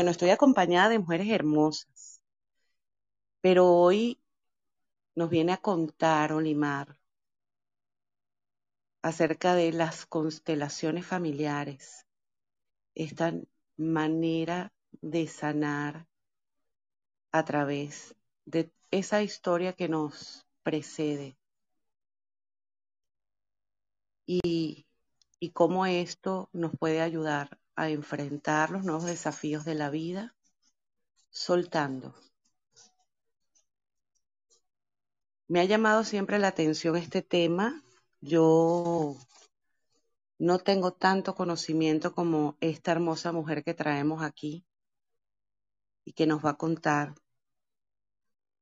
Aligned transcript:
Bueno, 0.00 0.12
estoy 0.12 0.30
acompañada 0.30 0.88
de 0.88 0.98
mujeres 0.98 1.28
hermosas, 1.28 2.22
pero 3.42 3.66
hoy 3.66 4.18
nos 5.14 5.28
viene 5.28 5.52
a 5.52 5.58
contar 5.58 6.32
Olimar 6.32 6.98
acerca 9.02 9.54
de 9.54 9.72
las 9.72 10.06
constelaciones 10.06 11.04
familiares, 11.04 12.06
esta 12.94 13.34
manera 13.76 14.72
de 15.02 15.26
sanar 15.26 16.08
a 17.30 17.44
través 17.44 18.16
de 18.46 18.72
esa 18.90 19.22
historia 19.22 19.74
que 19.74 19.90
nos 19.90 20.46
precede. 20.62 21.36
Y, 24.24 24.86
y 25.40 25.50
cómo 25.50 25.84
esto 25.84 26.48
nos 26.54 26.72
puede 26.78 27.02
ayudar 27.02 27.59
a 27.80 27.88
enfrentar 27.88 28.70
los 28.70 28.84
nuevos 28.84 29.06
desafíos 29.06 29.64
de 29.64 29.74
la 29.74 29.88
vida 29.88 30.34
soltando. 31.30 32.14
Me 35.48 35.60
ha 35.60 35.64
llamado 35.64 36.04
siempre 36.04 36.38
la 36.38 36.48
atención 36.48 36.96
este 36.96 37.22
tema. 37.22 37.82
Yo 38.20 39.16
no 40.38 40.58
tengo 40.58 40.92
tanto 40.92 41.34
conocimiento 41.34 42.14
como 42.14 42.58
esta 42.60 42.92
hermosa 42.92 43.32
mujer 43.32 43.64
que 43.64 43.72
traemos 43.72 44.22
aquí 44.22 44.66
y 46.04 46.12
que 46.12 46.26
nos 46.26 46.44
va 46.44 46.50
a 46.50 46.58
contar 46.58 47.14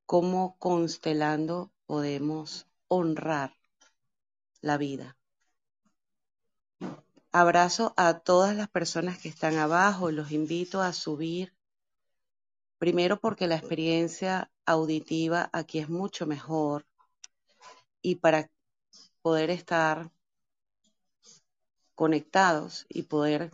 cómo 0.05 0.57
constelando 0.59 1.73
podemos 1.85 2.67
honrar 2.87 3.53
la 4.61 4.77
vida. 4.77 5.18
Abrazo 7.31 7.93
a 7.95 8.17
todas 8.17 8.55
las 8.55 8.69
personas 8.69 9.19
que 9.19 9.29
están 9.29 9.55
abajo, 9.57 10.09
los 10.09 10.31
invito 10.31 10.81
a 10.81 10.93
subir. 10.93 11.53
Primero 12.79 13.19
porque 13.19 13.45
la 13.45 13.55
experiencia 13.55 14.49
auditiva 14.65 15.47
aquí 15.53 15.77
es 15.77 15.89
mucho 15.89 16.25
mejor 16.25 16.87
y 18.01 18.15
para 18.15 18.49
poder 19.21 19.51
estar 19.51 20.09
conectados 21.93 22.87
y 22.89 23.03
poder 23.03 23.51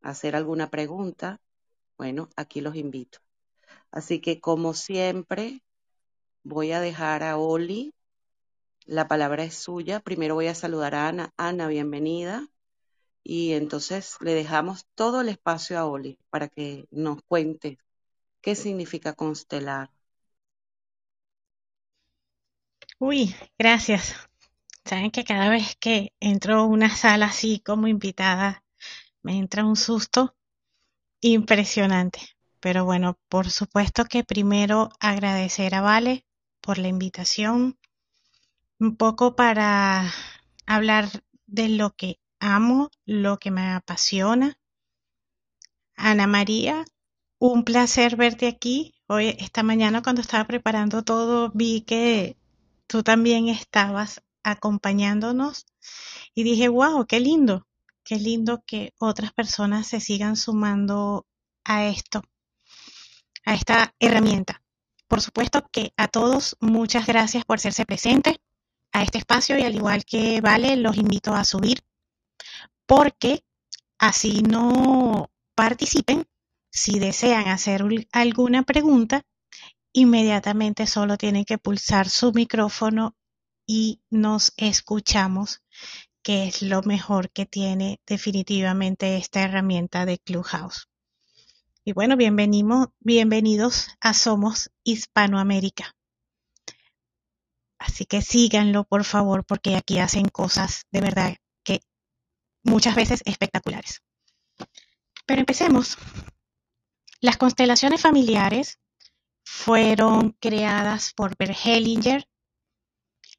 hacer 0.00 0.36
alguna 0.36 0.70
pregunta, 0.70 1.40
bueno, 1.98 2.28
aquí 2.36 2.60
los 2.60 2.76
invito. 2.76 3.18
Así 3.90 4.20
que 4.20 4.40
como 4.40 4.74
siempre, 4.74 5.64
voy 6.44 6.70
a 6.70 6.80
dejar 6.80 7.24
a 7.24 7.36
Oli. 7.36 7.96
La 8.84 9.08
palabra 9.08 9.42
es 9.42 9.56
suya. 9.56 9.98
Primero 9.98 10.36
voy 10.36 10.46
a 10.46 10.54
saludar 10.54 10.94
a 10.94 11.08
Ana. 11.08 11.32
Ana, 11.36 11.66
bienvenida 11.66 12.51
y 13.24 13.52
entonces 13.54 14.16
le 14.20 14.34
dejamos 14.34 14.86
todo 14.94 15.20
el 15.20 15.28
espacio 15.28 15.78
a 15.78 15.86
Oli 15.86 16.18
para 16.30 16.48
que 16.48 16.86
nos 16.90 17.22
cuente 17.24 17.78
qué 18.42 18.54
significa 18.54 19.14
constelar. 19.14 19.90
Uy, 22.98 23.34
gracias. 23.58 24.14
Saben 24.84 25.10
que 25.10 25.24
cada 25.24 25.48
vez 25.48 25.76
que 25.76 26.12
entro 26.20 26.56
a 26.56 26.66
una 26.66 26.88
sala 26.94 27.26
así 27.26 27.60
como 27.60 27.86
invitada, 27.88 28.64
me 29.22 29.38
entra 29.38 29.64
un 29.64 29.76
susto 29.76 30.36
impresionante. 31.20 32.20
Pero 32.60 32.84
bueno, 32.84 33.18
por 33.28 33.50
supuesto 33.50 34.04
que 34.04 34.24
primero 34.24 34.90
agradecer 35.00 35.74
a 35.74 35.80
Vale 35.80 36.24
por 36.60 36.78
la 36.78 36.88
invitación, 36.88 37.78
un 38.78 38.96
poco 38.96 39.36
para 39.36 40.12
hablar 40.66 41.08
de 41.46 41.68
lo 41.68 41.94
que 41.96 42.18
amo, 42.42 42.90
lo 43.06 43.38
que 43.38 43.50
me 43.50 43.70
apasiona. 43.70 44.58
Ana 45.96 46.26
María, 46.26 46.84
un 47.38 47.64
placer 47.64 48.16
verte 48.16 48.48
aquí. 48.48 48.94
Hoy, 49.06 49.36
esta 49.38 49.62
mañana 49.62 50.02
cuando 50.02 50.20
estaba 50.20 50.44
preparando 50.46 51.02
todo, 51.02 51.50
vi 51.54 51.82
que 51.82 52.36
tú 52.88 53.02
también 53.02 53.48
estabas 53.48 54.22
acompañándonos 54.42 55.66
y 56.34 56.42
dije, 56.42 56.68
wow, 56.68 57.06
qué 57.06 57.20
lindo, 57.20 57.68
qué 58.02 58.16
lindo 58.16 58.64
que 58.66 58.92
otras 58.98 59.32
personas 59.32 59.86
se 59.86 60.00
sigan 60.00 60.36
sumando 60.36 61.26
a 61.64 61.86
esto, 61.86 62.22
a 63.44 63.54
esta 63.54 63.94
herramienta. 64.00 64.62
Por 65.06 65.20
supuesto 65.20 65.68
que 65.70 65.92
a 65.96 66.08
todos 66.08 66.56
muchas 66.58 67.06
gracias 67.06 67.44
por 67.44 67.58
hacerse 67.58 67.86
presente 67.86 68.40
a 68.92 69.04
este 69.04 69.18
espacio 69.18 69.56
y 69.58 69.62
al 69.62 69.76
igual 69.76 70.04
que 70.04 70.40
Vale, 70.40 70.76
los 70.76 70.96
invito 70.96 71.34
a 71.34 71.44
subir 71.44 71.84
porque 72.94 73.42
así 73.98 74.42
no 74.42 75.30
participen. 75.54 76.26
Si 76.70 76.98
desean 76.98 77.48
hacer 77.48 77.82
alguna 78.12 78.64
pregunta, 78.64 79.22
inmediatamente 79.94 80.86
solo 80.86 81.16
tienen 81.16 81.46
que 81.46 81.56
pulsar 81.56 82.10
su 82.10 82.34
micrófono 82.34 83.16
y 83.66 84.02
nos 84.10 84.52
escuchamos, 84.58 85.62
que 86.22 86.48
es 86.48 86.60
lo 86.60 86.82
mejor 86.82 87.30
que 87.30 87.46
tiene 87.46 87.98
definitivamente 88.06 89.16
esta 89.16 89.40
herramienta 89.40 90.04
de 90.04 90.18
Clubhouse. 90.18 90.90
Y 91.86 91.94
bueno, 91.94 92.18
bienvenidos, 92.18 92.88
bienvenidos 93.00 93.88
a 94.02 94.12
Somos 94.12 94.70
Hispanoamérica. 94.84 95.96
Así 97.78 98.04
que 98.04 98.20
síganlo, 98.20 98.84
por 98.84 99.04
favor, 99.04 99.46
porque 99.46 99.76
aquí 99.76 99.98
hacen 99.98 100.28
cosas 100.28 100.84
de 100.90 101.00
verdad 101.00 101.36
muchas 102.62 102.94
veces 102.94 103.22
espectaculares. 103.24 104.02
Pero 105.26 105.40
empecemos. 105.40 105.96
Las 107.20 107.36
constelaciones 107.36 108.00
familiares 108.00 108.78
fueron 109.44 110.36
creadas 110.40 111.12
por 111.14 111.36
Bert 111.36 111.56
Hellinger. 111.64 112.26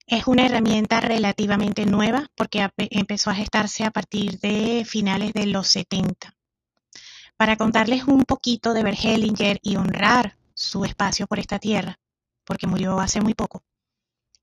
Es 0.06 0.28
una 0.28 0.46
herramienta 0.46 1.02
relativamente 1.02 1.86
nueva 1.86 2.28
porque 2.36 2.70
empezó 2.78 3.30
a 3.30 3.36
gestarse 3.36 3.84
a 3.84 3.92
partir 3.92 4.40
de 4.40 4.86
finales 4.86 5.34
de 5.34 5.48
los 5.48 5.68
70. 5.68 6.36
Para 7.38 7.58
contarles 7.58 8.04
un 8.06 8.24
poquito 8.24 8.74
de 8.74 8.84
Bert 8.84 9.00
Hellinger 9.04 9.60
y 9.62 9.76
honrar 9.76 10.38
su 10.54 10.86
espacio 10.86 11.26
por 11.28 11.40
esta 11.40 11.60
tierra, 11.60 12.00
porque 12.46 12.68
murió 12.68 13.00
hace 13.00 13.22
muy 13.22 13.34
poco, 13.34 13.64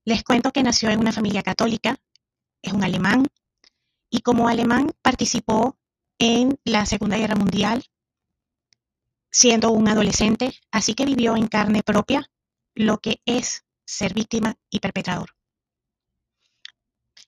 les 0.05 0.25
cuento 0.25 0.51
que 0.51 0.63
nació 0.63 0.91
en 0.91 1.01
una 1.01 1.13
familia 1.13 1.43
católica, 1.43 1.97
es 2.63 2.73
un 2.73 2.83
alemán 2.83 3.27
y 4.11 4.21
como 4.21 4.49
alemán 4.49 4.93
participó 5.03 5.79
en 6.19 6.59
la 6.65 6.85
Segunda 6.85 7.17
Guerra 7.17 7.37
Mundial 7.37 7.85
siendo 9.31 9.71
un 9.71 9.89
adolescente, 9.89 10.53
así 10.71 10.95
que 10.95 11.07
vivió 11.07 11.37
en 11.37 11.47
carne 11.47 11.83
propia 11.83 12.31
lo 12.75 12.99
que 12.99 13.21
es 13.25 13.65
ser 13.85 14.13
víctima 14.13 14.57
y 14.71 14.81
perpetrador. 14.81 15.31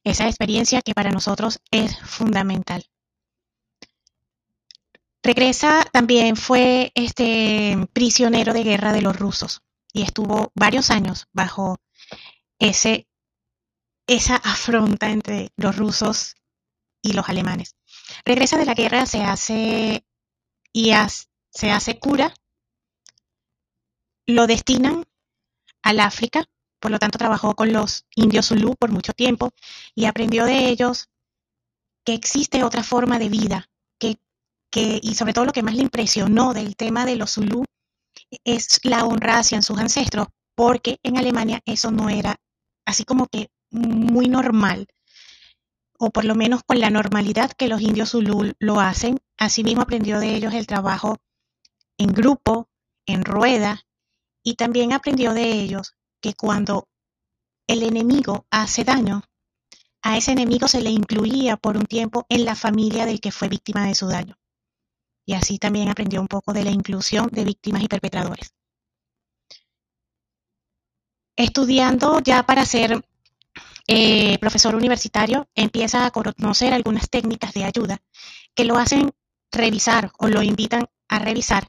Esa 0.05 0.27
experiencia 0.27 0.83
que 0.83 0.95
para 0.95 1.11
nosotros 1.11 1.61
es 1.71 1.97
fundamental. 2.01 2.85
Regresa 5.23 5.85
también 5.93 6.35
fue 6.35 6.91
este 6.97 7.79
prisionero 7.93 8.53
de 8.53 8.65
guerra 8.65 8.93
de 8.93 9.03
los 9.03 9.17
rusos 9.17 9.63
y 9.93 10.03
estuvo 10.03 10.51
varios 10.55 10.91
años 10.91 11.29
bajo 11.33 11.79
ese 12.59 13.07
esa 14.09 14.37
afronta 14.37 15.11
entre 15.11 15.53
los 15.57 15.77
rusos 15.77 16.35
y 17.03 17.13
los 17.13 17.29
alemanes. 17.29 17.77
Regresa 18.25 18.57
de 18.57 18.65
la 18.65 18.75
guerra, 18.75 19.07
se 19.07 19.23
hace 19.23 20.05
y 20.73 20.93
se 21.51 21.71
hace 21.71 21.99
cura, 21.99 22.33
lo 24.27 24.47
destinan 24.47 25.05
al 25.83 26.01
África, 26.01 26.45
por 26.81 26.91
lo 26.91 26.99
tanto 26.99 27.19
trabajó 27.19 27.55
con 27.55 27.73
los 27.73 28.07
indios 28.15 28.49
Zulu 28.49 28.75
por 28.77 28.91
mucho 28.91 29.13
tiempo 29.13 29.51
y 29.95 30.07
aprendió 30.07 30.45
de 30.45 30.69
ellos 30.69 31.11
que 32.05 32.15
existe 32.15 32.65
otra 32.65 32.83
forma 32.83 33.19
de 33.19 33.29
vida, 33.29 33.69
que, 33.99 34.17
que, 34.71 34.99
y 35.03 35.15
sobre 35.15 35.33
todo 35.33 35.45
lo 35.45 35.53
que 35.53 35.63
más 35.63 35.75
le 35.75 35.83
impresionó 35.83 36.55
del 36.55 36.77
tema 36.77 37.05
de 37.05 37.17
los 37.17 37.35
Zulu 37.35 37.65
es 38.45 38.81
la 38.85 39.05
honra 39.05 39.39
hacia 39.39 39.61
sus 39.63 39.79
ancestros, 39.79 40.29
porque 40.55 40.99
en 41.03 41.19
Alemania 41.19 41.61
eso 41.67 41.91
no 41.91 42.09
era 42.09 42.37
así 42.85 43.05
como 43.05 43.27
que 43.27 43.51
muy 43.71 44.29
normal 44.29 44.87
o 46.05 46.11
por 46.11 46.25
lo 46.25 46.35
menos 46.35 46.65
con 46.65 46.81
la 46.81 46.91
normalidad 46.91 47.53
que 47.53 47.69
los 47.69 47.81
indios 47.81 48.11
Zulú 48.11 48.53
lo 48.59 48.81
hacen. 48.81 49.21
Asimismo 49.39 49.83
aprendió 49.83 50.19
de 50.19 50.35
ellos 50.35 50.53
el 50.53 50.67
trabajo 50.67 51.19
en 51.97 52.09
grupo, 52.09 52.69
en 53.07 53.25
rueda, 53.25 53.87
y 54.43 54.57
también 54.57 54.93
aprendió 54.93 55.33
de 55.33 55.53
ellos 55.53 55.95
que 56.21 56.35
cuando 56.35 56.89
el 57.69 57.85
enemigo 57.85 58.47
hace 58.51 58.83
daño, 58.83 59.23
a 60.03 60.17
ese 60.17 60.33
enemigo 60.33 60.67
se 60.67 60.81
le 60.81 60.91
incluía 60.91 61.57
por 61.57 61.77
un 61.77 61.87
tiempo 61.87 62.27
en 62.29 62.47
la 62.47 62.57
familia 62.57 63.07
del 63.07 63.21
que 63.21 63.31
fue 63.31 63.49
víctima 63.49 63.87
de 63.87 63.95
su 63.95 64.09
daño. 64.09 64.37
Y 65.25 65.35
así 65.35 65.61
también 65.61 65.89
aprendió 65.89 66.21
un 66.21 66.27
poco 66.27 66.53
de 66.53 66.65
la 66.65 66.73
inclusión 66.73 67.29
de 67.31 67.45
víctimas 67.45 67.81
y 67.81 67.87
perpetradores. 67.87 68.53
Estudiando 71.37 72.19
ya 72.19 72.43
para 72.43 72.67
ser 72.67 73.05
eh, 73.87 74.39
profesor 74.39 74.75
universitario 74.75 75.49
empieza 75.55 76.07
a 76.07 76.11
conocer 76.11 76.73
algunas 76.73 77.11
técnicas 77.11 77.53
de 77.53 77.65
ayuda 77.65 78.03
que 78.55 78.65
lo 78.65 78.77
hacen 78.77 79.13
revisar 79.51 80.13
o 80.19 80.29
lo 80.29 80.43
invitan 80.43 80.87
a 81.09 81.19
revisar 81.19 81.69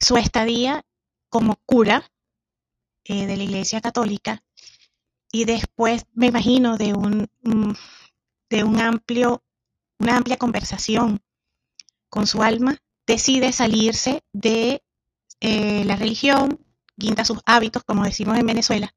su 0.00 0.16
estadía 0.16 0.84
como 1.28 1.56
cura 1.66 2.10
eh, 3.04 3.26
de 3.26 3.36
la 3.36 3.42
Iglesia 3.42 3.80
Católica 3.80 4.42
y 5.30 5.44
después 5.44 6.06
me 6.14 6.26
imagino 6.26 6.76
de 6.76 6.94
un 6.94 7.28
de 8.50 8.64
un 8.64 8.80
amplio 8.80 9.42
una 9.98 10.16
amplia 10.16 10.36
conversación 10.36 11.20
con 12.08 12.26
su 12.26 12.42
alma 12.42 12.78
decide 13.06 13.52
salirse 13.52 14.22
de 14.32 14.82
eh, 15.40 15.84
la 15.84 15.96
religión, 15.96 16.64
guinda 16.96 17.24
sus 17.24 17.38
hábitos, 17.46 17.82
como 17.84 18.04
decimos 18.04 18.38
en 18.38 18.46
Venezuela, 18.46 18.94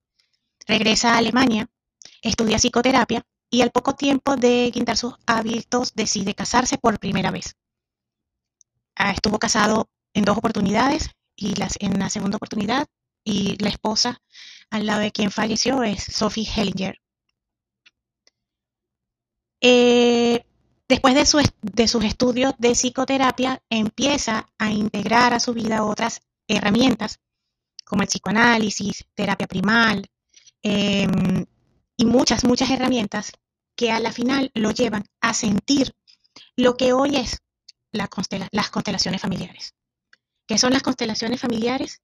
regresa 0.67 1.13
a 1.13 1.17
Alemania, 1.17 1.69
estudia 2.21 2.57
psicoterapia 2.57 3.23
y 3.50 3.62
al 3.62 3.71
poco 3.71 3.95
tiempo 3.95 4.35
de 4.38 4.71
guindar 4.73 4.97
sus 4.97 5.15
hábitos 5.25 5.94
decide 5.94 6.35
casarse 6.35 6.77
por 6.77 7.00
primera 7.00 7.31
vez. 7.31 7.56
Ah, 8.95 9.12
estuvo 9.12 9.39
casado 9.39 9.89
en 10.13 10.25
dos 10.25 10.38
oportunidades 10.38 11.09
y 11.35 11.53
en 11.79 12.00
la 12.00 12.09
segunda 12.09 12.38
oportunidad 12.38 12.88
y 13.23 13.57
la 13.62 13.69
esposa 13.69 14.21
al 14.69 14.85
lado 14.85 15.01
de 15.01 15.12
quien 15.12 15.31
falleció 15.31 15.83
es 15.83 16.03
Sophie 16.03 16.47
Hellinger. 16.47 16.97
Eh, 19.59 20.45
después 20.88 21.13
de, 21.13 21.51
de 21.62 21.88
sus 21.88 22.03
estudios 22.03 22.53
de 22.57 22.71
psicoterapia, 22.71 23.62
empieza 23.69 24.50
a 24.57 24.71
integrar 24.71 25.33
a 25.33 25.39
su 25.39 25.53
vida 25.53 25.83
otras 25.83 26.21
herramientas 26.47 27.19
como 27.85 28.03
el 28.03 28.07
psicoanálisis, 28.07 29.06
terapia 29.13 29.47
primal 29.47 30.09
em, 30.63 31.45
y 32.01 32.06
muchas, 32.06 32.44
muchas 32.44 32.71
herramientas 32.71 33.31
que 33.77 33.92
a 33.92 34.00
la 34.00 34.12
final 34.12 34.50
lo 34.56 34.71
llevan 34.71 35.03
a 35.21 35.36
sentir 35.36 35.94
lo 36.56 36.75
que 36.75 36.94
hoy 36.94 37.15
es 37.15 37.38
las 37.92 38.09
constelaciones 38.09 39.21
familiares. 39.21 39.75
¿Qué 40.48 40.57
son 40.57 40.74
las 40.74 40.81
constelaciones 40.81 41.39
familiares? 41.39 42.01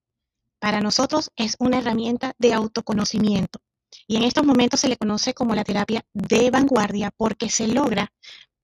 Para 0.59 0.81
nosotros 0.81 1.31
es 1.35 1.55
una 1.57 1.79
herramienta 1.79 2.35
de 2.38 2.53
autoconocimiento 2.53 3.59
y 4.05 4.17
en 4.17 4.23
estos 4.23 4.45
momentos 4.45 4.81
se 4.81 4.88
le 4.88 4.97
conoce 4.97 5.33
como 5.33 5.55
la 5.55 5.63
terapia 5.63 6.05
de 6.13 6.51
vanguardia 6.51 7.09
porque 7.17 7.49
se 7.49 7.67
logra 7.67 8.13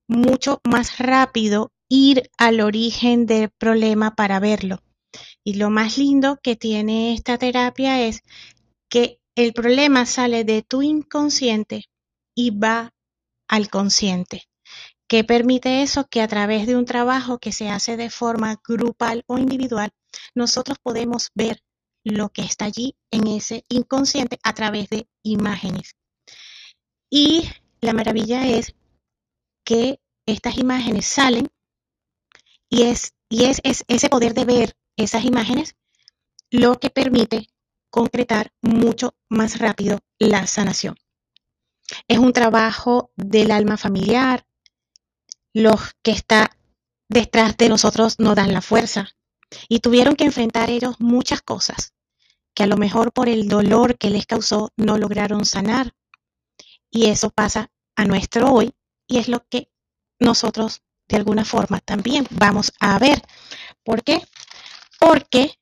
mucho 0.07 0.61
más 0.63 0.99
rápido 0.99 1.71
ir 1.89 2.29
al 2.37 2.61
origen 2.61 3.25
del 3.25 3.49
problema 3.49 4.13
para 4.13 4.39
verlo. 4.39 4.83
Y 5.43 5.55
lo 5.55 5.71
más 5.71 5.97
lindo 5.97 6.37
que 6.43 6.55
tiene 6.55 7.15
esta 7.15 7.39
terapia 7.39 8.01
es 8.01 8.21
que 8.87 9.19
el 9.35 9.53
problema 9.53 10.05
sale 10.05 10.43
de 10.43 10.61
tu 10.61 10.81
inconsciente 10.81 11.85
y 12.35 12.51
va 12.51 12.93
al 13.47 13.69
consciente. 13.69 14.43
¿Qué 15.07 15.23
permite 15.23 15.81
eso? 15.83 16.07
Que 16.09 16.21
a 16.21 16.27
través 16.27 16.65
de 16.65 16.75
un 16.75 16.85
trabajo 16.85 17.39
que 17.39 17.51
se 17.51 17.69
hace 17.69 17.97
de 17.97 18.09
forma 18.09 18.59
grupal 18.67 19.23
o 19.27 19.37
individual, 19.37 19.91
nosotros 20.35 20.77
podemos 20.81 21.29
ver 21.35 21.61
lo 22.03 22.29
que 22.29 22.43
está 22.43 22.65
allí 22.65 22.95
en 23.11 23.27
ese 23.27 23.63
inconsciente 23.69 24.39
a 24.43 24.53
través 24.53 24.89
de 24.89 25.07
imágenes. 25.23 25.95
Y 27.09 27.49
la 27.81 27.93
maravilla 27.93 28.47
es 28.47 28.75
que 29.63 29.99
estas 30.25 30.57
imágenes 30.57 31.05
salen 31.05 31.49
y 32.69 32.83
es, 32.83 33.13
y 33.29 33.45
es, 33.45 33.61
es 33.63 33.83
ese 33.87 34.09
poder 34.09 34.33
de 34.33 34.45
ver 34.45 34.73
esas 34.97 35.25
imágenes 35.25 35.75
lo 36.49 36.79
que 36.79 36.89
permite 36.89 37.49
concretar 37.93 38.51
mucho 38.59 39.13
más 39.29 39.59
rápido 39.59 39.99
la 40.17 40.47
sanación. 40.47 40.95
Es 42.07 42.17
un 42.17 42.33
trabajo 42.33 43.11
del 43.15 43.51
alma 43.51 43.77
familiar. 43.77 44.47
Los 45.53 45.93
que 46.01 46.09
está 46.09 46.57
detrás 47.07 47.55
de 47.55 47.69
nosotros 47.69 48.15
no 48.17 48.33
dan 48.33 48.51
la 48.51 48.61
fuerza 48.61 49.09
y 49.69 49.77
tuvieron 49.77 50.15
que 50.15 50.23
enfrentar 50.23 50.71
ellos 50.71 50.95
muchas 50.97 51.43
cosas 51.43 51.93
que 52.55 52.63
a 52.63 52.67
lo 52.67 52.77
mejor 52.77 53.13
por 53.13 53.29
el 53.29 53.47
dolor 53.47 53.95
que 53.99 54.09
les 54.09 54.25
causó 54.25 54.71
no 54.75 54.97
lograron 54.97 55.45
sanar. 55.45 55.93
Y 56.89 57.11
eso 57.11 57.29
pasa 57.29 57.69
a 57.95 58.05
nuestro 58.05 58.51
hoy 58.51 58.73
y 59.05 59.19
es 59.19 59.27
lo 59.27 59.45
que 59.47 59.69
nosotros 60.17 60.81
de 61.07 61.17
alguna 61.17 61.45
forma 61.45 61.79
también 61.79 62.25
vamos 62.31 62.73
a 62.79 62.97
ver. 62.97 63.21
¿Por 63.83 64.03
qué? 64.03 64.25
Porque 64.99 65.59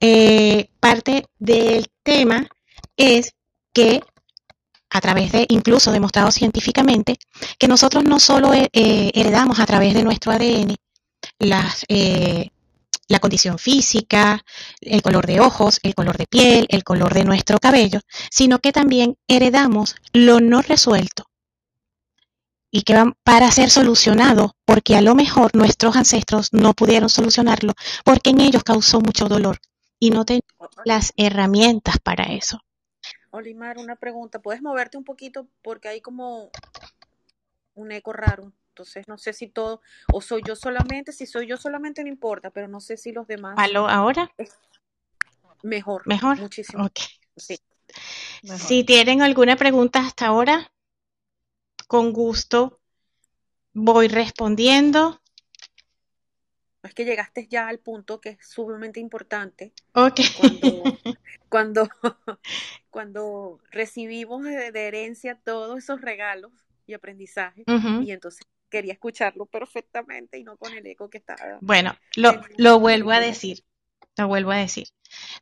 eh, 0.00 0.68
parte 0.80 1.26
del 1.38 1.86
tema 2.02 2.48
es 2.96 3.34
que 3.72 4.02
a 4.90 5.00
través 5.00 5.32
de, 5.32 5.46
incluso 5.48 5.92
demostrado 5.92 6.30
científicamente, 6.30 7.18
que 7.58 7.68
nosotros 7.68 8.04
no 8.04 8.18
solo 8.20 8.54
eh, 8.54 8.68
heredamos 8.72 9.58
a 9.58 9.66
través 9.66 9.94
de 9.94 10.02
nuestro 10.02 10.32
ADN 10.32 10.76
eh, 11.88 12.50
la 13.08 13.18
condición 13.20 13.58
física, 13.58 14.44
el 14.80 15.02
color 15.02 15.26
de 15.26 15.40
ojos, 15.40 15.78
el 15.82 15.94
color 15.94 16.16
de 16.16 16.26
piel, 16.26 16.66
el 16.70 16.82
color 16.82 17.14
de 17.14 17.24
nuestro 17.24 17.58
cabello, 17.58 18.00
sino 18.30 18.58
que 18.58 18.72
también 18.72 19.16
heredamos 19.28 19.96
lo 20.12 20.40
no 20.40 20.62
resuelto. 20.62 21.24
Y 22.70 22.82
que 22.82 22.94
van 22.94 23.14
para 23.22 23.50
ser 23.50 23.70
solucionado, 23.70 24.56
porque 24.64 24.96
a 24.96 25.00
lo 25.00 25.14
mejor 25.14 25.54
nuestros 25.54 25.96
ancestros 25.96 26.52
no 26.52 26.74
pudieron 26.74 27.08
solucionarlo 27.08 27.74
porque 28.04 28.30
en 28.30 28.40
ellos 28.40 28.64
causó 28.64 29.00
mucho 29.00 29.28
dolor 29.28 29.60
y 30.06 30.10
no 30.10 30.24
tenían 30.24 30.42
las 30.84 31.12
herramientas 31.16 31.98
para 31.98 32.24
eso. 32.24 32.60
Olimar, 33.30 33.78
una 33.78 33.96
pregunta, 33.96 34.40
¿puedes 34.40 34.62
moverte 34.62 34.96
un 34.96 35.04
poquito 35.04 35.48
porque 35.62 35.88
hay 35.88 36.00
como 36.00 36.50
un 37.74 37.92
eco 37.92 38.12
raro? 38.12 38.52
Entonces 38.68 39.08
no 39.08 39.18
sé 39.18 39.32
si 39.32 39.48
todo, 39.48 39.80
o 40.12 40.20
soy 40.20 40.42
yo 40.46 40.54
solamente, 40.54 41.12
si 41.12 41.26
soy 41.26 41.46
yo 41.46 41.56
solamente 41.56 42.02
no 42.02 42.08
importa, 42.08 42.50
pero 42.50 42.68
no 42.68 42.80
sé 42.80 42.96
si 42.96 43.10
los 43.10 43.26
demás. 43.26 43.54
¿Aló 43.58 43.88
ahora? 43.88 44.30
Mejor. 45.62 46.02
Mejor. 46.06 46.38
Muchísimo. 46.38 46.84
Ok. 46.84 47.00
Sí. 47.36 47.58
Si 48.42 48.84
tienen 48.84 49.22
alguna 49.22 49.56
pregunta 49.56 50.00
hasta 50.00 50.26
ahora, 50.26 50.70
con 51.88 52.12
gusto 52.12 52.80
voy 53.72 54.08
respondiendo. 54.08 55.20
Es 56.86 56.94
que 56.94 57.04
llegaste 57.04 57.46
ya 57.48 57.68
al 57.68 57.78
punto 57.78 58.20
que 58.20 58.30
es 58.30 58.48
sumamente 58.48 59.00
importante. 59.00 59.72
Ok. 59.92 60.20
Cuando, 61.48 61.88
cuando, 62.90 63.60
recibimos 63.70 64.44
de, 64.44 64.86
herencia 64.86 65.38
todos 65.42 65.78
esos 65.78 66.00
regalos 66.00 66.52
y 66.86 66.94
aprendizaje, 66.94 67.64
y 68.02 68.12
entonces 68.12 68.46
quería 68.68 68.92
escucharlo 68.92 69.46
perfectamente 69.46 70.38
y 70.38 70.44
no 70.44 70.56
con 70.56 70.72
el 70.72 70.86
eco 70.86 71.10
que 71.10 71.18
estaba. 71.18 71.58
Bueno, 71.60 71.96
lo, 72.14 72.40
lo 72.56 72.78
vuelvo 72.78 73.10
a 73.10 73.20
decir, 73.20 73.64
lo 74.16 74.28
vuelvo 74.28 74.52
a 74.52 74.56
decir. 74.56 74.88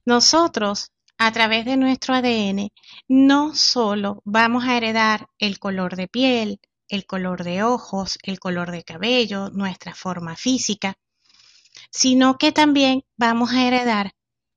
Nosotros, 0.04 0.92
a 1.18 1.32
través 1.32 1.64
de 1.64 1.76
nuestro 1.76 2.14
ADN, 2.14 2.70
no 3.08 3.54
solo 3.54 4.22
vamos 4.24 4.64
a 4.64 4.76
heredar 4.76 5.28
el 5.38 5.58
color 5.58 5.96
de 5.96 6.08
piel, 6.08 6.60
el 6.88 7.06
color 7.06 7.44
de 7.44 7.62
ojos, 7.62 8.18
el 8.22 8.38
color 8.38 8.70
de 8.70 8.84
cabello, 8.84 9.50
nuestra 9.50 9.94
forma 9.94 10.36
física, 10.36 10.94
sino 11.94 12.38
que 12.38 12.50
también 12.50 13.04
vamos 13.16 13.52
a 13.52 13.64
heredar 13.64 14.14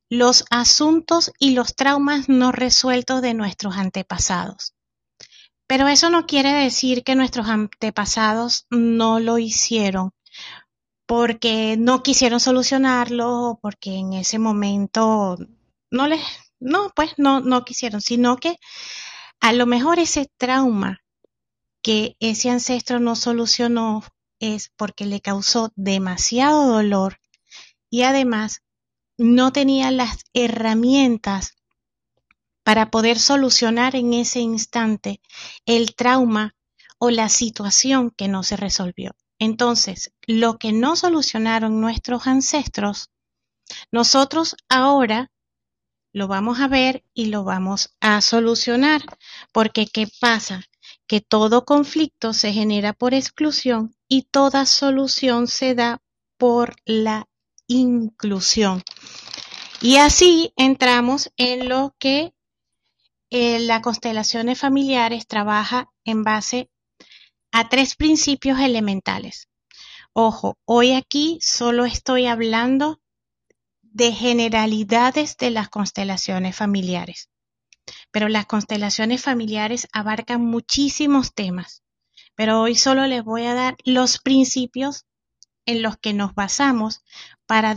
los 0.10 0.44
asuntos 0.50 1.32
y 1.38 1.52
los 1.52 1.76
traumas 1.76 2.30
no 2.30 2.52
resueltos 2.52 3.22
de 3.22 3.36
nuestros 3.36 3.78
antepasados. 3.78 4.74
Pero 5.68 5.88
eso 5.88 6.10
no 6.10 6.26
quiere 6.26 6.52
decir 6.52 7.04
que 7.04 7.14
nuestros 7.14 7.48
antepasados 7.48 8.66
no 8.72 9.20
lo 9.20 9.38
hicieron 9.38 10.14
porque 11.06 11.76
no 11.78 12.02
quisieron 12.02 12.40
solucionarlo 12.40 13.52
o 13.52 13.60
porque 13.60 13.98
en 13.98 14.14
ese 14.14 14.40
momento 14.40 15.38
no 15.92 16.08
les, 16.08 16.22
no, 16.60 16.92
pues 16.96 17.14
no, 17.18 17.40
no 17.40 17.66
quisieron, 17.66 18.02
sino 18.02 18.38
que 18.38 18.58
a 19.40 19.54
lo 19.54 19.68
mejor 19.68 20.00
ese 20.00 20.28
trauma 20.38 21.02
que 21.84 22.18
ese 22.20 22.50
ancestro 22.50 23.00
no 23.00 23.16
solucionó 23.16 24.04
es 24.40 24.72
porque 24.76 25.06
le 25.06 25.22
causó 25.22 25.72
demasiado 25.76 26.66
dolor 26.66 27.20
y 27.90 28.04
además 28.04 28.62
no 29.18 29.52
tenía 29.52 29.92
las 29.92 30.26
herramientas 30.34 31.56
para 32.64 32.92
poder 32.92 33.20
solucionar 33.20 33.96
en 33.96 34.14
ese 34.14 34.40
instante 34.40 35.22
el 35.66 35.96
trauma 35.96 36.56
o 37.00 37.10
la 37.10 37.30
situación 37.30 38.12
que 38.12 38.28
no 38.28 38.44
se 38.44 38.58
resolvió. 38.58 39.16
Entonces, 39.40 40.14
lo 40.26 40.58
que 40.58 40.74
no 40.74 40.96
solucionaron 40.96 41.80
nuestros 41.80 42.28
ancestros, 42.28 43.12
nosotros 43.92 44.56
ahora 44.68 45.32
lo 46.12 46.28
vamos 46.28 46.60
a 46.60 46.68
ver 46.68 47.04
y 47.14 47.26
lo 47.26 47.44
vamos 47.44 47.96
a 48.02 48.22
solucionar. 48.22 49.02
Porque, 49.52 49.88
¿qué 49.88 50.08
pasa? 50.20 50.64
Que 51.06 51.22
todo 51.22 51.66
conflicto 51.66 52.34
se 52.34 52.52
genera 52.52 52.94
por 52.94 53.14
exclusión 53.14 53.96
y 54.08 54.24
toda 54.24 54.66
solución 54.66 55.48
se 55.48 55.76
da 55.76 56.02
por 56.38 56.76
la 56.86 57.28
inclusión. 57.68 58.84
Y 59.82 59.98
así 59.98 60.54
entramos 60.56 61.32
en 61.38 61.70
lo 61.70 61.96
que 62.00 62.34
eh, 63.30 63.60
las 63.60 63.82
constelaciones 63.82 64.60
familiares 64.60 65.28
trabaja 65.28 65.90
en 66.04 66.24
base 66.24 66.70
a 67.52 67.70
tres 67.70 67.96
principios 67.96 68.60
elementales. 68.60 69.50
Ojo, 70.14 70.58
hoy 70.66 70.94
aquí 70.94 71.38
solo 71.42 71.86
estoy 71.86 72.26
hablando 72.26 73.00
de 73.82 74.12
generalidades 74.12 75.38
de 75.38 75.52
las 75.52 75.70
constelaciones 75.70 76.56
familiares. 76.56 77.30
Pero 78.12 78.30
las 78.30 78.46
constelaciones 78.46 79.22
familiares 79.22 79.88
abarcan 79.92 80.42
muchísimos 80.42 81.34
temas. 81.34 81.84
Pero 82.36 82.62
hoy 82.62 82.76
solo 82.76 83.08
les 83.08 83.24
voy 83.24 83.46
a 83.46 83.54
dar 83.54 83.76
los 83.84 84.20
principios 84.20 85.06
en 85.68 85.84
los 85.84 85.98
que 85.98 86.14
nos 86.14 86.34
basamos 86.34 87.04
para, 87.46 87.76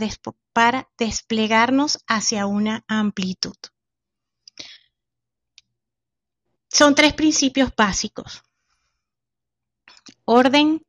desplegarnos 0.97 1.99
hacia 2.07 2.47
una 2.47 2.83
amplitud. 2.87 3.55
Son 6.69 6.95
tres 6.95 7.13
principios 7.13 7.71
básicos. 7.75 8.43
Orden, 10.25 10.85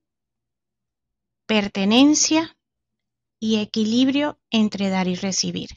pertenencia 1.46 2.56
y 3.40 3.60
equilibrio 3.60 4.40
entre 4.50 4.88
dar 4.88 5.08
y 5.08 5.16
recibir. 5.16 5.70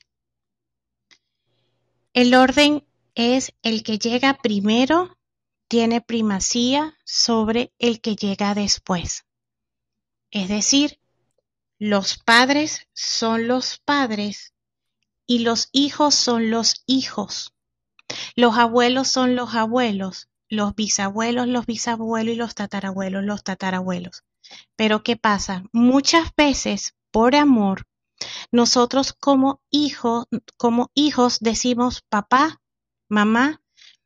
El 2.14 2.36
orden 2.36 2.88
es 3.16 3.52
el 3.64 3.84
que 3.84 3.98
llega 3.98 4.38
primero, 4.42 5.18
tiene 5.68 6.02
primacía 6.02 6.96
sobre 7.04 7.74
el 7.80 8.00
que 8.00 8.16
llega 8.16 8.54
después. 8.54 9.26
Es 10.30 10.50
decir, 10.50 11.00
los 11.80 12.18
padres 12.18 12.88
son 12.94 13.48
los 13.48 13.80
padres 13.80 14.54
y 15.28 15.40
los 15.40 15.70
hijos 15.72 16.16
son 16.16 16.50
los 16.50 16.84
hijos. 16.86 17.54
Los 18.36 18.58
abuelos 18.58 19.10
son 19.10 19.36
los 19.36 19.56
abuelos, 19.56 20.30
los 20.48 20.76
bisabuelos, 20.76 21.48
los 21.48 21.66
bisabuelos 21.66 22.36
y 22.36 22.38
los 22.38 22.56
tatarabuelos, 22.56 23.24
los 23.24 23.44
tatarabuelos. 23.44 24.24
Pero 24.76 25.04
¿qué 25.04 25.18
pasa? 25.18 25.64
Muchas 25.74 26.34
veces, 26.38 26.96
por 27.12 27.36
amor, 27.36 27.88
nosotros 28.52 29.14
como 29.14 29.62
hijos, 29.70 30.26
como 30.58 30.92
hijos 30.94 31.40
decimos, 31.42 32.04
papá, 32.08 32.62
mamá, 33.10 33.62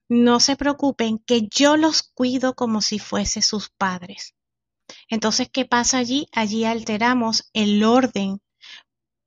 no 0.08 0.40
se 0.40 0.56
preocupen, 0.56 1.20
que 1.20 1.48
yo 1.52 1.78
los 1.78 2.02
cuido 2.02 2.56
como 2.56 2.82
si 2.82 2.98
fuese 2.98 3.42
sus 3.44 3.70
padres. 3.70 4.34
Entonces, 5.08 5.50
¿qué 5.52 5.66
pasa 5.66 5.98
allí? 5.98 6.28
Allí 6.32 6.66
alteramos 6.66 7.50
el 7.54 7.84
orden, 7.84 8.42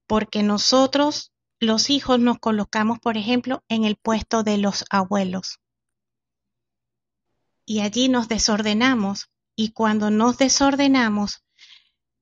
porque 0.07 0.43
nosotros, 0.43 1.33
los 1.61 1.91
hijos, 1.91 2.19
nos 2.19 2.39
colocamos, 2.39 2.99
por 2.99 3.17
ejemplo, 3.17 3.63
en 3.69 3.85
el 3.85 3.97
puesto 3.97 4.43
de 4.43 4.59
los 4.59 4.85
abuelos. 4.91 5.61
Y 7.65 7.81
allí 7.81 8.09
nos 8.09 8.29
desordenamos, 8.29 9.31
y 9.57 9.73
cuando 9.73 10.11
nos 10.11 10.39
desordenamos, 10.39 11.45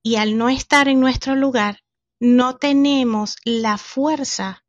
y 0.02 0.16
al 0.16 0.38
no 0.38 0.48
estar 0.48 0.88
en 0.88 1.00
nuestro 1.00 1.34
lugar, 1.34 1.80
no 2.18 2.56
tenemos 2.56 3.36
la 3.44 3.78
fuerza 3.78 4.64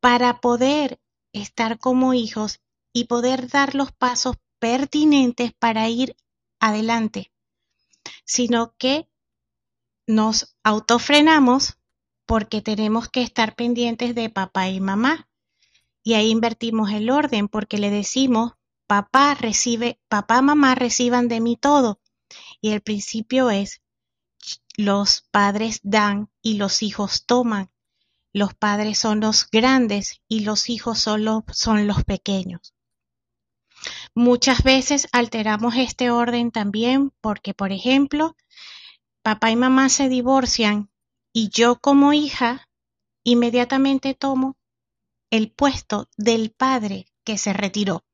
para 0.00 0.40
poder 0.40 1.00
estar 1.32 1.78
como 1.78 2.14
hijos 2.14 2.60
y 2.92 3.04
poder 3.04 3.48
dar 3.48 3.74
los 3.74 3.92
pasos 3.92 4.36
pertinentes 4.58 5.52
para 5.58 5.88
ir 5.88 6.16
adelante 6.60 7.32
sino 8.24 8.74
que 8.78 9.08
nos 10.06 10.56
autofrenamos 10.62 11.78
porque 12.26 12.62
tenemos 12.62 13.08
que 13.08 13.22
estar 13.22 13.54
pendientes 13.54 14.14
de 14.14 14.30
papá 14.30 14.68
y 14.68 14.80
mamá. 14.80 15.28
Y 16.02 16.14
ahí 16.14 16.30
invertimos 16.30 16.90
el 16.90 17.10
orden 17.10 17.48
porque 17.48 17.78
le 17.78 17.90
decimos, 17.90 18.52
papá 18.86 19.34
recibe, 19.34 20.00
papá, 20.08 20.42
mamá 20.42 20.74
reciban 20.74 21.28
de 21.28 21.40
mí 21.40 21.56
todo. 21.56 22.00
Y 22.60 22.70
el 22.70 22.80
principio 22.80 23.50
es, 23.50 23.82
los 24.76 25.22
padres 25.30 25.80
dan 25.82 26.30
y 26.42 26.54
los 26.54 26.82
hijos 26.82 27.24
toman. 27.26 27.70
Los 28.32 28.54
padres 28.54 28.98
son 28.98 29.20
los 29.20 29.48
grandes 29.50 30.20
y 30.28 30.40
los 30.40 30.68
hijos 30.68 30.98
son 30.98 31.44
son 31.52 31.86
los 31.86 32.04
pequeños. 32.04 32.74
Muchas 34.14 34.62
veces 34.62 35.08
alteramos 35.12 35.76
este 35.76 36.10
orden 36.10 36.50
también 36.50 37.12
porque, 37.20 37.54
por 37.54 37.72
ejemplo, 37.72 38.36
papá 39.22 39.50
y 39.50 39.56
mamá 39.56 39.88
se 39.88 40.08
divorcian 40.08 40.90
y 41.32 41.50
yo 41.50 41.78
como 41.80 42.12
hija 42.12 42.68
inmediatamente 43.24 44.14
tomo 44.14 44.56
el 45.30 45.50
puesto 45.50 46.08
del 46.16 46.50
padre 46.50 47.06
que 47.24 47.38
se 47.38 47.52
retiró. 47.52 48.04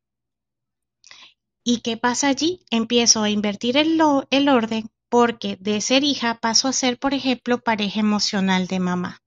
¿Y 1.65 1.81
qué 1.81 1.97
pasa 1.97 2.29
allí? 2.29 2.65
Empiezo 2.71 3.23
a 3.23 3.31
invertir 3.31 3.77
el, 3.77 3.99
el 4.31 4.49
orden 4.49 4.91
porque 5.09 5.57
de 5.61 5.81
ser 5.81 6.05
hija 6.05 6.41
paso 6.41 6.69
a 6.69 6.73
ser, 6.73 6.99
por 6.99 7.15
ejemplo, 7.15 7.59
pareja 7.59 8.01
emocional 8.01 8.67
de 8.67 8.81
mamá. 8.81 9.23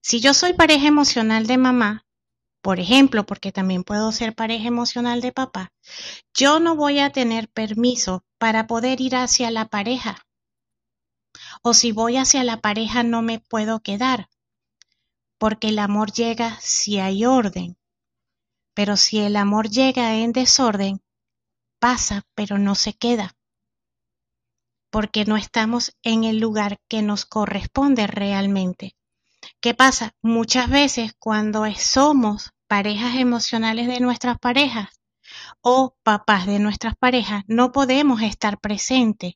Si 0.00 0.20
yo 0.20 0.32
soy 0.34 0.52
pareja 0.52 0.86
emocional 0.86 1.46
de 1.46 1.58
mamá, 1.58 2.01
por 2.62 2.78
ejemplo, 2.78 3.26
porque 3.26 3.50
también 3.50 3.82
puedo 3.82 4.12
ser 4.12 4.34
pareja 4.34 4.68
emocional 4.68 5.20
de 5.20 5.32
papá, 5.32 5.72
yo 6.32 6.60
no 6.60 6.76
voy 6.76 7.00
a 7.00 7.10
tener 7.10 7.48
permiso 7.48 8.24
para 8.38 8.66
poder 8.68 9.00
ir 9.00 9.16
hacia 9.16 9.50
la 9.50 9.66
pareja. 9.66 10.24
O 11.62 11.74
si 11.74 11.90
voy 11.92 12.16
hacia 12.16 12.44
la 12.44 12.60
pareja 12.60 13.02
no 13.02 13.20
me 13.20 13.40
puedo 13.40 13.80
quedar, 13.80 14.28
porque 15.38 15.68
el 15.68 15.80
amor 15.80 16.12
llega 16.12 16.56
si 16.60 17.00
hay 17.00 17.26
orden. 17.26 17.76
Pero 18.74 18.96
si 18.96 19.18
el 19.18 19.36
amor 19.36 19.68
llega 19.68 20.14
en 20.16 20.32
desorden, 20.32 21.02
pasa, 21.80 22.22
pero 22.34 22.58
no 22.58 22.76
se 22.76 22.94
queda, 22.94 23.34
porque 24.90 25.24
no 25.24 25.36
estamos 25.36 25.96
en 26.02 26.22
el 26.22 26.38
lugar 26.38 26.78
que 26.88 27.02
nos 27.02 27.26
corresponde 27.26 28.06
realmente. 28.06 28.94
¿Qué 29.60 29.74
pasa? 29.74 30.14
Muchas 30.22 30.70
veces 30.70 31.12
cuando 31.18 31.64
somos 31.76 32.51
parejas 32.72 33.16
emocionales 33.16 33.86
de 33.86 34.00
nuestras 34.00 34.38
parejas 34.38 34.88
o 35.60 35.94
papás 36.02 36.46
de 36.46 36.58
nuestras 36.58 36.96
parejas, 36.96 37.44
no 37.46 37.70
podemos 37.70 38.22
estar 38.22 38.58
presentes 38.60 39.34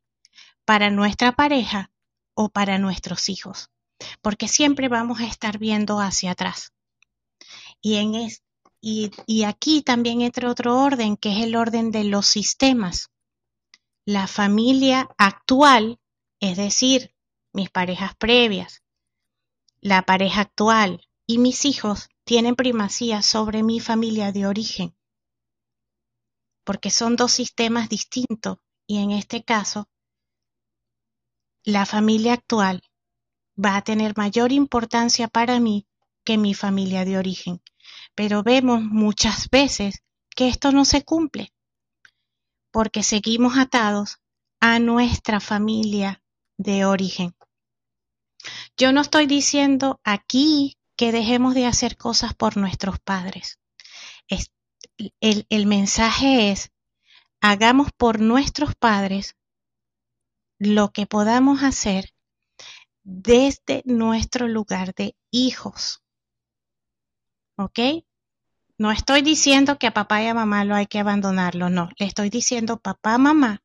para 0.65 0.89
nuestra 0.89 1.33
pareja 1.33 1.91
o 2.33 2.49
para 2.49 2.79
nuestros 2.79 3.29
hijos, 3.29 3.69
porque 4.23 4.49
siempre 4.49 4.89
vamos 4.89 5.21
a 5.21 5.27
estar 5.27 5.59
viendo 5.59 6.01
hacia 6.01 6.31
atrás. 6.31 6.73
Y, 7.83 7.97
en 7.97 8.15
y, 8.81 9.11
y 9.27 9.43
aquí 9.43 9.83
también 9.83 10.23
entra 10.23 10.51
otro 10.51 10.75
orden, 10.79 11.19
que 11.19 11.37
es 11.37 11.45
el 11.45 11.57
orden 11.57 11.91
de 11.91 12.05
los 12.05 12.27
sistemas. 12.27 13.11
La 14.07 14.29
familia 14.29 15.11
actual, 15.19 16.01
es 16.41 16.57
decir, 16.57 17.15
mis 17.53 17.69
parejas 17.69 18.17
previas, 18.17 18.83
la 19.83 20.07
pareja 20.07 20.41
actual 20.41 21.07
y 21.27 21.37
mis 21.37 21.67
hijos 21.67 22.09
tienen 22.27 22.57
primacía 22.57 23.23
sobre 23.23 23.63
mi 23.63 23.79
familia 23.79 24.33
de 24.33 24.47
origen, 24.47 24.97
porque 26.65 26.91
son 26.91 27.15
dos 27.15 27.31
sistemas 27.31 27.89
distintos 27.89 28.59
y 28.85 28.99
en 28.99 29.13
este 29.13 29.45
caso 29.45 29.89
la 31.63 31.87
familia 31.87 32.33
actual 32.33 32.83
va 33.57 33.77
a 33.77 33.83
tener 33.83 34.17
mayor 34.17 34.51
importancia 34.51 35.29
para 35.29 35.61
mí 35.61 35.87
que 36.25 36.37
mi 36.37 36.53
familia 36.53 37.05
de 37.05 37.17
origen. 37.17 37.63
Pero 38.17 38.43
vemos 38.43 38.83
muchas 38.83 39.49
veces 39.49 40.03
que 40.35 40.49
esto 40.49 40.73
no 40.73 40.85
se 40.85 41.05
cumple, 41.05 41.53
porque 42.73 43.05
seguimos 43.05 43.57
atados 43.57 44.19
a 44.59 44.81
nuestra 44.81 45.39
familia 45.39 46.25
de 46.59 46.85
origen. 46.87 47.37
Yo 48.77 48.91
no 48.91 49.01
estoy 49.03 49.27
diciendo 49.27 50.01
aquí 50.03 50.76
que 50.97 51.13
dejemos 51.13 51.55
de 51.55 51.67
hacer 51.67 51.97
cosas 51.97 52.35
por 52.35 52.57
nuestros 52.57 52.99
padres. 53.01 53.59
el, 55.21 55.47
el 55.49 55.67
mensaje 55.67 56.51
es, 56.51 56.73
hagamos 57.41 57.93
por 57.93 58.21
nuestros 58.21 58.75
padres 58.75 59.37
lo 60.59 60.91
que 60.91 61.07
podamos 61.07 61.63
hacer 61.63 62.15
desde 63.03 63.83
nuestro 63.85 64.49
lugar 64.49 64.95
de 64.95 65.17
hijos. 65.31 66.03
¿Ok? 67.57 67.79
No 68.79 68.91
estoy 68.91 69.23
diciendo 69.23 69.79
que 69.79 69.87
a 69.87 69.95
papá 69.95 70.23
y 70.23 70.27
a 70.27 70.35
mamá 70.35 70.65
lo 70.65 70.75
hay 70.75 70.87
que 70.87 70.99
abandonarlo, 70.99 71.71
no. 71.71 71.89
Le 71.99 72.07
estoy 72.07 72.31
diciendo, 72.31 72.79
papá, 72.79 73.17
mamá, 73.17 73.63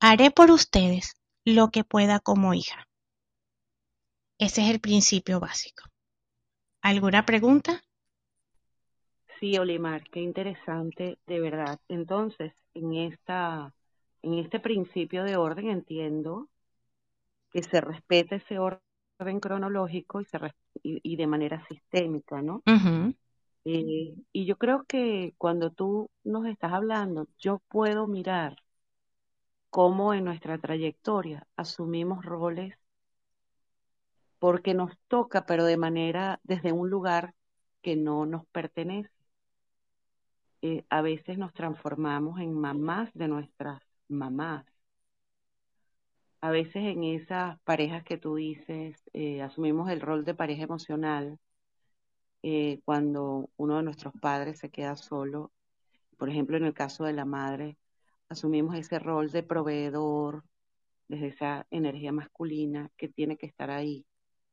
haré 0.00 0.30
por 0.30 0.50
ustedes 0.50 1.14
lo 1.44 1.70
que 1.70 1.84
pueda 1.84 2.20
como 2.20 2.52
hija. 2.52 2.88
Ese 4.38 4.62
es 4.62 4.70
el 4.70 4.80
principio 4.80 5.40
básico. 5.40 5.84
¿Alguna 6.90 7.24
pregunta? 7.24 7.82
Sí, 9.40 9.58
Olimar, 9.58 10.04
qué 10.10 10.20
interesante, 10.20 11.18
de 11.26 11.40
verdad. 11.40 11.80
Entonces, 11.88 12.52
en 12.74 12.94
esta, 12.94 13.74
en 14.22 14.34
este 14.34 14.60
principio 14.60 15.24
de 15.24 15.36
orden 15.36 15.70
entiendo 15.70 16.48
que 17.52 17.62
se 17.62 17.80
respete 17.80 18.36
ese 18.36 18.58
orden 18.58 19.40
cronológico 19.40 20.20
y, 20.20 20.24
se, 20.26 20.38
y, 20.82 21.16
de 21.16 21.26
manera 21.26 21.64
sistémica, 21.68 22.42
¿no? 22.42 22.62
Eh, 23.64 24.14
y 24.32 24.44
yo 24.46 24.56
creo 24.58 24.84
que 24.86 25.34
cuando 25.38 25.70
tú 25.70 26.10
nos 26.22 26.46
estás 26.46 26.72
hablando, 26.72 27.28
yo 27.38 27.60
puedo 27.68 28.06
mirar 28.06 28.56
cómo 29.70 30.14
en 30.14 30.24
nuestra 30.24 30.58
trayectoria 30.58 31.46
asumimos 31.56 32.24
roles 32.24 32.74
porque 34.44 34.74
nos 34.74 34.92
toca, 35.08 35.46
pero 35.46 35.64
de 35.64 35.78
manera, 35.78 36.38
desde 36.42 36.70
un 36.70 36.90
lugar 36.90 37.34
que 37.80 37.96
no 37.96 38.26
nos 38.26 38.44
pertenece. 38.48 39.08
Eh, 40.60 40.84
a 40.90 41.00
veces 41.00 41.38
nos 41.38 41.54
transformamos 41.54 42.38
en 42.40 42.52
mamás 42.52 43.10
de 43.14 43.26
nuestras 43.28 43.80
mamás. 44.06 44.66
A 46.42 46.50
veces 46.50 46.76
en 46.76 47.04
esas 47.04 47.58
parejas 47.60 48.04
que 48.04 48.18
tú 48.18 48.34
dices, 48.34 49.02
eh, 49.14 49.40
asumimos 49.40 49.88
el 49.90 50.02
rol 50.02 50.26
de 50.26 50.34
pareja 50.34 50.64
emocional 50.64 51.38
eh, 52.42 52.82
cuando 52.84 53.48
uno 53.56 53.78
de 53.78 53.82
nuestros 53.82 54.12
padres 54.20 54.58
se 54.58 54.68
queda 54.68 54.96
solo. 54.96 55.52
Por 56.18 56.28
ejemplo, 56.28 56.58
en 56.58 56.64
el 56.66 56.74
caso 56.74 57.04
de 57.04 57.14
la 57.14 57.24
madre, 57.24 57.78
asumimos 58.28 58.76
ese 58.76 58.98
rol 58.98 59.30
de 59.30 59.42
proveedor 59.42 60.44
desde 61.08 61.28
esa 61.28 61.66
energía 61.70 62.12
masculina 62.12 62.90
que 62.98 63.08
tiene 63.08 63.38
que 63.38 63.46
estar 63.46 63.70
ahí 63.70 64.04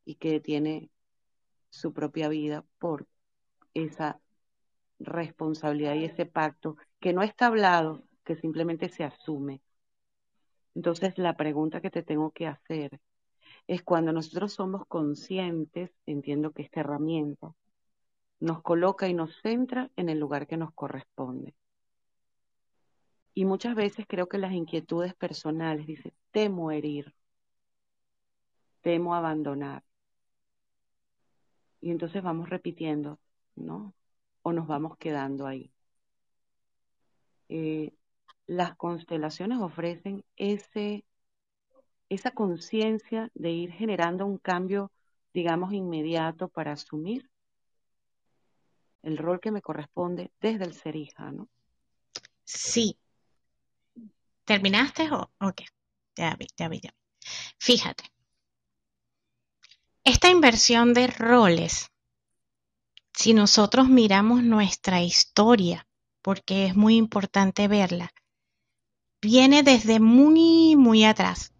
y 0.06 0.16
que 0.16 0.40
tiene 0.40 0.90
su 1.70 1.94
propia 1.94 2.28
vida 2.28 2.66
por 2.80 3.08
esa 3.74 4.20
responsabilidad 5.00 5.96
y 5.96 6.06
ese 6.06 6.26
pacto 6.26 6.78
que 7.00 7.14
no 7.14 7.24
está 7.24 7.48
hablado, 7.48 8.04
que 8.24 8.36
simplemente 8.36 8.90
se 8.90 9.04
asume. 9.04 9.62
Entonces, 10.76 11.18
la 11.18 11.36
pregunta 11.36 11.82
que 11.82 11.90
te 11.90 12.04
tengo 12.04 12.32
que 12.32 12.48
hacer 12.48 13.00
es 13.68 13.84
cuando 13.84 14.14
nosotros 14.14 14.54
somos 14.54 14.86
conscientes, 14.88 15.92
entiendo 16.06 16.52
que 16.52 16.64
esta 16.64 16.82
herramienta 16.82 17.54
nos 18.40 18.62
coloca 18.62 19.08
y 19.08 19.14
nos 19.14 19.36
centra 19.42 19.92
en 19.96 20.10
el 20.10 20.20
lugar 20.20 20.48
que 20.48 20.58
nos 20.58 20.74
corresponde. 20.74 21.56
Y 23.34 23.46
muchas 23.46 23.76
veces 23.76 24.06
creo 24.08 24.28
que 24.28 24.38
las 24.38 24.52
inquietudes 24.52 25.14
personales, 25.14 25.88
dice, 25.88 26.14
temo 26.32 26.72
herir, 26.72 27.14
temo 28.82 29.16
abandonar. 29.16 29.84
Y 31.82 31.92
entonces 31.92 32.22
vamos 32.24 32.50
repitiendo, 32.50 33.20
¿no? 33.56 33.94
O 34.44 34.54
nos 34.54 34.68
vamos 34.68 34.98
quedando 34.98 35.48
ahí. 35.48 35.72
Eh, 37.50 37.92
las 38.48 38.76
constelaciones 38.76 39.60
ofrecen 39.60 40.24
ese, 40.38 41.04
esa 42.10 42.32
conciencia 42.32 43.30
de 43.34 43.52
ir 43.52 43.72
generando 43.72 44.26
un 44.26 44.38
cambio, 44.38 44.92
digamos, 45.34 45.74
inmediato 45.74 46.48
para 46.48 46.74
asumir 46.74 47.30
el 49.04 49.18
rol 49.18 49.40
que 49.40 49.52
me 49.52 49.62
corresponde 49.62 50.32
desde 50.40 50.66
el 50.66 50.74
ser 50.74 50.96
hija, 50.96 51.32
¿no? 51.32 51.50
Sí, 52.44 52.98
¿Terminaste 54.46 55.10
o, 55.12 55.54
qué? 55.56 55.66
Ya 56.18 56.36
vi, 56.36 56.48
ya 56.58 56.68
vi, 56.68 56.82
ya 56.82 56.92
vi. 56.92 56.98
Fíjate. 57.58 58.04
Esta 60.04 60.30
inversión 60.30 60.96
de 60.96 61.06
roles, 61.06 61.92
si 63.14 63.34
nosotros 63.34 63.88
miramos 63.88 64.42
nuestra 64.42 65.04
historia, 65.04 65.88
porque 66.24 66.66
es 66.66 66.76
muy 66.76 66.96
importante 66.96 67.68
verla, 67.68 68.12
viene 69.22 69.62
desde 69.62 70.00
muy, 70.00 70.76
muy 70.76 71.04
atrás. 71.04 71.54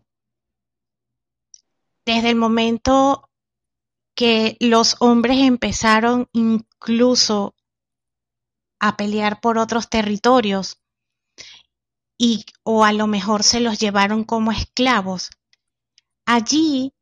Desde 2.04 2.30
el 2.32 2.36
momento 2.36 3.30
que 4.16 4.58
los 4.60 4.96
hombres 5.00 5.38
empezaron 5.38 6.28
incluso 6.34 7.56
a 8.80 8.98
pelear 8.98 9.40
por 9.40 9.60
otros 9.60 9.88
territorios 9.88 10.82
y 12.18 12.46
o 12.64 12.84
a 12.86 12.92
lo 12.92 13.06
mejor 13.06 13.44
se 13.44 13.60
los 13.60 13.80
llevaron 13.80 14.24
como 14.24 14.52
esclavos. 14.52 15.30
Allí 16.26 16.94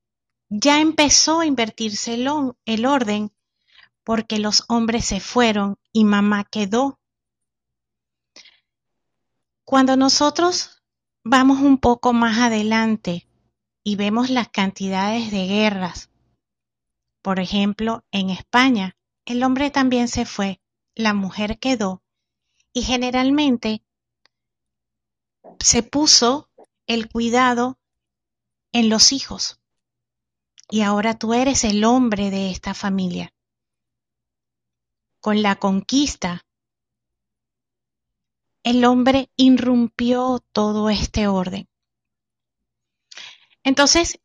ya 0.50 0.82
empezó 0.82 1.40
a 1.40 1.46
invertirse 1.46 2.16
el, 2.16 2.86
orden 2.86 3.32
porque 4.04 4.40
los 4.40 4.64
hombres 4.68 5.06
se 5.06 5.20
fueron 5.20 5.78
y 5.94 6.04
mamá 6.04 6.44
quedó. 6.44 7.00
Cuando 9.64 9.96
nosotros 9.96 10.82
vamos 11.24 11.60
un 11.60 11.78
poco 11.78 12.14
más 12.14 12.40
adelante 12.40 13.28
y 13.84 13.96
vemos 13.96 14.32
las 14.32 14.50
cantidades 14.50 15.30
de 15.30 15.46
guerras, 15.46 16.10
por 17.22 17.40
ejemplo, 17.40 18.04
en 18.12 18.32
España, 18.32 18.98
el 19.26 19.44
hombre 19.44 19.70
también 19.70 20.08
se 20.08 20.26
fue, 20.26 20.60
la 20.96 21.14
mujer 21.14 21.60
quedó, 21.60 22.02
y 22.74 22.82
generalmente 22.82 23.84
se 25.60 25.84
puso 25.84 26.50
el 26.88 27.10
cuidado 27.10 27.78
en 28.72 28.90
los 28.90 29.12
hijos. 29.12 29.59
Y 30.70 30.82
ahora 30.82 31.18
tú 31.18 31.34
eres 31.34 31.64
el 31.64 31.84
hombre 31.84 32.30
de 32.30 32.52
esta 32.52 32.74
familia. 32.74 33.34
Con 35.20 35.42
la 35.42 35.56
conquista, 35.56 36.46
el 38.64 38.86
hombre 38.86 39.32
irrumpió 39.36 40.44
todo 40.52 40.90
este 40.90 41.28
orden. 41.28 41.68
Entonces, 43.64 44.20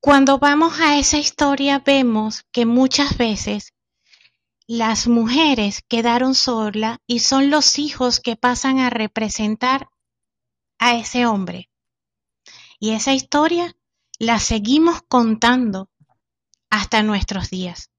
cuando 0.00 0.38
vamos 0.38 0.80
a 0.80 0.98
esa 0.98 1.18
historia 1.18 1.78
vemos 1.78 2.44
que 2.50 2.66
muchas 2.66 3.16
veces 3.16 3.72
las 4.66 5.06
mujeres 5.06 5.82
quedaron 5.86 6.34
solas 6.34 6.98
y 7.06 7.20
son 7.20 7.50
los 7.50 7.78
hijos 7.78 8.20
que 8.20 8.36
pasan 8.36 8.78
a 8.78 8.90
representar 8.90 9.90
a 10.78 10.96
ese 10.96 11.26
hombre. 11.26 11.70
Y 12.80 12.92
esa 12.92 13.12
historia 13.12 13.76
la 14.22 14.38
seguimos 14.38 15.02
contando 15.08 15.90
hasta 16.70 17.02
nuestros 17.02 17.50
días. 17.50 17.90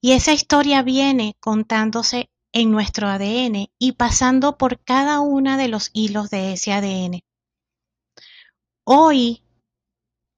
Y 0.00 0.12
esa 0.12 0.32
historia 0.32 0.82
viene 0.82 1.36
contándose 1.38 2.30
en 2.52 2.70
nuestro 2.70 3.08
ADN 3.08 3.68
y 3.78 3.92
pasando 3.92 4.56
por 4.56 4.82
cada 4.82 5.20
uno 5.20 5.58
de 5.58 5.68
los 5.68 5.90
hilos 5.92 6.30
de 6.30 6.54
ese 6.54 6.72
ADN. 6.72 7.20
Hoy 8.84 9.42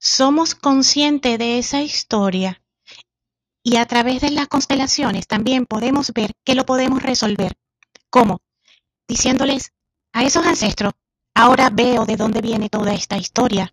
somos 0.00 0.56
conscientes 0.56 1.38
de 1.38 1.58
esa 1.60 1.82
historia 1.82 2.60
y 3.62 3.76
a 3.76 3.86
través 3.86 4.22
de 4.22 4.30
las 4.30 4.48
constelaciones 4.48 5.28
también 5.28 5.66
podemos 5.66 6.12
ver 6.12 6.32
que 6.44 6.56
lo 6.56 6.66
podemos 6.66 7.00
resolver. 7.00 7.52
¿Cómo? 8.10 8.40
Diciéndoles 9.06 9.72
a 10.12 10.24
esos 10.24 10.44
ancestros 10.44 10.94
Ahora 11.34 11.70
veo 11.70 12.06
de 12.06 12.16
dónde 12.16 12.40
viene 12.40 12.68
toda 12.68 12.92
esta 12.92 13.16
historia. 13.16 13.72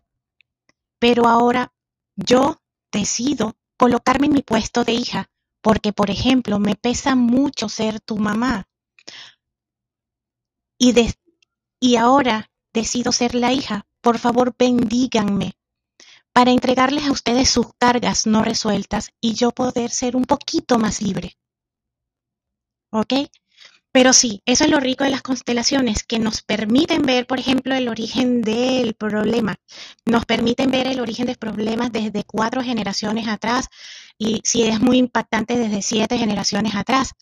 Pero 0.99 1.27
ahora 1.27 1.73
yo 2.15 2.61
decido 2.91 3.55
colocarme 3.77 4.27
en 4.27 4.33
mi 4.33 4.41
puesto 4.41 4.83
de 4.83 4.93
hija, 4.93 5.29
porque, 5.61 5.93
por 5.93 6.09
ejemplo, 6.09 6.59
me 6.59 6.75
pesa 6.75 7.15
mucho 7.15 7.69
ser 7.69 7.99
tu 7.99 8.17
mamá. 8.17 8.67
Y, 10.79 10.93
y 11.79 11.95
ahora 11.95 12.51
decido 12.73 13.11
ser 13.11 13.35
la 13.35 13.53
hija. 13.53 13.87
Por 14.01 14.17
favor, 14.19 14.55
bendíganme 14.57 15.53
para 16.33 16.51
entregarles 16.51 17.05
a 17.07 17.11
ustedes 17.11 17.49
sus 17.49 17.73
cargas 17.77 18.25
no 18.25 18.43
resueltas 18.43 19.11
y 19.21 19.33
yo 19.33 19.51
poder 19.51 19.91
ser 19.91 20.15
un 20.15 20.25
poquito 20.25 20.79
más 20.79 21.01
libre. 21.01 21.37
¿Ok? 22.91 23.13
Pero 23.91 24.13
sí, 24.13 24.41
eso 24.45 24.65
es 24.65 24.69
lo 24.69 24.79
rico 24.79 25.03
de 25.03 25.09
las 25.09 25.23
constelaciones, 25.23 26.03
que 26.03 26.19
nos 26.19 26.43
permiten 26.43 27.01
ver, 27.01 27.25
por 27.25 27.39
ejemplo, 27.39 27.73
el 27.73 27.87
origen 27.87 28.41
del 28.41 28.93
problema, 28.93 29.55
nos 30.05 30.25
permiten 30.25 30.69
ver 30.69 30.85
el 30.87 30.99
origen 30.99 31.25
de 31.25 31.35
problemas 31.35 31.91
desde 31.91 32.23
cuatro 32.23 32.61
generaciones 32.61 33.27
atrás 33.27 33.67
y 34.17 34.41
si 34.43 34.63
es 34.63 34.79
muy 34.79 34.97
impactante 34.97 35.57
desde 35.57 35.81
siete 35.81 36.17
generaciones 36.17 36.75
atrás. 36.75 37.13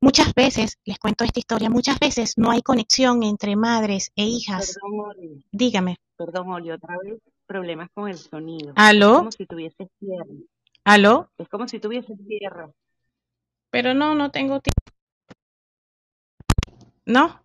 Muchas 0.00 0.32
veces, 0.34 0.78
les 0.84 0.98
cuento 0.98 1.24
esta 1.24 1.40
historia, 1.40 1.68
muchas 1.68 1.98
veces 1.98 2.34
no 2.38 2.50
hay 2.50 2.62
conexión 2.62 3.22
entre 3.22 3.54
madres 3.54 4.12
e 4.16 4.24
hijas. 4.24 4.74
Perdón, 4.74 5.44
Dígame. 5.52 5.98
Perdón, 6.16 6.52
Oli, 6.52 6.70
otra 6.70 6.96
vez 7.02 7.20
problemas 7.46 7.90
con 7.92 8.08
el 8.08 8.16
sonido. 8.16 8.72
¿Aló? 8.76 9.12
Es 9.12 9.18
como 9.18 9.32
si 9.32 9.46
tuviese 9.46 9.88
tierra. 9.98 10.24
¿Aló? 10.84 11.30
Es 11.36 11.48
como 11.48 11.68
si 11.68 11.80
tuviese 11.80 12.14
tierra. 12.26 12.70
Pero 13.70 13.92
no, 13.92 14.14
no 14.14 14.30
tengo 14.30 14.60
tiempo. 14.60 14.93
¿No? 17.06 17.42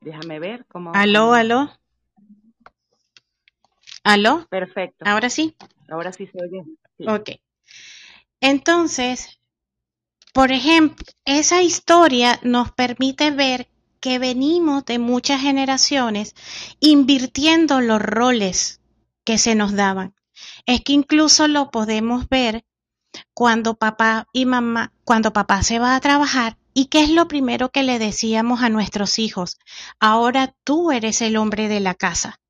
Déjame 0.00 0.38
ver 0.38 0.64
cómo. 0.66 0.92
Aló, 0.94 1.34
aló. 1.34 1.70
¿Aló? 4.02 4.46
Perfecto. 4.48 5.04
¿Ahora 5.06 5.28
sí? 5.28 5.56
Ahora 5.88 6.12
sí 6.12 6.26
se 6.26 6.38
oye. 6.42 6.64
Ok. 7.06 7.30
Entonces, 8.40 9.40
por 10.32 10.52
ejemplo, 10.52 11.04
esa 11.24 11.62
historia 11.62 12.38
nos 12.42 12.72
permite 12.72 13.30
ver 13.30 13.68
que 14.00 14.18
venimos 14.18 14.84
de 14.86 14.98
muchas 14.98 15.42
generaciones 15.42 16.34
invirtiendo 16.80 17.80
los 17.80 18.00
roles 18.00 18.80
que 19.24 19.36
se 19.36 19.54
nos 19.54 19.74
daban. 19.74 20.14
Es 20.64 20.80
que 20.82 20.94
incluso 20.94 21.48
lo 21.48 21.70
podemos 21.70 22.28
ver 22.28 22.64
cuando 23.34 23.74
papá 23.74 24.26
y 24.32 24.46
mamá, 24.46 24.92
cuando 25.04 25.32
papá 25.32 25.62
se 25.62 25.78
va 25.78 25.96
a 25.96 26.00
trabajar, 26.00 26.56
¿Y 26.72 26.86
qué 26.86 27.02
es 27.02 27.10
lo 27.10 27.26
primero 27.28 27.70
que 27.70 27.82
le 27.82 27.98
decíamos 27.98 28.62
a 28.62 28.68
nuestros 28.68 29.18
hijos? 29.18 29.58
Ahora 29.98 30.54
tú 30.64 30.92
eres 30.92 31.20
el 31.22 31.36
hombre 31.36 31.68
de 31.68 31.80
la 31.80 31.94
casa. 31.94 32.40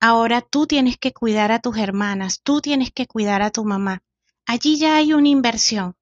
ahora 0.00 0.42
tú 0.42 0.66
tienes 0.66 0.98
que 0.98 1.12
cuidar 1.12 1.50
a 1.52 1.58
tus 1.58 1.78
hermanas, 1.78 2.40
tú 2.42 2.60
tienes 2.60 2.92
que 2.92 3.06
cuidar 3.06 3.42
a 3.42 3.50
tu 3.50 3.64
mamá. 3.64 4.02
Allí 4.46 4.78
ya 4.78 4.96
hay 4.96 5.12
una 5.14 5.28
inversión 5.28 5.96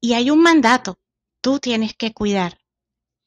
y 0.00 0.14
hay 0.14 0.30
un 0.30 0.40
mandato, 0.40 0.98
tú 1.40 1.58
tienes 1.58 1.94
que 1.94 2.12
cuidar. 2.12 2.58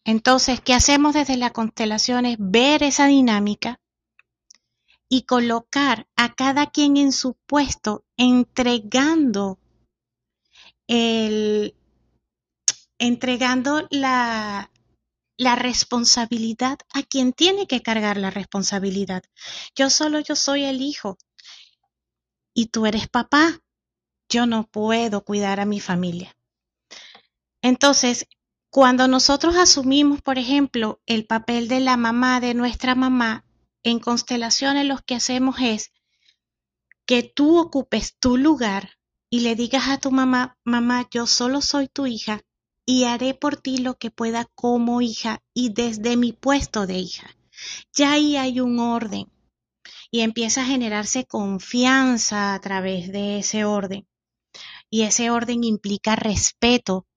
Entonces, 0.04 0.62
¿qué 0.62 0.74
hacemos 0.74 1.14
desde 1.14 1.38
la 1.38 1.52
constelación? 1.52 2.26
Es 2.26 2.38
ver 2.40 2.82
esa 2.84 3.08
dinámica 3.08 3.80
y 5.10 5.24
colocar 5.24 6.08
a 6.16 6.34
cada 6.34 6.68
quien 6.68 6.98
en 6.98 7.12
su 7.12 7.36
puesto, 7.46 8.04
entregando 8.18 9.60
el, 10.88 11.76
entregando 13.06 13.88
la, 13.92 14.72
la 15.38 15.56
responsabilidad 15.56 16.80
a 16.94 17.04
quien 17.04 17.34
tiene 17.34 17.68
que 17.68 17.82
cargar 17.82 18.18
la 18.18 18.32
responsabilidad. 18.32 19.24
Yo 19.76 19.90
solo 19.90 20.20
yo 20.20 20.36
soy 20.36 20.64
el 20.64 20.82
hijo 20.82 21.18
y 22.54 22.68
tú 22.68 22.86
eres 22.86 23.08
papá. 23.08 23.60
Yo 24.30 24.46
no 24.46 24.68
puedo 24.68 25.24
cuidar 25.24 25.60
a 25.60 25.66
mi 25.66 25.80
familia. 25.80 26.36
Entonces, 27.62 28.28
cuando 28.72 29.08
nosotros 29.08 29.56
asumimos, 29.56 30.22
por 30.22 30.38
ejemplo, 30.38 31.00
el 31.06 31.26
papel 31.26 31.68
de 31.68 31.80
la 31.80 31.98
mamá, 31.98 32.40
de 32.40 32.54
nuestra 32.54 32.96
mamá, 32.96 33.46
en 33.84 34.00
constelaciones 34.00 34.86
lo 34.86 34.98
que 35.06 35.16
hacemos 35.16 35.58
es 35.62 35.92
que 37.06 37.22
tú 37.22 37.60
ocupes 37.60 38.18
tu 38.20 38.38
lugar 38.38 38.98
y 39.30 39.42
le 39.42 39.56
digas 39.56 39.90
a 39.90 40.00
tu 40.00 40.12
mamá, 40.12 40.58
mamá, 40.64 41.08
yo 41.12 41.28
solo 41.28 41.62
soy 41.62 41.88
tu 41.88 42.08
hija 42.08 42.42
y 42.86 43.06
haré 43.06 43.34
por 43.34 43.58
ti 43.58 43.78
lo 43.80 43.98
que 43.98 44.12
pueda 44.12 44.46
como 44.56 45.02
hija 45.02 45.42
y 45.54 45.70
desde 45.74 46.18
mi 46.18 46.34
puesto 46.34 46.86
de 46.86 47.00
hija. 47.00 47.36
Ya 47.94 48.12
ahí 48.12 48.38
hay 48.38 48.60
un 48.60 48.80
orden 48.80 49.32
y 50.12 50.22
empieza 50.22 50.62
a 50.62 50.66
generarse 50.66 51.26
confianza 51.26 52.54
a 52.54 52.62
través 52.62 53.12
de 53.12 53.40
ese 53.40 53.66
orden. 53.66 54.08
Y 54.90 55.02
ese 55.02 55.30
orden 55.30 55.64
implica 55.64 56.16
respeto, 56.16 57.08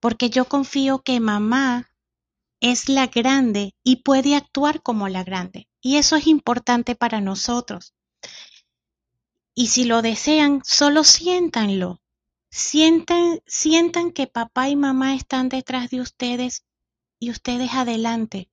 porque 0.00 0.30
yo 0.30 0.46
confío 0.46 1.02
que 1.02 1.20
mamá 1.20 1.90
es 2.60 2.88
la 2.88 3.06
grande 3.06 3.74
y 3.84 3.96
puede 3.96 4.34
actuar 4.34 4.82
como 4.82 5.08
la 5.08 5.24
grande. 5.24 5.68
Y 5.80 5.96
eso 5.96 6.16
es 6.16 6.26
importante 6.26 6.94
para 6.94 7.20
nosotros. 7.20 7.94
Y 9.54 9.68
si 9.68 9.84
lo 9.84 10.02
desean, 10.02 10.62
solo 10.64 11.04
siéntanlo. 11.04 12.00
Sientan, 12.58 13.40
sientan 13.44 14.12
que 14.12 14.26
papá 14.26 14.70
y 14.70 14.76
mamá 14.76 15.14
están 15.14 15.50
detrás 15.50 15.90
de 15.90 16.00
ustedes 16.00 16.64
y 17.20 17.30
ustedes 17.30 17.74
adelante, 17.74 18.48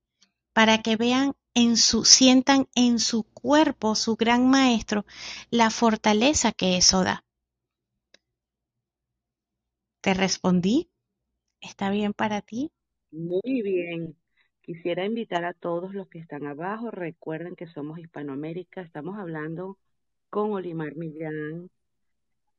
para 0.51 0.81
que 0.81 0.97
vean 0.97 1.35
en 1.53 1.77
su, 1.77 2.03
sientan 2.03 2.67
en 2.75 2.99
su 2.99 3.23
cuerpo, 3.23 3.95
su 3.95 4.17
gran 4.17 4.49
maestro, 4.49 5.05
la 5.51 5.69
fortaleza 5.69 6.51
que 6.51 6.75
eso 6.75 7.05
da. 7.05 7.23
¿Te 10.01 10.13
respondí? 10.13 10.89
¿Está 11.61 11.89
bien 11.89 12.11
para 12.11 12.41
ti? 12.41 12.71
Muy 13.11 13.61
bien. 13.61 14.17
Quisiera 14.63 15.05
invitar 15.05 15.45
a 15.45 15.53
todos 15.53 15.93
los 15.93 16.09
que 16.09 16.19
están 16.19 16.45
abajo. 16.45 16.91
Recuerden 16.91 17.55
que 17.55 17.67
somos 17.67 17.99
Hispanoamérica. 17.99 18.81
Estamos 18.81 19.17
hablando 19.17 19.77
con 20.29 20.51
Olimar 20.51 20.93
Millán, 20.97 21.69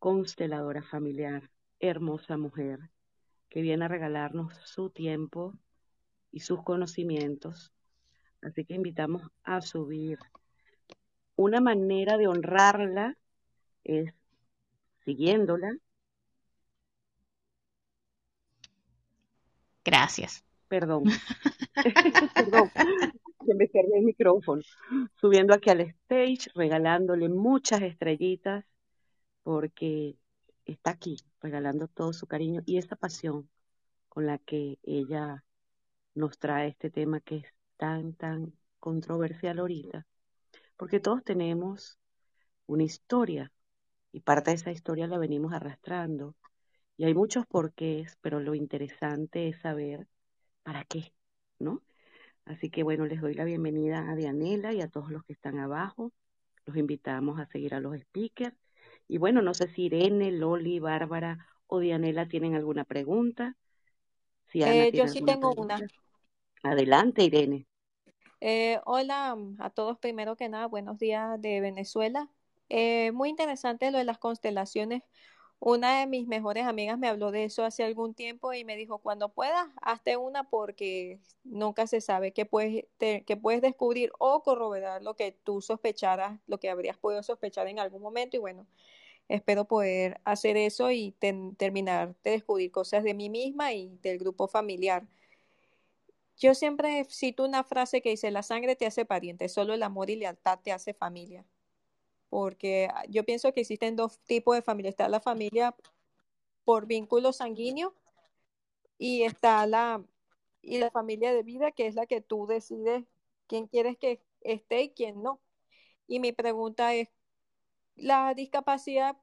consteladora 0.05 0.83
familiar, 0.83 1.51
hermosa 1.81 2.37
mujer, 2.37 2.91
que 3.49 3.63
viene 3.63 3.87
a 3.87 3.89
regalarnos 3.89 4.53
su 4.63 4.91
tiempo 4.91 5.55
y 6.31 6.41
sus 6.41 6.63
conocimientos. 6.63 7.73
Así 8.43 8.67
que 8.67 8.75
invitamos 8.75 9.23
a 9.45 9.63
subir. 9.63 10.19
Una 11.37 11.63
manera 11.63 12.19
de 12.19 12.27
honrarla 12.27 13.17
es 13.83 14.13
siguiéndola. 15.07 15.75
Gracias. 19.87 20.45
Perdón. 20.69 21.05
Perdón, 22.35 22.71
que 23.47 23.55
me 23.55 23.69
cerré 23.69 24.01
el 24.01 24.05
micrófono. 24.05 24.61
Subiendo 25.15 25.55
aquí 25.55 25.71
al 25.71 25.81
stage, 25.81 26.51
regalándole 26.55 27.31
muchas 27.31 27.81
estrellitas 27.81 28.67
porque 29.45 30.17
está 30.65 30.91
aquí 30.93 31.19
regalando 31.41 31.87
todo 31.87 32.13
su 32.13 32.27
cariño 32.27 32.63
y 32.67 32.79
esa 32.79 32.97
pasión 32.97 33.49
con 34.09 34.27
la 34.27 34.39
que 34.39 34.79
ella 34.83 35.45
nos 36.15 36.39
trae 36.39 36.69
este 36.69 36.91
tema 36.91 37.21
que 37.21 37.37
es 37.37 37.47
tan, 37.77 38.15
tan 38.15 38.53
controversial 38.81 39.59
ahorita, 39.59 40.07
porque 40.77 41.01
todos 41.01 41.23
tenemos 41.23 41.99
una 42.67 42.85
historia 42.85 43.53
y 44.13 44.21
parte 44.21 44.51
de 44.51 44.57
esa 44.57 44.73
historia 44.73 45.07
la 45.07 45.19
venimos 45.19 45.53
arrastrando 45.53 46.35
y 46.97 47.05
hay 47.05 47.15
muchos 47.15 47.47
porqués, 47.47 48.17
pero 48.21 48.41
lo 48.41 48.55
interesante 48.55 49.49
es 49.49 49.61
saber 49.61 50.07
para 50.63 50.85
qué, 50.85 51.13
¿no? 51.59 51.83
Así 52.45 52.71
que 52.71 52.83
bueno, 52.83 53.07
les 53.07 53.21
doy 53.21 53.35
la 53.35 53.45
bienvenida 53.45 54.11
a 54.11 54.15
Dianela 54.17 54.73
y 54.73 54.81
a 54.81 54.89
todos 54.89 55.11
los 55.11 55.25
que 55.25 55.33
están 55.33 55.59
abajo. 55.59 56.13
Los 56.67 56.77
invitamos 56.77 57.41
a 57.41 57.47
seguir 57.47 57.75
a 57.75 57.81
los 57.81 57.99
speakers 57.99 58.55
y 59.09 59.19
bueno, 59.19 59.43
no 59.43 59.55
sé 59.55 59.69
si 59.69 59.85
Irene, 59.85 60.33
Loli, 60.33 60.79
Bárbara 60.81 61.47
o 61.67 61.79
Dianela 61.79 62.29
tienen 62.29 62.55
alguna 62.55 62.85
pregunta. 62.85 63.57
Si 64.47 64.63
eh, 64.63 64.91
yo 64.93 65.09
sí 65.09 65.23
tengo 65.23 65.53
una. 65.55 65.81
Adelante, 66.63 67.23
Irene. 67.25 67.67
Eh, 68.41 68.79
hola 68.85 69.37
a 69.59 69.71
todos, 69.71 69.99
primero 69.99 70.37
que 70.37 70.49
nada, 70.49 70.67
buenos 70.67 70.99
días 70.99 71.41
de 71.41 71.61
Venezuela. 71.61 72.29
Eh, 72.69 73.13
muy 73.13 73.29
interesante 73.29 73.91
lo 73.91 73.99
de 73.99 74.05
las 74.05 74.19
constelaciones. 74.19 75.03
Una 75.61 76.01
de 76.01 76.07
mis 76.07 76.27
mejores 76.27 76.67
amigas 76.67 76.99
me 76.99 77.09
habló 77.09 77.31
de 77.31 77.45
eso 77.45 77.65
hace 77.65 77.85
algún 77.85 78.15
tiempo 78.15 78.53
y 78.53 78.65
me 78.65 78.77
dijo, 78.77 78.99
cuando 78.99 79.31
puedas, 79.31 79.67
hazte 79.81 80.17
una 80.19 80.45
porque 80.51 81.21
nunca 81.43 81.87
se 81.87 82.03
sabe 82.03 82.33
que 82.33 82.45
puedes, 82.45 82.85
que 82.99 83.37
puedes 83.41 83.63
descubrir 83.63 84.13
o 84.19 84.43
corroborar 84.43 85.03
lo 85.03 85.17
que 85.17 85.33
tú 85.33 85.63
sospecharas, 85.63 86.39
lo 86.47 86.59
que 86.59 86.69
habrías 86.69 86.99
podido 86.99 87.23
sospechar 87.23 87.67
en 87.69 87.79
algún 87.79 88.03
momento. 88.03 88.37
Y 88.37 88.41
bueno, 88.41 88.67
espero 89.29 89.65
poder 89.65 90.21
hacer 90.25 90.57
eso 90.57 90.91
y 90.91 91.13
terminar 91.57 92.15
de 92.23 92.33
descubrir 92.33 92.71
cosas 92.71 93.05
de 93.05 93.15
mí 93.15 93.31
misma 93.31 93.73
y 93.73 93.99
del 94.03 94.19
grupo 94.19 94.49
familiar. 94.49 95.07
Yo 96.37 96.55
siempre 96.55 97.07
cito 97.11 97.45
una 97.45 97.65
frase 97.65 98.03
que 98.03 98.11
dice, 98.11 98.31
la 98.31 98.43
sangre 98.43 98.77
te 98.77 98.87
hace 98.87 99.05
pariente, 99.05 99.49
solo 99.49 99.73
el 99.73 99.83
amor 99.83 100.11
y 100.11 100.17
lealtad 100.17 100.59
te 100.63 100.73
hace 100.73 100.93
familia. 100.93 101.45
Porque 102.35 102.89
yo 103.09 103.23
pienso 103.23 103.53
que 103.53 103.61
existen 103.61 103.95
dos 103.95 104.19
tipos 104.25 104.57
de 104.57 104.63
familia. 104.63 104.91
Está 104.91 105.09
la 105.09 105.21
familia 105.21 105.77
por 106.65 106.85
vínculo 106.89 107.33
sanguíneo 107.33 107.95
y 108.99 109.23
está 109.23 109.65
la, 109.69 110.05
y 110.61 110.79
la 110.79 110.91
familia 110.91 111.33
de 111.33 111.45
vida, 111.45 111.71
que 111.71 111.87
es 111.87 111.95
la 111.95 112.07
que 112.07 112.21
tú 112.21 112.49
decides 112.49 113.05
quién 113.47 113.69
quieres 113.69 113.97
que 113.99 114.21
esté 114.41 114.83
y 114.83 114.91
quién 114.91 115.23
no. 115.23 115.41
Y 116.09 116.19
mi 116.19 116.33
pregunta 116.33 116.93
es, 116.97 117.09
la 117.95 118.35
discapacidad, 118.35 119.17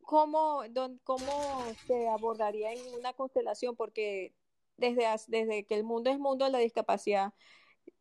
¿cómo, 0.00 0.64
cómo 1.04 1.62
se 1.86 2.08
abordaría 2.08 2.72
en 2.72 2.80
una 2.98 3.12
constelación? 3.12 3.76
Porque 3.76 4.34
desde, 4.76 5.06
desde 5.28 5.66
que 5.66 5.76
el 5.76 5.84
mundo 5.84 6.10
es 6.10 6.18
mundo, 6.18 6.48
la 6.48 6.58
discapacidad 6.58 7.32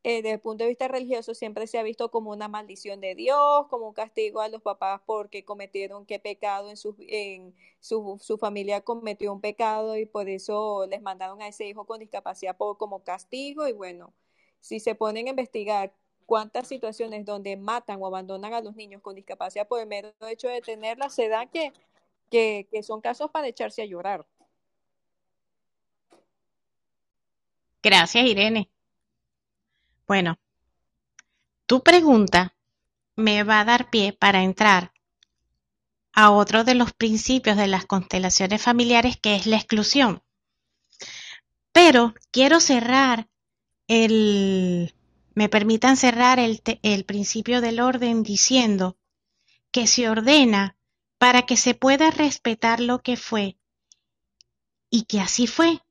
eh, 0.03 0.21
desde 0.21 0.35
el 0.35 0.39
punto 0.39 0.63
de 0.63 0.69
vista 0.69 0.87
religioso 0.87 1.33
siempre 1.33 1.67
se 1.67 1.77
ha 1.77 1.83
visto 1.83 2.09
como 2.09 2.31
una 2.31 2.47
maldición 2.47 3.01
de 3.01 3.15
Dios, 3.15 3.67
como 3.69 3.87
un 3.89 3.93
castigo 3.93 4.39
a 4.39 4.47
los 4.47 4.61
papás 4.61 5.01
porque 5.05 5.43
cometieron 5.43 6.05
qué 6.05 6.19
pecado 6.19 6.69
en, 6.69 6.77
su, 6.77 6.95
en 6.99 7.53
su, 7.81 8.37
familia 8.39 8.81
cometió 8.81 9.33
un 9.33 9.41
pecado 9.41 9.97
y 9.97 10.05
por 10.05 10.29
eso 10.29 10.85
les 10.87 11.01
mandaron 11.01 11.41
a 11.41 11.49
ese 11.49 11.67
hijo 11.67 11.85
con 11.85 11.99
discapacidad 11.99 12.55
por, 12.55 12.77
como 12.77 13.03
castigo 13.03 13.67
y 13.67 13.73
bueno, 13.73 14.13
si 14.61 14.79
se 14.79 14.95
ponen 14.95 15.27
a 15.27 15.31
investigar 15.31 15.93
cuántas 16.25 16.67
situaciones 16.69 17.25
donde 17.25 17.57
matan 17.57 18.01
o 18.01 18.07
abandonan 18.07 18.53
a 18.53 18.61
los 18.61 18.75
niños 18.75 19.01
con 19.01 19.15
discapacidad 19.15 19.67
por 19.67 19.81
el 19.81 19.87
mero 19.87 20.13
hecho 20.29 20.47
de 20.47 20.61
tenerla, 20.61 21.09
se 21.09 21.27
da 21.27 21.45
que, 21.47 21.73
que 22.29 22.83
son 22.83 23.01
casos 23.01 23.31
para 23.31 23.47
echarse 23.47 23.81
a 23.81 23.85
llorar. 23.85 24.25
Gracias, 27.83 28.25
Irene. 28.25 28.69
Bueno, 30.09 30.39
tu 31.67 31.83
pregunta 31.83 32.57
me 33.15 33.43
va 33.43 33.59
a 33.59 33.65
dar 33.65 33.91
pie 33.91 34.11
para 34.11 34.41
entrar 34.41 34.91
a 36.13 36.31
otro 36.31 36.63
de 36.63 36.73
los 36.73 36.93
principios 36.93 37.55
de 37.57 37.67
las 37.67 37.85
constelaciones 37.85 38.59
familiares 38.59 39.17
que 39.17 39.35
es 39.35 39.45
la 39.45 39.57
exclusión. 39.57 40.23
Pero 41.71 42.15
quiero 42.31 42.59
cerrar 42.59 43.29
el, 43.87 44.95
me 45.35 45.47
permitan 45.47 45.95
cerrar 45.95 46.39
el, 46.39 46.59
el 46.81 47.05
principio 47.05 47.61
del 47.61 47.79
orden 47.79 48.23
diciendo 48.23 48.97
que 49.69 49.85
se 49.85 50.09
ordena 50.09 50.75
para 51.19 51.43
que 51.43 51.55
se 51.55 51.75
pueda 51.75 52.09
respetar 52.09 52.79
lo 52.79 53.03
que 53.03 53.15
fue 53.15 53.59
y 54.89 55.03
que 55.03 55.21
así 55.21 55.45
fue 55.45 55.83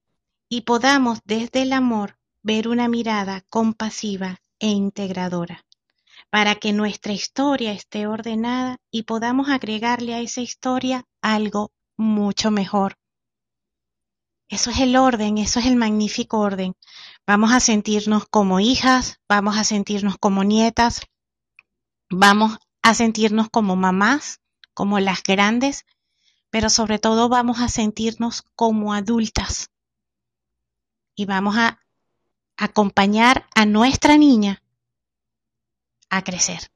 y 0.49 0.63
podamos 0.63 1.21
desde 1.25 1.63
el 1.63 1.73
amor 1.73 2.18
ver 2.43 2.69
una 2.69 2.89
mirada 2.89 3.45
compasiva 3.51 4.41
e 4.59 4.69
integradora. 4.69 5.65
para 6.31 6.57
que 6.57 6.73
nuestra 6.73 7.13
historia 7.13 7.73
esté 7.73 8.07
ordenada 8.07 8.79
y 8.91 9.05
podamos 9.05 9.49
agregarle 9.49 10.15
a 10.15 10.21
esa 10.21 10.41
historia 10.41 11.05
algo 11.23 11.73
mucho 11.97 12.51
mejor. 12.51 12.97
Eso 14.49 14.71
es 14.71 14.81
el 14.81 14.97
orden, 14.97 15.39
eso 15.39 15.61
es 15.61 15.67
el 15.67 15.77
magnífico 15.77 16.39
orden. 16.39 16.75
Vamos 17.27 17.53
a 17.53 17.61
sentirnos 17.61 18.27
como 18.27 18.61
hijas, 18.61 19.21
vamos 19.29 19.57
a 19.59 19.65
sentirnos 19.65 20.17
como 20.19 20.43
nietas, 20.45 21.03
vamos 22.11 22.59
a 22.83 22.95
sentirnos 22.95 23.51
como 23.51 23.77
mamás, 23.77 24.41
como 24.73 25.01
las 25.01 25.23
grandes, 25.23 25.85
pero 26.51 26.71
sobre 26.71 26.99
todo 26.99 27.29
vamos 27.29 27.61
a 27.61 27.69
sentirnos 27.69 28.43
como 28.55 28.95
adultas. 28.95 29.71
Y 31.15 31.27
vamos 31.27 31.57
a 31.59 31.81
acompañar 32.59 33.47
a 33.55 33.65
nuestra 33.65 34.19
niña 34.19 34.63
a 36.11 36.23
crecer. 36.23 36.71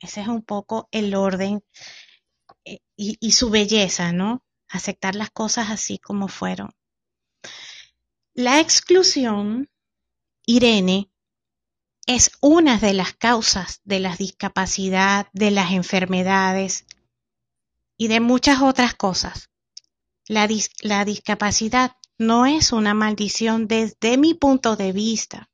Ese 0.00 0.20
es 0.20 0.28
un 0.28 0.42
poco 0.42 0.88
el 0.90 1.14
orden 1.14 1.64
eh, 2.64 2.80
y, 2.96 3.32
su 3.32 3.48
belleza, 3.48 4.12
¿no? 4.12 4.44
Aceptar 4.68 5.14
las 5.14 5.30
cosas 5.30 5.70
así 5.70 5.98
como 5.98 6.28
fueron. 6.28 6.74
La 8.34 8.60
exclusión, 8.60 9.70
Irene, 10.46 11.10
es 12.06 12.32
una 12.40 12.78
de 12.78 12.92
las 12.92 13.14
causas 13.14 13.80
de 13.84 14.00
la 14.00 14.16
discapacidad, 14.16 15.28
de 15.32 15.52
las 15.52 15.70
enfermedades 15.70 16.86
y 17.96 18.08
de 18.08 18.20
muchas 18.20 18.62
otras 18.62 18.94
cosas. 18.94 19.50
La, 20.26 20.48
la 20.82 21.04
discapacidad 21.04 21.96
no 22.20 22.44
es 22.44 22.72
una 22.72 22.92
maldición 22.92 23.66
desde 23.66 24.18
mi 24.18 24.34
punto 24.34 24.76
de 24.76 24.92
vista. 24.92 25.48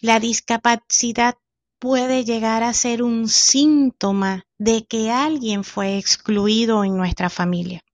La 0.00 0.20
discapacidad 0.20 1.36
puede 1.80 2.24
llegar 2.24 2.62
a 2.62 2.72
ser 2.72 3.02
un 3.02 3.28
síntoma 3.28 4.46
de 4.56 4.86
que 4.86 5.10
alguien 5.10 5.64
fue 5.64 5.98
excluido 5.98 6.84
en 6.84 6.96
nuestra 6.96 7.28
familia. 7.28 7.84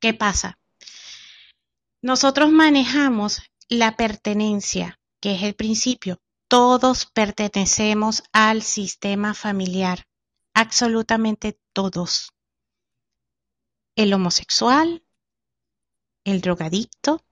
¿Qué 0.00 0.14
pasa? 0.14 0.58
Nosotros 2.00 2.50
manejamos 2.50 3.42
la 3.68 3.94
pertenencia, 3.96 4.98
que 5.20 5.34
es 5.34 5.42
el 5.42 5.54
principio. 5.54 6.18
Todos 6.48 7.04
pertenecemos 7.04 8.22
al 8.32 8.62
sistema 8.62 9.34
familiar, 9.34 10.06
absolutamente 10.54 11.60
todos. 11.74 12.32
El 13.96 14.14
homosexual, 14.14 15.02
el 16.30 16.40
drogadicto, 16.40 17.22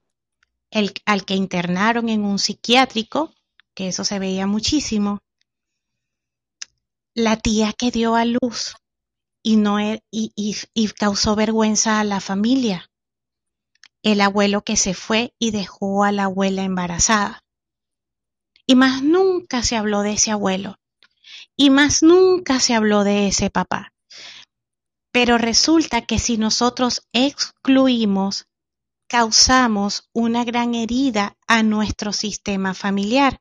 el, 0.70 0.92
al 1.04 1.24
que 1.24 1.34
internaron 1.34 2.08
en 2.08 2.24
un 2.24 2.38
psiquiátrico, 2.38 3.32
que 3.74 3.88
eso 3.88 4.04
se 4.04 4.18
veía 4.18 4.46
muchísimo, 4.46 5.20
la 7.14 7.36
tía 7.36 7.72
que 7.72 7.90
dio 7.90 8.14
a 8.14 8.24
luz 8.24 8.74
y, 9.42 9.56
no, 9.56 9.78
e, 9.78 10.02
y, 10.10 10.32
y, 10.34 10.88
causó 10.88 11.36
vergüenza 11.36 12.00
a 12.00 12.04
la 12.04 12.20
familia, 12.20 12.90
el 14.02 14.20
abuelo 14.20 14.62
que 14.62 14.76
se 14.76 14.92
fue 14.92 15.32
y 15.38 15.50
dejó 15.50 16.04
a 16.04 16.12
la 16.12 16.24
abuela 16.24 16.62
embarazada. 16.62 17.44
Y 18.66 18.74
más 18.74 19.02
nunca 19.02 19.62
se 19.62 19.76
habló 19.76 20.02
de 20.02 20.14
ese 20.14 20.30
abuelo, 20.30 20.78
y 21.56 21.70
más 21.70 22.02
nunca 22.02 22.60
se 22.60 22.74
habló 22.74 23.04
de 23.04 23.28
ese 23.28 23.48
papá. 23.48 23.92
Pero 25.12 25.38
resulta 25.38 26.02
que 26.02 26.18
si 26.18 26.36
nosotros 26.36 27.06
excluimos, 27.12 28.46
causamos 29.08 30.08
una 30.12 30.44
gran 30.44 30.74
herida 30.74 31.36
a 31.46 31.62
nuestro 31.62 32.12
sistema 32.12 32.74
familiar 32.74 33.40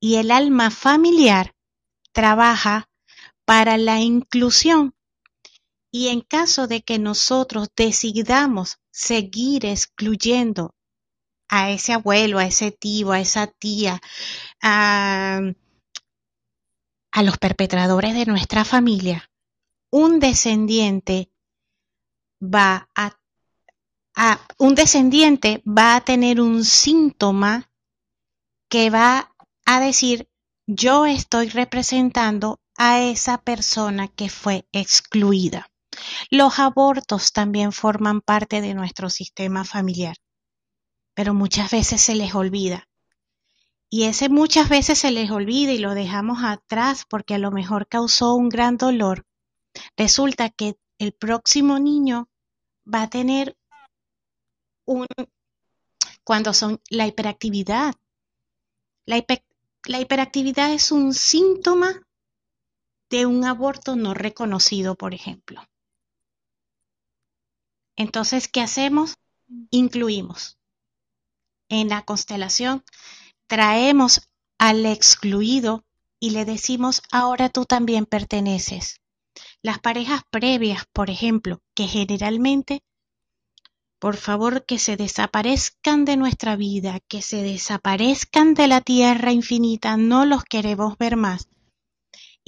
y 0.00 0.16
el 0.16 0.30
alma 0.30 0.70
familiar 0.70 1.54
trabaja 2.12 2.88
para 3.44 3.78
la 3.78 4.00
inclusión. 4.00 4.94
Y 5.90 6.08
en 6.08 6.20
caso 6.20 6.66
de 6.66 6.82
que 6.82 6.98
nosotros 6.98 7.68
decidamos 7.74 8.78
seguir 8.90 9.64
excluyendo 9.64 10.74
a 11.48 11.70
ese 11.70 11.94
abuelo, 11.94 12.38
a 12.38 12.44
ese 12.44 12.70
tío, 12.70 13.12
a 13.12 13.20
esa 13.20 13.46
tía, 13.46 14.00
a, 14.60 15.40
los 17.22 17.38
perpetradores 17.38 18.14
de 18.14 18.26
nuestra 18.26 18.64
familia, 18.64 19.30
un 19.90 20.20
descendiente 20.20 21.32
va 22.40 22.88
a, 22.94 23.17
un 24.58 24.74
descendiente 24.74 25.62
va 25.66 25.96
a 25.96 26.00
tener 26.00 26.40
un 26.40 26.64
síntoma 26.64 27.70
que 28.68 28.90
va 28.90 29.34
a 29.64 29.80
decir 29.80 30.28
yo 30.66 31.06
estoy 31.06 31.48
representando 31.48 32.60
a 32.76 33.00
esa 33.00 33.38
persona 33.38 34.08
que 34.08 34.28
fue 34.28 34.66
excluida. 34.72 35.70
Los 36.30 36.58
abortos 36.58 37.32
también 37.32 37.72
forman 37.72 38.20
parte 38.20 38.60
de 38.60 38.74
nuestro 38.74 39.10
sistema 39.10 39.64
familiar, 39.64 40.16
pero 41.14 41.34
muchas 41.34 41.70
veces 41.70 42.00
se 42.00 42.14
les 42.14 42.34
olvida. 42.34 42.88
Y 43.90 44.04
ese 44.04 44.28
muchas 44.28 44.68
veces 44.68 44.98
se 44.98 45.10
les 45.10 45.30
olvida 45.30 45.72
y 45.72 45.78
lo 45.78 45.94
dejamos 45.94 46.44
atrás 46.44 47.04
porque 47.08 47.34
a 47.34 47.38
lo 47.38 47.50
mejor 47.50 47.88
causó 47.88 48.34
un 48.34 48.48
gran 48.48 48.76
dolor. 48.76 49.26
Resulta 49.96 50.50
que 50.50 50.76
el 50.98 51.12
próximo 51.12 51.78
niño 51.78 52.28
va 52.86 53.02
a 53.02 53.10
tener 53.10 53.57
cuando 56.24 56.52
son 56.52 56.80
la 56.90 57.06
hiperactividad. 57.06 57.94
La, 59.06 59.24
la 59.84 60.00
hiperactividad 60.00 60.72
es 60.72 60.92
un 60.92 61.14
síntoma 61.14 62.02
de 63.10 63.26
un 63.26 63.44
aborto 63.44 63.96
no 63.96 64.14
reconocido, 64.14 64.94
por 64.94 65.14
ejemplo. 65.14 65.62
Entonces, 67.96 68.48
¿qué 68.48 68.60
hacemos? 68.60 69.16
Incluimos. 69.70 70.58
En 71.68 71.88
la 71.88 72.04
constelación 72.04 72.84
traemos 73.46 74.28
al 74.58 74.86
excluido 74.86 75.84
y 76.20 76.30
le 76.30 76.44
decimos, 76.44 77.02
ahora 77.10 77.48
tú 77.48 77.64
también 77.64 78.06
perteneces. 78.06 79.00
Las 79.62 79.78
parejas 79.78 80.22
previas, 80.30 80.84
por 80.92 81.10
ejemplo, 81.10 81.60
que 81.74 81.86
generalmente, 81.86 82.82
por 83.98 84.16
favor, 84.16 84.64
que 84.64 84.78
se 84.78 84.96
desaparezcan 84.96 86.04
de 86.04 86.16
nuestra 86.16 86.56
vida, 86.56 87.00
que 87.08 87.22
se 87.22 87.42
desaparezcan 87.42 88.54
de 88.54 88.68
la 88.68 88.80
tierra 88.80 89.32
infinita, 89.32 89.96
no 89.96 90.24
los 90.24 90.44
queremos 90.44 90.96
ver 90.98 91.16
más 91.16 91.48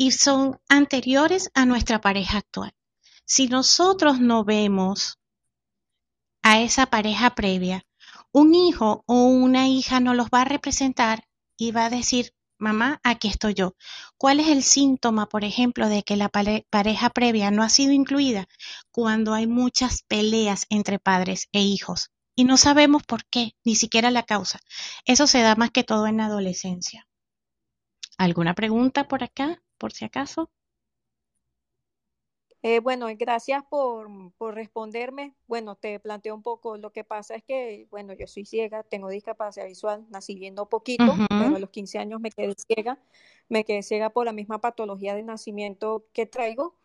y 0.01 0.13
son 0.13 0.59
anteriores 0.67 1.51
a 1.53 1.67
nuestra 1.67 2.01
pareja 2.01 2.39
actual. 2.39 2.73
Si 3.27 3.49
nosotros 3.49 4.19
no 4.19 4.45
vemos 4.45 5.19
a 6.41 6.63
esa 6.63 6.87
pareja 6.87 7.35
previa, 7.35 7.85
un 8.33 8.55
hijo 8.55 9.05
o 9.07 9.25
una 9.25 9.69
hija 9.69 10.01
nos 10.01 10.17
los 10.17 10.29
va 10.29 10.41
a 10.41 10.47
representar 10.47 11.29
y 11.55 11.73
va 11.73 11.85
a 11.85 11.91
decir, 11.91 12.33
mamá, 12.61 13.01
aquí 13.03 13.29
estoy 13.29 13.55
yo. 13.55 13.75
¿Cuál 14.17 14.41
es 14.41 14.49
el 14.49 14.63
síntoma, 14.63 15.27
por 15.27 15.45
ejemplo, 15.45 15.89
de 15.89 16.03
que 16.03 16.17
la 16.17 16.29
pareja 16.29 17.11
previa 17.11 17.51
no 17.51 17.63
ha 17.63 17.69
sido 17.69 17.93
incluida? 17.93 18.49
Cuando 18.91 19.35
hay 19.35 19.47
muchas 19.47 20.03
peleas 20.03 20.67
entre 20.71 20.99
padres 20.99 21.49
e 21.53 21.63
hijos 21.63 22.11
y 22.37 22.45
no 22.45 22.57
sabemos 22.57 23.03
por 23.03 23.25
qué, 23.27 23.57
ni 23.65 23.75
siquiera 23.75 24.11
la 24.11 24.23
causa. 24.23 24.61
Eso 25.05 25.27
se 25.27 25.43
da 25.43 25.57
más 25.57 25.71
que 25.71 25.85
todo 25.85 26.07
en 26.07 26.19
la 26.19 26.27
adolescencia. 26.27 27.09
¿Alguna 28.19 28.55
pregunta 28.55 29.09
por 29.09 29.25
acá? 29.25 29.61
por 29.81 29.93
si 29.93 30.05
acaso. 30.05 30.51
Eh, 32.63 32.81
bueno, 32.81 33.07
gracias 33.17 33.65
por, 33.65 34.09
por, 34.37 34.55
responderme. 34.55 35.35
Bueno, 35.47 35.77
te 35.77 35.99
planteo 35.99 36.35
un 36.35 36.43
poco, 36.43 36.77
lo 36.77 36.93
que 36.93 37.05
pasa 37.05 37.35
es 37.35 37.43
que, 37.43 37.87
bueno, 37.91 38.13
yo 38.13 38.27
soy 38.27 38.45
ciega, 38.45 38.83
tengo 38.83 39.09
discapacidad 39.09 39.67
visual, 39.67 40.07
nací 40.11 40.35
viendo 40.35 40.69
poquito, 40.69 41.05
pero 41.31 41.57
a 41.57 41.59
los 41.59 41.71
15 41.71 41.99
años 41.99 42.21
me 42.21 42.31
quedé 42.31 42.55
ciega, 42.55 42.99
me 43.49 43.65
quedé 43.65 43.83
ciega 43.83 44.11
por 44.11 44.27
la 44.27 44.33
misma 44.33 44.61
patología 44.61 45.15
de 45.15 45.23
nacimiento 45.23 46.07
que 46.13 46.27
traigo. 46.27 46.77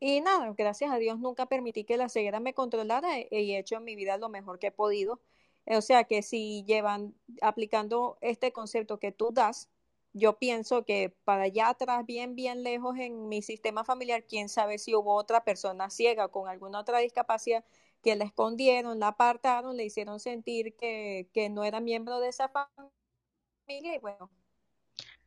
Y 0.00 0.20
nada, 0.20 0.52
gracias 0.56 0.90
a 0.90 0.96
Dios 0.96 1.18
nunca 1.20 1.46
permití 1.46 1.84
que 1.84 1.96
la 1.96 2.08
ceguera 2.08 2.40
me 2.40 2.54
controlara 2.54 3.18
y 3.20 3.52
he 3.52 3.58
hecho 3.58 3.76
en 3.76 3.84
mi 3.84 3.94
vida 3.96 4.16
lo 4.16 4.28
mejor 4.28 4.58
que 4.58 4.68
he 4.68 4.72
podido. 4.72 5.20
O 5.66 5.80
sea 5.80 6.04
que 6.04 6.22
si 6.22 6.64
llevan 6.64 7.14
aplicando 7.40 8.18
este 8.20 8.52
concepto 8.52 8.98
que 8.98 9.12
tú 9.12 9.30
das, 9.32 9.68
yo 10.12 10.38
pienso 10.38 10.84
que 10.84 11.14
para 11.24 11.44
allá 11.44 11.70
atrás, 11.70 12.04
bien, 12.06 12.34
bien 12.34 12.62
lejos 12.62 12.98
en 12.98 13.28
mi 13.28 13.42
sistema 13.42 13.84
familiar, 13.84 14.24
quién 14.26 14.48
sabe 14.48 14.78
si 14.78 14.94
hubo 14.94 15.14
otra 15.14 15.44
persona 15.44 15.90
ciega 15.90 16.28
con 16.28 16.48
alguna 16.48 16.80
otra 16.80 16.98
discapacidad 16.98 17.64
que 18.02 18.16
la 18.16 18.24
escondieron, 18.24 18.98
la 18.98 19.08
apartaron, 19.08 19.76
le 19.76 19.84
hicieron 19.84 20.20
sentir 20.20 20.76
que, 20.76 21.28
que 21.32 21.48
no 21.48 21.64
era 21.64 21.80
miembro 21.80 22.20
de 22.20 22.28
esa 22.28 22.48
familia 22.48 23.94
y 23.94 23.98
bueno, 23.98 24.30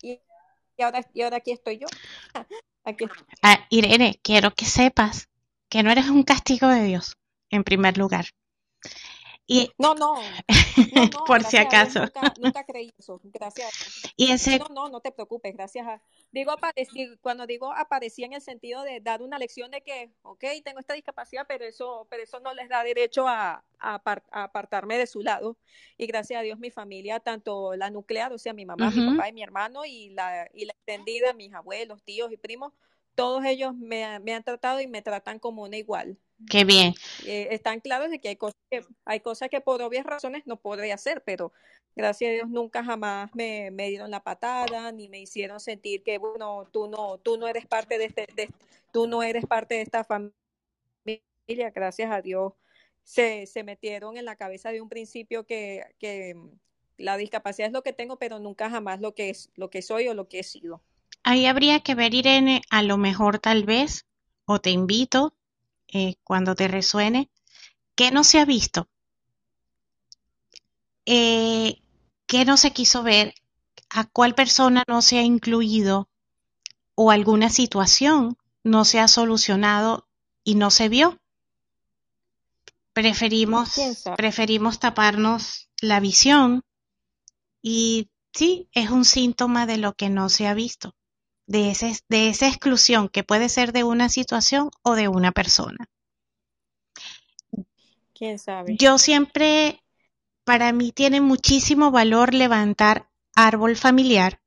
y, 0.01 0.21
ahora, 0.79 1.01
y 1.13 1.21
ahora 1.21 1.37
aquí 1.37 1.51
estoy 1.51 1.77
yo. 1.77 1.87
aquí 2.83 3.05
ah, 3.41 3.65
Irene, 3.69 4.19
quiero 4.21 4.51
que 4.51 4.65
sepas 4.65 5.29
que 5.69 5.83
no 5.83 5.91
eres 5.91 6.09
un 6.09 6.23
castigo 6.23 6.67
de 6.67 6.83
Dios, 6.83 7.17
en 7.49 7.63
primer 7.63 7.97
lugar. 7.97 8.25
Y, 9.47 9.71
no, 9.77 9.93
no, 9.93 10.15
por 11.27 11.43
si 11.43 11.57
acaso. 11.57 12.01
Nunca, 12.41 12.63
creí 12.63 12.91
eso, 12.97 13.21
gracias. 13.25 14.03
Y 14.17 14.31
ese... 14.31 14.57
No, 14.57 14.67
no, 14.69 14.89
no 14.89 15.01
te 15.01 15.11
preocupes, 15.11 15.53
gracias 15.53 15.87
a... 15.87 16.01
Digo, 16.31 16.55
cuando 17.21 17.45
digo 17.45 17.71
aparecía 17.71 18.25
en 18.25 18.33
el 18.33 18.41
sentido 18.41 18.81
de 18.81 19.01
dar 19.01 19.21
una 19.21 19.37
lección 19.37 19.69
de 19.69 19.81
que, 19.81 20.11
ok, 20.23 20.43
tengo 20.63 20.79
esta 20.79 20.95
discapacidad, 20.95 21.45
pero 21.47 21.63
eso, 21.63 22.07
pero 22.09 22.23
eso 22.23 22.39
no 22.39 22.53
les 22.55 22.69
da 22.69 22.83
derecho 22.83 23.27
a, 23.27 23.63
apartarme 23.79 24.97
de 24.97 25.05
su 25.05 25.21
lado. 25.21 25.57
Y 25.97 26.07
gracias 26.07 26.39
a 26.39 26.43
Dios 26.43 26.57
mi 26.57 26.71
familia, 26.71 27.19
tanto 27.19 27.75
la 27.75 27.91
nuclear, 27.91 28.33
o 28.33 28.39
sea, 28.39 28.53
mi 28.53 28.65
mamá, 28.65 28.89
mi 28.89 29.11
papá 29.11 29.29
y 29.29 29.33
mi 29.33 29.43
hermano, 29.43 29.85
y 29.85 30.09
la, 30.09 30.49
y 30.55 30.65
la 30.65 30.73
extendida, 30.73 31.33
mis 31.33 31.53
abuelos, 31.53 32.01
tíos 32.03 32.31
y 32.31 32.37
primos, 32.37 32.73
todos 33.13 33.45
ellos 33.45 33.75
me, 33.75 34.19
me 34.19 34.33
han 34.33 34.43
tratado 34.43 34.81
y 34.81 34.87
me 34.87 35.03
tratan 35.03 35.37
como 35.37 35.63
una 35.63 35.77
igual. 35.77 36.17
Qué 36.49 36.65
bien. 36.65 36.93
Eh, 37.25 37.47
están 37.51 37.79
claros 37.79 38.09
de 38.09 38.19
que 38.19 38.29
hay 38.29 38.35
cosas 38.35 38.59
que, 38.69 38.85
hay 39.05 39.19
cosas 39.21 39.49
que 39.49 39.61
por 39.61 39.81
obvias 39.81 40.05
razones 40.05 40.43
no 40.45 40.57
podría 40.57 40.95
hacer, 40.95 41.23
pero 41.25 41.53
gracias 41.95 42.29
a 42.29 42.33
Dios 42.33 42.49
nunca 42.49 42.83
jamás 42.83 43.33
me, 43.33 43.71
me, 43.71 43.89
dieron 43.89 44.11
la 44.11 44.23
patada 44.23 44.91
ni 44.91 45.07
me 45.07 45.19
hicieron 45.19 45.59
sentir 45.59 46.03
que 46.03 46.17
bueno 46.17 46.67
tú 46.71 46.87
no 46.87 47.17
tú 47.19 47.37
no 47.37 47.47
eres 47.47 47.65
parte 47.65 47.97
de 47.97 48.05
este 48.05 48.27
de, 48.35 48.49
tú 48.91 49.07
no 49.07 49.23
eres 49.23 49.45
parte 49.45 49.75
de 49.75 49.81
esta 49.81 50.03
familia 50.03 50.33
gracias 51.73 52.11
a 52.11 52.21
Dios 52.21 52.53
se, 53.03 53.45
se 53.45 53.63
metieron 53.63 54.17
en 54.17 54.25
la 54.25 54.35
cabeza 54.35 54.71
de 54.71 54.81
un 54.81 54.89
principio 54.89 55.45
que, 55.45 55.85
que 55.99 56.35
la 56.97 57.17
discapacidad 57.17 57.67
es 57.67 57.73
lo 57.73 57.83
que 57.83 57.93
tengo 57.93 58.17
pero 58.17 58.39
nunca 58.39 58.69
jamás 58.69 58.99
lo 58.99 59.15
que 59.15 59.29
es 59.29 59.49
lo 59.55 59.69
que 59.69 59.81
soy 59.81 60.07
o 60.09 60.13
lo 60.13 60.27
que 60.27 60.39
he 60.39 60.43
sido 60.43 60.81
ahí 61.23 61.45
habría 61.45 61.79
que 61.79 61.95
ver 61.95 62.13
Irene 62.13 62.61
a 62.69 62.83
lo 62.83 62.97
mejor 62.97 63.39
tal 63.39 63.63
vez 63.63 64.05
o 64.45 64.59
te 64.59 64.71
invito 64.71 65.33
eh, 65.87 66.15
cuando 66.23 66.55
te 66.55 66.67
resuene, 66.67 67.29
¿qué 67.95 68.11
no 68.11 68.23
se 68.23 68.39
ha 68.39 68.45
visto? 68.45 68.87
Eh, 71.05 71.81
¿Qué 72.25 72.45
no 72.45 72.57
se 72.57 72.71
quiso 72.71 73.03
ver? 73.03 73.35
¿A 73.89 74.05
cuál 74.05 74.35
persona 74.35 74.83
no 74.87 75.01
se 75.01 75.19
ha 75.19 75.21
incluido? 75.21 76.09
¿O 76.95 77.11
alguna 77.11 77.49
situación 77.49 78.37
no 78.63 78.85
se 78.85 78.99
ha 78.99 79.07
solucionado 79.07 80.07
y 80.43 80.55
no 80.55 80.71
se 80.71 80.89
vio? 80.89 81.19
Preferimos, 82.93 83.75
preferimos 84.15 84.79
taparnos 84.79 85.69
la 85.81 85.99
visión 85.99 86.63
y 87.61 88.09
sí, 88.33 88.69
es 88.71 88.89
un 88.89 89.05
síntoma 89.05 89.65
de 89.65 89.77
lo 89.77 89.93
que 89.93 90.09
no 90.09 90.29
se 90.29 90.47
ha 90.47 90.53
visto 90.53 90.95
de, 91.47 91.71
ese, 91.71 91.97
de 92.09 92.29
esa 92.29 92.47
exclusión 92.47 93.09
que 93.09 93.23
puede 93.23 93.49
ser 93.49 93.71
de 93.71 93.83
una 93.83 94.09
situación 94.09 94.69
o 94.83 94.95
de 94.95 95.07
una 95.07 95.31
persona. 95.31 95.89
¿Quién 98.13 98.39
sabe? 98.39 98.75
Yo 98.77 98.97
siempre, 98.97 99.83
para 100.43 100.71
mí 100.71 100.91
tiene 100.91 101.21
muchísimo 101.21 101.91
valor 101.91 102.33
levantar 102.33 103.09
árbol 103.35 103.75
familiar, 103.75 104.41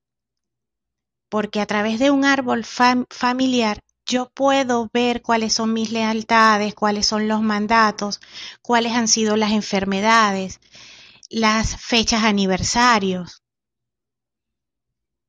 porque 1.28 1.60
a 1.60 1.66
través 1.66 1.98
de 1.98 2.10
un 2.10 2.24
árbol 2.24 2.64
familiar 2.64 3.82
yo 4.06 4.30
puedo 4.30 4.88
ver 4.92 5.20
cuáles 5.20 5.52
son 5.52 5.74
mis 5.74 5.92
lealtades, 5.92 6.74
cuáles 6.74 7.06
son 7.06 7.28
los 7.28 7.42
mandatos, 7.42 8.20
cuáles 8.62 8.92
han 8.94 9.06
sido 9.06 9.36
las 9.36 9.52
enfermedades, 9.52 10.60
las 11.28 11.76
fechas 11.78 12.24
aniversarios. 12.24 13.42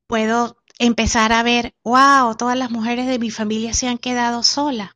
Puedo 0.06 0.59
empezar 0.80 1.30
a 1.32 1.42
ver, 1.42 1.74
wow, 1.84 2.34
todas 2.36 2.56
las 2.56 2.70
mujeres 2.70 3.06
de 3.06 3.18
mi 3.18 3.30
familia 3.30 3.74
se 3.74 3.86
han 3.86 3.98
quedado 3.98 4.42
solas 4.42 4.90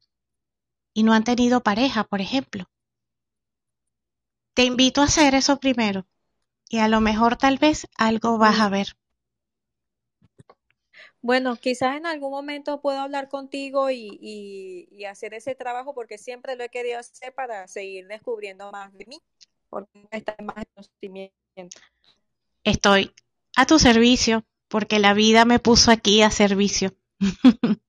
y 0.94 1.02
no 1.02 1.12
han 1.12 1.24
tenido 1.24 1.62
pareja, 1.62 2.04
por 2.04 2.22
ejemplo. 2.22 2.64
Te 4.54 4.64
invito 4.64 5.02
a 5.02 5.04
hacer 5.04 5.34
eso 5.34 5.58
primero 5.58 6.06
y 6.70 6.78
a 6.78 6.88
lo 6.88 7.02
mejor 7.02 7.36
tal 7.36 7.58
vez 7.58 7.86
algo 7.98 8.38
vas 8.38 8.60
a 8.60 8.70
ver. 8.70 8.96
Bueno, 11.20 11.56
quizás 11.56 11.96
en 11.96 12.06
algún 12.06 12.30
momento 12.30 12.80
puedo 12.80 13.00
hablar 13.00 13.28
contigo 13.28 13.90
y, 13.90 14.88
y, 14.90 15.04
hacer 15.04 15.34
ese 15.34 15.54
trabajo 15.54 15.94
porque 15.94 16.16
siempre 16.16 16.56
lo 16.56 16.64
he 16.64 16.70
querido 16.70 16.98
hacer 16.98 17.34
para 17.34 17.68
seguir 17.68 18.06
descubriendo 18.06 18.70
más 18.72 18.92
de 18.94 19.04
mí, 19.06 19.18
porque 19.68 19.90
está 20.10 20.34
más 20.42 20.64
conocimiento. 20.74 21.80
Estoy 22.62 23.14
a 23.56 23.66
tu 23.66 23.78
servicio 23.78 24.44
porque 24.74 24.98
la 24.98 25.14
vida 25.14 25.44
me 25.44 25.60
puso 25.60 25.92
aquí 25.92 26.20
a 26.22 26.32
servicio. 26.32 26.96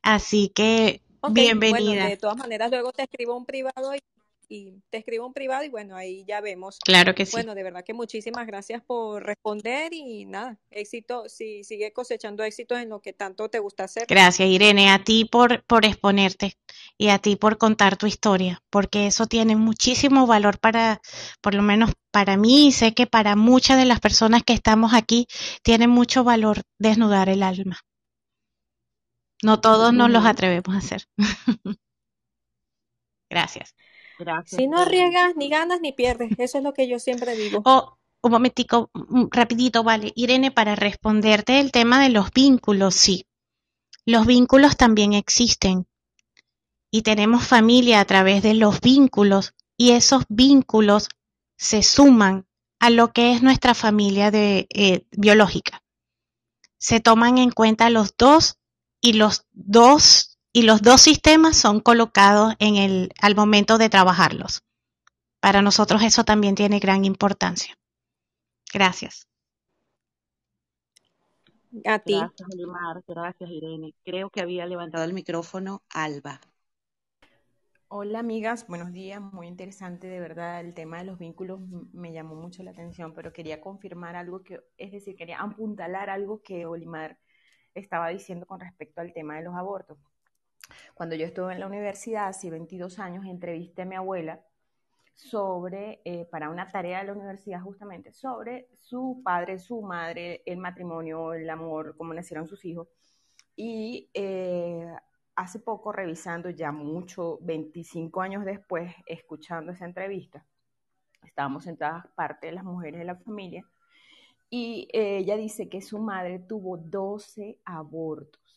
Así 0.00 0.48
que 0.48 1.02
bienvenida. 1.28 2.06
de 2.06 2.16
todas 2.16 2.36
maneras, 2.36 2.70
luego 2.70 2.92
te 2.92 3.02
escribo 3.02 3.36
un 3.36 3.44
privado 3.44 3.96
y 3.96 3.98
y 4.48 4.82
te 4.90 4.98
escribo 4.98 5.26
un 5.26 5.32
privado 5.32 5.64
y 5.64 5.68
bueno, 5.68 5.96
ahí 5.96 6.24
ya 6.26 6.40
vemos. 6.40 6.78
Claro 6.84 7.14
que 7.14 7.26
sí. 7.26 7.32
Bueno, 7.32 7.54
de 7.54 7.62
verdad 7.62 7.84
que 7.84 7.94
muchísimas 7.94 8.46
gracias 8.46 8.82
por 8.82 9.24
responder 9.24 9.92
y 9.92 10.24
nada, 10.24 10.58
éxito, 10.70 11.28
si 11.28 11.64
sigue 11.64 11.92
cosechando 11.92 12.42
éxitos 12.42 12.78
en 12.78 12.88
lo 12.88 13.00
que 13.00 13.12
tanto 13.12 13.48
te 13.48 13.58
gusta 13.58 13.84
hacer. 13.84 14.06
Gracias, 14.08 14.48
Irene, 14.48 14.90
a 14.90 15.04
ti 15.04 15.24
por, 15.24 15.64
por 15.64 15.84
exponerte 15.84 16.54
y 16.96 17.08
a 17.08 17.18
ti 17.18 17.36
por 17.36 17.58
contar 17.58 17.96
tu 17.96 18.06
historia, 18.06 18.62
porque 18.70 19.06
eso 19.06 19.26
tiene 19.26 19.56
muchísimo 19.56 20.26
valor 20.26 20.58
para, 20.58 21.00
por 21.40 21.54
lo 21.54 21.62
menos 21.62 21.92
para 22.10 22.36
mí, 22.36 22.68
y 22.68 22.72
sé 22.72 22.94
que 22.94 23.06
para 23.06 23.36
muchas 23.36 23.78
de 23.78 23.84
las 23.84 24.00
personas 24.00 24.42
que 24.42 24.54
estamos 24.54 24.94
aquí, 24.94 25.26
tiene 25.62 25.88
mucho 25.88 26.24
valor 26.24 26.62
desnudar 26.78 27.28
el 27.28 27.42
alma. 27.42 27.78
No 29.42 29.60
todos 29.60 29.92
nos 29.92 30.10
los 30.10 30.24
atrevemos 30.24 30.74
a 30.74 30.78
hacer. 30.78 31.04
Gracias. 33.30 33.74
Si 34.46 34.66
no 34.66 34.80
arriesgas, 34.80 35.36
ni 35.36 35.48
ganas 35.48 35.80
ni 35.80 35.92
pierdes. 35.92 36.30
Eso 36.38 36.58
es 36.58 36.64
lo 36.64 36.72
que 36.72 36.88
yo 36.88 36.98
siempre 36.98 37.36
digo. 37.36 37.62
Oh, 37.64 37.98
un 38.22 38.32
momentico, 38.32 38.90
mm, 38.94 39.26
rapidito, 39.30 39.84
vale. 39.84 40.12
Irene, 40.16 40.50
para 40.50 40.74
responderte 40.74 41.60
el 41.60 41.72
tema 41.72 42.02
de 42.02 42.08
los 42.08 42.30
vínculos, 42.32 42.94
sí. 42.94 43.26
Los 44.04 44.26
vínculos 44.26 44.76
también 44.76 45.12
existen. 45.12 45.86
Y 46.90 47.02
tenemos 47.02 47.46
familia 47.46 48.00
a 48.00 48.04
través 48.04 48.42
de 48.42 48.54
los 48.54 48.80
vínculos. 48.80 49.54
Y 49.76 49.92
esos 49.92 50.24
vínculos 50.28 51.08
se 51.56 51.82
suman 51.82 52.46
a 52.80 52.90
lo 52.90 53.12
que 53.12 53.32
es 53.32 53.42
nuestra 53.42 53.74
familia 53.74 54.30
de, 54.30 54.66
eh, 54.70 55.04
biológica. 55.10 55.82
Se 56.78 57.00
toman 57.00 57.38
en 57.38 57.50
cuenta 57.50 57.90
los 57.90 58.16
dos 58.16 58.56
y 59.00 59.14
los 59.14 59.44
dos 59.52 60.37
y 60.58 60.62
los 60.62 60.82
dos 60.82 61.00
sistemas 61.00 61.56
son 61.56 61.78
colocados 61.78 62.54
en 62.58 62.74
el, 62.74 63.12
al 63.22 63.36
momento 63.36 63.78
de 63.78 63.88
trabajarlos. 63.88 64.64
Para 65.38 65.62
nosotros 65.62 66.02
eso 66.02 66.24
también 66.24 66.56
tiene 66.56 66.80
gran 66.80 67.04
importancia. 67.04 67.76
Gracias. 68.74 69.28
A 71.84 72.00
ti. 72.00 72.18
Gracias, 72.18 73.04
Gracias, 73.06 73.50
Irene. 73.50 73.94
Creo 74.04 74.30
que 74.30 74.40
había 74.40 74.66
levantado 74.66 75.04
el 75.04 75.12
micrófono 75.12 75.82
Alba. 75.90 76.40
Hola 77.86 78.18
amigas, 78.18 78.66
buenos 78.66 78.92
días. 78.92 79.20
Muy 79.20 79.46
interesante, 79.46 80.08
de 80.08 80.18
verdad, 80.18 80.60
el 80.60 80.74
tema 80.74 80.98
de 80.98 81.04
los 81.04 81.20
vínculos 81.20 81.60
me 81.92 82.12
llamó 82.12 82.34
mucho 82.34 82.64
la 82.64 82.72
atención, 82.72 83.14
pero 83.14 83.32
quería 83.32 83.60
confirmar 83.60 84.16
algo 84.16 84.42
que, 84.42 84.60
es 84.76 84.90
decir, 84.90 85.14
quería 85.14 85.38
apuntalar 85.40 86.10
algo 86.10 86.42
que 86.42 86.66
Olimar 86.66 87.16
estaba 87.74 88.08
diciendo 88.08 88.44
con 88.44 88.58
respecto 88.58 89.00
al 89.00 89.12
tema 89.12 89.36
de 89.36 89.44
los 89.44 89.54
abortos. 89.54 89.98
Cuando 90.94 91.14
yo 91.14 91.26
estuve 91.26 91.52
en 91.52 91.60
la 91.60 91.66
universidad, 91.66 92.28
hace 92.28 92.50
22 92.50 92.98
años, 92.98 93.24
entrevisté 93.26 93.82
a 93.82 93.84
mi 93.84 93.94
abuela 93.94 94.40
sobre, 95.14 96.00
eh, 96.04 96.26
para 96.30 96.50
una 96.50 96.68
tarea 96.68 97.00
de 97.00 97.06
la 97.06 97.12
universidad 97.12 97.60
justamente, 97.60 98.12
sobre 98.12 98.68
su 98.76 99.20
padre, 99.24 99.58
su 99.58 99.82
madre, 99.82 100.42
el 100.46 100.58
matrimonio, 100.58 101.32
el 101.32 101.48
amor, 101.50 101.96
cómo 101.96 102.14
nacieron 102.14 102.46
sus 102.46 102.64
hijos. 102.64 102.88
Y 103.56 104.10
eh, 104.14 104.86
hace 105.34 105.58
poco, 105.60 105.92
revisando 105.92 106.50
ya 106.50 106.70
mucho, 106.72 107.38
25 107.42 108.20
años 108.20 108.44
después, 108.44 108.94
escuchando 109.06 109.72
esa 109.72 109.86
entrevista, 109.86 110.44
estábamos 111.24 111.64
sentadas 111.64 112.06
parte 112.14 112.48
de 112.48 112.52
las 112.52 112.64
mujeres 112.64 113.00
de 113.00 113.04
la 113.04 113.16
familia, 113.16 113.64
y 114.50 114.88
eh, 114.92 115.18
ella 115.18 115.36
dice 115.36 115.68
que 115.68 115.82
su 115.82 115.98
madre 115.98 116.38
tuvo 116.38 116.78
12 116.78 117.58
abortos 117.64 118.47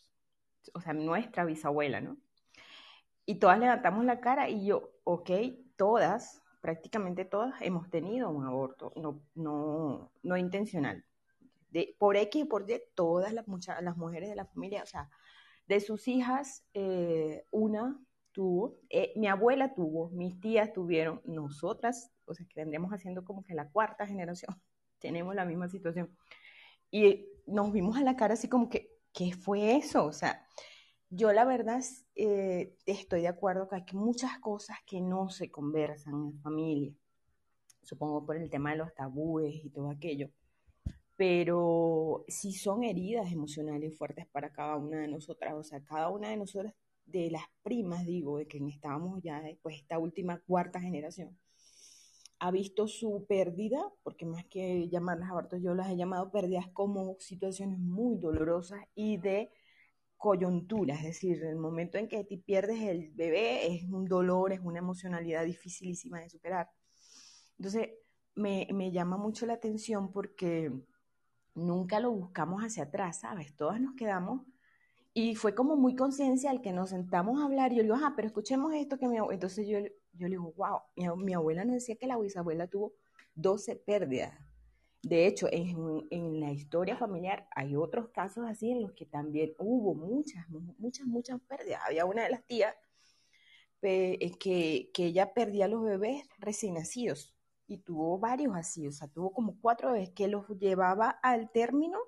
o 0.74 0.80
sea, 0.80 0.92
nuestra 0.92 1.44
bisabuela, 1.44 2.00
¿no? 2.00 2.16
Y 3.24 3.36
todas 3.36 3.58
levantamos 3.58 4.04
la 4.04 4.20
cara 4.20 4.48
y 4.48 4.66
yo, 4.66 4.90
ok, 5.04 5.30
todas, 5.76 6.42
prácticamente 6.60 7.24
todas, 7.24 7.54
hemos 7.60 7.88
tenido 7.90 8.30
un 8.30 8.46
aborto, 8.46 8.92
no, 8.96 9.22
no, 9.34 10.12
no 10.22 10.36
intencional. 10.36 11.04
De, 11.70 11.96
por 11.98 12.16
X 12.16 12.42
y 12.42 12.44
por 12.44 12.68
Y, 12.70 12.80
todas 12.94 13.32
las, 13.32 13.46
las 13.80 13.96
mujeres 13.96 14.28
de 14.28 14.36
la 14.36 14.44
familia, 14.44 14.82
o 14.82 14.86
sea, 14.86 15.08
de 15.66 15.80
sus 15.80 16.08
hijas, 16.08 16.66
eh, 16.74 17.46
una 17.50 17.98
tuvo, 18.32 18.78
eh, 18.88 19.12
mi 19.16 19.28
abuela 19.28 19.74
tuvo, 19.74 20.10
mis 20.10 20.40
tías 20.40 20.72
tuvieron, 20.72 21.20
nosotras, 21.24 22.10
o 22.24 22.34
sea, 22.34 22.46
que 22.46 22.60
vendríamos 22.60 22.92
haciendo 22.92 23.24
como 23.24 23.44
que 23.44 23.54
la 23.54 23.68
cuarta 23.70 24.06
generación, 24.06 24.54
tenemos 24.98 25.34
la 25.34 25.44
misma 25.44 25.68
situación. 25.68 26.16
Y 26.90 27.28
nos 27.46 27.72
vimos 27.72 27.96
a 27.96 28.02
la 28.02 28.16
cara 28.16 28.34
así 28.34 28.48
como 28.48 28.68
que, 28.68 28.91
¿qué 29.12 29.32
fue 29.32 29.76
eso? 29.76 30.04
O 30.06 30.12
sea, 30.12 30.46
yo 31.10 31.32
la 31.32 31.44
verdad 31.44 31.82
eh, 32.14 32.76
estoy 32.86 33.22
de 33.22 33.28
acuerdo 33.28 33.68
que 33.68 33.76
hay 33.76 33.84
muchas 33.92 34.38
cosas 34.40 34.78
que 34.86 35.00
no 35.00 35.28
se 35.28 35.50
conversan 35.50 36.14
en 36.14 36.40
familia. 36.40 36.94
supongo 37.82 38.24
por 38.26 38.36
el 38.36 38.50
tema 38.50 38.72
de 38.72 38.78
los 38.78 38.94
tabúes 38.94 39.54
y 39.64 39.70
todo 39.70 39.90
aquello, 39.90 40.30
pero 41.16 42.24
sí 42.28 42.52
son 42.54 42.84
heridas 42.84 43.32
emocionales 43.32 43.96
fuertes 43.96 44.26
para 44.28 44.52
cada 44.52 44.76
una 44.76 45.00
de 45.00 45.08
nosotras, 45.08 45.54
o 45.54 45.62
sea, 45.64 45.82
cada 45.84 46.08
una 46.10 46.30
de 46.30 46.36
nosotras, 46.36 46.74
de 47.06 47.30
las 47.30 47.44
primas, 47.62 48.06
digo, 48.06 48.38
de 48.38 48.46
que 48.46 48.58
estábamos 48.68 49.22
ya, 49.22 49.42
pues 49.62 49.76
esta 49.76 49.98
última 49.98 50.40
cuarta 50.40 50.80
generación, 50.80 51.36
ha 52.42 52.50
visto 52.50 52.88
su 52.88 53.24
pérdida, 53.28 53.80
porque 54.02 54.26
más 54.26 54.44
que 54.46 54.88
llamarlas 54.88 55.30
abortos, 55.30 55.62
yo 55.62 55.76
las 55.76 55.88
he 55.90 55.96
llamado 55.96 56.32
pérdidas 56.32 56.66
como 56.72 57.14
situaciones 57.20 57.78
muy 57.78 58.18
dolorosas 58.18 58.80
y 58.96 59.16
de 59.18 59.52
coyuntura, 60.16 60.96
es 60.96 61.04
decir, 61.04 61.40
el 61.44 61.54
momento 61.54 61.98
en 61.98 62.08
que 62.08 62.24
te 62.24 62.38
pierdes 62.38 62.80
el 62.80 63.12
bebé 63.12 63.72
es 63.72 63.84
un 63.84 64.06
dolor, 64.06 64.52
es 64.52 64.58
una 64.58 64.80
emocionalidad 64.80 65.44
dificilísima 65.44 66.18
de 66.18 66.30
superar. 66.30 66.68
Entonces, 67.58 67.90
me, 68.34 68.66
me 68.74 68.90
llama 68.90 69.16
mucho 69.16 69.46
la 69.46 69.52
atención 69.54 70.10
porque 70.10 70.72
nunca 71.54 72.00
lo 72.00 72.10
buscamos 72.10 72.62
hacia 72.62 72.84
atrás, 72.84 73.20
¿sabes? 73.20 73.54
Todas 73.54 73.80
nos 73.80 73.94
quedamos 73.94 74.42
y 75.14 75.36
fue 75.36 75.54
como 75.54 75.76
muy 75.76 75.94
conciencia 75.94 76.50
al 76.50 76.60
que 76.60 76.72
nos 76.72 76.90
sentamos 76.90 77.40
a 77.40 77.44
hablar 77.44 77.72
y 77.72 77.76
yo 77.76 77.82
digo, 77.84 77.96
ah, 78.02 78.14
pero 78.16 78.26
escuchemos 78.26 78.74
esto 78.74 78.98
que 78.98 79.04
abuela, 79.04 79.32
entonces 79.32 79.68
yo, 79.68 79.78
yo 80.14 80.28
le 80.28 80.36
digo, 80.36 80.52
wow, 80.56 81.16
mi, 81.16 81.34
abuela 81.34 81.64
nos 81.64 81.74
decía 81.74 81.96
que 81.96 82.06
la 82.06 82.18
bisabuela 82.18 82.66
tuvo 82.66 82.94
12 83.34 83.76
pérdidas. 83.76 84.32
De 85.02 85.26
hecho, 85.26 85.48
en, 85.50 86.06
en, 86.10 86.40
la 86.40 86.52
historia 86.52 86.96
familiar 86.96 87.48
hay 87.56 87.74
otros 87.74 88.10
casos 88.10 88.44
así 88.48 88.70
en 88.70 88.82
los 88.82 88.92
que 88.92 89.04
también 89.04 89.52
hubo 89.58 89.94
muchas, 89.94 90.48
muchas, 90.78 91.06
muchas 91.06 91.40
pérdidas. 91.40 91.82
Había 91.86 92.04
una 92.04 92.22
de 92.22 92.30
las 92.30 92.44
tías 92.46 92.74
eh, 93.82 94.30
que, 94.38 94.90
que 94.94 95.06
ella 95.06 95.34
perdía 95.34 95.64
a 95.64 95.68
los 95.68 95.82
bebés 95.82 96.24
recién 96.38 96.74
nacidos 96.74 97.34
y 97.66 97.78
tuvo 97.78 98.18
varios 98.18 98.54
así, 98.54 98.86
o 98.86 98.92
sea, 98.92 99.08
tuvo 99.08 99.32
como 99.32 99.58
cuatro 99.60 99.92
bebés 99.92 100.10
que 100.10 100.28
los 100.28 100.46
llevaba 100.58 101.08
al 101.08 101.50
término 101.50 101.98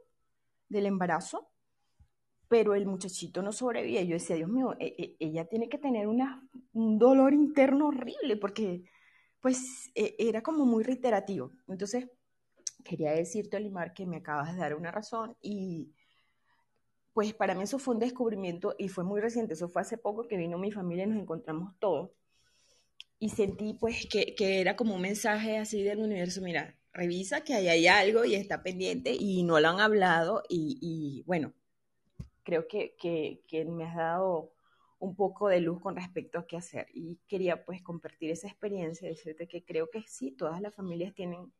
del 0.68 0.86
embarazo, 0.86 1.50
pero 2.54 2.76
el 2.76 2.86
muchachito 2.86 3.42
no 3.42 3.50
sobrevivía. 3.50 4.02
Yo 4.02 4.14
decía, 4.14 4.36
Dios 4.36 4.48
mío, 4.48 4.76
e, 4.78 4.94
e, 4.96 5.16
ella 5.18 5.44
tiene 5.44 5.68
que 5.68 5.76
tener 5.76 6.06
un 6.06 6.98
dolor 7.00 7.34
interno 7.34 7.88
horrible 7.88 8.36
porque 8.36 8.84
pues 9.40 9.90
e, 9.96 10.14
era 10.20 10.40
como 10.40 10.64
muy 10.64 10.84
reiterativo. 10.84 11.50
Entonces, 11.66 12.06
quería 12.84 13.10
decirte, 13.10 13.56
Olimar, 13.56 13.92
que 13.92 14.06
me 14.06 14.18
acabas 14.18 14.54
de 14.54 14.60
dar 14.60 14.76
una 14.76 14.92
razón 14.92 15.36
y 15.42 15.90
pues 17.12 17.34
para 17.34 17.56
mí 17.56 17.64
eso 17.64 17.80
fue 17.80 17.94
un 17.94 18.00
descubrimiento 18.00 18.76
y 18.78 18.86
fue 18.88 19.02
muy 19.02 19.20
reciente, 19.20 19.54
eso 19.54 19.68
fue 19.68 19.82
hace 19.82 19.98
poco 19.98 20.28
que 20.28 20.36
vino 20.36 20.56
mi 20.56 20.70
familia 20.70 21.04
y 21.04 21.08
nos 21.08 21.18
encontramos 21.18 21.74
todos 21.80 22.12
y 23.18 23.30
sentí 23.30 23.74
pues 23.80 24.06
que, 24.06 24.60
era 24.60 24.76
como 24.76 24.94
un 24.94 25.00
mensaje 25.00 25.58
así 25.58 25.82
del 25.82 25.98
universo, 25.98 26.40
mira, 26.40 26.78
revisa 26.92 27.42
que 27.42 27.54
ahí 27.54 27.66
hay 27.66 27.88
algo 27.88 28.24
y 28.24 28.36
está 28.36 28.62
pendiente 28.62 29.12
y 29.12 29.42
no 29.42 29.58
lo 29.58 29.68
han 29.70 29.80
hablado 29.80 30.44
y 30.48 31.24
bueno, 31.26 31.52
creo 32.44 32.68
que, 32.68 32.94
que, 32.96 33.42
que, 33.48 33.64
me 33.64 33.84
has 33.84 33.96
dado 33.96 34.52
un 34.98 35.16
poco 35.16 35.48
de 35.48 35.60
luz 35.60 35.80
con 35.80 35.96
respecto 35.96 36.38
a 36.38 36.46
qué 36.46 36.56
hacer 36.56 36.86
y 36.94 37.18
quería 37.26 37.64
pues 37.64 37.82
compartir 37.82 38.30
esa 38.30 38.48
experiencia, 38.48 39.08
decirte 39.08 39.48
que 39.48 39.64
creo 39.64 39.90
que 39.90 40.02
sí, 40.02 40.32
todas 40.32 40.60
las 40.60 40.74
familias 40.74 41.14
tienen 41.14 41.52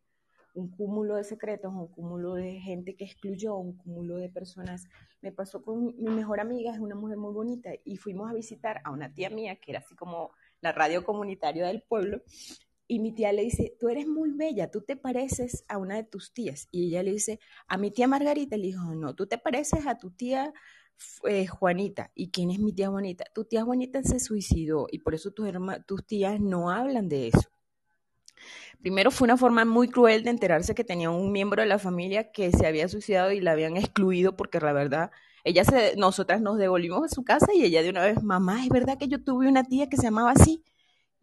un 0.55 0.71
cúmulo 0.71 1.17
de 1.17 1.25
secretos, 1.25 1.73
un 1.75 1.89
cúmulo 1.89 2.35
de 2.35 2.61
gente 2.61 2.95
que 2.95 3.05
excluyó, 3.05 3.57
un 3.57 3.77
cúmulo 3.77 4.17
de 4.17 4.29
personas. 4.29 4.87
Me 5.21 5.33
pasó 5.33 5.63
con 5.63 5.87
mi 5.99 6.11
mejor 6.11 6.41
amiga, 6.41 6.73
es 6.73 6.79
una 6.79 6.95
mujer 6.95 7.17
muy 7.17 7.33
bonita, 7.33 7.71
y 7.85 7.97
fuimos 7.97 8.31
a 8.31 8.35
visitar 8.35 8.81
a 8.85 8.91
una 8.91 9.13
tía 9.13 9.31
mía 9.31 9.57
que 9.57 9.73
era 9.73 9.81
así 9.81 9.97
como 9.97 10.31
la 10.61 10.73
radio 10.73 11.05
comunitaria 11.05 11.67
del 11.67 11.83
pueblo, 11.83 12.23
y 12.87 13.01
mi 13.01 13.13
tía 13.13 13.33
le 13.33 13.43
dice, 13.43 13.75
tú 13.79 13.89
eres 13.89 14.07
muy 14.07 14.31
bella, 14.31 14.71
tú 14.71 14.83
te 14.83 14.97
pareces 14.97 15.65
a 15.69 15.79
una 15.79 15.97
de 15.97 16.05
tus 16.05 16.33
tías. 16.33 16.69
Y 16.71 16.89
ella 16.89 17.03
le 17.03 17.13
dice, 17.13 17.41
a 17.67 17.79
mi 17.79 17.91
tía 17.91 18.09
Margarita, 18.09 18.57
le 18.57 18.65
dijo, 18.65 18.95
no, 18.95 19.15
tú 19.15 19.27
te 19.27 19.39
pareces 19.39 19.87
a 19.87 19.99
tu 19.99 20.11
tía 20.11 20.53
eh, 21.27 21.47
Juanita. 21.47 22.11
¿Y 22.15 22.31
quién 22.31 22.51
es 22.51 22.59
mi 22.59 22.73
tía 22.73 22.89
Juanita? 22.91 23.25
Tu 23.35 23.45
tía 23.45 23.65
Juanita 23.65 24.03
se 24.03 24.21
suicidó 24.21 24.87
y 24.91 24.99
por 24.99 25.15
eso 25.15 25.33
tus, 25.33 25.49
tus 25.87 26.07
tías 26.07 26.41
no 26.41 26.71
hablan 26.71 27.09
de 27.09 27.29
eso. 27.29 27.49
Primero 28.81 29.11
fue 29.11 29.25
una 29.27 29.39
forma 29.39 29.65
muy 29.65 29.89
cruel 29.89 30.25
de 30.25 30.31
enterarse 30.31 30.75
que 30.75 30.85
tenía 30.85 31.11
un 31.11 31.33
miembro 31.33 31.63
de 31.63 31.69
la 31.69 31.79
familia 31.79 32.33
que 32.33 32.51
se 32.51 32.67
había 32.67 32.89
suicidado 32.89 33.33
y 33.33 33.41
la 33.41 33.53
habían 33.53 33.77
excluido 33.79 34.37
porque 34.37 34.61
la 34.61 34.73
verdad, 34.75 35.11
ella 35.45 35.65
se, 35.65 35.97
nosotras 35.97 36.43
nos 36.43 36.59
devolvimos 36.59 37.05
a 37.05 37.15
su 37.15 37.25
casa 37.25 37.47
y 37.55 37.65
ella 37.65 37.83
de 37.83 37.91
una 37.91 38.03
vez, 38.03 38.23
mamá, 38.23 38.63
¿es 38.63 38.69
verdad 38.69 38.99
que 38.99 39.09
yo 39.09 39.23
tuve 39.23 39.49
una 39.49 39.65
tía 39.65 39.89
que 39.89 39.97
se 39.97 40.03
llamaba 40.03 40.33
así? 40.33 40.63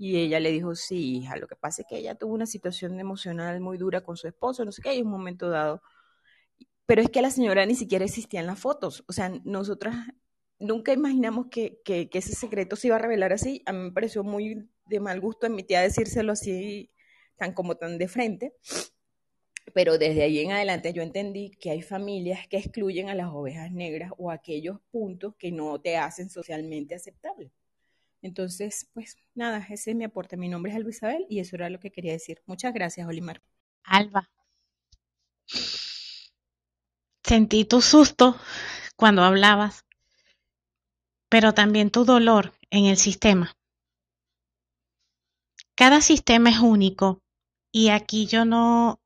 Y 0.04 0.18
ella 0.18 0.40
le 0.40 0.52
dijo, 0.52 0.74
sí, 0.74 1.18
hija, 1.18 1.36
lo 1.38 1.48
que 1.48 1.56
pasa 1.56 1.84
es 1.84 1.88
que 1.88 2.00
ella 2.00 2.16
tuvo 2.16 2.34
una 2.34 2.48
situación 2.48 3.00
emocional 3.00 3.62
muy 3.62 3.78
dura 3.78 4.02
con 4.02 4.18
su 4.18 4.28
esposo, 4.28 4.66
no 4.66 4.72
sé 4.72 4.82
qué, 4.82 4.90
hay 4.90 5.04
un 5.04 5.12
momento 5.12 5.48
dado. 5.48 5.84
Pero 6.88 7.04
es 7.04 7.10
que 7.12 7.22
la 7.22 7.30
señora 7.30 7.68
ni 7.68 7.76
siquiera 7.76 8.04
existía 8.04 8.40
en 8.40 8.48
las 8.48 8.60
fotos. 8.60 9.04
O 9.08 9.14
sea, 9.14 9.30
nosotras 9.44 9.96
nunca 10.58 10.92
imaginamos 10.92 11.50
que, 11.52 11.82
que, 11.86 12.10
que 12.10 12.18
ese 12.18 12.34
secreto 12.34 12.76
se 12.76 12.88
iba 12.88 12.96
a 12.96 13.00
revelar 13.00 13.32
así. 13.32 13.62
A 13.68 13.74
mí 13.74 13.78
me 13.78 13.92
pareció 13.92 14.24
muy 14.24 14.68
de 14.88 15.00
mal 15.00 15.22
gusto 15.22 15.46
en 15.46 15.54
mi 15.54 15.62
tía 15.62 15.82
decírselo 15.82 16.32
así 16.32 16.90
tan 17.38 17.54
como 17.54 17.76
tan 17.78 18.00
de 18.00 18.08
frente, 18.08 18.56
pero 19.72 20.00
desde 20.00 20.24
ahí 20.24 20.40
en 20.40 20.52
adelante 20.52 20.94
yo 20.94 21.04
entendí 21.04 21.52
que 21.52 21.70
hay 21.70 21.84
familias 21.84 22.48
que 22.48 22.58
excluyen 22.58 23.10
a 23.10 23.14
las 23.14 23.28
ovejas 23.28 23.72
negras 23.72 24.14
o 24.18 24.32
aquellos 24.32 24.80
puntos 24.90 25.36
que 25.38 25.52
no 25.52 25.80
te 25.80 25.96
hacen 25.98 26.32
socialmente 26.32 26.96
aceptable. 26.96 27.52
Entonces, 28.22 28.88
pues 28.94 29.18
nada, 29.34 29.66
ese 29.70 29.92
es 29.92 29.98
mi 29.98 30.04
aporte. 30.04 30.38
Mi 30.38 30.50
nombre 30.50 30.72
es 30.72 30.78
Alba 30.78 30.90
Isabel 30.90 31.26
y 31.30 31.40
eso 31.40 31.56
era 31.56 31.70
lo 31.70 31.80
que 31.80 31.92
quería 31.92 32.12
decir. 32.12 32.42
Muchas 32.46 32.74
gracias, 32.74 33.08
Olimar. 33.08 33.42
Alba. 33.84 34.30
Sentí 37.24 37.66
tu 37.66 37.82
susto 37.82 38.38
cuando 38.96 39.24
hablabas, 39.24 39.86
pero 41.30 41.54
también 41.54 41.90
tu 41.90 42.06
dolor 42.06 42.54
en 42.70 42.86
el 42.86 42.98
sistema. 42.98 43.56
Cada 45.76 46.02
sistema 46.02 46.50
es 46.50 46.60
único 46.60 47.22
y 47.72 47.90
aquí 47.90 48.28
yo 48.28 48.46
no, 48.46 49.00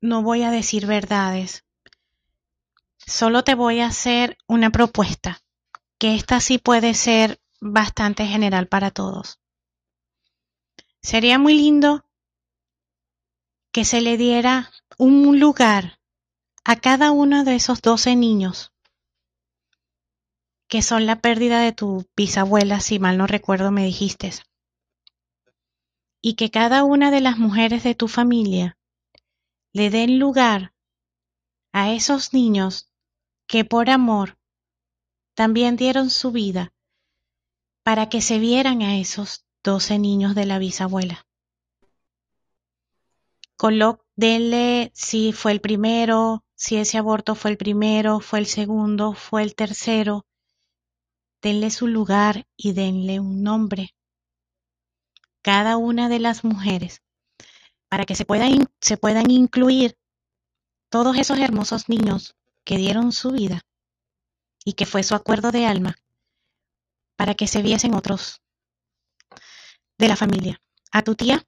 no 0.00 0.22
voy 0.22 0.42
a 0.42 0.50
decir 0.50 0.86
verdades. 0.86 1.64
Solo 2.98 3.44
te 3.44 3.54
voy 3.54 3.80
a 3.80 3.88
hacer 3.88 4.38
una 4.46 4.70
propuesta, 4.70 5.42
que 5.98 6.14
esta 6.14 6.40
sí 6.40 6.58
puede 6.58 6.94
ser 6.94 7.38
bastante 7.64 8.26
general 8.26 8.68
para 8.68 8.90
todos. 8.90 9.40
Sería 11.00 11.38
muy 11.38 11.54
lindo 11.54 12.04
que 13.72 13.86
se 13.86 14.02
le 14.02 14.18
diera 14.18 14.70
un 14.98 15.40
lugar 15.40 15.98
a 16.64 16.76
cada 16.76 17.10
uno 17.10 17.42
de 17.44 17.56
esos 17.56 17.80
doce 17.80 18.16
niños 18.16 18.72
que 20.68 20.82
son 20.82 21.06
la 21.06 21.20
pérdida 21.20 21.60
de 21.60 21.72
tu 21.72 22.06
bisabuela, 22.16 22.80
si 22.80 22.98
mal 22.98 23.16
no 23.16 23.26
recuerdo 23.26 23.70
me 23.70 23.84
dijiste 23.84 24.32
y 26.20 26.34
que 26.34 26.50
cada 26.50 26.84
una 26.84 27.10
de 27.10 27.20
las 27.20 27.38
mujeres 27.38 27.82
de 27.82 27.94
tu 27.94 28.08
familia 28.08 28.76
le 29.72 29.88
den 29.88 30.18
lugar 30.18 30.74
a 31.72 31.92
esos 31.92 32.34
niños 32.34 32.90
que 33.46 33.64
por 33.64 33.88
amor 33.88 34.38
también 35.34 35.76
dieron 35.76 36.10
su 36.10 36.30
vida 36.30 36.73
para 37.84 38.08
que 38.08 38.22
se 38.22 38.38
vieran 38.38 38.82
a 38.82 38.98
esos 38.98 39.44
doce 39.62 39.98
niños 39.98 40.34
de 40.34 40.46
la 40.46 40.58
bisabuela. 40.58 41.26
Colo 43.56 44.04
denle 44.16 44.90
si 44.94 45.32
fue 45.32 45.52
el 45.52 45.60
primero, 45.60 46.44
si 46.54 46.76
ese 46.76 46.98
aborto 46.98 47.34
fue 47.34 47.52
el 47.52 47.56
primero, 47.56 48.20
fue 48.20 48.40
el 48.40 48.46
segundo, 48.46 49.12
fue 49.12 49.42
el 49.42 49.54
tercero, 49.54 50.26
denle 51.42 51.70
su 51.70 51.86
lugar 51.86 52.46
y 52.56 52.72
denle 52.72 53.20
un 53.20 53.42
nombre 53.42 53.94
cada 55.42 55.76
una 55.76 56.08
de 56.08 56.18
las 56.18 56.42
mujeres 56.42 57.02
para 57.90 58.06
que 58.06 58.14
se 58.14 58.26
se 58.80 58.96
puedan 58.96 59.30
incluir 59.30 59.98
todos 60.88 61.18
esos 61.18 61.38
hermosos 61.38 61.90
niños 61.90 62.34
que 62.64 62.78
dieron 62.78 63.12
su 63.12 63.30
vida 63.30 63.60
y 64.64 64.72
que 64.72 64.86
fue 64.86 65.02
su 65.02 65.14
acuerdo 65.14 65.52
de 65.52 65.66
alma 65.66 65.96
para 67.16 67.34
que 67.34 67.46
se 67.46 67.62
viesen 67.62 67.94
otros 67.94 68.42
de 69.98 70.08
la 70.08 70.16
familia. 70.16 70.60
A 70.92 71.02
tu 71.02 71.14
tía, 71.14 71.42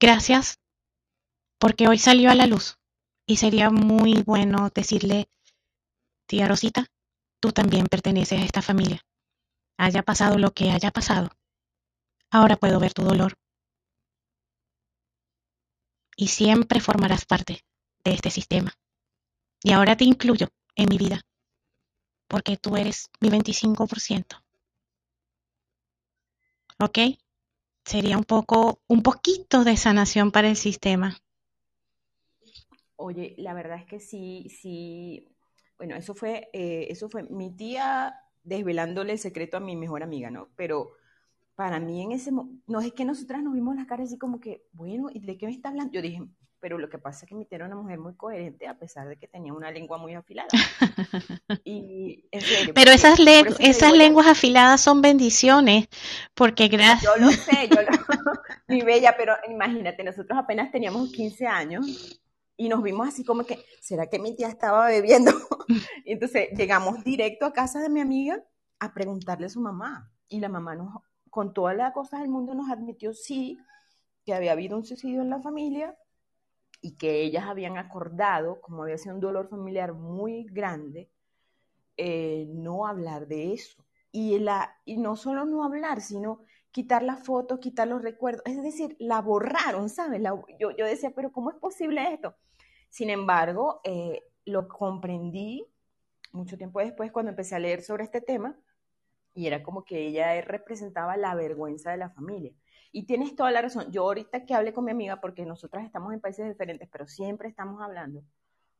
gracias 0.00 0.60
porque 1.58 1.88
hoy 1.88 1.98
salió 1.98 2.30
a 2.30 2.34
la 2.34 2.46
luz 2.46 2.78
y 3.26 3.36
sería 3.36 3.70
muy 3.70 4.22
bueno 4.22 4.70
decirle, 4.74 5.28
tía 6.26 6.46
Rosita, 6.46 6.86
tú 7.40 7.52
también 7.52 7.86
perteneces 7.86 8.40
a 8.40 8.44
esta 8.44 8.62
familia. 8.62 9.00
Haya 9.78 10.02
pasado 10.02 10.38
lo 10.38 10.52
que 10.52 10.70
haya 10.70 10.90
pasado, 10.90 11.30
Ahora 12.34 12.56
puedo 12.56 12.80
ver 12.80 12.92
tu 12.92 13.04
dolor. 13.04 13.38
Y 16.16 16.26
siempre 16.26 16.80
formarás 16.80 17.26
parte 17.26 17.64
de 18.04 18.12
este 18.12 18.28
sistema. 18.28 18.72
Y 19.62 19.70
ahora 19.70 19.96
te 19.96 20.02
incluyo 20.02 20.48
en 20.74 20.88
mi 20.88 20.98
vida, 20.98 21.20
porque 22.34 22.56
tú 22.56 22.76
eres 22.76 23.10
mi 23.20 23.30
25%. 23.30 24.42
¿Ok? 26.80 26.98
sería 27.84 28.18
un 28.18 28.24
poco, 28.24 28.80
un 28.88 29.02
poquito 29.04 29.62
de 29.62 29.76
sanación 29.76 30.32
para 30.32 30.48
el 30.48 30.56
sistema. 30.56 31.16
Oye, 32.96 33.36
la 33.38 33.54
verdad 33.54 33.78
es 33.78 33.86
que 33.86 34.00
sí, 34.00 34.48
sí, 34.50 35.28
bueno, 35.78 35.94
eso 35.94 36.16
fue, 36.16 36.48
eh, 36.52 36.88
eso 36.90 37.08
fue 37.08 37.22
mi 37.22 37.54
tía 37.54 38.16
desvelándole 38.42 39.12
el 39.12 39.20
secreto 39.20 39.58
a 39.58 39.60
mi 39.60 39.76
mejor 39.76 40.02
amiga, 40.02 40.28
¿no? 40.28 40.48
Pero 40.56 40.90
para 41.54 41.78
mí 41.78 42.02
en 42.02 42.10
ese 42.10 42.32
momento, 42.32 42.64
no 42.66 42.80
es 42.80 42.92
que 42.94 43.04
nosotras 43.04 43.44
nos 43.44 43.54
vimos 43.54 43.76
las 43.76 43.86
caras 43.86 44.08
así 44.08 44.18
como 44.18 44.40
que, 44.40 44.66
bueno, 44.72 45.06
¿y 45.12 45.20
de 45.20 45.38
qué 45.38 45.46
me 45.46 45.52
está 45.52 45.68
hablando? 45.68 45.92
Yo 45.92 46.02
dije, 46.02 46.20
pero 46.64 46.78
lo 46.78 46.88
que 46.88 46.96
pasa 46.96 47.26
es 47.26 47.28
que 47.28 47.34
mi 47.34 47.44
tía 47.44 47.56
era 47.56 47.66
una 47.66 47.76
mujer 47.76 47.98
muy 47.98 48.14
coherente 48.14 48.66
a 48.66 48.78
pesar 48.78 49.06
de 49.06 49.18
que 49.18 49.28
tenía 49.28 49.52
una 49.52 49.70
lengua 49.70 49.98
muy 49.98 50.14
afilada. 50.14 50.48
y, 51.62 52.24
pero 52.74 52.90
esas, 52.90 53.18
esas 53.58 53.92
lenguas 53.92 54.26
afiladas 54.26 54.80
son 54.80 55.02
bendiciones, 55.02 55.88
porque 56.32 56.68
gracias... 56.68 57.02
Yo 57.02 57.22
lo 57.22 57.30
sé, 57.32 57.68
yo 57.68 57.82
lo... 57.82 57.88
mi 58.68 58.80
bella, 58.80 59.14
pero 59.14 59.34
imagínate, 59.46 60.02
nosotros 60.04 60.38
apenas 60.38 60.72
teníamos 60.72 61.12
15 61.12 61.46
años 61.46 62.18
y 62.56 62.70
nos 62.70 62.82
vimos 62.82 63.08
así 63.08 63.26
como 63.26 63.44
que, 63.44 63.62
¿será 63.82 64.06
que 64.06 64.18
mi 64.18 64.34
tía 64.34 64.48
estaba 64.48 64.86
bebiendo? 64.86 65.32
y 66.06 66.12
entonces 66.12 66.48
llegamos 66.56 67.04
directo 67.04 67.44
a 67.44 67.52
casa 67.52 67.78
de 67.80 67.90
mi 67.90 68.00
amiga 68.00 68.42
a 68.78 68.94
preguntarle 68.94 69.44
a 69.44 69.50
su 69.50 69.60
mamá 69.60 70.10
y 70.28 70.40
la 70.40 70.48
mamá 70.48 70.76
nos, 70.76 70.94
con 71.28 71.52
todas 71.52 71.76
las 71.76 71.92
cosas 71.92 72.20
del 72.20 72.30
mundo 72.30 72.54
nos 72.54 72.70
admitió 72.70 73.12
sí, 73.12 73.58
que 74.24 74.32
había 74.32 74.52
habido 74.52 74.78
un 74.78 74.86
suicidio 74.86 75.20
en 75.20 75.28
la 75.28 75.42
familia, 75.42 75.94
y 76.84 76.98
que 76.98 77.22
ellas 77.22 77.46
habían 77.46 77.78
acordado, 77.78 78.60
como 78.60 78.82
había 78.82 78.98
sido 78.98 79.14
un 79.14 79.20
dolor 79.22 79.48
familiar 79.48 79.94
muy 79.94 80.44
grande, 80.44 81.10
eh, 81.96 82.44
no 82.50 82.86
hablar 82.86 83.26
de 83.26 83.54
eso. 83.54 83.82
Y, 84.12 84.38
la, 84.38 84.76
y 84.84 84.98
no 84.98 85.16
solo 85.16 85.46
no 85.46 85.64
hablar, 85.64 86.02
sino 86.02 86.42
quitar 86.72 87.02
la 87.02 87.16
foto, 87.16 87.58
quitar 87.58 87.88
los 87.88 88.02
recuerdos. 88.02 88.42
Es 88.44 88.62
decir, 88.62 88.96
la 88.98 89.22
borraron, 89.22 89.88
¿sabes? 89.88 90.20
yo, 90.60 90.72
yo, 90.76 90.84
decía, 90.84 91.10
pero 91.16 91.32
¿cómo 91.32 91.48
es 91.50 91.56
posible 91.56 92.12
esto? 92.12 92.34
Sin 92.90 93.08
embargo, 93.08 93.80
eh, 93.82 94.20
lo 94.44 94.68
comprendí 94.68 95.66
mucho 96.32 96.58
tiempo 96.58 96.80
después 96.80 97.10
cuando 97.12 97.30
empecé 97.30 97.54
a 97.54 97.60
leer 97.60 97.80
sobre 97.80 98.04
este 98.04 98.20
tema 98.20 98.58
y 99.32 99.46
era 99.46 99.62
como 99.62 99.86
que 99.86 100.06
ella 100.06 100.38
representaba 100.42 101.16
la 101.16 101.34
vergüenza 101.34 101.92
de 101.92 101.96
la 101.96 102.10
familia. 102.10 102.52
Y 102.96 103.06
tienes 103.06 103.34
toda 103.34 103.50
la 103.50 103.60
razón. 103.60 103.90
Yo 103.90 104.02
ahorita 104.04 104.46
que 104.46 104.54
hable 104.54 104.72
con 104.72 104.84
mi 104.84 104.92
amiga, 104.92 105.20
porque 105.20 105.44
nosotras 105.44 105.84
estamos 105.84 106.14
en 106.14 106.20
países 106.20 106.46
diferentes, 106.46 106.88
pero 106.92 107.08
siempre 107.08 107.48
estamos 107.48 107.82
hablando, 107.82 108.22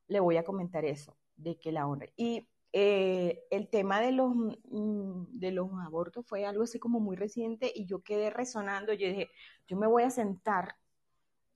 le 0.06 0.20
voy 0.20 0.36
a 0.36 0.44
comentar 0.44 0.84
eso, 0.84 1.18
de 1.34 1.58
que 1.58 1.72
la 1.72 1.88
honra. 1.88 2.06
Y 2.16 2.48
eh, 2.72 3.42
el 3.50 3.68
tema 3.68 4.00
de 4.00 4.12
los, 4.12 4.32
mm, 4.36 5.24
de 5.30 5.50
los 5.50 5.68
abortos 5.84 6.24
fue 6.28 6.46
algo 6.46 6.62
así 6.62 6.78
como 6.78 7.00
muy 7.00 7.16
reciente 7.16 7.72
y 7.74 7.86
yo 7.86 8.04
quedé 8.04 8.30
resonando. 8.30 8.92
Yo 8.92 9.08
dije, 9.08 9.30
yo 9.66 9.76
me 9.76 9.88
voy 9.88 10.04
a 10.04 10.10
sentar 10.10 10.76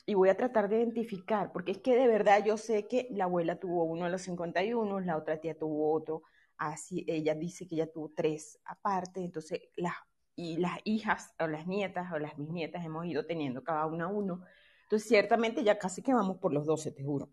y 0.04 0.14
voy 0.14 0.30
a 0.30 0.36
tratar 0.36 0.68
de 0.68 0.78
identificar, 0.78 1.52
porque 1.52 1.70
es 1.70 1.78
que 1.78 1.94
de 1.94 2.08
verdad 2.08 2.44
yo 2.44 2.56
sé 2.56 2.88
que 2.88 3.06
la 3.12 3.24
abuela 3.24 3.60
tuvo 3.60 3.84
uno 3.84 4.06
a 4.06 4.08
los 4.08 4.22
51, 4.22 4.98
la 4.98 5.16
otra 5.16 5.40
tía 5.40 5.56
tuvo 5.56 5.92
otro, 5.92 6.24
así 6.56 7.04
ella 7.06 7.36
dice 7.36 7.68
que 7.68 7.76
ella 7.76 7.92
tuvo 7.92 8.10
tres 8.16 8.58
aparte, 8.64 9.20
entonces 9.20 9.60
las 9.76 9.94
y 10.38 10.56
las 10.56 10.78
hijas 10.84 11.34
o 11.40 11.48
las 11.48 11.66
nietas 11.66 12.12
o 12.12 12.18
las 12.20 12.38
mis 12.38 12.48
nietas 12.50 12.84
hemos 12.84 13.04
ido 13.06 13.26
teniendo 13.26 13.64
cada 13.64 13.86
una 13.86 14.06
uno. 14.06 14.44
Entonces, 14.84 15.08
ciertamente 15.08 15.64
ya 15.64 15.78
casi 15.78 16.00
que 16.00 16.14
vamos 16.14 16.38
por 16.38 16.52
los 16.52 16.64
12, 16.64 16.92
te 16.92 17.02
juro. 17.02 17.28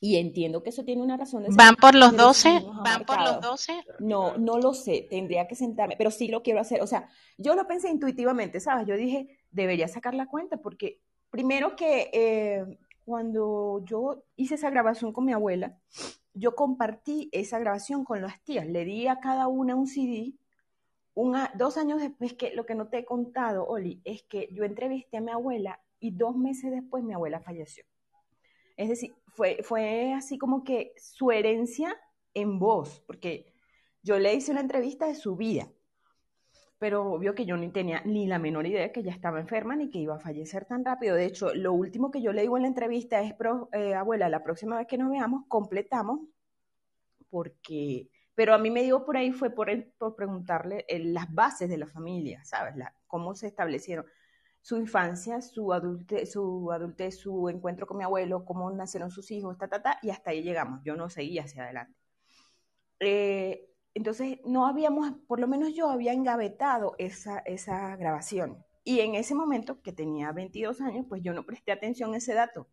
Y 0.00 0.16
entiendo 0.16 0.62
que 0.62 0.70
eso 0.70 0.84
tiene 0.84 1.02
una 1.02 1.18
razón. 1.18 1.42
De 1.42 1.50
¿Van 1.54 1.76
por 1.76 1.94
los 1.94 2.16
12? 2.16 2.62
¿Van 2.82 3.04
por 3.04 3.20
los 3.20 3.42
12? 3.42 3.84
No, 3.98 4.38
no 4.38 4.56
lo 4.56 4.72
sé, 4.72 5.06
tendría 5.10 5.46
que 5.46 5.54
sentarme, 5.54 5.96
pero 5.98 6.10
sí 6.10 6.28
lo 6.28 6.42
quiero 6.42 6.60
hacer. 6.60 6.80
O 6.80 6.86
sea, 6.86 7.10
yo 7.36 7.54
lo 7.54 7.66
pensé 7.66 7.90
intuitivamente, 7.90 8.58
¿sabes? 8.58 8.86
Yo 8.86 8.96
dije, 8.96 9.38
debería 9.50 9.86
sacar 9.86 10.14
la 10.14 10.28
cuenta 10.28 10.56
porque 10.56 11.02
primero 11.28 11.76
que 11.76 12.10
eh, 12.14 12.78
cuando 13.04 13.82
yo 13.84 14.24
hice 14.34 14.54
esa 14.54 14.70
grabación 14.70 15.12
con 15.12 15.26
mi 15.26 15.34
abuela, 15.34 15.76
yo 16.32 16.54
compartí 16.54 17.28
esa 17.32 17.58
grabación 17.58 18.04
con 18.04 18.22
las 18.22 18.42
tías, 18.44 18.66
le 18.66 18.86
di 18.86 19.08
a 19.08 19.20
cada 19.20 19.46
una 19.48 19.74
un 19.74 19.86
CD 19.86 20.32
dos 21.54 21.76
años 21.76 22.00
después, 22.00 22.34
que 22.34 22.54
lo 22.54 22.64
que 22.64 22.74
no 22.74 22.88
te 22.88 22.98
he 22.98 23.04
contado, 23.04 23.66
Oli, 23.66 24.00
es 24.04 24.22
que 24.22 24.48
yo 24.52 24.64
entrevisté 24.64 25.16
a 25.16 25.20
mi 25.20 25.30
abuela 25.30 25.80
y 25.98 26.12
dos 26.12 26.36
meses 26.36 26.70
después 26.70 27.02
mi 27.02 27.14
abuela 27.14 27.40
falleció. 27.40 27.84
Es 28.76 28.88
decir, 28.88 29.14
fue, 29.26 29.58
fue 29.62 30.12
así 30.12 30.38
como 30.38 30.62
que 30.62 30.92
su 30.96 31.32
herencia 31.32 31.96
en 32.34 32.58
voz, 32.58 33.02
porque 33.06 33.52
yo 34.02 34.18
le 34.18 34.34
hice 34.34 34.52
una 34.52 34.60
entrevista 34.60 35.06
de 35.06 35.16
su 35.16 35.34
vida, 35.34 35.68
pero 36.78 37.10
obvio 37.10 37.34
que 37.34 37.44
yo 37.44 37.56
ni 37.56 37.70
tenía 37.70 38.02
ni 38.04 38.26
la 38.26 38.38
menor 38.38 38.66
idea 38.66 38.92
que 38.92 39.00
ella 39.00 39.12
estaba 39.12 39.40
enferma 39.40 39.74
ni 39.74 39.90
que 39.90 39.98
iba 39.98 40.14
a 40.14 40.20
fallecer 40.20 40.64
tan 40.64 40.84
rápido. 40.84 41.16
De 41.16 41.26
hecho, 41.26 41.52
lo 41.54 41.72
último 41.72 42.12
que 42.12 42.22
yo 42.22 42.32
le 42.32 42.42
digo 42.42 42.56
en 42.56 42.62
la 42.62 42.68
entrevista 42.68 43.20
es, 43.20 43.34
eh, 43.72 43.94
abuela, 43.94 44.28
la 44.28 44.44
próxima 44.44 44.78
vez 44.78 44.86
que 44.86 44.98
nos 44.98 45.10
veamos, 45.10 45.44
completamos, 45.48 46.20
porque 47.28 48.08
pero 48.38 48.54
a 48.54 48.58
mí 48.58 48.70
me 48.70 48.84
dio 48.84 49.04
por 49.04 49.16
ahí 49.16 49.32
fue 49.32 49.50
por, 49.50 49.68
por 49.98 50.14
preguntarle 50.14 50.86
las 50.88 51.34
bases 51.34 51.68
de 51.68 51.76
la 51.76 51.88
familia, 51.88 52.44
¿sabes? 52.44 52.72
Cómo 53.08 53.34
se 53.34 53.48
establecieron 53.48 54.06
su 54.62 54.76
infancia, 54.76 55.42
su 55.42 55.72
adultez, 55.72 56.30
su 56.30 56.70
adultez, 56.70 57.18
su 57.18 57.48
encuentro 57.48 57.88
con 57.88 57.96
mi 57.96 58.04
abuelo, 58.04 58.44
cómo 58.44 58.70
nacieron 58.70 59.10
sus 59.10 59.32
hijos, 59.32 59.58
ta, 59.58 59.66
ta, 59.66 59.98
y 60.02 60.10
hasta 60.10 60.30
ahí 60.30 60.44
llegamos. 60.44 60.82
Yo 60.84 60.94
no 60.94 61.10
seguía 61.10 61.42
hacia 61.42 61.64
adelante. 61.64 61.98
Eh, 63.00 63.72
entonces, 63.92 64.38
no 64.44 64.68
habíamos, 64.68 65.14
por 65.26 65.40
lo 65.40 65.48
menos 65.48 65.74
yo 65.74 65.90
había 65.90 66.12
engavetado 66.12 66.94
esa, 66.98 67.40
esa 67.40 67.96
grabación. 67.96 68.64
Y 68.84 69.00
en 69.00 69.16
ese 69.16 69.34
momento, 69.34 69.82
que 69.82 69.92
tenía 69.92 70.30
22 70.30 70.80
años, 70.80 71.06
pues 71.08 71.22
yo 71.24 71.34
no 71.34 71.44
presté 71.44 71.72
atención 71.72 72.14
a 72.14 72.18
ese 72.18 72.34
dato. 72.34 72.68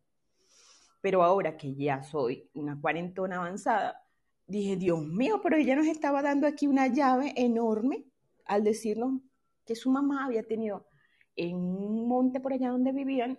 Pero 1.00 1.24
ahora 1.24 1.56
que 1.56 1.74
ya 1.74 2.04
soy 2.04 2.48
una 2.54 2.80
cuarentona 2.80 3.38
avanzada, 3.38 4.05
dije, 4.46 4.76
Dios 4.76 5.04
mío, 5.06 5.40
pero 5.42 5.56
ella 5.56 5.76
nos 5.76 5.86
estaba 5.86 6.22
dando 6.22 6.46
aquí 6.46 6.66
una 6.66 6.86
llave 6.88 7.32
enorme 7.36 8.04
al 8.44 8.64
decirnos 8.64 9.20
que 9.64 9.74
su 9.74 9.90
mamá 9.90 10.24
había 10.24 10.44
tenido 10.44 10.86
en 11.34 11.56
un 11.56 12.08
monte 12.08 12.40
por 12.40 12.52
allá 12.52 12.70
donde 12.70 12.92
vivían 12.92 13.38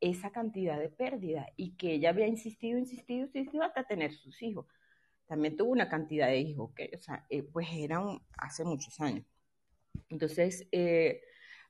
esa 0.00 0.30
cantidad 0.30 0.78
de 0.78 0.90
pérdida 0.90 1.46
y 1.56 1.76
que 1.76 1.94
ella 1.94 2.10
había 2.10 2.26
insistido, 2.26 2.78
insistido, 2.78 3.26
insistido 3.26 3.64
hasta 3.64 3.84
tener 3.84 4.12
sus 4.12 4.42
hijos. 4.42 4.66
También 5.26 5.56
tuvo 5.56 5.70
una 5.72 5.88
cantidad 5.88 6.28
de 6.28 6.38
hijos, 6.38 6.72
que, 6.74 6.90
o 6.96 7.02
sea, 7.02 7.24
eh, 7.30 7.42
pues 7.42 7.68
eran 7.72 8.20
hace 8.38 8.64
muchos 8.64 9.00
años. 9.00 9.26
Entonces, 10.10 10.68
eh, 10.72 11.22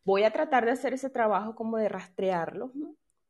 voy 0.04 0.24
a 0.24 0.32
tratar 0.32 0.64
de 0.64 0.72
hacer 0.72 0.92
ese 0.94 1.10
trabajo 1.10 1.54
como 1.54 1.76
de 1.78 1.88
rastrearlos, 1.88 2.72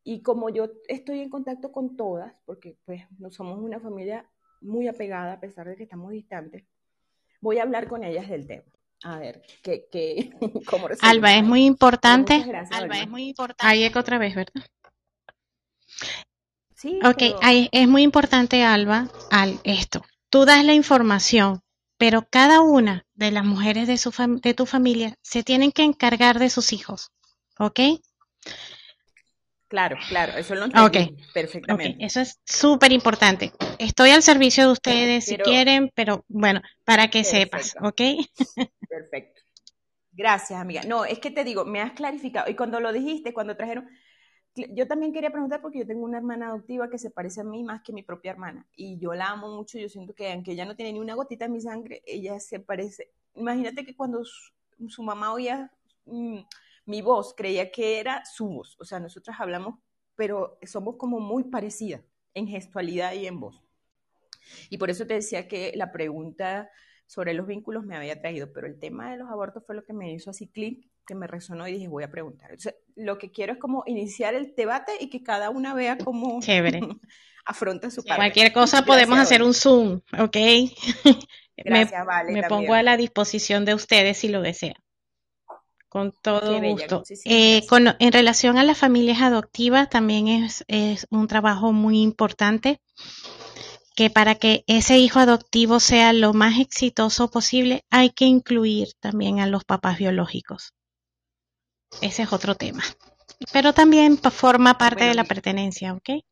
Y 0.07 0.23
como 0.23 0.51
yo 0.51 0.69
estoy 0.89 1.21
en 1.21 1.31
contacto 1.31 1.73
con 1.73 1.97
todas, 1.97 2.35
porque 2.45 2.79
pues 2.85 3.03
no 3.19 3.31
somos 3.31 3.59
una 3.59 3.81
familia 3.81 4.31
muy 4.65 4.89
apegada 4.89 5.35
a 5.35 5.41
pesar 5.41 5.69
de 5.69 5.77
que 5.77 5.85
estamos 5.85 6.11
distantes, 6.11 6.65
voy 7.41 7.59
a 7.59 7.63
hablar 7.63 7.89
con 7.89 8.03
ellas 8.03 8.29
del 8.29 8.47
tema. 8.47 8.65
A 9.05 9.19
ver, 9.19 9.43
¿qué, 9.63 9.87
qué, 9.93 10.31
cómo 10.67 10.89
Alba, 11.03 11.35
es 11.35 11.45
muy 11.45 11.65
importante. 11.67 12.43
Alba, 12.73 12.99
es 12.99 13.09
muy 13.09 13.29
importante. 13.29 13.67
Ahí 13.67 13.85
eco 13.85 13.99
otra 13.99 14.19
vez, 14.19 14.35
¿verdad? 14.35 14.65
Sí. 16.75 16.99
Ok, 17.05 17.23
es 17.43 17.89
muy 17.89 18.03
importante, 18.03 18.65
Alba, 18.65 19.09
al 19.31 19.61
esto. 19.65 20.03
Tú 20.31 20.45
das 20.45 20.65
la 20.65 20.75
información, 20.75 21.61
pero 21.99 22.27
cada 22.29 22.61
una 22.61 23.07
de 23.15 23.31
las 23.31 23.45
mujeres 23.45 23.87
de, 23.87 23.97
su 23.99 24.11
de 24.43 24.55
tu 24.55 24.67
familia 24.67 25.15
se 25.23 25.43
tienen 25.43 25.71
que 25.73 25.83
encargar 25.83 26.39
de 26.39 26.51
sus 26.51 26.73
hijos, 26.73 27.11
¿ok? 27.59 27.81
Claro, 29.75 29.97
claro, 30.09 30.35
eso 30.39 30.55
lo 30.55 30.67
entiendo 30.67 31.17
perfectamente. 31.33 32.05
Eso 32.05 32.21
es 32.21 32.41
súper 32.45 32.93
importante. 32.93 33.51
Estoy 33.81 34.11
al 34.11 34.23
servicio 34.23 34.67
de 34.67 34.71
ustedes 34.71 35.25
si 35.25 35.37
quieren, 35.37 35.91
pero 35.97 36.25
bueno, 36.29 36.63
para 36.85 37.09
que 37.09 37.25
sepas, 37.25 37.75
¿ok? 37.83 38.01
Perfecto. 38.89 39.43
Gracias, 40.13 40.61
amiga. 40.61 40.83
No, 40.87 41.05
es 41.05 41.19
que 41.19 41.33
te 41.33 41.43
digo, 41.43 41.65
me 41.65 41.81
has 41.81 41.91
clarificado. 41.91 42.49
Y 42.49 42.55
cuando 42.55 42.79
lo 42.79 42.93
dijiste, 42.93 43.35
cuando 43.35 43.57
trajeron, 43.57 43.89
yo 44.55 44.87
también 44.87 45.13
quería 45.13 45.33
preguntar 45.33 45.61
porque 45.61 45.81
yo 45.81 45.87
tengo 45.89 46.05
una 46.05 46.19
hermana 46.19 46.51
adoptiva 46.51 46.89
que 46.89 46.99
se 46.99 47.11
parece 47.11 47.41
a 47.41 47.45
mí 47.45 47.65
más 47.65 47.83
que 47.83 47.93
mi 47.93 48.05
propia 48.05 48.31
hermana. 48.31 48.69
Y 48.77 49.01
yo 49.01 49.13
la 49.13 49.31
amo 49.31 49.57
mucho. 49.57 49.77
Yo 49.77 49.89
siento 49.89 50.15
que 50.15 50.33
aunque 50.33 50.53
ella 50.53 50.67
no 50.67 50.77
tiene 50.77 50.93
ni 50.93 51.01
una 51.01 51.15
gotita 51.15 51.47
en 51.47 51.53
mi 51.53 51.61
sangre, 51.61 52.01
ella 52.07 52.39
se 52.39 52.61
parece. 52.61 53.11
Imagínate 53.35 53.85
que 53.85 53.97
cuando 53.97 54.23
su, 54.25 55.03
mamá 55.03 55.33
oía... 55.33 55.73
Mm, 56.07 56.43
mi 56.87 57.03
voz 57.03 57.35
creía 57.37 57.71
que 57.71 57.99
era 57.99 58.25
su 58.25 58.49
voz. 58.49 58.77
O 58.81 58.85
sea, 58.85 59.01
nosotras 59.01 59.37
hablamos, 59.41 59.79
pero 60.15 60.59
somos 60.63 60.97
como 60.97 61.21
muy 61.21 61.45
parecidas 61.45 62.03
en 62.35 62.49
gestualidad 62.49 63.15
y 63.15 63.27
en 63.27 63.41
voz. 63.41 63.63
Y 64.71 64.79
por 64.79 64.91
eso 64.91 65.07
te 65.07 65.15
decía 65.15 65.49
que 65.49 65.73
la 65.75 65.93
pregunta 65.93 66.71
sobre 67.07 67.35
los 67.35 67.47
vínculos 67.47 67.85
me 67.85 67.97
había 67.97 68.21
traído, 68.21 68.53
pero 68.53 68.67
el 68.67 68.79
tema 68.79 69.11
de 69.11 69.19
los 69.19 69.31
abortos 69.31 69.63
fue 69.67 69.75
lo 69.75 69.85
que 69.85 69.93
me 69.93 70.13
hizo 70.13 70.31
así 70.31 70.49
clic, 70.49 70.89
que 71.07 71.15
me 71.15 71.27
resonó 71.27 71.69
y 71.69 71.73
dije, 71.73 71.89
voy 71.89 72.05
a 72.05 72.11
preguntar. 72.11 72.51
lo 72.97 73.19
que 73.19 73.31
quiero 73.31 73.53
es 73.53 73.59
como 73.59 73.85
iniciar 73.87 74.35
el 74.35 74.55
debate 74.55 74.93
y 75.01 75.11
que 75.11 75.23
cada 75.23 75.51
una 75.51 75.75
vea 75.75 75.99
cómo 75.99 76.41
afronta 77.45 77.91
su 77.91 78.03
parte. 78.03 78.17
Cualquier 78.17 78.53
cosa 78.53 78.85
podemos 78.85 79.19
hacer 79.19 79.43
un 79.43 79.55
Zoom, 79.55 80.01
¿ok? 80.19 80.37
Gracias, 81.57 82.01
me, 82.01 82.07
vale. 82.07 82.33
Me 82.33 82.43
pongo 82.45 82.75
a 82.75 82.83
la 82.83 82.97
disposición 82.97 83.65
de 83.65 83.75
ustedes 83.75 84.19
si 84.19 84.29
lo 84.29 84.41
desean. 84.43 84.77
Con 85.95 86.11
todo 86.11 86.61
gusto. 86.61 87.05
Eh, 87.25 87.65
en 87.71 88.13
relación 88.13 88.59
a 88.59 88.65
las 88.65 88.77
familias 88.77 89.23
adoptivas, 89.23 89.89
también 89.89 90.27
es, 90.27 90.65
es 90.67 91.07
un 91.09 91.29
trabajo 91.29 91.73
muy 91.73 92.03
importante 92.03 92.81
que 93.95 94.11
para 94.11 94.35
que 94.35 94.65
ese 94.67 94.99
hijo 94.99 95.21
adoptivo 95.21 95.79
sea 95.79 96.13
lo 96.13 96.33
más 96.33 96.59
exitoso 96.59 97.31
posible, 97.31 97.85
hay 97.91 98.11
que 98.11 98.25
incluir 98.25 98.89
también 98.99 99.39
a 99.39 99.47
los 99.47 99.65
papás 99.65 99.99
biológicos. 99.99 100.73
Ese 102.01 102.25
es 102.25 102.33
otro 102.33 102.57
tema. 102.57 102.83
Pero 103.53 103.73
también 103.73 104.19
forma 104.19 104.77
parte 104.77 105.05
de 105.05 105.15
la 105.15 105.23
pertenencia, 105.23 105.93
¿ok? 105.93 106.25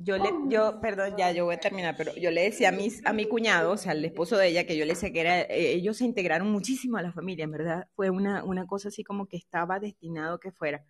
Yo 0.00 0.16
le, 0.16 0.30
yo, 0.46 0.80
perdón, 0.80 1.14
ya 1.18 1.32
yo 1.32 1.44
voy 1.44 1.56
a 1.56 1.60
terminar, 1.60 1.96
pero 1.96 2.14
yo 2.14 2.30
le 2.30 2.42
decía 2.42 2.68
a 2.68 2.72
mi, 2.72 2.88
a 3.04 3.12
mi 3.12 3.26
cuñado, 3.26 3.72
o 3.72 3.76
sea, 3.76 3.92
al 3.92 4.04
esposo 4.04 4.36
de 4.36 4.46
ella, 4.46 4.64
que 4.64 4.76
yo 4.76 4.84
le 4.84 4.92
decía 4.94 5.12
que 5.12 5.20
era, 5.20 5.40
eh, 5.40 5.72
ellos 5.72 5.96
se 5.96 6.04
integraron 6.04 6.50
muchísimo 6.52 6.98
a 6.98 7.02
la 7.02 7.12
familia, 7.12 7.44
en 7.44 7.50
verdad, 7.50 7.88
fue 7.96 8.08
una, 8.08 8.44
una 8.44 8.64
cosa 8.66 8.88
así 8.88 9.02
como 9.02 9.26
que 9.26 9.36
estaba 9.36 9.80
destinado 9.80 10.38
que 10.38 10.52
fuera. 10.52 10.84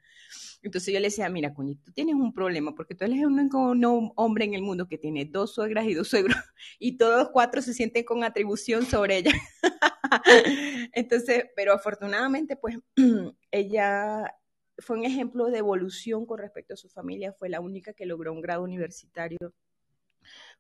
Entonces 0.63 0.93
yo 0.93 1.01
le 1.01 1.07
decía, 1.07 1.29
mira, 1.31 1.55
cuñito, 1.55 1.85
tú 1.85 1.93
tienes 1.93 2.17
un 2.17 2.35
problema, 2.35 2.75
porque 2.75 2.95
tú 2.95 3.07
eres 3.07 3.19
el 3.19 3.27
único 3.27 3.75
no 3.75 4.13
hombre 4.17 4.45
en 4.45 4.53
el 4.53 4.63
mundo 4.63 4.87
que 4.89 4.99
tiene 4.99 5.25
dos 5.25 5.55
suegras 5.55 5.87
y 5.87 5.95
dos 5.95 6.09
suegros, 6.09 6.37
y 6.79 6.99
todos 6.99 7.31
cuatro 7.33 7.63
se 7.63 7.73
sienten 7.73 8.05
con 8.05 8.25
atribución 8.25 8.85
sobre 8.85 9.19
ella. 9.19 9.33
Entonces, 10.93 11.47
pero 11.57 11.73
afortunadamente, 11.73 12.57
pues, 12.57 12.77
ella 13.51 14.35
fue 14.79 14.99
un 14.99 15.05
ejemplo 15.05 15.47
de 15.47 15.59
evolución 15.59 16.27
con 16.27 16.39
respecto 16.39 16.75
a 16.75 16.77
su 16.77 16.89
familia, 16.89 17.33
fue 17.33 17.49
la 17.49 17.61
única 17.61 17.93
que 17.93 18.07
logró 18.07 18.33
un 18.33 18.41
grado 18.41 18.63
universitario, 18.63 19.55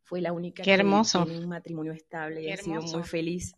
fue 0.02 0.20
la 0.20 0.32
única 0.32 0.62
que 0.62 0.72
hermoso. 0.72 1.24
tiene 1.24 1.40
un 1.40 1.48
matrimonio 1.48 1.92
estable 1.92 2.42
y 2.42 2.50
ha 2.50 2.56
sido 2.56 2.82
muy 2.82 3.02
feliz. 3.02 3.54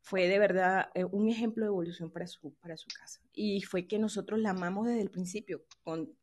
Fue 0.00 0.26
de 0.26 0.38
verdad 0.38 0.88
eh, 0.94 1.04
un 1.04 1.28
ejemplo 1.28 1.64
de 1.64 1.68
evolución 1.68 2.10
para 2.10 2.26
su, 2.26 2.54
para 2.54 2.76
su 2.76 2.86
casa. 2.88 3.20
Y 3.32 3.62
fue 3.62 3.86
que 3.86 3.98
nosotros 3.98 4.38
la 4.40 4.50
amamos 4.50 4.86
desde 4.86 5.02
el 5.02 5.10
principio. 5.10 5.64
Con, 5.82 6.16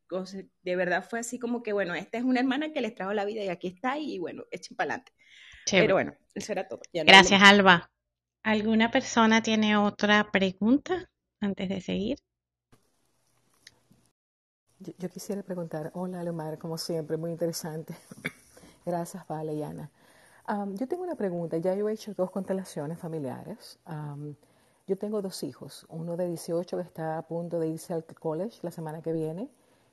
de 0.62 0.76
verdad 0.76 1.04
fue 1.08 1.20
así 1.20 1.38
como 1.38 1.62
que, 1.62 1.72
bueno, 1.72 1.94
esta 1.94 2.18
es 2.18 2.24
una 2.24 2.40
hermana 2.40 2.72
que 2.72 2.80
les 2.80 2.94
trajo 2.94 3.12
la 3.12 3.24
vida 3.24 3.44
y 3.44 3.48
aquí 3.48 3.68
está 3.68 3.98
y 3.98 4.18
bueno, 4.18 4.44
echen 4.50 4.76
para 4.76 4.94
adelante. 4.94 5.12
Pero 5.70 5.94
bueno, 5.94 6.16
eso 6.34 6.52
era 6.52 6.66
todo. 6.66 6.80
Gracias, 6.92 7.40
Alba. 7.42 7.90
¿Alguna 8.42 8.90
persona 8.90 9.42
tiene 9.42 9.76
otra 9.76 10.30
pregunta 10.32 11.10
antes 11.40 11.68
de 11.68 11.80
seguir? 11.80 12.18
Yo, 14.78 15.08
quisiera 15.08 15.42
preguntar, 15.42 15.90
hola 15.94 16.22
Leomar, 16.22 16.58
como 16.58 16.76
siempre, 16.76 17.16
muy 17.16 17.30
interesante. 17.30 17.96
Gracias, 18.84 19.26
Vale 19.26 19.54
y 19.54 19.62
Ana. 19.62 19.90
yo 20.74 20.86
tengo 20.86 21.02
una 21.02 21.14
pregunta, 21.14 21.56
ya 21.56 21.74
yo 21.74 21.88
he 21.88 21.94
hecho 21.94 22.12
dos 22.12 22.30
constelaciones 22.30 22.98
familiares. 22.98 23.78
yo 24.86 24.98
tengo 24.98 25.22
dos 25.22 25.42
hijos, 25.44 25.86
uno 25.88 26.16
de 26.18 26.28
18 26.28 26.76
que 26.76 26.82
está 26.82 27.16
a 27.16 27.22
punto 27.22 27.58
de 27.58 27.68
irse 27.68 27.94
al 27.94 28.04
college 28.04 28.58
la 28.62 28.70
semana 28.70 29.00
que 29.00 29.12
viene 29.12 29.48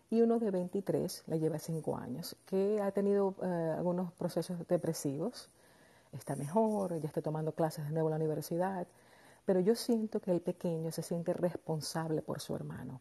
y 0.10 0.22
uno 0.22 0.38
de 0.38 0.52
23, 0.52 1.24
le 1.28 1.40
lleva 1.40 1.60
5 1.60 1.98
años, 1.98 2.36
que 2.46 2.82
ha 2.82 2.92
tenido 2.92 3.36
eh, 3.42 3.76
algunos 3.78 4.12
procesos 4.12 4.68
depresivos, 4.68 5.50
está 6.12 6.36
mejor, 6.36 7.00
ya 7.00 7.08
está 7.08 7.22
tomando 7.22 7.54
clases 7.54 7.86
de 7.86 7.92
nuevo 7.92 8.10
en 8.10 8.12
la 8.12 8.18
universidad, 8.18 8.86
pero 9.46 9.62
yo 9.62 9.76
siento 9.76 10.20
que 10.20 10.32
el 10.32 10.42
pequeño 10.42 10.92
se 10.92 11.04
siente 11.04 11.34
responsable 11.34 12.22
por 12.22 12.42
su 12.42 12.54
hermano 12.54 13.00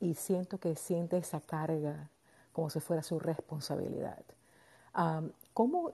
y 0.00 0.14
siento 0.14 0.58
que 0.58 0.76
siente 0.76 1.18
esa 1.18 1.40
carga 1.40 2.10
como 2.52 2.70
si 2.70 2.80
fuera 2.80 3.02
su 3.02 3.18
responsabilidad. 3.20 4.24
¿cómo, 5.54 5.92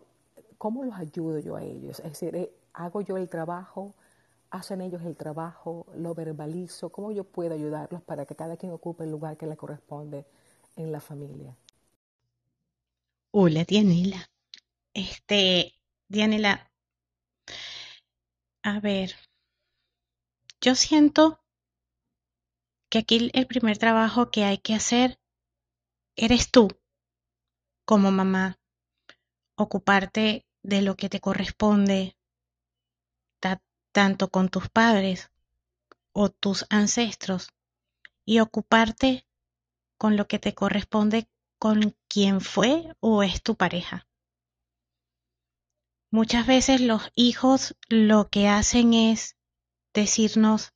¿Cómo 0.59 0.85
los 0.85 0.95
ayudo 0.95 1.39
yo 1.39 1.57
a 1.57 1.63
ellos? 1.63 1.99
Es 2.01 2.13
decir, 2.13 2.35
eh, 2.37 2.51
¿hago 2.73 3.03
yo 3.03 3.17
el 3.17 3.29
trabajo? 3.29 3.95
¿Hacen 4.51 4.81
ellos 4.81 5.03
el 5.03 5.17
trabajo? 5.17 5.87
¿Lo 5.97 6.15
verbalizo? 6.15 6.91
¿Cómo 6.91 7.13
yo 7.13 7.25
puedo 7.25 7.55
ayudarlos 7.55 8.03
para 8.03 8.25
que 8.25 8.35
cada 8.37 8.57
quien 8.57 8.73
ocupe 8.73 9.05
el 9.05 9.11
lugar 9.11 9.37
que 9.37 9.47
le 9.47 9.57
corresponde 9.57 10.25
en 10.77 10.93
la 10.93 11.01
familia? 11.01 11.55
Hola, 13.33 13.65
Dianela. 13.65 14.31
Este, 14.95 15.75
Dianela, 16.09 16.71
a 18.63 18.81
ver, 18.81 19.13
yo 20.61 20.75
siento 20.75 21.39
que 22.97 23.01
aquí 23.01 23.31
el 23.35 23.47
primer 23.47 23.77
trabajo 23.77 24.31
que 24.31 24.45
hay 24.45 24.57
que 24.57 24.75
hacer 24.75 25.21
eres 26.17 26.51
tú, 26.51 26.69
como 27.85 28.11
mamá, 28.11 28.59
ocuparte 29.55 30.47
de 30.63 30.81
lo 30.81 30.97
que 30.97 31.11
te 31.11 31.21
corresponde, 31.21 32.17
tanto 33.93 34.31
con 34.31 34.49
tus 34.49 34.71
padres 34.71 35.31
o 36.13 36.31
tus 36.31 36.65
ancestros, 36.71 37.51
y 38.25 38.41
ocuparte 38.41 39.27
con 39.99 40.17
lo 40.17 40.27
que 40.27 40.39
te 40.39 40.55
corresponde 40.55 41.29
con 41.59 41.95
quien 42.09 42.41
fue 42.41 42.97
o 43.01 43.23
es 43.23 43.43
tu 43.43 43.57
pareja. 43.57 44.07
Muchas 46.11 46.47
veces 46.47 46.81
los 46.81 47.11
hijos 47.15 47.77
lo 47.91 48.31
que 48.31 48.49
hacen 48.49 48.95
es 48.95 49.37
decirnos, 49.93 50.73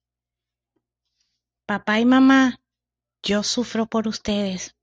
Papá 1.70 2.00
y 2.00 2.04
mamá, 2.04 2.60
yo 3.22 3.44
sufro 3.44 3.86
por 3.86 4.08
ustedes. 4.08 4.74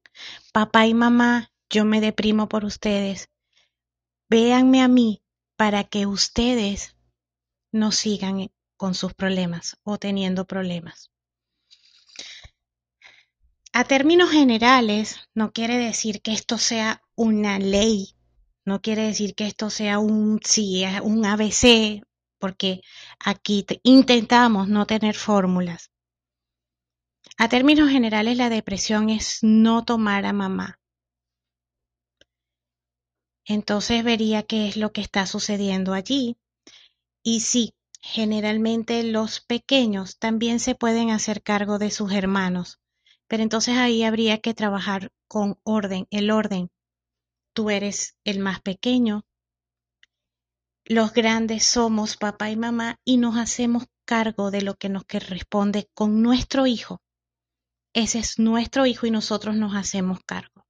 Papá 0.53 0.88
y 0.88 0.93
mamá, 0.93 1.51
yo 1.69 1.83
me 1.83 1.99
deprimo 1.99 2.47
por 2.47 2.63
ustedes. 2.63 3.29
Véanme 4.29 4.81
a 4.81 4.88
mí 4.88 5.21
para 5.57 5.83
que 5.83 6.05
ustedes 6.05 6.95
no 7.73 7.91
sigan 7.91 8.53
con 8.77 8.95
sus 8.95 9.13
problemas 9.13 9.75
o 9.83 9.97
teniendo 9.97 10.47
problemas. 10.47 11.11
A 13.73 13.83
términos 13.83 14.31
generales, 14.31 15.17
no 15.33 15.51
quiere 15.51 15.77
decir 15.77 16.21
que 16.21 16.31
esto 16.31 16.57
sea 16.57 17.01
una 17.15 17.59
ley, 17.59 18.15
no 18.63 18.81
quiere 18.81 19.01
decir 19.07 19.35
que 19.35 19.45
esto 19.45 19.69
sea 19.69 19.99
un, 19.99 20.39
sí, 20.41 20.85
un 21.03 21.25
ABC, 21.25 22.01
porque 22.39 22.79
aquí 23.19 23.65
intentamos 23.83 24.69
no 24.69 24.85
tener 24.85 25.15
fórmulas. 25.15 25.91
A 27.39 27.49
términos 27.49 27.91
generales, 27.91 28.35
la 28.35 28.49
depresión 28.49 29.11
es 29.11 29.43
no 29.43 29.85
tomar 29.85 30.25
a 30.25 30.33
mamá. 30.33 30.79
Entonces 33.45 34.03
vería 34.03 34.41
qué 34.41 34.67
es 34.67 34.75
lo 34.75 34.91
que 34.91 35.01
está 35.01 35.27
sucediendo 35.27 35.93
allí. 35.93 36.38
Y 37.23 37.41
sí, 37.41 37.75
generalmente 38.01 39.03
los 39.03 39.39
pequeños 39.39 40.17
también 40.17 40.59
se 40.59 40.73
pueden 40.73 41.11
hacer 41.11 41.43
cargo 41.43 41.77
de 41.77 41.91
sus 41.91 42.11
hermanos, 42.11 42.79
pero 43.27 43.43
entonces 43.43 43.77
ahí 43.77 44.03
habría 44.03 44.39
que 44.39 44.55
trabajar 44.55 45.11
con 45.27 45.59
orden, 45.61 46.07
el 46.09 46.31
orden. 46.31 46.71
Tú 47.53 47.69
eres 47.69 48.17
el 48.23 48.39
más 48.39 48.61
pequeño, 48.61 49.27
los 50.85 51.13
grandes 51.13 51.65
somos 51.65 52.17
papá 52.17 52.49
y 52.49 52.55
mamá 52.55 52.99
y 53.05 53.17
nos 53.17 53.38
hacemos 53.38 53.83
cargo 54.05 54.49
de 54.49 54.63
lo 54.63 54.73
que 54.73 54.89
nos 54.89 55.03
corresponde 55.03 55.88
con 55.93 56.23
nuestro 56.23 56.65
hijo 56.65 57.01
ese 57.93 58.19
es 58.19 58.39
nuestro 58.39 58.85
hijo 58.85 59.07
y 59.07 59.11
nosotros 59.11 59.55
nos 59.55 59.75
hacemos 59.75 60.19
cargo. 60.25 60.65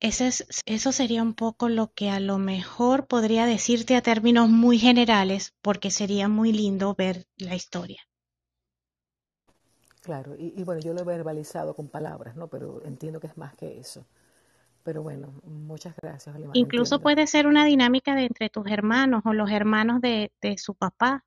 Ese 0.00 0.26
es, 0.26 0.46
eso 0.66 0.92
sería 0.92 1.22
un 1.22 1.34
poco 1.34 1.68
lo 1.68 1.92
que 1.92 2.10
a 2.10 2.20
lo 2.20 2.38
mejor 2.38 3.06
podría 3.06 3.46
decirte 3.46 3.96
a 3.96 4.02
términos 4.02 4.50
muy 4.50 4.78
generales, 4.78 5.54
porque 5.62 5.90
sería 5.90 6.28
muy 6.28 6.52
lindo 6.52 6.94
ver 6.94 7.26
la 7.36 7.54
historia. 7.54 8.02
Claro, 10.02 10.36
y, 10.38 10.62
bueno, 10.64 10.82
yo 10.82 10.92
lo 10.92 11.00
he 11.00 11.04
verbalizado 11.04 11.74
con 11.74 11.88
palabras, 11.88 12.36
¿no? 12.36 12.48
Pero 12.48 12.82
entiendo 12.84 13.18
que 13.20 13.28
es 13.28 13.38
más 13.38 13.54
que 13.54 13.80
eso. 13.80 14.04
Pero 14.82 15.02
bueno, 15.02 15.40
muchas 15.44 15.96
gracias. 15.96 16.36
Incluso 16.52 17.00
puede 17.00 17.26
ser 17.26 17.46
una 17.46 17.64
dinámica 17.64 18.14
de 18.14 18.24
entre 18.24 18.50
tus 18.50 18.66
hermanos 18.70 19.22
o 19.24 19.32
los 19.32 19.50
hermanos 19.50 20.02
de, 20.02 20.30
de 20.42 20.58
su 20.58 20.74
papá 20.74 21.24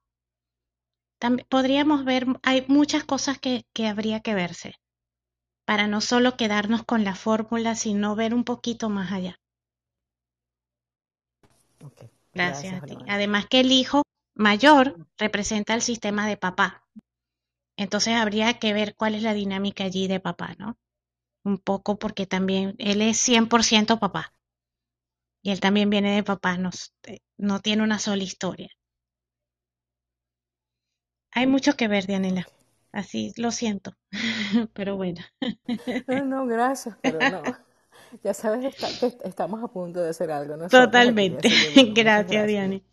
podríamos 1.50 2.06
ver, 2.06 2.26
hay 2.44 2.66
muchas 2.68 3.04
cosas 3.04 3.40
que, 3.40 3.66
que 3.74 3.88
habría 3.88 4.22
que 4.22 4.36
verse 4.36 4.76
para 5.68 5.88
no 5.88 6.00
solo 6.00 6.38
quedarnos 6.38 6.86
con 6.86 7.04
la 7.04 7.14
fórmula, 7.14 7.76
sino 7.76 8.16
ver 8.16 8.34
un 8.34 8.46
poquito 8.46 8.90
más 8.90 9.12
allá. 9.12 9.38
Gracias, 12.34 12.74
a 12.74 12.86
ti. 12.86 12.98
Además 13.08 13.48
que 13.48 13.60
el 13.60 13.72
hijo 13.72 14.04
mayor 14.34 14.96
representa 15.18 15.74
el 15.74 15.82
sistema 15.82 16.26
de 16.26 16.38
papá. 16.38 16.86
Entonces 17.76 18.16
habría 18.16 18.60
que 18.60 18.74
ver 18.74 18.96
cuál 18.96 19.16
es 19.16 19.24
la 19.24 19.34
dinámica 19.34 19.84
allí 19.84 20.08
de 20.08 20.22
papá, 20.22 20.56
¿no? 20.58 20.78
Un 21.44 21.58
poco 21.58 22.00
porque 22.00 22.26
también 22.26 22.76
él 22.78 23.02
es 23.02 23.18
100% 23.18 24.00
papá. 24.00 24.34
Y 25.44 25.52
él 25.52 25.60
también 25.60 25.90
viene 25.90 26.16
de 26.16 26.24
papá, 26.24 26.58
no, 26.58 26.70
no 27.38 27.60
tiene 27.60 27.84
una 27.84 28.00
sola 28.00 28.24
historia. 28.24 28.70
Hay 31.38 31.46
mucho 31.46 31.74
que 31.74 31.88
ver, 31.88 32.08
Dianela. 32.08 32.48
Así 32.92 33.32
lo 33.38 33.52
siento, 33.52 33.94
pero 34.74 34.98
bueno. 34.98 35.22
No, 36.08 36.26
no, 36.26 36.48
gracias, 36.48 36.98
pero 37.04 37.20
no. 37.20 37.44
Ya 38.24 38.34
sabes 38.34 38.74
que 38.76 39.18
estamos 39.28 39.62
a 39.64 39.68
punto 39.68 40.02
de 40.02 40.10
hacer 40.10 40.32
algo. 40.32 40.68
Totalmente. 40.70 41.50
Gracias, 41.50 41.94
gracias, 41.94 42.48
Diane. 42.48 42.84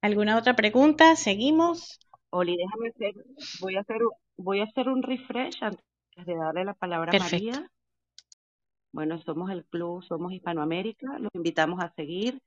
¿Alguna 0.00 0.38
otra 0.38 0.54
pregunta? 0.54 1.16
¿Seguimos? 1.16 1.98
Oli, 2.30 2.56
déjame 2.56 2.90
hacer, 2.90 3.24
voy 3.60 3.76
a 3.76 3.80
hacer, 3.80 3.98
voy 4.36 4.60
a 4.60 4.64
hacer 4.64 4.88
un 4.88 5.02
refresh 5.02 5.62
antes 5.62 5.84
de 6.16 6.36
darle 6.36 6.64
la 6.64 6.74
palabra 6.74 7.12
a 7.12 7.18
María. 7.18 7.70
Bueno, 8.92 9.20
somos 9.20 9.50
el 9.50 9.64
club, 9.64 10.02
somos 10.04 10.32
Hispanoamérica, 10.32 11.18
los 11.18 11.30
invitamos 11.34 11.82
a 11.82 11.92
seguir. 11.94 12.40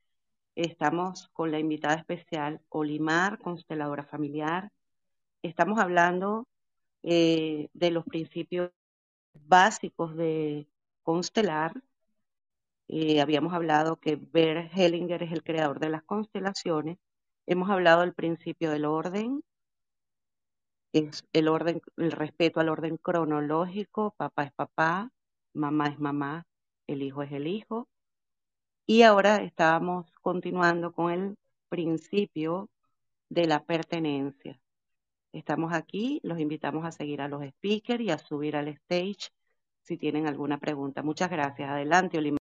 Estamos 0.56 1.28
con 1.34 1.52
la 1.52 1.60
invitada 1.60 1.96
especial 1.96 2.62
Olimar, 2.70 3.38
consteladora 3.38 4.04
familiar. 4.04 4.70
Estamos 5.42 5.78
hablando 5.78 6.46
eh, 7.02 7.68
de 7.72 7.90
los 7.90 8.04
principios 8.04 8.70
básicos 9.34 10.16
de 10.16 10.68
constelar. 11.02 11.72
Eh, 12.88 13.20
habíamos 13.20 13.52
hablado 13.54 13.96
que 13.96 14.16
Bert 14.16 14.72
Hellinger 14.76 15.22
es 15.22 15.32
el 15.32 15.42
creador 15.42 15.80
de 15.80 15.90
las 15.90 16.02
constelaciones. 16.02 16.98
Hemos 17.46 17.70
hablado 17.70 18.00
del 18.00 18.14
principio 18.14 18.70
del 18.70 18.84
orden, 18.86 19.42
es 20.92 21.24
el 21.32 21.48
orden, 21.48 21.82
el 21.96 22.12
respeto 22.12 22.60
al 22.60 22.68
orden 22.68 22.96
cronológico, 22.96 24.14
papá 24.16 24.44
es 24.44 24.52
papá, 24.52 25.10
mamá 25.52 25.88
es 25.88 25.98
mamá, 25.98 26.46
el 26.86 27.02
hijo 27.02 27.22
es 27.22 27.32
el 27.32 27.46
hijo. 27.46 27.88
Y 28.86 29.02
ahora 29.02 29.42
estábamos 29.42 30.10
continuando 30.22 30.92
con 30.92 31.12
el 31.12 31.36
principio 31.68 32.70
de 33.28 33.46
la 33.46 33.64
pertenencia. 33.64 34.60
Estamos 35.36 35.74
aquí, 35.74 36.18
los 36.22 36.40
invitamos 36.40 36.86
a 36.86 36.92
seguir 36.92 37.20
a 37.20 37.28
los 37.28 37.44
speakers 37.46 38.02
y 38.02 38.10
a 38.10 38.16
subir 38.16 38.56
al 38.56 38.68
stage 38.68 39.28
si 39.82 39.98
tienen 39.98 40.26
alguna 40.26 40.58
pregunta. 40.58 41.02
Muchas 41.02 41.30
gracias. 41.30 41.68
Adelante, 41.68 42.16
Olimar. 42.16 42.38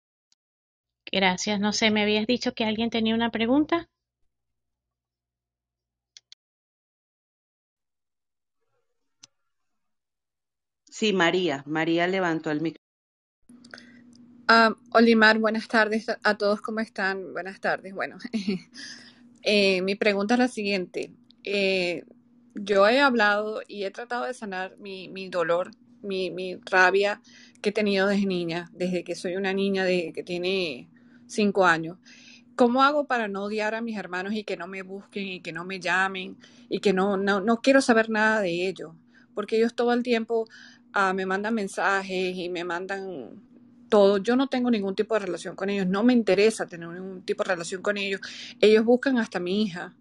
Gracias. 1.10 1.60
No 1.62 1.72
sé, 1.72 1.89
¿me 1.89 2.02
habías 2.02 2.28
dicho 2.28 2.54
que 2.54 2.66
alguien 2.66 2.89
tenía 2.89 3.16
una 3.16 3.32
pregunta? 3.32 3.88
Sí, 10.89 11.14
María. 11.14 11.64
María 11.66 12.08
levantó 12.08 12.52
el 12.52 12.60
micrófono. 12.60 12.86
Ah, 14.50 14.76
Olimar, 14.92 15.39
buenas 15.39 15.70
tardes 15.70 16.08
a 16.10 16.38
todos, 16.38 16.62
¿cómo 16.62 16.82
están? 16.82 17.32
Buenas 17.32 17.62
tardes. 17.62 17.94
Bueno, 17.94 18.18
eh, 19.44 19.82
mi 19.82 19.96
pregunta 19.96 20.34
es 20.34 20.39
la 20.39 20.48
siguiente. 20.50 21.14
Eh, 21.46 22.04
yo 22.56 22.88
he 22.88 22.99
hablado 22.99 23.62
y 23.68 23.84
he 23.84 23.91
tratado 23.91 24.26
de 24.26 24.34
sanar 24.34 24.78
mi, 24.78 25.10
mi 25.10 25.30
dolor, 25.30 25.72
mi, 26.02 26.32
mi, 26.32 26.56
rabia 26.66 27.22
que 27.62 27.70
he 27.70 27.74
tenido 27.74 28.08
desde 28.08 28.26
niña, 28.26 28.70
desde 28.74 29.04
que 29.04 29.16
soy 29.16 29.36
una 29.36 29.54
niña 29.54 29.84
de, 29.86 30.12
que 30.14 30.24
tiene 30.24 30.89
cinco 31.28 31.66
años. 31.66 31.97
¿Cómo 32.56 32.84
hago 32.84 33.06
para 33.08 33.28
no 33.28 33.45
odiar 33.45 33.76
a 33.76 33.82
mis 33.82 33.97
hermanos 33.97 34.34
y 34.34 34.43
que 34.43 34.58
no 34.58 34.68
me 34.68 34.82
busquen 34.82 35.28
y 35.28 35.41
que 35.41 35.54
no 35.54 35.66
me 35.66 35.80
llamen 35.80 36.38
y 36.70 36.80
que 36.80 36.93
no, 36.93 37.18
no, 37.18 37.39
no 37.41 37.62
quiero 37.62 37.82
saber 37.82 38.10
nada 38.10 38.41
de 38.41 38.68
ellos? 38.68 38.93
Porque 39.34 39.58
ellos 39.58 39.74
todo 39.74 39.93
el 39.93 40.04
tiempo 40.04 40.47
Ah, 40.93 41.14
me 41.14 41.26
mandan 41.26 41.54
mensajes 41.54 42.36
y 42.36 42.49
me 42.49 42.64
mandan 42.64 43.41
todo. 43.89 44.18
Yo 44.18 44.36
no 44.36 44.47
tengo 44.47 44.70
ningún 44.70 44.95
tipo 44.95 45.14
de 45.14 45.22
relación 45.22 45.56
con 45.56 45.70
ellos, 45.70 45.88
no 45.88 46.04
me 46.04 46.14
interesa 46.14 46.66
tener 46.68 46.89
ningún 46.89 47.22
tipo 47.24 47.43
de 47.43 47.49
relación 47.52 47.82
con 47.82 47.97
ellos. 47.97 48.22
Ellos 48.60 48.84
buscan 48.84 49.18
hasta 49.18 49.39
mi 49.39 49.64
hija 49.64 49.95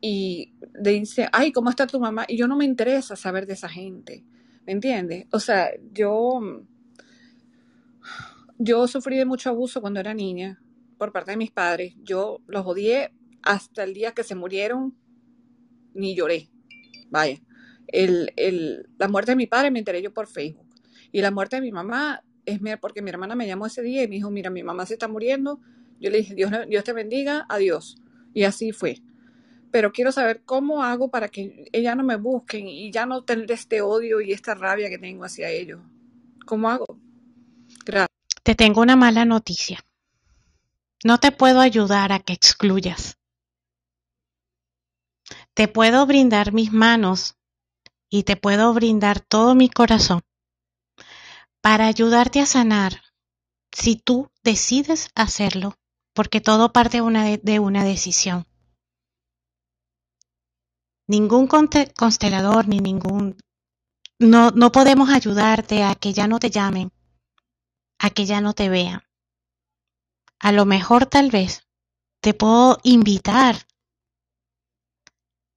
y 0.00 0.54
le 0.82 0.90
dice, 0.92 1.28
ay, 1.32 1.52
¿cómo 1.52 1.70
está 1.70 1.86
tu 1.86 2.00
mamá? 2.00 2.24
Y 2.28 2.36
yo 2.36 2.46
no 2.46 2.56
me 2.56 2.64
interesa 2.64 3.16
saber 3.16 3.46
de 3.46 3.54
esa 3.54 3.68
gente, 3.68 4.24
¿me 4.66 4.72
entiendes? 4.72 5.26
O 5.32 5.40
sea, 5.40 5.70
yo, 5.92 6.40
yo 8.58 8.86
sufrí 8.86 9.16
de 9.16 9.24
mucho 9.24 9.50
abuso 9.50 9.80
cuando 9.80 10.00
era 10.00 10.14
niña 10.14 10.60
por 10.98 11.12
parte 11.12 11.32
de 11.32 11.36
mis 11.36 11.50
padres. 11.50 11.94
Yo 12.02 12.40
los 12.46 12.66
odié 12.66 13.12
hasta 13.42 13.84
el 13.84 13.94
día 13.94 14.12
que 14.12 14.24
se 14.24 14.34
murieron, 14.34 14.94
ni 15.94 16.14
lloré. 16.14 16.48
Vaya 17.10 17.40
el, 17.88 18.32
el, 18.36 18.86
la 18.98 19.08
muerte 19.08 19.32
de 19.32 19.36
mi 19.36 19.46
padre 19.46 19.70
me 19.70 19.80
enteré 19.80 20.00
yo 20.02 20.12
por 20.12 20.26
Facebook. 20.26 20.66
Y 21.10 21.20
la 21.20 21.30
muerte 21.30 21.56
de 21.56 21.62
mi 21.62 21.72
mamá 21.72 22.22
es 22.44 22.60
porque 22.80 23.02
mi 23.02 23.10
hermana 23.10 23.34
me 23.34 23.46
llamó 23.46 23.66
ese 23.66 23.82
día 23.82 24.02
y 24.02 24.08
me 24.08 24.16
dijo, 24.16 24.30
mira, 24.30 24.50
mi 24.50 24.62
mamá 24.62 24.86
se 24.86 24.94
está 24.94 25.08
muriendo. 25.08 25.60
Yo 26.00 26.10
le 26.10 26.18
dije, 26.18 26.34
Dios, 26.34 26.50
Dios 26.68 26.84
te 26.84 26.92
bendiga, 26.92 27.46
adiós. 27.48 28.00
Y 28.32 28.44
así 28.44 28.72
fue. 28.72 29.02
Pero 29.70 29.92
quiero 29.92 30.12
saber 30.12 30.42
cómo 30.44 30.82
hago 30.82 31.10
para 31.10 31.28
que 31.28 31.68
ella 31.72 31.94
no 31.94 32.02
me 32.02 32.16
busquen 32.16 32.66
y 32.68 32.90
ya 32.90 33.06
no 33.06 33.24
tener 33.24 33.50
este 33.52 33.80
odio 33.82 34.20
y 34.20 34.32
esta 34.32 34.54
rabia 34.54 34.88
que 34.88 34.98
tengo 34.98 35.24
hacia 35.24 35.50
ellos. 35.50 35.80
¿Cómo 36.46 36.70
hago? 36.70 36.86
Gracias. 37.84 38.08
Te 38.42 38.54
tengo 38.54 38.80
una 38.80 38.96
mala 38.96 39.24
noticia. 39.24 39.78
No 41.04 41.18
te 41.18 41.32
puedo 41.32 41.60
ayudar 41.60 42.12
a 42.12 42.18
que 42.20 42.32
excluyas. 42.32 43.18
Te 45.54 45.68
puedo 45.68 46.06
brindar 46.06 46.52
mis 46.52 46.72
manos 46.72 47.36
y 48.08 48.22
te 48.22 48.36
puedo 48.36 48.72
brindar 48.72 49.20
todo 49.20 49.54
mi 49.54 49.68
corazón 49.68 50.22
para 51.60 51.86
ayudarte 51.86 52.40
a 52.40 52.46
sanar 52.46 53.02
si 53.72 53.96
tú 53.96 54.30
decides 54.42 55.10
hacerlo, 55.14 55.76
porque 56.14 56.40
todo 56.40 56.72
parte 56.72 57.00
de 57.42 57.58
una 57.60 57.84
decisión. 57.84 58.47
Ningún 61.08 61.48
constelador 61.48 62.68
ni 62.68 62.80
ningún... 62.80 63.36
No, 64.20 64.50
no 64.50 64.70
podemos 64.72 65.10
ayudarte 65.10 65.82
a 65.82 65.94
que 65.94 66.12
ya 66.12 66.28
no 66.28 66.38
te 66.38 66.50
llamen, 66.50 66.92
a 67.98 68.10
que 68.10 68.26
ya 68.26 68.40
no 68.40 68.52
te 68.52 68.68
vean. 68.68 69.02
A 70.38 70.52
lo 70.52 70.66
mejor 70.66 71.06
tal 71.06 71.30
vez 71.30 71.66
te 72.20 72.34
puedo 72.34 72.78
invitar 72.82 73.66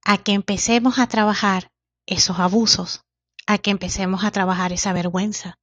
a 0.05 0.17
que 0.17 0.31
empecemos 0.31 0.99
a 0.99 1.07
trabajar 1.07 1.71
esos 2.05 2.39
abusos, 2.39 3.03
a 3.45 3.57
que 3.57 3.71
empecemos 3.71 4.23
a 4.23 4.31
trabajar 4.31 4.71
esa 4.71 4.93
vergüenza 4.93 5.59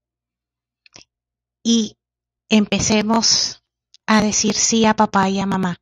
y 1.62 1.96
empecemos 2.48 3.64
a 4.06 4.22
decir 4.22 4.54
sí 4.54 4.84
a 4.84 4.94
papá 4.94 5.28
y 5.28 5.40
a 5.40 5.46
mamá. 5.46 5.76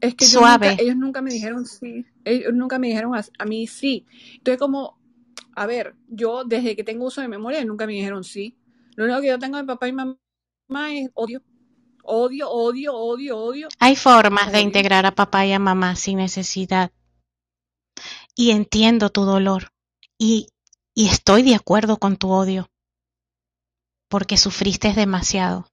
Es 0.00 0.14
que 0.14 0.26
Suave. 0.26 0.76
ellos 0.78 0.96
nunca 0.96 1.22
me 1.22 1.32
dijeron 1.32 1.66
sí, 1.66 2.06
ellos 2.24 2.52
nunca 2.54 2.78
me 2.78 2.88
dijeron 2.88 3.14
a, 3.14 3.44
mí 3.44 3.66
sí. 3.66 4.06
Entonces 4.34 4.58
como, 4.58 4.98
a 5.54 5.66
ver, 5.66 5.96
yo 6.08 6.44
desde 6.44 6.76
que 6.76 6.84
tengo 6.84 7.06
uso 7.06 7.20
de 7.20 7.28
memoria 7.28 7.64
nunca 7.64 7.86
me 7.86 7.94
dijeron 7.94 8.22
sí. 8.24 8.56
Lo 8.94 9.04
único 9.04 9.20
que 9.20 9.28
yo 9.28 9.38
tengo 9.38 9.56
de 9.58 9.64
papá 9.64 9.88
y 9.88 9.92
mamá 9.92 10.18
es 10.92 11.10
odio. 11.14 11.42
Odio, 12.04 12.48
odio, 12.48 12.94
odio, 12.94 13.38
odio. 13.38 13.68
Hay 13.80 13.96
formas 13.96 14.50
de 14.50 14.60
integrar 14.60 15.04
a 15.04 15.14
papá 15.14 15.44
y 15.44 15.52
a 15.52 15.58
mamá 15.58 15.94
sin 15.94 16.18
necesidad 16.18 16.90
y 18.34 18.52
entiendo 18.52 19.10
tu 19.10 19.24
dolor 19.24 19.72
y, 20.16 20.48
y 20.94 21.08
estoy 21.08 21.42
de 21.42 21.54
acuerdo 21.54 21.98
con 21.98 22.16
tu 22.16 22.30
odio 22.30 22.70
porque 24.08 24.36
sufriste 24.36 24.94
demasiado. 24.94 25.68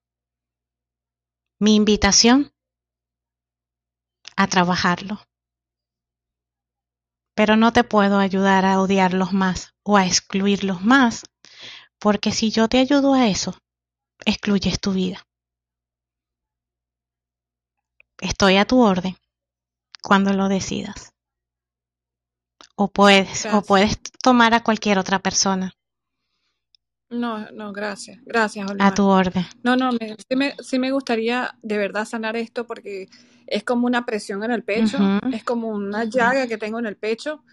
Mi 1.59 1.75
invitación 1.75 2.51
a 4.35 4.47
trabajarlo. 4.47 5.21
Pero 7.35 7.57
no 7.57 7.73
te 7.73 7.83
puedo 7.83 8.19
ayudar 8.19 8.65
a 8.65 8.79
odiarlos 8.79 9.33
más 9.33 9.73
o 9.83 9.97
a 9.97 10.05
excluirlos 10.05 10.81
más, 10.83 11.23
porque 11.99 12.31
si 12.31 12.51
yo 12.51 12.67
te 12.67 12.79
ayudo 12.79 13.13
a 13.13 13.27
eso, 13.27 13.57
excluyes 14.25 14.79
tu 14.79 14.93
vida. 14.93 15.25
Estoy 18.19 18.57
a 18.57 18.65
tu 18.65 18.81
orden 18.81 19.17
cuando 20.01 20.33
lo 20.33 20.47
decidas. 20.47 21.13
O 22.77 22.87
puedes, 22.87 23.45
o 23.47 23.61
puedes 23.61 23.99
tomar 24.21 24.53
a 24.53 24.63
cualquier 24.63 24.99
otra 24.99 25.19
persona. 25.19 25.73
No, 27.09 27.49
no, 27.51 27.71
gracias, 27.71 28.19
gracias. 28.25 28.69
A 28.79 28.93
tu 28.93 29.05
orden. 29.05 29.45
No, 29.63 29.75
no, 29.75 29.91
sí, 29.91 30.35
me, 30.35 30.55
sí, 30.59 30.79
me, 30.79 30.91
gustaría 30.91 31.55
de 31.61 31.77
verdad 31.77 32.05
sanar 32.05 32.35
esto 32.35 32.65
porque 32.65 33.07
es 33.45 33.63
como 33.63 33.85
una 33.85 34.05
presión 34.05 34.43
en 34.43 34.51
el 34.51 34.63
pecho, 34.63 34.97
es 35.31 35.43
como 35.43 35.69
una 35.69 36.05
llaga 36.05 36.47
que 36.47 36.57
tengo 36.57 36.79
en 36.79 36.87
el 36.87 36.97
pecho 36.97 37.43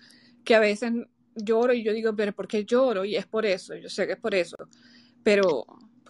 que 0.44 0.54
a 0.54 0.60
veces 0.60 0.92
lloro 1.34 1.72
y 1.72 1.82
yo 1.82 1.92
digo, 1.92 2.14
pero 2.16 2.32
¿por 2.32 2.48
qué 2.48 2.64
lloro? 2.64 3.04
Y 3.04 3.16
es 3.16 3.26
por 3.26 3.44
eso, 3.46 3.74
yo 3.76 3.88
sé 3.88 4.06
que 4.06 4.14
es 4.14 4.18
por 4.18 4.34
eso, 4.34 4.56
pero 5.22 5.66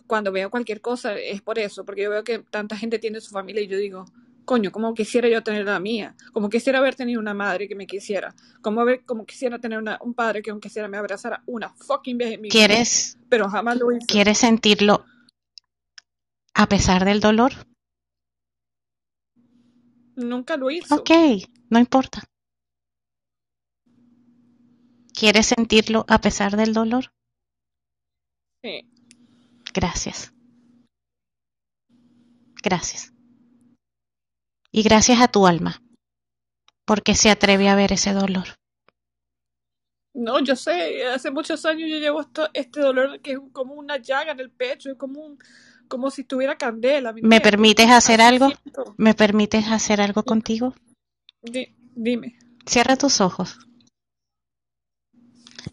cuando 0.07 0.31
veo 0.33 0.51
cualquier 0.51 0.81
cosa 0.81 1.15
es 1.17 1.43
por 1.43 1.59
eso, 1.59 1.85
porque 1.85 2.03
yo 2.03 2.11
veo 2.11 2.25
que 2.25 2.39
tanta 2.39 2.77
gente 2.77 2.99
tiene 2.99 3.21
su 3.21 3.31
familia 3.31 3.63
y 3.63 3.67
yo 3.67 3.77
digo, 3.77 4.05
coño, 4.45 4.71
como 4.73 4.95
quisiera 4.95 5.29
yo 5.29 5.43
tener 5.43 5.65
la 5.65 5.81
mía, 5.81 6.17
como 6.33 6.49
quisiera 6.49 6.79
haber 6.79 6.95
tenido 6.95 7.21
una 7.21 7.35
madre 7.35 7.69
que 7.69 7.75
me 7.75 7.87
quisiera, 7.87 8.35
como, 8.61 8.85
como 9.07 9.25
quisiera 9.25 9.59
tener 9.59 9.83
un 10.01 10.15
padre 10.15 10.43
que 10.43 10.51
aunque 10.51 10.69
quisiera 10.69 10.89
me 10.89 10.97
abrazara 10.97 11.43
una 11.47 11.71
fucking 11.71 12.19
vez 12.19 12.33
en 12.33 12.41
mi 12.41 12.49
¿Quieres, 12.49 13.19
pero 13.29 13.49
jamás 13.49 13.79
lo. 13.79 13.89
¿Quieres 14.07 14.39
sentirlo 14.39 15.05
a 16.55 16.69
pesar 16.69 17.05
del 17.05 17.21
dolor? 17.21 17.53
Nunca 20.17 20.57
lo 20.57 20.71
hizo. 20.71 20.95
Ok, 20.95 21.11
no 21.71 21.79
importa. 21.79 22.23
¿Quieres 25.15 25.47
sentirlo 25.47 26.05
a 26.09 26.21
pesar 26.21 26.57
del 26.57 26.73
dolor? 26.73 27.13
Sí. 28.63 28.89
Gracias. 29.75 30.33
Gracias 32.63 33.12
y 34.73 34.83
gracias 34.83 35.21
a 35.21 35.29
tu 35.29 35.47
alma 35.47 35.81
porque 36.85 37.15
se 37.15 37.31
atreve 37.31 37.69
a 37.69 37.75
ver 37.75 37.93
ese 37.93 38.13
dolor. 38.13 38.45
No, 40.15 40.41
yo 40.41 40.57
sé, 40.57 41.07
hace 41.07 41.31
muchos 41.31 41.65
años 41.65 41.89
yo 41.89 41.97
llevo 41.97 42.27
este 42.53 42.81
dolor 42.81 43.21
que 43.21 43.33
es 43.33 43.39
como 43.53 43.75
una 43.75 43.97
llaga 43.97 44.33
en 44.33 44.41
el 44.41 44.51
pecho, 44.51 44.91
es 44.91 44.99
como 44.99 45.21
un, 45.21 45.39
como 45.89 46.11
si 46.11 46.25
tuviera 46.25 46.59
candela. 46.59 47.15
¿Me 47.23 47.41
permites 47.41 47.91
hacer 47.91 48.21
algo? 48.21 48.51
¿Me 48.99 49.15
permites 49.15 49.69
hacer 49.69 50.01
algo 50.01 50.23
contigo? 50.23 50.75
dime. 51.95 52.39
Cierra 52.67 52.97
tus 52.97 53.21
ojos. 53.21 53.59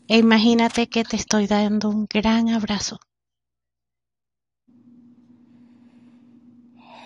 E 0.08 0.18
imagínate 0.18 0.88
que 0.88 1.04
te 1.04 1.16
estoy 1.18 1.46
dando 1.46 1.90
un 1.90 2.08
gran 2.10 2.50
abrazo. 2.50 3.00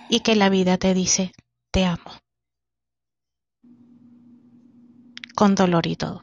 Y 0.09 0.19
que 0.19 0.35
la 0.35 0.49
vida 0.49 0.77
te 0.77 0.93
dice, 0.93 1.31
te 1.73 1.85
amo. 1.85 2.11
Con 5.35 5.55
dolor 5.55 5.87
y 5.87 5.95
todo. 5.95 6.21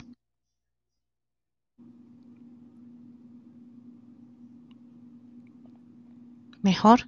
¿Mejor? 6.63 7.01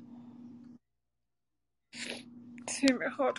Sí, 2.67 2.87
mejor. 2.99 3.35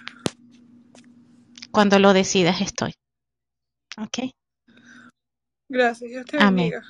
Cuando 1.71 1.99
lo 1.99 2.13
decidas 2.13 2.61
estoy. 2.61 2.93
¿Ok? 3.97 4.31
Gracias, 5.67 6.09
Dios 6.09 6.25
te 6.25 6.37
bendiga. 6.37 6.81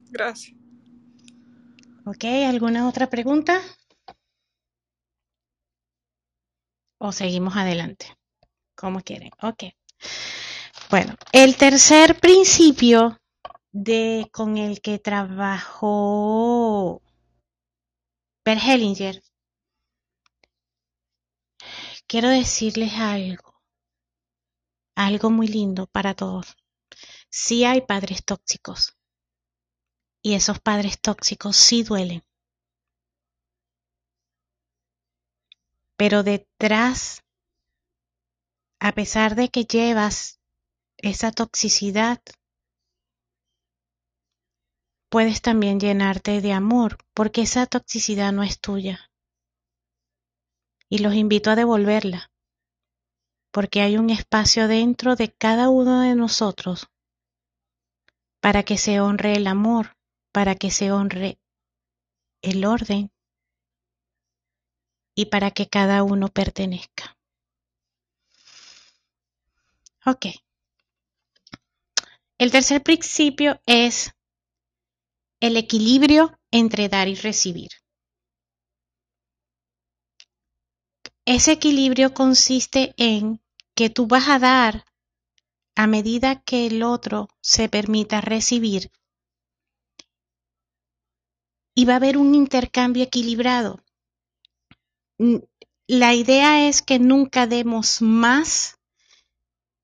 Gracias. 0.00 0.56
Ok, 2.06 2.24
¿alguna 2.24 2.88
otra 2.88 3.08
pregunta? 3.08 3.60
¿O 7.00 7.12
seguimos 7.12 7.56
adelante? 7.56 8.06
Como 8.76 9.00
quieren. 9.00 9.30
Ok. 9.42 9.64
Bueno, 10.90 11.14
el 11.32 11.56
tercer 11.56 12.18
principio 12.20 13.18
de 13.72 14.28
con 14.32 14.58
el 14.58 14.80
que 14.80 14.98
trabajó 14.98 17.00
Per 18.44 18.58
Hellinger, 18.58 19.22
quiero 22.06 22.28
decirles 22.28 22.92
algo, 22.94 23.54
algo 24.96 25.30
muy 25.30 25.46
lindo 25.46 25.86
para 25.86 26.14
todos 26.14 26.56
sí 27.30 27.64
hay 27.64 27.82
padres 27.82 28.24
tóxicos. 28.24 28.96
Y 30.22 30.34
esos 30.34 30.58
padres 30.58 31.00
tóxicos 31.00 31.56
sí 31.56 31.82
duelen. 31.82 32.22
Pero 36.00 36.22
detrás, 36.22 37.26
a 38.80 38.92
pesar 38.92 39.34
de 39.34 39.50
que 39.50 39.64
llevas 39.64 40.40
esa 40.96 41.30
toxicidad, 41.30 42.22
puedes 45.10 45.42
también 45.42 45.78
llenarte 45.78 46.40
de 46.40 46.54
amor, 46.54 46.96
porque 47.12 47.42
esa 47.42 47.66
toxicidad 47.66 48.32
no 48.32 48.42
es 48.42 48.62
tuya. 48.62 49.10
Y 50.88 51.00
los 51.00 51.12
invito 51.12 51.50
a 51.50 51.54
devolverla, 51.54 52.30
porque 53.52 53.82
hay 53.82 53.98
un 53.98 54.08
espacio 54.08 54.68
dentro 54.68 55.16
de 55.16 55.30
cada 55.30 55.68
uno 55.68 56.00
de 56.00 56.14
nosotros 56.14 56.88
para 58.40 58.62
que 58.62 58.78
se 58.78 59.00
honre 59.00 59.34
el 59.34 59.46
amor, 59.46 59.98
para 60.32 60.54
que 60.54 60.70
se 60.70 60.92
honre 60.92 61.38
el 62.40 62.64
orden 62.64 63.12
y 65.14 65.26
para 65.26 65.50
que 65.50 65.68
cada 65.68 66.02
uno 66.02 66.28
pertenezca. 66.28 67.16
Ok. 70.06 70.26
El 72.38 72.50
tercer 72.50 72.82
principio 72.82 73.60
es 73.66 74.12
el 75.40 75.56
equilibrio 75.56 76.38
entre 76.50 76.88
dar 76.88 77.08
y 77.08 77.14
recibir. 77.14 77.70
Ese 81.26 81.52
equilibrio 81.52 82.12
consiste 82.12 82.94
en 82.96 83.40
que 83.74 83.90
tú 83.90 84.06
vas 84.06 84.28
a 84.28 84.38
dar 84.38 84.84
a 85.76 85.86
medida 85.86 86.42
que 86.42 86.66
el 86.66 86.82
otro 86.82 87.28
se 87.40 87.68
permita 87.68 88.20
recibir 88.20 88.90
y 91.74 91.84
va 91.84 91.94
a 91.94 91.96
haber 91.96 92.18
un 92.18 92.34
intercambio 92.34 93.04
equilibrado. 93.04 93.80
La 95.86 96.14
idea 96.14 96.66
es 96.68 96.82
que 96.82 96.98
nunca 96.98 97.46
demos 97.46 98.00
más 98.00 98.78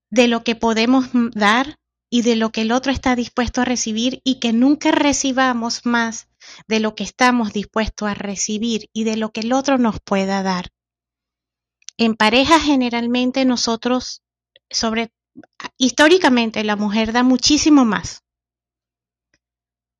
de 0.09 0.27
lo 0.27 0.43
que 0.43 0.55
podemos 0.55 1.09
dar 1.33 1.75
y 2.09 2.21
de 2.21 2.35
lo 2.35 2.51
que 2.51 2.61
el 2.61 2.71
otro 2.71 2.91
está 2.91 3.15
dispuesto 3.15 3.61
a 3.61 3.65
recibir 3.65 4.21
y 4.23 4.39
que 4.39 4.53
nunca 4.53 4.91
recibamos 4.91 5.85
más 5.85 6.27
de 6.67 6.79
lo 6.79 6.95
que 6.95 7.03
estamos 7.03 7.53
dispuestos 7.53 8.09
a 8.09 8.13
recibir 8.13 8.89
y 8.93 9.03
de 9.03 9.17
lo 9.17 9.31
que 9.31 9.41
el 9.41 9.53
otro 9.53 9.77
nos 9.77 9.99
pueda 9.99 10.41
dar. 10.43 10.69
En 11.97 12.15
pareja 12.15 12.59
generalmente 12.59 13.43
nosotros, 13.45 14.23
históricamente 15.77 16.63
la 16.63 16.75
mujer 16.75 17.11
da 17.11 17.23
muchísimo 17.23 17.85
más. 17.85 18.23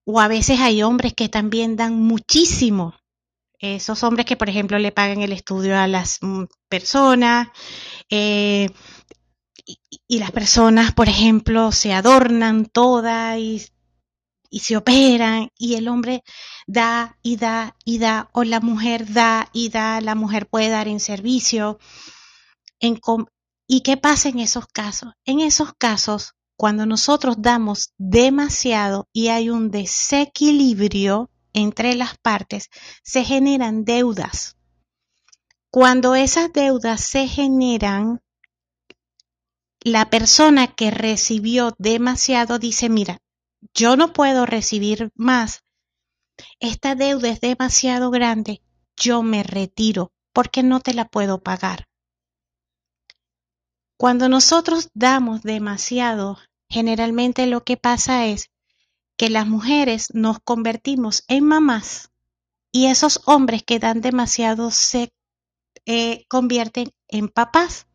O 0.06 0.22
a 0.22 0.28
veces 0.28 0.60
hay 0.62 0.84
hombres 0.84 1.14
que 1.14 1.28
también 1.28 1.76
dan 1.76 1.96
muchísimo. 1.96 2.96
Esos 3.60 4.03
hombres 4.03 4.26
que, 4.26 4.38
por 4.38 4.49
ejemplo, 4.49 4.78
le 4.78 4.91
pagan 4.91 5.22
el 5.22 5.34
estudio 5.34 5.78
a 5.78 5.88
las 5.88 6.20
mm, 6.22 6.43
personas 6.70 7.47
eh, 8.10 8.70
y, 10.08 10.20
las 10.20 10.32
personas, 10.32 10.93
por 10.93 11.10
ejemplo, 11.10 11.72
se 11.72 11.93
adornan 11.93 12.66
todas 12.66 13.38
y, 13.39 13.68
se 14.51 14.78
operan 14.78 15.49
y 15.58 15.76
el 15.76 15.88
hombre 15.88 16.24
da 16.68 17.18
y 17.22 17.36
da 17.36 17.76
y 17.84 17.99
da 17.99 18.30
o 18.34 18.43
la 18.43 18.60
mujer 18.60 19.12
da 19.12 19.49
y 19.53 19.70
da, 19.70 20.01
la 20.01 20.16
mujer 20.16 20.47
puede 20.47 20.70
dar 20.70 20.88
en 20.88 20.99
servicio, 20.99 21.80
en, 22.80 22.99
¿Y 23.68 23.82
qué 23.82 23.97
pasa 23.97 24.30
en 24.30 24.39
esos 24.39 24.68
casos? 24.68 25.14
En 25.26 25.41
esos 25.41 25.74
casos, 25.74 26.36
cuando 26.55 26.86
nosotros 26.86 27.36
damos 27.39 27.93
demasiado 27.97 29.10
y 29.12 29.28
hay 29.28 29.49
un 29.49 29.70
desequilibrio 29.70 31.30
entre 31.58 31.95
las 31.95 32.18
partes, 32.20 32.70
se 33.03 33.24
generan 33.24 33.84
deudas. 33.84 34.58
Cuando 35.72 36.14
esas 36.14 36.53
deudas 36.53 37.01
se 37.01 37.28
generan, 37.28 38.22
la 39.82 40.10
persona 40.10 40.68
que 40.68 40.91
recibió 40.91 41.74
demasiado 41.80 42.60
dice, 42.60 42.89
mira, 42.89 43.18
yo 43.74 43.95
no 43.95 44.14
puedo 44.14 44.45
recibir 44.45 45.10
más, 45.16 45.64
esta 46.60 46.93
deuda 46.93 47.30
es 47.30 47.41
demasiado 47.41 48.12
grande, 48.12 48.62
yo 48.95 49.24
me 49.24 49.41
retiro 49.41 50.12
porque 50.34 50.62
no 50.62 50.80
te 50.80 50.93
la 50.93 51.05
puedo 51.05 51.41
pagar. 51.41 51.88
Cuando 53.97 54.30
nosotros 54.30 54.91
damos 54.93 55.41
demasiado, 55.41 56.38
generalmente 56.70 57.47
lo 57.47 57.64
que 57.64 57.78
pasa 57.78 58.28
es 58.28 58.51
que 59.18 59.30
las 59.30 59.47
mujeres 59.47 60.09
nos 60.13 60.39
convertimos 60.39 61.24
en 61.28 61.43
mamás 61.43 62.11
y 62.72 62.86
esos 62.86 63.22
hombres 63.26 63.63
que 63.63 63.80
dan 63.80 64.01
demasiado 64.01 64.72
se 64.72 65.11
eh, 65.86 66.26
convierten 66.28 66.91
en 67.07 67.28
papás. 67.28 67.88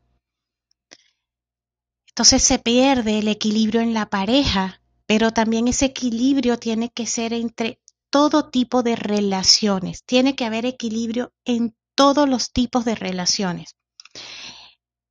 Entonces 2.08 2.42
se 2.42 2.58
pierde 2.58 3.20
el 3.20 3.28
equilibrio 3.28 3.80
en 3.80 3.94
la 3.94 4.10
pareja, 4.10 4.82
pero 5.06 5.30
también 5.30 5.68
ese 5.68 5.86
equilibrio 5.86 6.58
tiene 6.58 6.90
que 6.90 7.06
ser 7.06 7.32
entre 7.32 7.80
todo 8.10 8.50
tipo 8.50 8.82
de 8.82 8.96
relaciones. 8.96 10.04
Tiene 10.04 10.34
que 10.36 10.44
haber 10.44 10.66
equilibrio 10.66 11.32
en 11.44 11.74
todos 11.94 12.28
los 12.28 12.52
tipos 12.52 12.84
de 12.84 12.94
relaciones. 12.94 13.76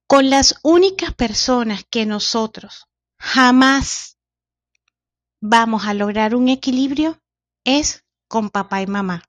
Con 0.08 0.30
las 0.30 0.56
únicas 0.62 1.14
personas 1.14 1.86
que 1.90 2.06
nosotros 2.06 2.88
jamás 3.18 4.11
vamos 5.42 5.86
a 5.86 5.94
lograr 5.94 6.36
un 6.36 6.48
equilibrio 6.48 7.20
es 7.66 8.06
con 8.30 8.50
papá 8.50 8.82
y 8.82 8.88
mamá. 8.88 9.24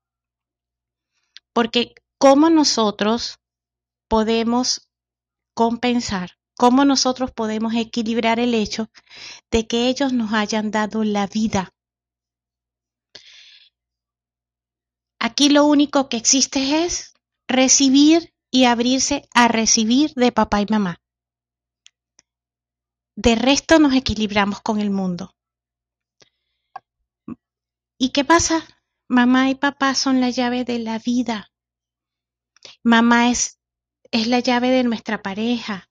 Porque 1.53 1.95
cómo 2.19 2.51
nosotros 2.51 3.39
podemos 4.09 4.89
compensar, 5.55 6.33
cómo 6.57 6.85
nosotros 6.85 7.31
podemos 7.33 7.75
equilibrar 7.75 8.39
el 8.39 8.55
hecho 8.55 8.91
de 9.51 9.67
que 9.67 9.89
ellos 9.89 10.13
nos 10.13 10.33
hayan 10.33 10.71
dado 10.71 11.03
la 11.03 11.27
vida. 11.27 11.71
Aquí 15.19 15.49
lo 15.49 15.65
único 15.65 16.09
que 16.09 16.17
existe 16.17 16.85
es 16.85 17.15
recibir 17.49 18.35
y 18.51 18.65
abrirse 18.65 19.29
a 19.35 19.49
recibir 19.49 20.13
de 20.15 20.33
papá 20.33 20.61
y 20.61 20.67
mamá. 20.69 21.01
De 23.17 23.35
resto 23.35 23.79
nos 23.79 23.95
equilibramos 23.95 24.61
con 24.61 24.81
el 24.81 24.91
mundo. 24.91 25.35
¿Y 28.03 28.09
qué 28.09 28.25
pasa? 28.25 28.67
Mamá 29.09 29.49
y 29.49 29.55
papá 29.55 29.95
son 29.95 30.21
la 30.21 30.29
llave 30.29 30.65
de 30.65 30.81
la 30.81 30.99
vida. 30.99 31.53
Mamá 32.83 33.31
es, 33.31 33.61
es 34.11 34.27
la 34.27 34.41
llave 34.41 34.71
de 34.71 34.83
nuestra 34.83 35.23
pareja. 35.23 35.89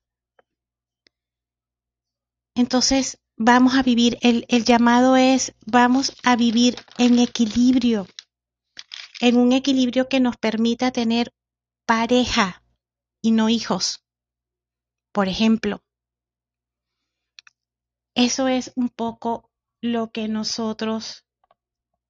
entonces 2.54 3.18
vamos 3.38 3.76
a 3.76 3.82
vivir, 3.82 4.18
el, 4.20 4.46
el 4.50 4.66
llamado 4.66 5.16
es, 5.16 5.56
vamos 5.66 6.14
a 6.24 6.36
vivir 6.36 6.76
en 6.98 7.18
equilibrio, 7.18 8.08
en 9.22 9.38
un 9.38 9.54
equilibrio 9.54 10.10
que 10.10 10.20
nos 10.20 10.36
permita 10.36 10.92
tener 10.92 11.34
pareja 11.86 12.62
y 13.22 13.32
no 13.32 13.48
hijos. 13.48 14.04
Por 15.14 15.30
ejemplo, 15.30 15.82
eso 18.16 18.50
es 18.50 18.74
un 18.76 18.90
poco 18.90 19.50
lo 19.80 20.12
que 20.12 20.28
nosotros 20.28 21.24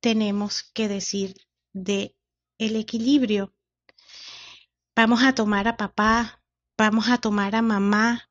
tenemos 0.02 0.64
que 0.74 0.88
decir 0.88 1.36
de 1.74 2.16
el 2.58 2.76
equilibrio. 2.76 3.54
Vamos 4.95 5.24
a 5.24 5.34
tomar 5.34 5.68
a 5.68 5.78
papá, 5.78 6.43
vamos 6.78 7.10
a 7.10 7.18
tomar 7.18 7.56
a 7.56 7.62
mamá, 7.62 8.30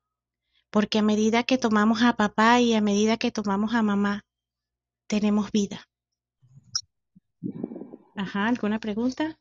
porque 0.69 0.99
a 0.99 1.01
medida 1.01 1.43
que 1.43 1.57
tomamos 1.57 2.03
a 2.03 2.15
papá 2.15 2.59
y 2.59 2.73
a 2.73 2.81
medida 2.81 3.17
que 3.17 3.31
tomamos 3.31 3.73
a 3.73 3.81
mamá, 3.81 4.25
tenemos 5.07 5.51
vida. 5.51 5.87
Ajá, 8.15 8.47
¿alguna 8.47 8.79
pregunta? 8.79 9.39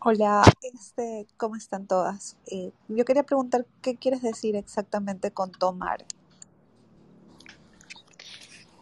Hola, 0.00 0.42
este, 0.62 1.26
¿cómo 1.36 1.56
están 1.56 1.86
todas? 1.88 2.36
Eh, 2.46 2.72
yo 2.88 3.04
quería 3.04 3.24
preguntar 3.24 3.66
qué 3.82 3.96
quieres 3.96 4.22
decir 4.22 4.54
exactamente 4.54 5.32
con 5.32 5.50
tomar. 5.50 6.06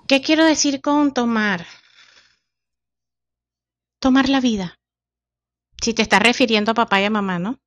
¿Qué 0.06 0.20
quiero 0.20 0.44
decir 0.44 0.82
con 0.82 1.14
tomar? 1.14 1.64
Tomar 4.00 4.28
la 4.28 4.40
vida. 4.40 4.74
Si 5.82 5.94
te 5.94 6.02
estás 6.02 6.20
refiriendo 6.20 6.72
a 6.72 6.74
papá 6.74 7.00
y 7.00 7.04
a 7.04 7.10
mamá, 7.10 7.38
¿no? 7.38 7.58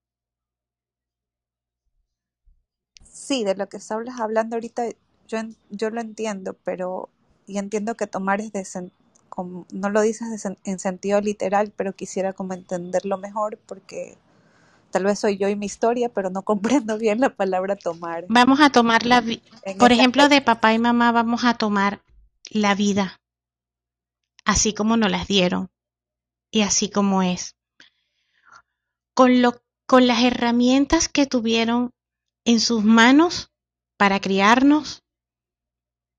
Sí, 3.03 3.43
de 3.43 3.55
lo 3.55 3.67
que 3.69 3.77
estabas 3.77 4.19
hablando 4.19 4.55
ahorita, 4.55 4.83
yo, 5.27 5.39
yo 5.71 5.89
lo 5.89 5.99
entiendo, 5.99 6.55
pero 6.63 7.09
y 7.47 7.57
entiendo 7.57 7.95
que 7.95 8.05
tomar 8.05 8.39
es 8.39 8.51
de, 8.51 8.91
no 9.71 9.89
lo 9.89 10.01
dices 10.01 10.45
en 10.63 10.79
sentido 10.79 11.21
literal, 11.21 11.73
pero 11.75 11.93
quisiera 11.93 12.33
como 12.33 12.53
entenderlo 12.53 13.17
mejor 13.17 13.57
porque 13.65 14.15
tal 14.91 15.05
vez 15.05 15.19
soy 15.19 15.37
yo 15.37 15.49
y 15.49 15.55
mi 15.55 15.65
historia, 15.65 16.09
pero 16.09 16.29
no 16.29 16.41
comprendo 16.43 16.99
bien 16.99 17.19
la 17.19 17.29
palabra 17.29 17.75
tomar. 17.75 18.25
Vamos 18.29 18.59
a 18.59 18.69
tomar 18.69 19.07
la 19.07 19.21
vida, 19.21 19.41
por 19.79 19.91
ejemplo, 19.91 20.29
de 20.29 20.41
papá 20.41 20.73
y 20.73 20.79
mamá 20.79 21.11
vamos 21.11 21.43
a 21.43 21.55
tomar 21.55 22.01
la 22.51 22.75
vida, 22.75 23.21
así 24.45 24.73
como 24.73 24.97
nos 24.97 25.11
las 25.11 25.27
dieron 25.27 25.69
y 26.51 26.61
así 26.61 26.89
como 26.89 27.23
es. 27.23 27.55
Con, 29.13 29.41
lo, 29.41 29.61
con 29.85 30.07
las 30.07 30.23
herramientas 30.23 31.09
que 31.09 31.25
tuvieron 31.25 31.91
en 32.45 32.59
sus 32.59 32.83
manos 32.83 33.51
para 33.97 34.19
criarnos, 34.19 35.03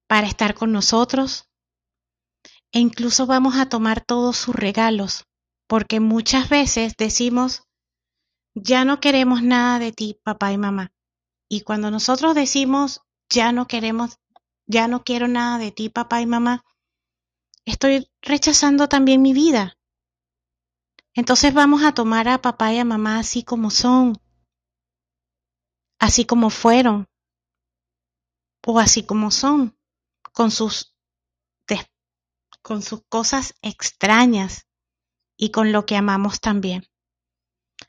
para 0.07 0.27
estar 0.27 0.55
con 0.55 0.73
nosotros, 0.73 1.49
e 2.73 2.81
incluso 2.81 3.27
vamos 3.27 3.57
a 3.57 3.69
tomar 3.69 4.05
todos 4.05 4.37
sus 4.37 4.55
regalos, 4.55 5.25
porque 5.67 6.01
muchas 6.01 6.49
veces 6.49 6.95
decimos, 6.99 7.63
ya 8.55 8.85
no 8.85 9.01
queremos 9.01 9.43
nada 9.43 9.79
de 9.79 9.93
ti, 9.93 10.21
papá 10.23 10.53
y 10.53 10.59
mamá. 10.59 10.93
Y 11.49 11.63
cuando 11.63 11.91
nosotros 11.91 12.35
decimos, 12.35 13.01
ya 13.31 13.53
no 13.53 13.67
queremos, 13.67 14.19
ya 14.69 14.87
no 14.87 15.03
quiero 15.03 15.27
nada 15.27 15.59
de 15.59 15.73
ti, 15.73 15.89
papá 15.89 16.21
y 16.21 16.27
mamá, 16.27 16.65
estoy 17.65 18.09
rechazando 18.23 18.89
también 18.89 19.23
mi 19.23 19.33
vida. 19.33 19.77
Entonces 21.15 21.53
vamos 21.53 21.83
a 21.83 21.93
tomar 21.93 22.29
a 22.29 22.41
papá 22.41 22.73
y 22.73 22.79
a 22.79 22.85
mamá 22.85 23.19
así 23.19 23.43
como 23.43 23.71
son, 23.71 24.21
así 25.99 26.25
como 26.25 26.51
fueron, 26.51 27.09
o 28.65 28.79
así 28.79 29.05
como 29.05 29.33
son, 29.33 29.77
con 30.33 30.53
sus 30.53 30.95
con 32.61 32.83
sus 32.83 33.03
cosas 33.09 33.55
extrañas 33.63 34.67
y 35.39 35.53
con 35.53 35.73
lo 35.73 35.87
que 35.87 35.97
amamos 35.97 36.41
también. 36.41 36.87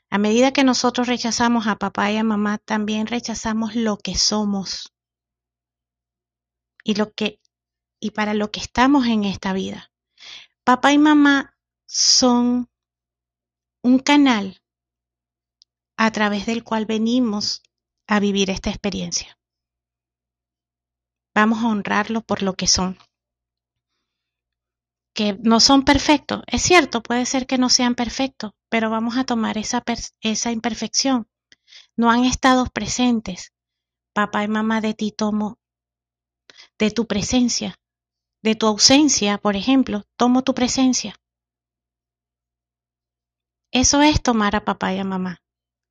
A 0.08 0.16
medida 0.16 0.52
que 0.52 0.64
nosotros 0.64 1.06
rechazamos 1.06 1.66
a 1.66 1.76
papá 1.76 2.10
y 2.10 2.16
a 2.16 2.24
mamá, 2.24 2.56
también 2.56 3.06
rechazamos 3.06 3.74
lo 3.74 3.98
que 3.98 4.16
somos 4.16 4.94
y 6.84 6.94
lo 6.94 7.12
que 7.12 7.40
y 8.00 8.12
para 8.12 8.34
lo 8.34 8.50
que 8.50 8.60
estamos 8.60 9.06
en 9.06 9.24
esta 9.24 9.52
vida. 9.52 9.92
Papá 10.64 10.92
y 10.92 10.98
mamá 10.98 11.56
son 11.86 12.68
un 13.82 13.98
canal 13.98 14.62
a 15.96 16.10
través 16.10 16.46
del 16.46 16.64
cual 16.64 16.86
venimos 16.86 17.62
a 18.06 18.20
vivir 18.20 18.50
esta 18.50 18.70
experiencia. 18.70 19.38
Vamos 21.34 21.62
a 21.62 21.68
honrarlo 21.68 22.22
por 22.22 22.42
lo 22.42 22.54
que 22.54 22.66
son 22.66 22.98
que 25.14 25.38
no 25.42 25.60
son 25.60 25.84
perfectos. 25.84 26.42
Es 26.46 26.62
cierto, 26.62 27.02
puede 27.02 27.26
ser 27.26 27.46
que 27.46 27.58
no 27.58 27.68
sean 27.68 27.94
perfectos, 27.94 28.52
pero 28.70 28.90
vamos 28.90 29.18
a 29.18 29.24
tomar 29.24 29.58
esa, 29.58 29.82
esa 30.22 30.52
imperfección. 30.52 31.28
No 31.96 32.10
han 32.10 32.24
estado 32.24 32.64
presentes. 32.66 33.52
Papá 34.14 34.44
y 34.44 34.48
mamá 34.48 34.80
de 34.80 34.94
ti 34.94 35.12
tomo 35.12 35.59
de 36.78 36.90
tu 36.90 37.06
presencia, 37.06 37.78
de 38.42 38.54
tu 38.54 38.66
ausencia, 38.66 39.38
por 39.38 39.56
ejemplo, 39.56 40.04
tomo 40.16 40.42
tu 40.42 40.54
presencia. 40.54 41.14
Eso 43.72 44.02
es 44.02 44.22
tomar 44.22 44.56
a 44.56 44.64
papá 44.64 44.92
y 44.94 44.98
a 44.98 45.04
mamá, 45.04 45.42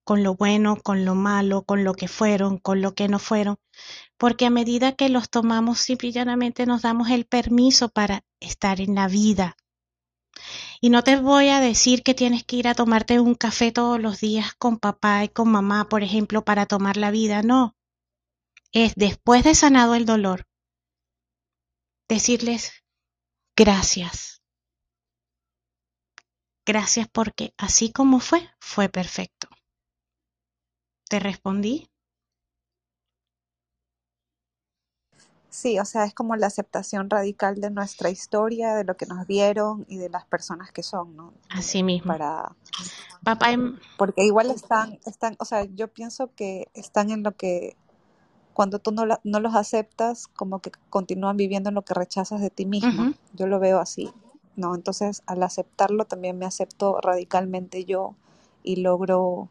con 0.04 0.24
lo 0.24 0.36
bueno, 0.36 0.76
con 0.76 1.06
lo 1.06 1.16
malo, 1.16 1.64
con 1.64 1.84
lo 1.84 1.94
que 1.94 2.08
fueron, 2.08 2.58
con 2.58 2.82
lo 2.82 2.94
que 2.94 3.08
no 3.08 3.20
fueron, 3.20 3.58
porque 4.18 4.46
a 4.46 4.50
medida 4.50 4.92
que 4.92 5.08
los 5.08 5.30
tomamos, 5.30 5.80
simplemente 5.80 6.66
nos 6.66 6.82
damos 6.82 7.10
el 7.10 7.26
permiso 7.26 7.90
para 7.90 8.24
estar 8.42 8.82
en 8.82 8.96
la 8.96 9.08
vida. 9.08 9.56
Y 10.82 10.90
no 10.90 11.04
te 11.04 11.18
voy 11.18 11.50
a 11.50 11.60
decir 11.60 12.04
que 12.04 12.14
tienes 12.14 12.44
que 12.44 12.58
ir 12.58 12.68
a 12.68 12.74
tomarte 12.74 13.20
un 13.20 13.36
café 13.36 13.72
todos 13.72 14.00
los 14.00 14.20
días 14.20 14.54
con 14.58 14.78
papá 14.78 15.24
y 15.24 15.30
con 15.30 15.50
mamá, 15.50 15.88
por 15.88 16.04
ejemplo, 16.04 16.44
para 16.44 16.66
tomar 16.66 16.98
la 16.98 17.12
vida, 17.12 17.44
no. 17.44 17.76
Es 18.72 18.94
después 18.96 19.44
de 19.44 19.56
sanado 19.56 19.96
el 19.96 20.06
dolor, 20.06 20.46
decirles 22.10 22.74
gracias. 23.56 24.42
Gracias 26.66 27.08
porque 27.08 27.54
así 27.58 27.92
como 27.92 28.20
fue, 28.20 28.50
fue 28.60 28.90
perfecto. 28.90 29.48
¿Te 31.10 31.20
respondí? 31.20 31.90
Sí, 35.50 35.80
o 35.80 35.86
sea, 35.86 36.06
es 36.06 36.14
como 36.14 36.36
la 36.36 36.46
aceptación 36.48 37.10
radical 37.10 37.60
de 37.60 37.72
nuestra 37.72 38.12
historia, 38.12 38.76
de 38.76 38.84
lo 38.84 38.96
que 38.96 39.08
nos 39.08 39.26
dieron 39.26 39.84
y 39.90 39.98
de 39.98 40.10
las 40.10 40.26
personas 40.26 40.72
que 40.72 40.84
son, 40.84 41.16
¿no? 41.16 41.34
Así 41.50 41.82
mismo. 41.82 42.12
Para, 42.12 42.56
Papá 43.24 43.48
porque 43.98 44.24
igual 44.24 44.52
están, 44.52 45.00
están, 45.06 45.36
o 45.40 45.46
sea, 45.46 45.66
yo 45.66 45.88
pienso 45.88 46.34
que 46.36 46.68
están 46.76 47.10
en 47.10 47.24
lo 47.24 47.36
que 47.36 47.76
cuando 48.60 48.80
tú 48.80 48.92
no, 48.92 49.06
no 49.24 49.40
los 49.40 49.56
aceptas, 49.56 50.28
como 50.28 50.60
que 50.60 50.72
continúan 50.90 51.38
viviendo 51.38 51.70
en 51.70 51.76
lo 51.76 51.84
que 51.84 51.94
rechazas 51.94 52.42
de 52.42 52.50
ti 52.50 52.66
mismo. 52.66 53.14
Yo 53.34 53.48
lo 53.48 53.58
veo 53.58 53.80
así, 53.80 54.10
¿no? 54.58 54.76
Entonces, 54.76 55.24
al 55.28 55.42
aceptarlo 55.44 56.04
también 56.04 56.38
me 56.38 56.46
acepto 56.46 57.00
radicalmente 57.00 57.86
yo 57.86 58.16
y 58.62 58.76
logro 58.76 59.48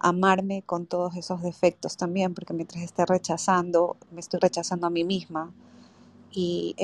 amarme 0.00 0.60
con 0.66 0.84
todos 0.84 1.16
esos 1.16 1.40
defectos 1.40 1.96
también, 1.96 2.34
porque 2.34 2.52
mientras 2.52 2.82
esté 2.82 3.06
rechazando, 3.06 3.96
me 4.10 4.20
estoy 4.20 4.38
rechazando 4.38 4.86
a 4.86 4.90
mí 4.90 5.02
misma. 5.02 5.50
Y, 6.30 6.76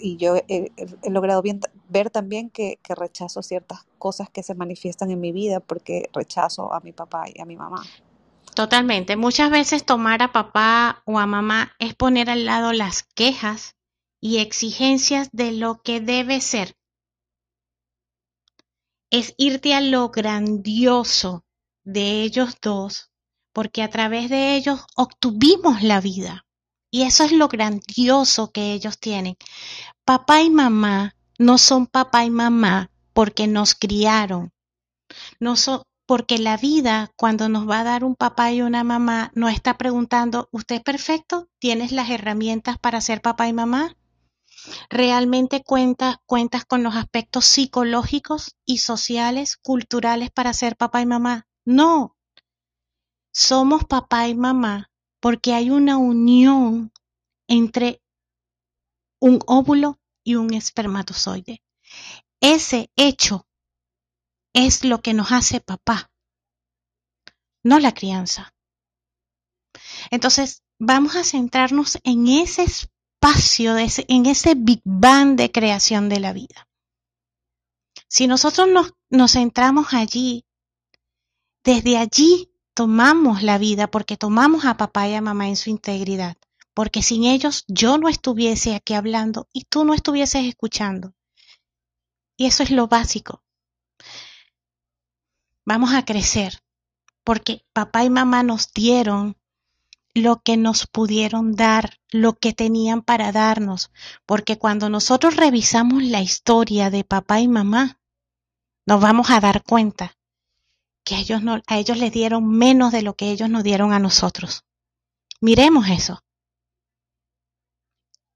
y 0.00 0.16
yo 0.16 0.34
he, 0.48 0.72
logrado 1.08 1.40
ver 1.88 2.10
también 2.10 2.50
que, 2.50 2.80
que, 2.82 2.96
rechazo 2.96 3.44
ciertas 3.44 3.86
cosas 4.00 4.28
que 4.28 4.42
se 4.42 4.56
manifiestan 4.56 5.12
en 5.12 5.20
mi 5.20 5.30
vida 5.30 5.60
porque 5.60 6.10
rechazo 6.12 6.72
a 6.72 6.80
mi 6.80 6.90
papá 6.90 7.26
y 7.32 7.40
a 7.40 7.44
mi 7.44 7.54
mamá. 7.54 7.84
Totalmente. 8.54 9.16
Muchas 9.16 9.50
veces 9.50 9.86
tomar 9.86 10.22
a 10.22 10.32
papá 10.32 11.02
o 11.06 11.18
a 11.18 11.26
mamá 11.26 11.74
es 11.78 11.94
poner 11.94 12.28
al 12.28 12.44
lado 12.44 12.72
las 12.72 13.02
quejas 13.02 13.76
y 14.20 14.38
exigencias 14.38 15.30
de 15.32 15.52
lo 15.52 15.82
que 15.82 16.00
debe 16.00 16.40
ser. 16.40 16.76
Es 19.10 19.34
irte 19.36 19.74
a 19.74 19.80
lo 19.80 20.10
grandioso, 20.10 21.44
de 21.84 22.22
ellos 22.22 22.56
dos, 22.60 23.10
porque 23.52 23.82
a 23.82 23.90
través 23.90 24.30
de 24.30 24.54
ellos 24.54 24.84
obtuvimos 24.96 25.82
la 25.82 26.00
vida. 26.00 26.46
Y 26.90 27.02
eso 27.02 27.24
es 27.24 27.32
lo 27.32 27.48
grandioso 27.48 28.52
que 28.52 28.74
ellos 28.74 28.98
tienen. 28.98 29.36
Papá 30.04 30.42
y 30.42 30.50
mamá 30.50 31.16
no 31.38 31.56
son 31.56 31.86
papá 31.86 32.24
y 32.24 32.30
mamá 32.30 32.90
porque 33.14 33.46
nos 33.46 33.74
criaron. 33.74 34.52
No 35.40 35.56
son 35.56 35.82
porque 36.06 36.38
la 36.38 36.56
vida 36.56 37.12
cuando 37.16 37.48
nos 37.48 37.68
va 37.68 37.80
a 37.80 37.84
dar 37.84 38.04
un 38.04 38.16
papá 38.16 38.52
y 38.52 38.62
una 38.62 38.84
mamá 38.84 39.30
no 39.34 39.48
está 39.48 39.78
preguntando, 39.78 40.48
¿usted 40.50 40.76
es 40.76 40.82
perfecto? 40.82 41.48
¿Tienes 41.58 41.92
las 41.92 42.10
herramientas 42.10 42.78
para 42.78 43.00
ser 43.00 43.22
papá 43.22 43.48
y 43.48 43.52
mamá? 43.52 43.96
¿Realmente 44.90 45.62
cuentas, 45.62 46.16
cuentas 46.26 46.64
con 46.64 46.82
los 46.82 46.94
aspectos 46.94 47.44
psicológicos 47.46 48.56
y 48.64 48.78
sociales, 48.78 49.56
culturales 49.56 50.30
para 50.30 50.52
ser 50.52 50.76
papá 50.76 51.00
y 51.00 51.06
mamá? 51.06 51.46
No. 51.64 52.16
Somos 53.32 53.84
papá 53.84 54.28
y 54.28 54.34
mamá 54.34 54.90
porque 55.20 55.54
hay 55.54 55.70
una 55.70 55.96
unión 55.96 56.92
entre 57.48 58.02
un 59.20 59.38
óvulo 59.46 60.00
y 60.24 60.34
un 60.34 60.52
espermatozoide. 60.52 61.62
Ese 62.40 62.90
hecho 62.96 63.46
es 64.52 64.84
lo 64.84 65.00
que 65.00 65.14
nos 65.14 65.32
hace 65.32 65.60
papá, 65.60 66.10
no 67.62 67.78
la 67.78 67.92
crianza. 67.92 68.54
Entonces, 70.10 70.62
vamos 70.78 71.16
a 71.16 71.24
centrarnos 71.24 71.98
en 72.04 72.28
ese 72.28 72.64
espacio, 72.64 73.76
en 73.78 74.26
ese 74.26 74.54
Big 74.54 74.82
Bang 74.84 75.36
de 75.36 75.50
creación 75.50 76.08
de 76.08 76.20
la 76.20 76.32
vida. 76.32 76.68
Si 78.08 78.26
nosotros 78.26 78.68
nos, 78.68 78.92
nos 79.10 79.32
centramos 79.32 79.94
allí, 79.94 80.44
desde 81.64 81.96
allí 81.96 82.52
tomamos 82.74 83.42
la 83.42 83.58
vida 83.58 83.90
porque 83.90 84.16
tomamos 84.16 84.64
a 84.64 84.76
papá 84.76 85.08
y 85.08 85.14
a 85.14 85.20
mamá 85.20 85.48
en 85.48 85.56
su 85.56 85.70
integridad 85.70 86.36
porque 86.74 87.02
sin 87.02 87.24
ellos 87.24 87.64
yo 87.68 87.98
no 87.98 88.08
estuviese 88.08 88.74
aquí 88.74 88.94
hablando 88.94 89.48
y 89.52 89.64
tú 89.64 89.84
no 89.84 89.94
estuvieses 89.94 90.46
escuchando. 90.46 91.14
Y 92.36 92.46
eso 92.46 92.62
es 92.62 92.70
lo 92.70 92.88
básico. 92.88 93.41
Vamos 95.64 95.94
a 95.94 96.04
crecer, 96.04 96.60
porque 97.24 97.64
papá 97.72 98.04
y 98.04 98.10
mamá 98.10 98.42
nos 98.42 98.72
dieron 98.72 99.36
lo 100.14 100.42
que 100.42 100.56
nos 100.56 100.86
pudieron 100.86 101.54
dar, 101.54 101.98
lo 102.10 102.34
que 102.34 102.52
tenían 102.52 103.02
para 103.02 103.32
darnos, 103.32 103.90
porque 104.26 104.58
cuando 104.58 104.88
nosotros 104.88 105.36
revisamos 105.36 106.02
la 106.02 106.20
historia 106.20 106.90
de 106.90 107.04
papá 107.04 107.40
y 107.40 107.48
mamá, 107.48 108.00
nos 108.86 109.00
vamos 109.00 109.30
a 109.30 109.40
dar 109.40 109.62
cuenta 109.62 110.18
que 111.04 111.14
a 111.14 111.18
ellos, 111.18 111.42
no, 111.42 111.62
a 111.66 111.78
ellos 111.78 111.98
les 111.98 112.12
dieron 112.12 112.48
menos 112.48 112.92
de 112.92 113.02
lo 113.02 113.14
que 113.14 113.30
ellos 113.30 113.48
nos 113.48 113.64
dieron 113.64 113.92
a 113.92 113.98
nosotros. 113.98 114.64
Miremos 115.40 115.88
eso 115.88 116.22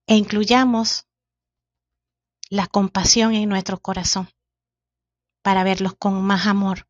e 0.07 0.16
incluyamos 0.16 1.07
la 2.49 2.66
compasión 2.66 3.35
en 3.35 3.49
nuestro 3.49 3.79
corazón 3.79 4.29
para 5.43 5.64
verlos 5.64 5.95
con 5.95 6.22
más 6.22 6.47
amor. 6.47 6.89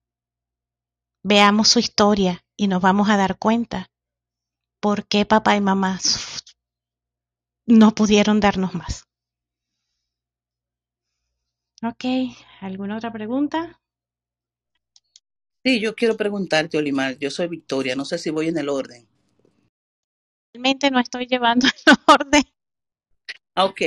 Veamos 1.28 1.66
su 1.66 1.80
historia 1.80 2.44
y 2.56 2.68
nos 2.68 2.80
vamos 2.80 3.08
a 3.10 3.16
dar 3.16 3.36
cuenta 3.36 3.90
por 4.80 5.08
qué 5.08 5.26
papá 5.26 5.56
y 5.56 5.60
mamá 5.60 5.98
no 7.66 7.96
pudieron 7.96 8.38
darnos 8.38 8.74
más. 8.74 9.08
Ok, 11.82 12.04
¿alguna 12.60 12.98
otra 12.98 13.12
pregunta? 13.12 13.80
Sí, 15.64 15.80
yo 15.80 15.96
quiero 15.96 16.16
preguntarte, 16.16 16.78
Olimar. 16.78 17.18
Yo 17.18 17.28
soy 17.32 17.48
Victoria, 17.48 17.96
no 17.96 18.04
sé 18.04 18.18
si 18.18 18.30
voy 18.30 18.46
en 18.46 18.58
el 18.58 18.68
orden. 18.68 19.08
Realmente 20.54 20.92
no 20.92 21.00
estoy 21.00 21.26
llevando 21.26 21.66
el 21.86 21.96
orden. 22.06 22.44
Ah, 23.56 23.64
ok, 23.64 23.80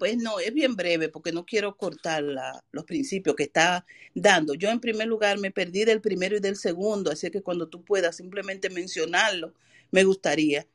pues 0.00 0.16
no, 0.16 0.40
es 0.40 0.54
bien 0.54 0.76
breve 0.76 1.10
porque 1.10 1.30
no 1.30 1.44
quiero 1.44 1.76
cortar 1.76 2.24
los 2.72 2.84
principios 2.84 3.36
que 3.36 3.42
está 3.42 3.84
dando. 4.14 4.54
Yo 4.54 4.70
en 4.70 4.80
primer 4.80 5.06
lugar 5.06 5.38
me 5.38 5.50
perdí 5.50 5.84
del 5.84 6.00
primero 6.00 6.38
y 6.38 6.40
del 6.40 6.56
segundo, 6.56 7.10
así 7.10 7.30
que 7.30 7.42
cuando 7.42 7.68
tú 7.68 7.84
puedas 7.84 8.16
simplemente 8.16 8.70
mencionarlo, 8.70 9.52
me 9.90 10.02
gustaría. 10.04 10.66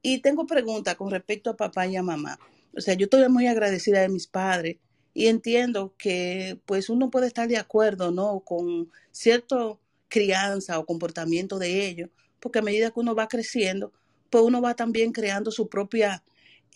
Y 0.00 0.22
tengo 0.22 0.46
preguntas 0.46 0.94
con 0.94 1.10
respecto 1.10 1.50
a 1.50 1.56
papá 1.58 1.86
y 1.86 1.96
a 1.96 2.02
mamá. 2.02 2.38
O 2.74 2.80
sea, 2.80 2.94
yo 2.94 3.04
estoy 3.04 3.28
muy 3.28 3.46
agradecida 3.46 4.00
de 4.00 4.08
mis 4.08 4.26
padres 4.26 4.78
y 5.12 5.26
entiendo 5.26 5.94
que 5.98 6.58
pues 6.64 6.88
uno 6.88 7.10
puede 7.10 7.26
estar 7.26 7.48
de 7.48 7.58
acuerdo, 7.58 8.10
¿no? 8.10 8.40
Con 8.40 8.90
cierto 9.10 9.78
crianza 10.08 10.78
o 10.78 10.86
comportamiento 10.86 11.58
de 11.58 11.86
ellos, 11.86 12.08
porque 12.40 12.60
a 12.60 12.62
medida 12.62 12.90
que 12.90 13.00
uno 13.00 13.14
va 13.14 13.28
creciendo, 13.28 13.92
pues 14.30 14.42
uno 14.42 14.62
va 14.62 14.72
también 14.72 15.12
creando 15.12 15.50
su 15.50 15.68
propia 15.68 16.24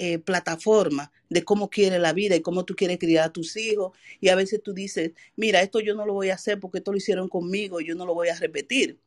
eh, 0.02 0.18
plataforma 0.18 1.12
de 1.28 1.44
cómo 1.44 1.68
quiere 1.68 1.98
la 1.98 2.14
vida 2.14 2.34
y 2.34 2.40
cómo 2.40 2.64
tú 2.64 2.74
quieres 2.74 2.98
criar 2.98 3.26
a 3.26 3.32
tus 3.34 3.54
hijos. 3.58 3.92
Y 4.18 4.30
a 4.30 4.34
veces 4.34 4.62
tú 4.62 4.72
dices, 4.72 5.12
mira, 5.36 5.60
esto 5.60 5.78
yo 5.78 5.94
no 5.94 6.06
lo 6.06 6.14
voy 6.14 6.30
a 6.30 6.36
hacer 6.36 6.58
porque 6.58 6.78
esto 6.78 6.90
lo 6.90 6.96
hicieron 6.96 7.28
conmigo, 7.28 7.82
yo 7.82 7.94
no 7.94 8.06
lo 8.06 8.14
voy 8.14 8.28
a 8.28 8.34
repetir. 8.34 8.98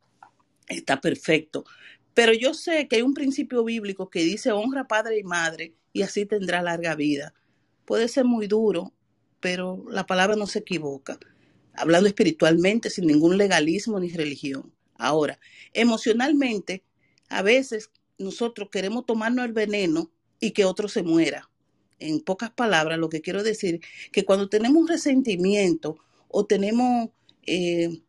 Está 0.68 1.00
perfecto. 1.00 1.64
Pero 2.14 2.32
yo 2.32 2.54
sé 2.54 2.86
que 2.86 2.94
hay 2.94 3.02
un 3.02 3.12
principio 3.12 3.64
bíblico 3.64 4.08
que 4.08 4.20
dice 4.20 4.52
honra 4.52 4.86
padre 4.86 5.18
y 5.18 5.24
madre 5.24 5.74
y 5.92 6.02
así 6.02 6.26
tendrá 6.26 6.62
larga 6.62 6.94
vida. 6.94 7.34
Puede 7.86 8.06
ser 8.06 8.24
muy 8.24 8.46
duro, 8.46 8.92
pero 9.40 9.84
la 9.90 10.06
palabra 10.06 10.36
no 10.36 10.46
se 10.46 10.60
equivoca. 10.60 11.18
Hablando 11.72 12.06
espiritualmente, 12.06 12.88
sin 12.88 13.08
ningún 13.08 13.36
legalismo 13.36 13.98
ni 13.98 14.10
religión. 14.10 14.72
Ahora, 14.94 15.40
emocionalmente, 15.72 16.84
a 17.28 17.42
veces 17.42 17.90
nosotros 18.16 18.68
queremos 18.70 19.06
tomarnos 19.06 19.44
el 19.44 19.52
veneno 19.52 20.13
y 20.44 20.50
que 20.52 20.64
otro 20.64 20.88
se 20.88 21.02
muera. 21.02 21.50
En 21.98 22.20
pocas 22.20 22.50
palabras, 22.50 22.98
lo 22.98 23.08
que 23.08 23.22
quiero 23.22 23.42
decir, 23.42 23.80
que 24.12 24.24
cuando 24.24 24.48
tenemos 24.48 24.82
un 24.82 24.88
resentimiento 24.88 25.96
o 26.28 26.44
tenemos 26.44 27.10
eh, 27.46 28.02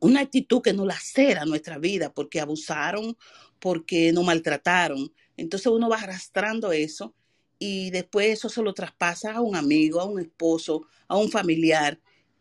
una 0.00 0.20
actitud 0.20 0.60
que 0.60 0.74
nos 0.74 0.86
lacera 0.86 1.46
nuestra 1.46 1.78
vida 1.78 2.12
porque 2.12 2.40
abusaron, 2.40 3.16
porque 3.58 4.12
nos 4.12 4.24
maltrataron, 4.24 5.12
entonces 5.36 5.68
uno 5.68 5.88
va 5.88 5.96
arrastrando 5.96 6.72
eso 6.72 7.14
y 7.58 7.90
después 7.90 8.28
eso 8.28 8.48
se 8.48 8.62
lo 8.62 8.74
traspasa 8.74 9.32
a 9.32 9.40
un 9.40 9.56
amigo, 9.56 10.00
a 10.00 10.04
un 10.04 10.20
esposo, 10.20 10.86
a 11.08 11.16
un 11.16 11.30
familiar 11.30 11.98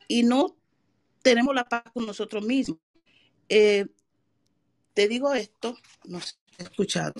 y 0.07 0.24
no 0.24 0.57
tenemos 1.22 1.55
la 1.55 1.63
paz 1.63 1.84
con 1.93 2.05
nosotros 2.05 2.43
mismos. 2.43 2.80
Eh, 3.47 3.86
te 4.93 5.07
digo 5.07 5.34
esto, 5.34 5.78
no 6.03 6.20
sé, 6.20 6.34
he 6.57 6.63
escuchado. 6.63 7.13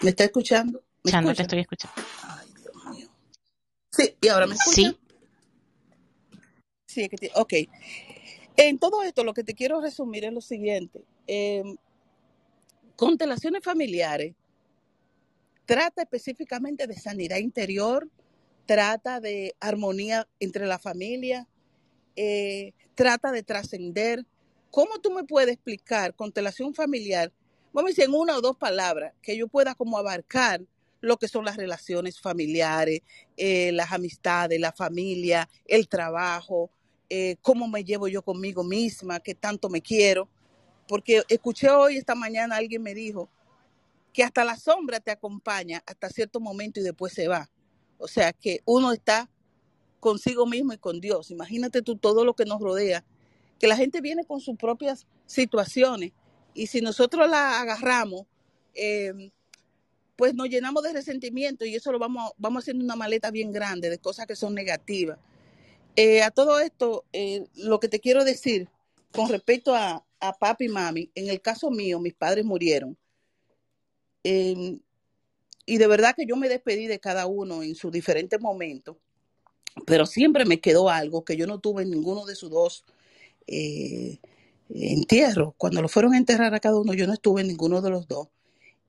¿Me 0.00 0.10
está 0.10 0.24
escuchando? 0.24 0.82
ya 1.04 1.20
no 1.20 1.34
te 1.34 1.42
estoy 1.42 1.60
escuchando. 1.60 1.96
Ay, 2.22 2.48
Dios 2.60 2.84
mío. 2.96 3.08
Sí, 3.90 4.14
¿y 4.20 4.28
ahora 4.28 4.46
me 4.46 4.54
escucha? 4.54 4.90
Sí. 4.90 4.98
Sí, 6.86 7.02
es 7.02 7.08
que 7.08 7.30
ok. 7.34 7.52
En 8.56 8.78
todo 8.78 9.02
esto 9.02 9.24
lo 9.24 9.34
que 9.34 9.44
te 9.44 9.54
quiero 9.54 9.80
resumir 9.80 10.24
es 10.24 10.32
lo 10.32 10.40
siguiente. 10.40 11.04
Em, 11.26 11.76
constelaciones 12.96 13.62
familiares 13.62 14.34
trata 15.66 16.02
específicamente 16.02 16.86
de 16.86 16.98
sanidad 16.98 17.36
interior, 17.36 18.08
trata 18.66 19.20
de 19.20 19.54
armonía 19.60 20.26
entre 20.40 20.66
la 20.66 20.78
familia, 20.78 21.46
eh, 22.16 22.72
trata 22.94 23.32
de 23.32 23.42
trascender. 23.42 24.24
¿Cómo 24.70 24.98
tú 25.00 25.10
me 25.10 25.24
puedes 25.24 25.54
explicar 25.54 26.14
constelación 26.14 26.74
familiar 26.74 27.32
vamos 27.72 27.90
a 27.90 27.92
decir 27.92 28.04
en 28.04 28.14
una 28.14 28.36
o 28.36 28.40
dos 28.40 28.56
palabras, 28.56 29.14
que 29.22 29.36
yo 29.36 29.48
pueda 29.48 29.74
como 29.74 29.98
abarcar 29.98 30.60
lo 31.00 31.16
que 31.16 31.28
son 31.28 31.44
las 31.44 31.56
relaciones 31.56 32.20
familiares, 32.20 33.02
eh, 33.36 33.70
las 33.72 33.92
amistades, 33.92 34.58
la 34.58 34.72
familia, 34.72 35.48
el 35.64 35.88
trabajo, 35.88 36.70
eh, 37.08 37.36
cómo 37.40 37.68
me 37.68 37.84
llevo 37.84 38.08
yo 38.08 38.22
conmigo 38.22 38.64
misma, 38.64 39.20
qué 39.20 39.34
tanto 39.34 39.68
me 39.68 39.80
quiero. 39.80 40.28
Porque 40.88 41.22
escuché 41.28 41.70
hoy, 41.70 41.98
esta 41.98 42.14
mañana, 42.14 42.56
alguien 42.56 42.82
me 42.82 42.94
dijo 42.94 43.28
que 44.12 44.24
hasta 44.24 44.44
la 44.44 44.56
sombra 44.56 44.98
te 44.98 45.12
acompaña 45.12 45.82
hasta 45.86 46.08
cierto 46.08 46.40
momento 46.40 46.80
y 46.80 46.82
después 46.82 47.12
se 47.12 47.28
va. 47.28 47.48
O 47.98 48.08
sea, 48.08 48.32
que 48.32 48.60
uno 48.64 48.92
está 48.92 49.30
consigo 50.00 50.46
mismo 50.46 50.72
y 50.72 50.78
con 50.78 51.00
Dios. 51.00 51.30
Imagínate 51.30 51.82
tú 51.82 51.96
todo 51.96 52.24
lo 52.24 52.34
que 52.34 52.44
nos 52.44 52.60
rodea, 52.60 53.04
que 53.58 53.66
la 53.66 53.76
gente 53.76 54.00
viene 54.00 54.24
con 54.24 54.40
sus 54.40 54.56
propias 54.56 55.06
situaciones 55.26 56.12
y 56.54 56.66
si 56.66 56.80
nosotros 56.80 57.28
la 57.28 57.60
agarramos, 57.60 58.26
eh, 58.74 59.30
pues 60.16 60.34
nos 60.34 60.48
llenamos 60.48 60.82
de 60.82 60.92
resentimiento 60.92 61.64
y 61.64 61.74
eso 61.74 61.92
lo 61.92 61.98
vamos, 61.98 62.32
vamos 62.36 62.64
haciendo 62.64 62.84
una 62.84 62.96
maleta 62.96 63.30
bien 63.30 63.52
grande 63.52 63.90
de 63.90 63.98
cosas 63.98 64.26
que 64.26 64.34
son 64.34 64.54
negativas. 64.54 65.18
Eh, 65.94 66.22
a 66.22 66.30
todo 66.30 66.58
esto, 66.60 67.04
eh, 67.12 67.46
lo 67.54 67.80
que 67.80 67.88
te 67.88 68.00
quiero 68.00 68.24
decir 68.24 68.68
con 69.12 69.28
respecto 69.28 69.74
a, 69.74 70.04
a 70.20 70.38
papi 70.38 70.66
y 70.66 70.68
mami, 70.68 71.10
en 71.14 71.28
el 71.28 71.40
caso 71.40 71.70
mío, 71.70 72.00
mis 72.00 72.14
padres 72.14 72.44
murieron. 72.44 72.96
Em, 74.24 74.80
y 75.64 75.78
de 75.78 75.86
verdad 75.86 76.14
que 76.16 76.26
yo 76.26 76.36
me 76.36 76.48
despedí 76.48 76.86
de 76.86 76.98
cada 76.98 77.26
uno 77.26 77.62
en 77.62 77.74
sus 77.74 77.92
diferentes 77.92 78.40
momentos, 78.40 78.96
pero 79.86 80.06
siempre 80.06 80.44
me 80.44 80.60
quedó 80.60 80.88
algo 80.88 81.24
que 81.24 81.36
yo 81.36 81.46
no 81.46 81.60
tuve 81.60 81.82
en 81.82 81.90
ninguno 81.90 82.24
de 82.26 82.34
sus 82.34 82.50
dos 82.50 82.84
entierro. 84.70 85.54
Cuando 85.56 85.82
lo 85.82 85.88
fueron 85.88 86.14
a 86.14 86.18
enterrar 86.18 86.54
a 86.54 86.60
cada 86.60 86.78
uno, 86.78 86.94
yo 86.94 87.06
no 87.06 87.12
estuve 87.12 87.40
en 87.40 87.48
ninguno 87.48 87.80
de 87.80 87.90
los 87.90 88.06
dos, 88.08 88.28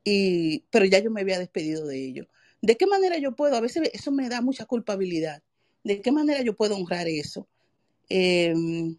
y, 0.03 0.63
pero 0.69 0.85
ya 0.85 0.99
yo 0.99 1.11
me 1.11 1.21
había 1.21 1.39
despedido 1.39 1.85
de 1.85 2.03
ellos. 2.03 2.27
¿De 2.61 2.75
qué 2.75 2.85
manera 2.87 3.17
yo 3.17 3.35
puedo? 3.35 3.55
A 3.55 3.61
veces 3.61 3.89
eso 3.93 4.11
me 4.11 4.29
da 4.29 4.41
mucha 4.41 4.65
culpabilidad. 4.65 5.41
¿De 5.83 6.01
qué 6.01 6.11
manera 6.11 6.41
yo 6.41 6.55
puedo 6.55 6.75
honrar 6.75 7.07
eso? 7.07 7.47
Em, 8.09 8.97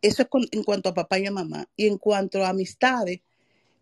eso 0.00 0.22
es 0.22 0.28
en 0.50 0.64
cuanto 0.64 0.88
a 0.88 0.94
papá 0.94 1.18
y 1.18 1.26
a 1.26 1.30
mamá. 1.30 1.68
Y 1.76 1.86
en 1.86 1.98
cuanto 1.98 2.44
a 2.44 2.48
amistades, 2.48 3.20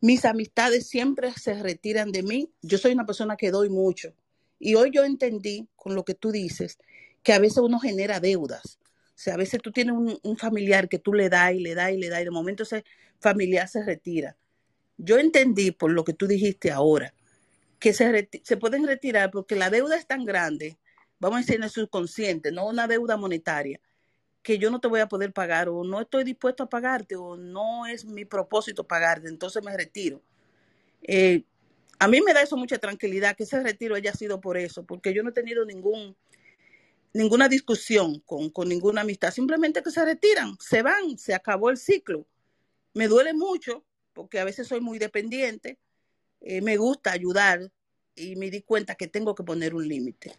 mis 0.02 0.24
amistades 0.24 0.86
siempre 0.86 1.32
se 1.32 1.54
retiran 1.54 2.12
de 2.12 2.22
mí. 2.22 2.50
Yo 2.62 2.76
soy 2.78 2.92
una 2.92 3.06
persona 3.06 3.36
que 3.36 3.50
doy 3.50 3.70
mucho. 3.70 4.12
Y 4.58 4.74
hoy 4.74 4.90
yo 4.92 5.04
entendí, 5.04 5.68
con 5.76 5.94
lo 5.94 6.04
que 6.04 6.14
tú 6.14 6.30
dices, 6.30 6.78
que 7.22 7.32
a 7.32 7.38
veces 7.38 7.58
uno 7.58 7.78
genera 7.78 8.20
deudas. 8.20 8.78
Sea, 9.20 9.34
a 9.34 9.36
veces 9.36 9.60
tú 9.60 9.70
tienes 9.70 9.94
un, 9.94 10.38
familiar 10.38 10.88
que 10.88 10.98
tú 10.98 11.12
le 11.12 11.28
das 11.28 11.52
y 11.52 11.60
le 11.60 11.74
das 11.74 11.92
y 11.92 11.98
le 11.98 12.08
das 12.08 12.22
y 12.22 12.24
de 12.24 12.30
momento 12.30 12.62
ese 12.62 12.86
familiar 13.18 13.68
se 13.68 13.84
retira. 13.84 14.34
Yo 14.96 15.18
entendí 15.18 15.72
por 15.72 15.90
lo 15.90 16.04
que 16.04 16.14
tú 16.14 16.26
dijiste 16.26 16.70
ahora, 16.70 17.12
que 17.78 17.92
se, 17.92 18.30
se 18.42 18.56
pueden 18.56 18.86
retirar 18.86 19.30
porque 19.30 19.56
la 19.56 19.68
deuda 19.68 19.98
es 19.98 20.06
tan 20.06 20.24
grande, 20.24 20.78
vamos 21.18 21.36
a 21.36 21.40
decir 21.40 21.56
en 21.56 21.64
el 21.64 21.68
subconsciente, 21.68 22.50
no 22.50 22.66
una 22.66 22.86
deuda 22.86 23.18
monetaria, 23.18 23.78
que 24.42 24.56
yo 24.56 24.70
no 24.70 24.80
te 24.80 24.88
voy 24.88 25.00
a 25.00 25.08
poder 25.08 25.34
pagar 25.34 25.68
o 25.68 25.84
no 25.84 26.00
estoy 26.00 26.24
dispuesto 26.24 26.62
a 26.62 26.70
pagarte 26.70 27.16
o 27.16 27.36
no 27.36 27.84
es 27.84 28.06
mi 28.06 28.24
propósito 28.24 28.84
pagarte, 28.84 29.28
entonces 29.28 29.62
me 29.62 29.76
retiro. 29.76 30.22
Eh, 31.02 31.44
a 31.98 32.08
mí 32.08 32.22
me 32.22 32.32
da 32.32 32.40
eso 32.40 32.56
mucha 32.56 32.78
tranquilidad 32.78 33.36
que 33.36 33.42
ese 33.42 33.62
retiro 33.62 33.96
haya 33.96 34.14
sido 34.14 34.40
por 34.40 34.56
eso, 34.56 34.86
porque 34.86 35.12
yo 35.12 35.22
no 35.22 35.28
he 35.28 35.34
tenido 35.34 35.66
ningún 35.66 36.16
ninguna 37.12 37.48
discusión 37.48 38.20
con, 38.20 38.52
ninguna 38.68 39.02
amistad, 39.02 39.32
simplemente 39.32 39.82
que 39.82 39.90
se 39.90 40.04
retiran, 40.04 40.56
se 40.60 40.82
van, 40.82 41.18
se 41.18 41.34
acabó 41.34 41.70
el 41.70 41.76
ciclo. 41.76 42.26
Me 42.94 43.08
duele 43.08 43.34
mucho 43.34 43.84
porque 44.12 44.40
a 44.40 44.44
veces 44.44 44.68
soy 44.68 44.80
muy 44.80 44.98
dependiente, 44.98 45.78
eh, 46.40 46.60
me 46.60 46.76
gusta 46.76 47.12
ayudar 47.12 47.70
y 48.14 48.36
me 48.36 48.50
di 48.50 48.62
cuenta 48.62 48.94
que 48.94 49.06
tengo 49.06 49.34
que 49.34 49.44
poner 49.44 49.74
un 49.74 49.86
límite. 49.86 50.36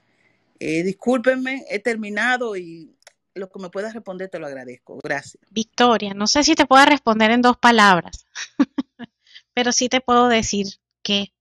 Eh, 0.59 0.83
discúlpenme, 0.83 1.65
he 1.69 1.79
terminado 1.79 2.55
y 2.55 2.95
lo 3.33 3.49
que 3.49 3.59
me 3.59 3.69
puedas 3.69 3.93
responder 3.93 4.29
te 4.29 4.39
lo 4.39 4.47
agradezco. 4.47 4.99
Gracias. 5.03 5.41
Victoria, 5.49 6.13
no 6.13 6.27
sé 6.27 6.43
si 6.43 6.55
te 6.55 6.65
puedo 6.65 6.85
responder 6.85 7.31
en 7.31 7.41
dos 7.41 7.57
palabras, 7.57 8.25
pero 9.53 9.71
sí 9.71 9.89
te 9.89 10.01
puedo 10.01 10.27
decir 10.27 10.67
que 11.01 11.33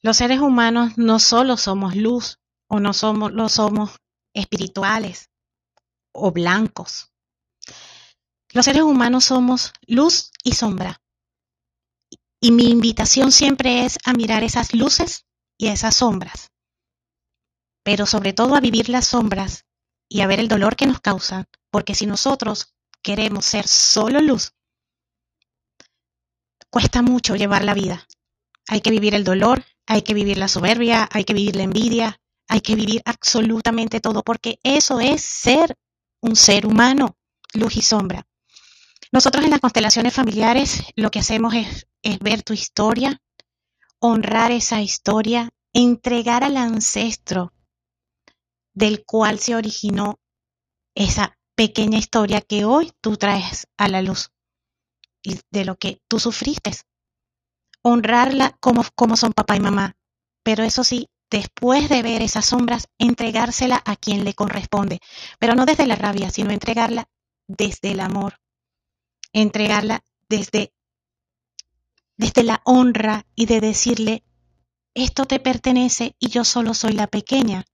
los 0.00 0.16
seres 0.16 0.40
humanos 0.40 0.98
no 0.98 1.18
solo 1.18 1.56
somos 1.56 1.94
luz 1.94 2.40
o 2.66 2.80
no 2.80 2.92
somos, 2.92 3.32
lo 3.32 3.48
somos 3.48 4.01
espirituales 4.34 5.30
o 6.12 6.30
blancos. 6.30 7.12
Los 8.50 8.66
seres 8.66 8.82
humanos 8.82 9.24
somos 9.24 9.72
luz 9.86 10.30
y 10.44 10.52
sombra. 10.52 11.00
Y 12.40 12.52
mi 12.52 12.70
invitación 12.70 13.32
siempre 13.32 13.84
es 13.84 13.98
a 14.04 14.12
mirar 14.12 14.42
esas 14.42 14.74
luces 14.74 15.26
y 15.56 15.68
esas 15.68 15.96
sombras, 15.96 16.50
pero 17.84 18.04
sobre 18.04 18.32
todo 18.32 18.56
a 18.56 18.60
vivir 18.60 18.88
las 18.88 19.06
sombras 19.06 19.64
y 20.08 20.20
a 20.20 20.26
ver 20.26 20.40
el 20.40 20.48
dolor 20.48 20.76
que 20.76 20.86
nos 20.86 21.00
causan, 21.00 21.46
porque 21.70 21.94
si 21.94 22.06
nosotros 22.06 22.74
queremos 23.00 23.46
ser 23.46 23.68
solo 23.68 24.20
luz, 24.20 24.54
cuesta 26.68 27.00
mucho 27.02 27.36
llevar 27.36 27.64
la 27.64 27.74
vida. 27.74 28.06
Hay 28.68 28.80
que 28.80 28.90
vivir 28.90 29.14
el 29.14 29.24
dolor, 29.24 29.64
hay 29.86 30.02
que 30.02 30.14
vivir 30.14 30.38
la 30.38 30.48
soberbia, 30.48 31.08
hay 31.12 31.24
que 31.24 31.34
vivir 31.34 31.56
la 31.56 31.62
envidia, 31.62 32.20
hay 32.52 32.60
que 32.60 32.76
vivir 32.76 33.00
absolutamente 33.06 33.98
todo, 34.00 34.22
porque 34.22 34.58
eso 34.62 35.00
es 35.00 35.22
ser 35.22 35.74
un 36.20 36.36
ser 36.36 36.66
humano, 36.66 37.16
luz 37.54 37.78
y 37.78 37.80
sombra. 37.80 38.26
Nosotros 39.10 39.42
en 39.42 39.52
las 39.52 39.60
constelaciones 39.60 40.12
familiares 40.12 40.84
lo 40.94 41.10
que 41.10 41.20
hacemos 41.20 41.54
es, 41.54 41.86
ver 42.20 42.42
tu 42.42 42.52
historia, 42.52 43.22
honrar 44.00 44.52
esa 44.52 44.82
historia, 44.82 45.48
entregar 45.72 46.44
al 46.44 46.58
ancestro 46.58 47.54
del 48.74 49.02
cual 49.06 49.38
se 49.38 49.54
originó 49.54 50.18
esa 50.94 51.38
pequeña 51.54 51.96
historia 51.96 52.42
que 52.42 52.66
hoy 52.66 52.92
tú 53.00 53.16
traes 53.16 53.66
a 53.78 53.88
la 53.88 54.02
luz 54.02 54.30
y 55.22 55.40
de 55.50 55.64
lo 55.64 55.76
que 55.76 56.02
tú 56.06 56.18
sufriste. 56.18 56.72
Honrarla 57.80 58.58
como, 58.60 58.84
como 58.94 59.16
son 59.16 59.32
papá 59.32 59.56
y 59.56 59.60
mamá, 59.60 59.96
pero 60.42 60.64
eso 60.64 60.84
sí, 60.84 61.08
después 61.32 61.88
de 61.88 62.02
ver 62.02 62.20
esas 62.20 62.44
sombras, 62.44 62.88
entregársela 62.98 63.82
a 63.86 63.96
quien 63.96 64.22
le 64.22 64.34
corresponde, 64.34 65.00
pero 65.38 65.54
no 65.54 65.64
desde 65.64 65.86
la 65.86 65.96
rabia, 65.96 66.30
sino 66.30 66.50
entregarla 66.50 67.08
desde 67.48 67.92
el 67.92 68.00
amor, 68.00 68.38
entregarla 69.32 70.04
desde, 70.28 70.74
desde 72.18 72.42
la 72.42 72.60
honra 72.66 73.24
y 73.34 73.46
de 73.46 73.62
decirle, 73.62 74.22
esto 74.92 75.24
te 75.24 75.40
pertenece 75.40 76.14
y 76.18 76.28
yo 76.28 76.44
solo 76.44 76.74
soy 76.74 76.92
la 76.92 77.06
pequeña 77.06 77.64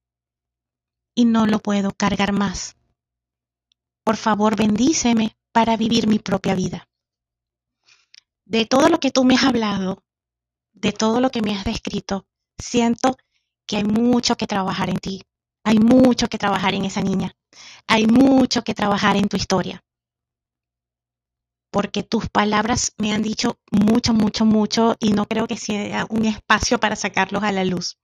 y 1.16 1.24
no 1.24 1.46
lo 1.46 1.58
puedo 1.58 1.90
cargar 1.90 2.32
más. 2.32 2.76
Por 4.04 4.16
favor, 4.16 4.54
bendíceme 4.54 5.36
para 5.50 5.76
vivir 5.76 6.06
mi 6.06 6.20
propia 6.20 6.54
vida. 6.54 6.88
De 8.44 8.66
todo 8.66 8.88
lo 8.88 9.00
que 9.00 9.10
tú 9.10 9.24
me 9.24 9.34
has 9.34 9.42
hablado, 9.42 10.04
de 10.72 10.92
todo 10.92 11.20
lo 11.20 11.30
que 11.30 11.42
me 11.42 11.56
has 11.56 11.64
descrito, 11.64 12.24
siento 12.56 13.16
que 13.68 13.76
hay 13.76 13.84
mucho 13.84 14.36
que 14.36 14.46
trabajar 14.46 14.88
en 14.88 14.96
ti, 14.96 15.22
hay 15.62 15.78
mucho 15.78 16.28
que 16.28 16.38
trabajar 16.38 16.74
en 16.74 16.86
esa 16.86 17.02
niña, 17.02 17.36
hay 17.86 18.06
mucho 18.06 18.64
que 18.64 18.74
trabajar 18.74 19.16
en 19.16 19.28
tu 19.28 19.36
historia. 19.36 19.84
Porque 21.70 22.02
tus 22.02 22.30
palabras 22.30 22.94
me 22.96 23.12
han 23.12 23.22
dicho 23.22 23.58
mucho, 23.70 24.14
mucho, 24.14 24.46
mucho 24.46 24.96
y 24.98 25.12
no 25.12 25.26
creo 25.26 25.46
que 25.46 25.58
sea 25.58 26.06
un 26.08 26.24
espacio 26.24 26.80
para 26.80 26.96
sacarlos 26.96 27.42
a 27.42 27.52
la 27.52 27.64
luz. 27.64 27.98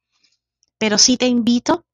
Pero 0.78 0.98
sí 0.98 1.16
te 1.16 1.26
invito 1.26 1.86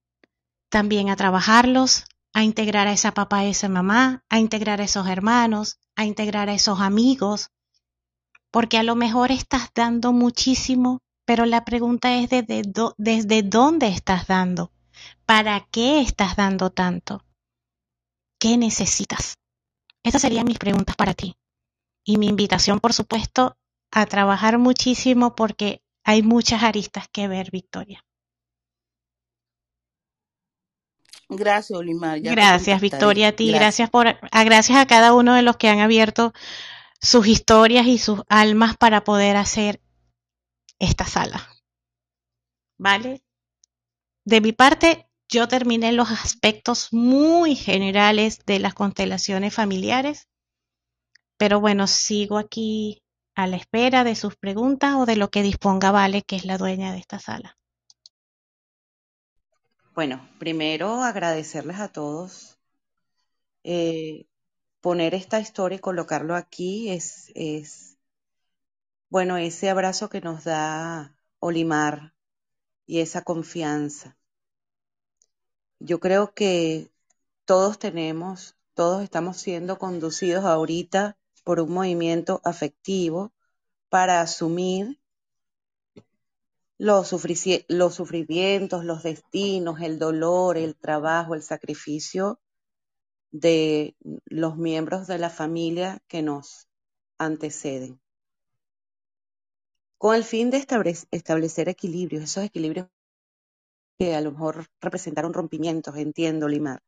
también 0.68 1.08
a 1.08 1.16
trabajarlos, 1.16 2.06
a 2.34 2.42
integrar 2.42 2.88
a 2.88 2.92
esa 2.92 3.12
papá 3.12 3.38
a 3.38 3.44
esa 3.44 3.68
mamá, 3.68 4.24
a 4.28 4.40
integrar 4.40 4.80
a 4.80 4.84
esos 4.84 5.06
hermanos, 5.06 5.78
a 5.94 6.04
integrar 6.04 6.48
a 6.48 6.54
esos 6.54 6.80
amigos, 6.80 7.50
porque 8.50 8.78
a 8.78 8.82
lo 8.82 8.96
mejor 8.96 9.30
estás 9.30 9.70
dando 9.74 10.12
muchísimo, 10.12 11.00
pero 11.30 11.46
la 11.46 11.64
pregunta 11.64 12.16
es 12.16 12.28
desde, 12.28 12.62
desde 12.98 13.42
dónde 13.44 13.86
estás 13.86 14.26
dando, 14.26 14.72
para 15.26 15.64
qué 15.70 16.00
estás 16.00 16.34
dando 16.34 16.70
tanto, 16.70 17.24
qué 18.40 18.56
necesitas. 18.56 19.38
Esas 20.02 20.22
serían 20.22 20.44
mis 20.44 20.58
preguntas 20.58 20.96
para 20.96 21.14
ti. 21.14 21.36
Y 22.04 22.18
mi 22.18 22.26
invitación, 22.26 22.80
por 22.80 22.94
supuesto, 22.94 23.56
a 23.92 24.06
trabajar 24.06 24.58
muchísimo 24.58 25.36
porque 25.36 25.84
hay 26.02 26.24
muchas 26.24 26.64
aristas 26.64 27.06
que 27.12 27.28
ver, 27.28 27.52
Victoria. 27.52 28.04
Gracias, 31.28 31.78
Olimar. 31.78 32.18
gracias, 32.22 32.80
Victoria, 32.80 33.28
a 33.28 33.32
ti. 33.36 33.52
Gracias. 33.52 33.88
por, 33.88 34.08
a, 34.08 34.44
gracias 34.44 34.76
a 34.76 34.86
cada 34.88 35.14
uno 35.14 35.34
de 35.34 35.42
los 35.42 35.56
que 35.56 35.68
han 35.68 35.78
abierto 35.78 36.32
sus 37.00 37.28
historias 37.28 37.86
y 37.86 37.98
sus 37.98 38.20
almas 38.28 38.76
para 38.76 39.04
poder 39.04 39.36
hacer 39.36 39.80
esta 40.80 41.06
sala. 41.06 41.48
¿Vale? 42.76 43.22
De 44.24 44.40
mi 44.40 44.52
parte, 44.52 45.08
yo 45.28 45.46
terminé 45.46 45.92
los 45.92 46.10
aspectos 46.10 46.92
muy 46.92 47.54
generales 47.54 48.40
de 48.46 48.58
las 48.58 48.74
constelaciones 48.74 49.54
familiares, 49.54 50.28
pero 51.36 51.60
bueno, 51.60 51.86
sigo 51.86 52.38
aquí 52.38 53.02
a 53.34 53.46
la 53.46 53.56
espera 53.56 54.02
de 54.02 54.16
sus 54.16 54.36
preguntas 54.36 54.96
o 54.96 55.06
de 55.06 55.16
lo 55.16 55.30
que 55.30 55.42
disponga 55.42 55.92
Vale, 55.92 56.22
que 56.22 56.36
es 56.36 56.44
la 56.44 56.58
dueña 56.58 56.92
de 56.92 56.98
esta 56.98 57.18
sala. 57.18 57.56
Bueno, 59.94 60.28
primero 60.38 61.02
agradecerles 61.02 61.78
a 61.78 61.88
todos. 61.88 62.58
Eh, 63.62 64.26
poner 64.80 65.14
esta 65.14 65.40
historia 65.40 65.76
y 65.76 65.80
colocarlo 65.80 66.34
aquí 66.34 66.90
es, 66.90 67.30
es, 67.34 67.98
bueno, 69.10 69.36
ese 69.36 69.68
abrazo 69.68 70.08
que 70.08 70.20
nos 70.20 70.44
da 70.44 71.16
Olimar 71.40 72.14
y 72.86 73.00
esa 73.00 73.22
confianza. 73.22 74.16
Yo 75.80 75.98
creo 75.98 76.32
que 76.32 76.92
todos 77.44 77.78
tenemos, 77.78 78.56
todos 78.74 79.02
estamos 79.02 79.36
siendo 79.38 79.78
conducidos 79.78 80.44
ahorita 80.44 81.18
por 81.44 81.60
un 81.60 81.72
movimiento 81.72 82.40
afectivo 82.44 83.32
para 83.88 84.20
asumir 84.20 85.00
los, 86.78 87.12
los 87.68 87.94
sufrimientos, 87.94 88.84
los 88.84 89.02
destinos, 89.02 89.80
el 89.80 89.98
dolor, 89.98 90.56
el 90.56 90.76
trabajo, 90.76 91.34
el 91.34 91.42
sacrificio 91.42 92.40
de 93.32 93.96
los 94.26 94.56
miembros 94.56 95.08
de 95.08 95.18
la 95.18 95.30
familia 95.30 96.00
que 96.06 96.22
nos 96.22 96.68
anteceden. 97.18 98.00
Con 100.00 100.14
el 100.14 100.24
fin 100.24 100.48
de 100.48 100.66
establecer 101.10 101.68
equilibrios, 101.68 102.24
esos 102.24 102.44
equilibrios 102.44 102.88
que 103.98 104.14
a 104.14 104.22
lo 104.22 104.32
mejor 104.32 104.64
representaron 104.80 105.34
rompimientos, 105.34 105.94
entiendo, 105.94 106.48
Limar, 106.48 106.80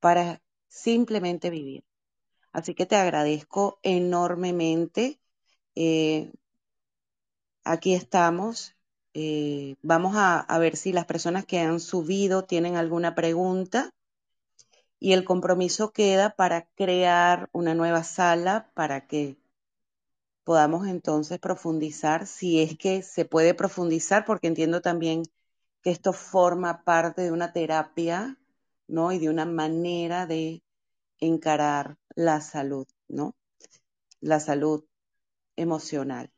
para 0.00 0.40
simplemente 0.68 1.50
vivir. 1.50 1.84
Así 2.50 2.74
que 2.74 2.86
te 2.86 2.96
agradezco 2.96 3.78
enormemente 3.82 5.20
eh, 5.74 6.32
aquí 7.62 7.92
estamos. 7.92 8.74
Eh, 9.12 9.76
vamos 9.82 10.14
a, 10.16 10.46
ver 10.58 10.78
si 10.78 10.94
las 10.94 11.04
personas 11.04 11.44
que 11.44 11.60
han 11.60 11.78
subido 11.78 12.44
tienen 12.44 12.76
alguna 12.76 13.14
pregunta 13.14 13.90
y 14.98 15.12
el 15.12 15.24
compromiso 15.26 15.92
queda 15.92 16.30
para 16.36 16.64
crear 16.74 17.50
una 17.52 17.74
nueva 17.74 18.02
sala 18.02 18.70
para 18.72 19.06
que 19.06 19.36
podamos 20.44 20.86
entonces 20.86 21.38
profundizar, 21.38 22.26
si 22.26 22.62
es 22.62 22.76
que 22.76 23.02
se 23.02 23.24
puede 23.24 23.54
profundizar, 23.54 24.24
porque 24.24 24.46
entiendo 24.46 24.80
también 24.82 25.22
que 25.82 25.90
esto 25.90 26.12
forma 26.12 26.84
parte 26.84 27.22
de 27.22 27.32
una 27.32 27.52
terapia, 27.52 28.38
¿no? 28.86 29.12
Y 29.12 29.18
de 29.18 29.30
una 29.30 29.46
manera 29.46 30.26
de 30.26 30.62
encarar 31.18 31.96
la 32.14 32.40
salud, 32.40 32.86
¿no? 33.08 33.34
La 34.20 34.40
salud 34.40 34.84
emocional. 35.56 36.30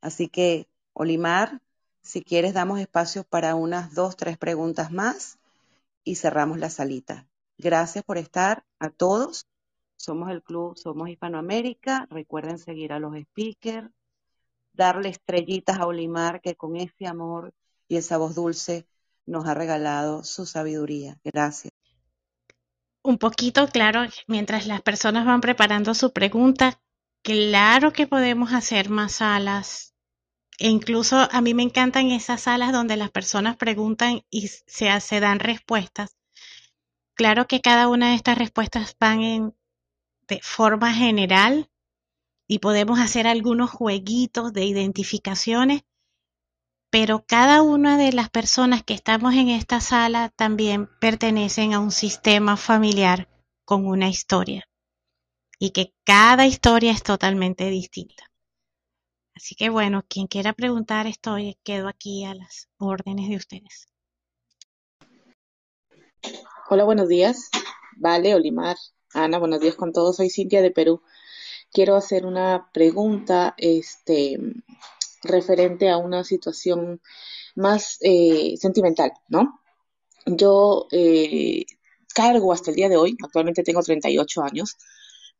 Así 0.00 0.28
que, 0.28 0.68
Olimar, 0.92 1.60
si 2.02 2.22
quieres, 2.22 2.54
damos 2.54 2.80
espacio 2.80 3.24
para 3.24 3.54
unas 3.54 3.94
dos, 3.94 4.16
tres 4.16 4.38
preguntas 4.38 4.90
más 4.92 5.38
y 6.04 6.14
cerramos 6.16 6.58
la 6.58 6.70
salita. 6.70 7.26
Gracias 7.58 8.04
por 8.04 8.18
estar 8.18 8.64
a 8.78 8.90
todos. 8.90 9.46
Somos 9.98 10.30
el 10.30 10.42
club, 10.42 10.76
somos 10.76 11.08
Hispanoamérica. 11.10 12.06
Recuerden 12.08 12.58
seguir 12.58 12.92
a 12.92 13.00
los 13.00 13.14
speakers, 13.16 13.90
darle 14.72 15.08
estrellitas 15.08 15.78
a 15.78 15.86
Olimar, 15.86 16.40
que 16.40 16.54
con 16.54 16.76
ese 16.76 17.06
amor 17.06 17.52
y 17.88 17.96
esa 17.96 18.16
voz 18.16 18.34
dulce 18.36 18.86
nos 19.26 19.46
ha 19.46 19.54
regalado 19.54 20.22
su 20.22 20.46
sabiduría. 20.46 21.18
Gracias. 21.24 21.72
Un 23.02 23.18
poquito, 23.18 23.66
claro, 23.68 24.02
mientras 24.26 24.66
las 24.66 24.82
personas 24.82 25.26
van 25.26 25.40
preparando 25.40 25.94
su 25.94 26.12
pregunta, 26.12 26.80
claro 27.22 27.92
que 27.92 28.06
podemos 28.06 28.52
hacer 28.52 28.90
más 28.90 29.14
salas. 29.14 29.94
E 30.58 30.68
incluso 30.68 31.28
a 31.30 31.40
mí 31.40 31.54
me 31.54 31.62
encantan 31.62 32.10
esas 32.10 32.42
salas 32.42 32.72
donde 32.72 32.96
las 32.96 33.10
personas 33.10 33.56
preguntan 33.56 34.22
y 34.30 34.48
se, 34.48 35.00
se 35.00 35.20
dan 35.20 35.40
respuestas. 35.40 36.16
Claro 37.14 37.46
que 37.46 37.60
cada 37.60 37.88
una 37.88 38.10
de 38.10 38.14
estas 38.14 38.38
respuestas 38.38 38.96
van 39.00 39.22
en, 39.22 39.54
de 40.28 40.40
forma 40.42 40.92
general 40.92 41.70
y 42.46 42.60
podemos 42.60 43.00
hacer 43.00 43.26
algunos 43.26 43.70
jueguitos 43.70 44.52
de 44.52 44.64
identificaciones, 44.64 45.82
pero 46.90 47.24
cada 47.26 47.62
una 47.62 47.98
de 47.98 48.12
las 48.12 48.30
personas 48.30 48.82
que 48.82 48.94
estamos 48.94 49.34
en 49.34 49.48
esta 49.48 49.80
sala 49.80 50.30
también 50.30 50.88
pertenecen 51.00 51.74
a 51.74 51.80
un 51.80 51.90
sistema 51.90 52.56
familiar 52.56 53.28
con 53.64 53.86
una 53.86 54.08
historia 54.08 54.68
y 55.58 55.70
que 55.70 55.92
cada 56.04 56.46
historia 56.46 56.92
es 56.92 57.02
totalmente 57.02 57.68
distinta. 57.68 58.30
Así 59.34 59.54
que 59.54 59.68
bueno, 59.68 60.04
quien 60.08 60.26
quiera 60.26 60.52
preguntar, 60.52 61.06
estoy, 61.06 61.58
quedo 61.62 61.88
aquí 61.88 62.24
a 62.24 62.34
las 62.34 62.68
órdenes 62.78 63.28
de 63.28 63.36
ustedes. 63.36 63.86
Hola, 66.70 66.84
buenos 66.84 67.08
días. 67.08 67.50
Vale, 67.96 68.34
Olimar, 68.34 68.76
Ana, 69.14 69.38
buenos 69.38 69.60
días 69.60 69.74
con 69.74 69.92
todos. 69.92 70.16
Soy 70.16 70.28
Cintia 70.28 70.60
de 70.60 70.70
Perú. 70.70 71.00
Quiero 71.72 71.96
hacer 71.96 72.26
una 72.26 72.68
pregunta 72.74 73.54
este, 73.56 74.38
referente 75.22 75.88
a 75.88 75.96
una 75.96 76.24
situación 76.24 77.00
más 77.54 77.96
eh, 78.02 78.56
sentimental, 78.58 79.12
¿no? 79.28 79.60
Yo 80.26 80.88
eh, 80.92 81.64
cargo 82.14 82.52
hasta 82.52 82.70
el 82.70 82.76
día 82.76 82.90
de 82.90 82.98
hoy, 82.98 83.16
actualmente 83.24 83.62
tengo 83.62 83.82
38 83.82 84.42
años, 84.42 84.76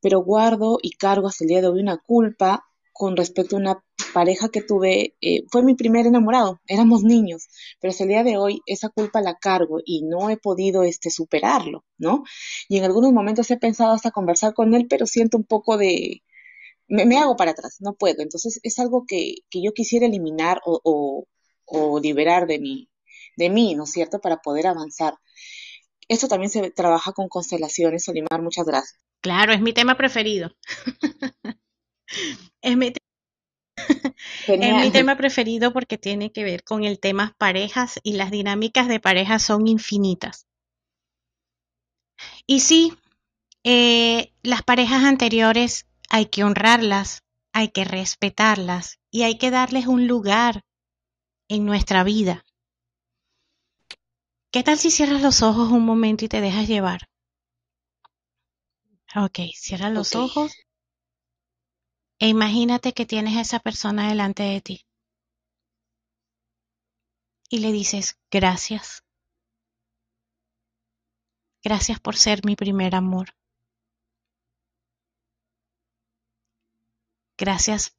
pero 0.00 0.20
guardo 0.20 0.78
y 0.82 0.92
cargo 0.92 1.28
hasta 1.28 1.44
el 1.44 1.48
día 1.48 1.60
de 1.60 1.68
hoy 1.68 1.80
una 1.80 1.98
culpa 1.98 2.64
con 2.94 3.16
respecto 3.18 3.56
a 3.56 3.60
una 3.60 3.84
pareja 4.12 4.48
que 4.48 4.62
tuve, 4.62 5.14
eh, 5.20 5.44
fue 5.51 5.62
mi 5.62 5.74
primer 5.74 6.06
enamorado, 6.06 6.60
éramos 6.66 7.02
niños, 7.05 7.48
pero 7.80 7.90
hasta 7.90 8.05
el 8.05 8.10
día 8.10 8.24
de 8.24 8.36
hoy 8.36 8.60
esa 8.66 8.89
culpa 8.89 9.20
la 9.20 9.36
cargo 9.36 9.78
y 9.85 10.02
no 10.02 10.30
he 10.30 10.36
podido 10.36 10.82
este, 10.82 11.10
superarlo, 11.10 11.85
¿no? 11.98 12.24
Y 12.68 12.78
en 12.78 12.85
algunos 12.85 13.12
momentos 13.12 13.51
he 13.51 13.56
pensado 13.59 13.94
hasta 13.94 14.10
conversar 14.10 14.55
con 14.55 14.74
él, 14.74 14.86
pero 14.89 15.06
siento 15.06 15.36
un 15.36 15.44
poco 15.44 15.76
de, 15.76 16.22
me, 16.89 17.18
hago 17.18 17.36
para 17.36 17.52
atrás, 17.52 17.76
no 17.80 17.94
puedo. 17.94 18.22
Entonces 18.22 18.60
es 18.62 18.78
algo 18.78 19.05
que, 19.06 19.36
que 19.51 19.62
yo 19.62 19.72
quisiera 19.72 20.06
eliminar 20.06 20.60
o, 20.64 20.80
o, 20.85 21.26
o 21.66 22.01
liberar 22.01 22.47
de 22.47 22.59
mí, 22.59 22.89
de 23.36 23.51
mí, 23.51 23.74
¿no 23.74 23.85
es 23.85 23.93
cierto?, 23.93 24.20
para 24.20 24.39
poder 24.39 24.66
avanzar. 24.66 25.14
Esto 26.09 26.28
también 26.28 26.51
se 26.51 26.70
trabaja 26.70 27.12
con 27.12 27.28
constelaciones, 27.28 28.05
Solimar, 28.05 28.43
muchas 28.43 28.64
gracias. 28.64 28.98
Claro, 29.20 29.52
es 29.52 29.60
mi 29.60 29.72
tema 29.72 29.97
preferido. 29.97 30.51
es, 32.62 32.76
mi 32.76 32.93
es 34.48 34.74
mi 34.74 34.90
tema 34.90 35.16
preferido 35.16 35.73
porque 35.73 35.98
tiene 35.98 36.32
que 36.32 36.44
ver 36.44 36.65
con 36.65 36.85
el 36.85 36.98
tema 36.98 37.35
parejas 37.39 37.98
y 38.02 38.12
las 38.12 38.31
dinámicas 38.31 38.89
de 38.89 39.01
parejas 39.01 39.43
son 39.43 39.66
infinitas. 39.66 40.47
Y 42.47 42.60
sí, 42.60 42.94
eh, 43.65 44.32
las 44.43 44.62
parejas 44.62 45.05
anteriores 45.05 45.86
hay 46.09 46.27
que 46.27 46.44
honrarlas, 46.44 47.23
hay 47.52 47.69
que 47.69 47.85
respetarlas 47.85 48.98
y 49.10 49.23
hay 49.23 49.39
que 49.39 49.51
darles 49.51 49.86
un 49.86 50.06
lugar 50.06 50.62
en 51.48 51.65
nuestra 51.65 52.05
vida. 52.05 52.44
¿Qué 54.51 54.62
tal 54.62 54.78
si 54.78 54.90
cierras 54.90 55.23
los 55.23 55.43
ojos 55.43 55.70
un 55.70 55.85
momento 55.85 56.24
y 56.24 56.28
te 56.28 56.40
dejas 56.40 56.66
llevar? 56.66 57.09
Ok, 59.15 59.40
cierra 59.55 59.90
los 59.90 60.15
ojos 60.15 60.52
e 62.20 62.28
imagínate 62.28 62.92
que 62.92 63.06
tienes 63.06 63.36
a 63.36 63.42
esa 63.42 63.60
persona 63.60 64.08
delante 64.08 64.42
de 64.42 64.60
ti. 64.60 64.86
Y 67.48 67.60
le 67.60 67.72
dices, 67.72 68.18
gracias. 68.30 69.04
Gracias 71.62 72.00
por 72.00 72.16
ser 72.16 72.44
mi 72.44 72.56
primer 72.56 72.94
amor. 72.94 73.34
Gracias 77.36 77.96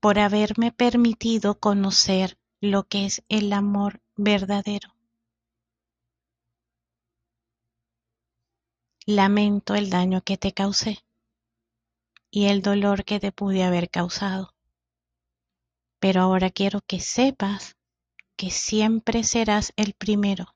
por 0.00 0.18
haberme 0.18 0.72
permitido 0.72 1.58
conocer 1.60 2.38
lo 2.60 2.84
que 2.84 3.04
es 3.04 3.22
el 3.28 3.52
amor 3.52 4.00
verdadero. 4.16 4.94
Lamento 9.04 9.74
el 9.74 9.90
daño 9.90 10.22
que 10.22 10.36
te 10.36 10.52
causé 10.52 11.05
y 12.30 12.46
el 12.46 12.62
dolor 12.62 13.04
que 13.04 13.20
te 13.20 13.32
pude 13.32 13.64
haber 13.64 13.90
causado. 13.90 14.54
Pero 16.00 16.20
ahora 16.20 16.50
quiero 16.50 16.80
que 16.80 17.00
sepas 17.00 17.76
que 18.36 18.50
siempre 18.50 19.24
serás 19.24 19.72
el 19.76 19.94
primero 19.94 20.54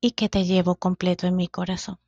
y 0.00 0.12
que 0.12 0.28
te 0.28 0.44
llevo 0.44 0.76
completo 0.76 1.26
en 1.26 1.36
mi 1.36 1.48
corazón. 1.48 1.98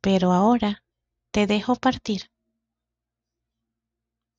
Pero 0.00 0.32
ahora 0.32 0.84
te 1.30 1.46
dejo 1.46 1.76
partir 1.76 2.30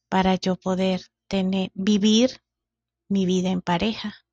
para 0.10 0.36
yo 0.36 0.56
poder 0.56 1.02
tener, 1.28 1.72
vivir 1.74 2.42
mi 3.10 3.26
vida 3.26 3.50
en 3.50 3.62
pareja 3.62 4.25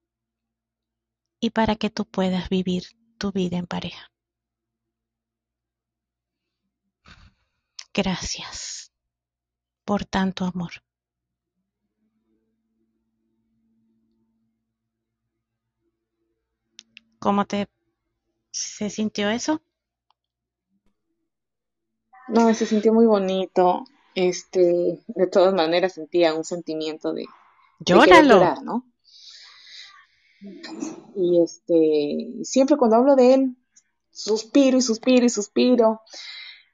y 1.42 1.50
para 1.50 1.74
que 1.74 1.90
tú 1.90 2.06
puedas 2.06 2.48
vivir 2.48 2.84
tu 3.18 3.32
vida 3.32 3.58
en 3.58 3.66
pareja. 3.66 4.12
Gracias 7.92 8.92
por 9.84 10.04
tanto 10.04 10.44
amor. 10.44 10.70
¿Cómo 17.18 17.44
te 17.44 17.68
se 18.52 18.88
sintió 18.88 19.28
eso? 19.28 19.60
No, 22.28 22.54
se 22.54 22.66
sintió 22.66 22.92
muy 22.92 23.06
bonito. 23.06 23.84
Este, 24.14 25.00
de 25.08 25.26
todas 25.26 25.52
maneras 25.54 25.94
sentía 25.94 26.34
un 26.34 26.44
sentimiento 26.44 27.12
de, 27.12 27.26
Llóralo. 27.80 28.60
¿no? 28.62 28.91
Y 31.16 31.40
este, 31.42 32.44
siempre 32.44 32.76
cuando 32.76 32.96
hablo 32.96 33.16
de 33.16 33.34
él, 33.34 33.56
suspiro 34.10 34.78
y 34.78 34.82
suspiro 34.82 35.26
y 35.26 35.30
suspiro. 35.30 36.00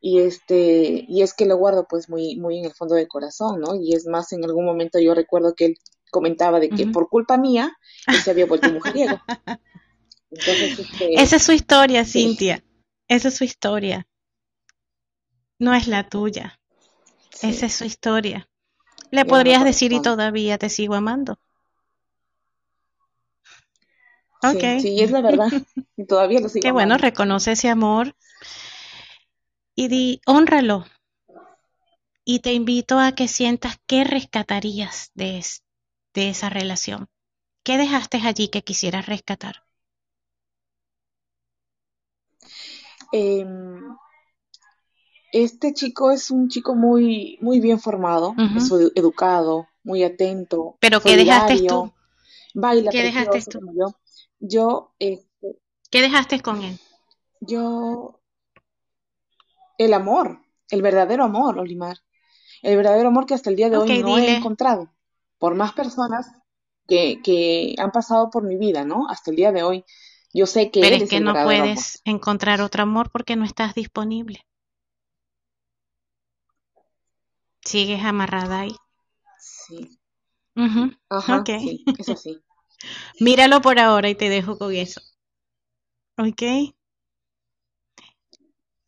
Y 0.00 0.20
este, 0.20 1.04
y 1.08 1.22
es 1.22 1.34
que 1.34 1.46
lo 1.46 1.56
guardo 1.56 1.86
pues 1.88 2.08
muy, 2.08 2.36
muy 2.36 2.58
en 2.58 2.66
el 2.66 2.72
fondo 2.72 2.94
del 2.94 3.08
corazón, 3.08 3.60
¿no? 3.60 3.74
Y 3.74 3.94
es 3.94 4.06
más, 4.06 4.32
en 4.32 4.44
algún 4.44 4.64
momento 4.64 5.00
yo 5.00 5.14
recuerdo 5.14 5.54
que 5.54 5.66
él 5.66 5.78
comentaba 6.10 6.60
de 6.60 6.70
que 6.70 6.86
por 6.86 7.08
culpa 7.08 7.36
mía, 7.36 7.76
él 8.06 8.16
se 8.16 8.30
había 8.30 8.46
vuelto 8.46 8.72
mujeriego. 8.72 9.20
Entonces, 10.30 10.78
este, 10.78 11.14
Esa 11.14 11.36
es 11.36 11.42
su 11.42 11.52
historia, 11.52 12.04
Cintia. 12.04 12.64
Esa 13.08 13.28
es 13.28 13.36
su 13.36 13.44
historia. 13.44 14.06
No 15.58 15.74
es 15.74 15.88
la 15.88 16.08
tuya. 16.08 16.60
Esa 17.42 17.66
es 17.66 17.72
su 17.72 17.84
historia. 17.84 18.48
Le 19.10 19.24
podrías 19.24 19.64
decir 19.64 19.92
y 19.92 20.02
todavía 20.02 20.58
te 20.58 20.68
sigo 20.68 20.94
amando. 20.94 21.38
Okay. 24.42 24.80
Sí, 24.80 25.00
es 25.00 25.10
la 25.10 25.20
verdad. 25.20 25.48
Y 25.96 26.06
todavía 26.06 26.38
lo 26.40 26.48
sigo 26.48 26.62
Qué 26.62 26.70
bueno, 26.70 26.96
reconoce 26.96 27.52
ese 27.52 27.68
amor 27.68 28.14
y 29.74 29.88
di, 29.88 30.20
honralo. 30.26 30.86
Y 32.24 32.40
te 32.40 32.52
invito 32.52 32.98
a 33.00 33.12
que 33.12 33.26
sientas 33.26 33.78
qué 33.86 34.04
rescatarías 34.04 35.10
de, 35.14 35.44
de 36.14 36.28
esa 36.28 36.50
relación. 36.50 37.08
¿Qué 37.64 37.78
dejaste 37.78 38.18
allí 38.22 38.48
que 38.48 38.62
quisieras 38.62 39.06
rescatar? 39.06 39.64
Em, 43.12 43.82
este 45.32 45.74
chico 45.74 46.10
es 46.10 46.30
un 46.30 46.48
chico 46.48 46.74
muy, 46.74 47.38
muy 47.40 47.60
bien 47.60 47.78
formado, 47.78 48.34
es 48.56 48.70
educado, 48.94 49.68
muy 49.84 50.02
atento. 50.02 50.76
¿Pero 50.80 51.00
qué 51.00 51.16
dejaste 51.16 51.60
tú? 51.66 51.92
Baila 52.54 52.90
¿Qué 52.90 53.02
dejaste 53.02 53.42
tú? 53.42 53.60
yo. 53.74 53.94
Yo, 54.40 54.94
este, 54.98 55.58
¿Qué 55.90 56.02
dejaste 56.02 56.40
con 56.40 56.62
él? 56.62 56.78
Yo, 57.40 58.20
el 59.78 59.94
amor, 59.94 60.40
el 60.70 60.82
verdadero 60.82 61.24
amor, 61.24 61.58
Olimar. 61.58 61.98
El 62.62 62.76
verdadero 62.76 63.08
amor 63.08 63.26
que 63.26 63.34
hasta 63.34 63.50
el 63.50 63.56
día 63.56 63.70
de 63.70 63.76
hoy 63.76 64.02
no 64.02 64.18
he 64.18 64.36
encontrado. 64.36 64.92
Por 65.38 65.54
más 65.54 65.72
personas 65.72 66.30
que, 66.88 67.20
que 67.22 67.74
han 67.78 67.92
pasado 67.92 68.30
por 68.30 68.42
mi 68.42 68.56
vida, 68.56 68.84
¿no? 68.84 69.08
Hasta 69.08 69.30
el 69.30 69.36
día 69.36 69.52
de 69.52 69.62
hoy. 69.62 69.84
Yo 70.34 70.46
sé 70.46 70.70
que 70.70 70.80
Pero 70.80 70.96
es 70.96 71.08
que 71.08 71.20
no 71.20 71.32
puedes 71.32 72.02
encontrar 72.04 72.60
otro 72.60 72.82
amor 72.82 73.10
porque 73.10 73.36
no 73.36 73.44
estás 73.44 73.74
disponible. 73.74 74.44
Sigues 77.62 78.02
amarrada 78.04 78.60
ahí. 78.60 78.76
Sí. 79.38 79.98
Ajá, 81.08 81.44
sí, 81.46 81.84
eso 81.98 82.16
sí. 82.16 82.40
Míralo 83.20 83.60
por 83.60 83.78
ahora 83.78 84.08
y 84.08 84.14
te 84.14 84.28
dejo 84.28 84.58
con 84.58 84.74
eso. 84.74 85.00
¿Ok? 86.16 86.42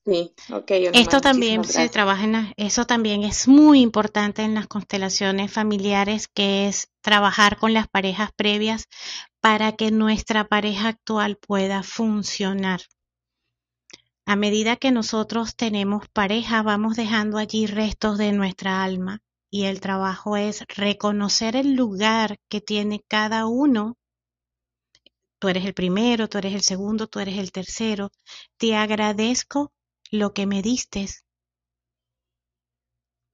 Sí, 0.07 0.33
ok. 0.51 0.71
Esto 0.95 1.21
también 1.21 1.63
se 1.63 1.89
trabaja 1.89 2.25
en 2.25 2.53
eso 2.57 2.87
también 2.87 3.23
es 3.23 3.47
muy 3.47 3.81
importante 3.81 4.43
en 4.43 4.55
las 4.55 4.67
constelaciones 4.67 5.53
familiares, 5.53 6.27
que 6.27 6.69
es 6.69 6.89
trabajar 7.03 7.59
con 7.59 7.75
las 7.75 7.87
parejas 7.87 8.31
previas 8.35 8.89
para 9.41 9.73
que 9.73 9.91
nuestra 9.91 10.49
pareja 10.49 10.89
actual 10.89 11.37
pueda 11.37 11.83
funcionar. 11.83 12.81
A 14.27 14.37
medida 14.37 14.77
que 14.77 14.91
nosotros 14.91 15.55
tenemos 15.55 16.09
pareja, 16.09 16.63
vamos 16.63 16.97
dejando 16.97 17.39
allí 17.39 17.67
restos 17.67 18.17
de 18.19 18.33
nuestra 18.33 18.83
alma 18.83 19.23
y 19.51 19.65
el 19.65 19.81
trabajo 19.81 20.37
es 20.37 20.65
reconocer 20.69 21.57
el 21.57 21.75
lugar 21.75 22.39
que 22.49 22.61
tiene 22.61 23.03
cada 23.09 23.47
uno. 23.47 23.97
Tú 25.39 25.49
eres 25.49 25.65
el 25.65 25.75
primero, 25.75 26.29
tú 26.29 26.39
eres 26.39 26.55
el 26.55 26.63
segundo, 26.63 27.09
tú 27.09 27.19
eres 27.19 27.39
el 27.39 27.51
tercero. 27.51 28.11
Te 28.57 28.77
agradezco 28.77 29.73
lo 30.11 30.33
que 30.33 30.47
me 30.47 30.63
diste 30.63 31.07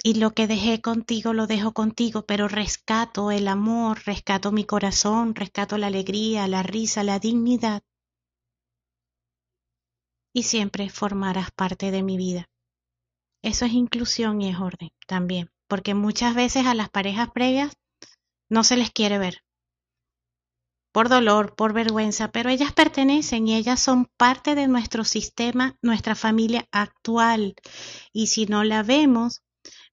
y 0.02 0.14
lo 0.14 0.32
que 0.32 0.46
dejé 0.46 0.80
contigo 0.80 1.32
lo 1.32 1.46
dejo 1.46 1.72
contigo, 1.72 2.24
pero 2.26 2.48
rescato 2.48 3.30
el 3.30 3.48
amor, 3.48 4.04
rescato 4.04 4.52
mi 4.52 4.64
corazón, 4.64 5.34
rescato 5.34 5.78
la 5.78 5.88
alegría, 5.88 6.46
la 6.46 6.62
risa, 6.62 7.02
la 7.02 7.18
dignidad 7.18 7.82
y 10.32 10.44
siempre 10.44 10.90
formarás 10.90 11.50
parte 11.50 11.90
de 11.90 12.02
mi 12.02 12.18
vida. 12.18 12.48
Eso 13.42 13.64
es 13.64 13.72
inclusión 13.72 14.42
y 14.42 14.50
es 14.50 14.58
orden 14.60 14.90
también, 15.06 15.50
porque 15.68 15.94
muchas 15.94 16.34
veces 16.34 16.66
a 16.66 16.74
las 16.74 16.90
parejas 16.90 17.30
previas 17.32 17.76
no 18.48 18.64
se 18.64 18.76
les 18.76 18.90
quiere 18.90 19.18
ver. 19.18 19.42
Por 20.92 21.08
dolor, 21.10 21.54
por 21.54 21.74
vergüenza, 21.74 22.32
pero 22.32 22.48
ellas 22.48 22.72
pertenecen 22.72 23.46
y 23.46 23.54
ellas 23.54 23.80
son 23.80 24.06
parte 24.16 24.54
de 24.54 24.66
nuestro 24.66 25.04
sistema, 25.04 25.76
nuestra 25.82 26.14
familia 26.14 26.66
actual. 26.72 27.54
Y 28.12 28.28
si 28.28 28.46
no 28.46 28.64
la 28.64 28.82
vemos, 28.82 29.42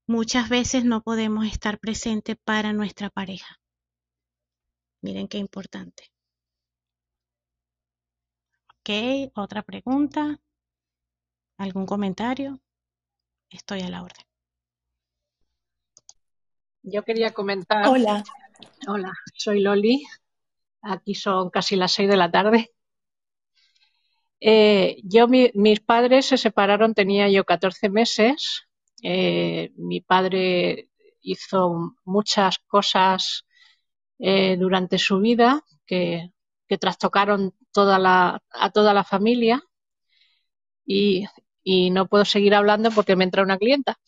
muchas 0.08 0.48
veces 0.48 0.86
no 0.86 1.02
podemos 1.02 1.46
estar 1.46 1.78
presentes 1.80 2.38
para 2.46 2.72
nuestra 2.72 3.10
pareja. 3.10 3.60
Miren 5.02 5.28
qué 5.28 5.40
importante. 5.40 6.14
Ok, 8.80 9.32
otra 9.36 9.62
pregunta. 9.64 10.40
¿Algún 11.58 11.86
comentario? 11.86 12.62
Estoy 13.50 13.82
a 13.82 13.90
la 13.90 14.04
orden. 14.04 14.33
Yo 16.84 17.04
quería 17.04 17.32
comentar. 17.32 17.88
Hola. 17.88 18.24
Hola, 18.88 19.14
soy 19.34 19.62
Loli. 19.62 20.04
Aquí 20.82 21.16
son 21.16 21.50
casi 21.50 21.76
las 21.76 21.94
seis 21.94 22.10
de 22.10 22.18
la 22.18 22.30
tarde. 22.30 22.72
Eh, 24.40 24.98
yo, 25.04 25.28
mis 25.28 25.80
padres 25.80 26.26
se 26.26 26.38
separaron, 26.38 26.94
tenía 26.94 27.30
yo 27.30 27.46
14 27.46 27.90
meses. 27.90 28.68
Eh, 29.02 29.72
mi 29.78 30.02
padre 30.02 30.90
hizo 31.22 31.96
muchas 32.04 32.60
cosas 32.60 33.46
eh, 34.20 34.58
durante 34.58 34.98
su 34.98 35.20
vida 35.20 35.64
que 35.86 36.34
que 36.68 36.78
trastocaron 36.78 37.54
toda 37.72 38.00
la, 38.00 38.42
a 38.52 38.72
toda 38.72 38.94
la 38.94 39.04
familia 39.04 39.64
y, 40.86 41.26
y 41.64 41.92
no 41.92 42.08
puedo 42.08 42.26
seguir 42.26 42.56
hablando 42.56 42.92
porque 42.92 43.16
me 43.16 43.24
entra 43.24 43.44
una 43.44 43.58
clienta. 43.58 44.00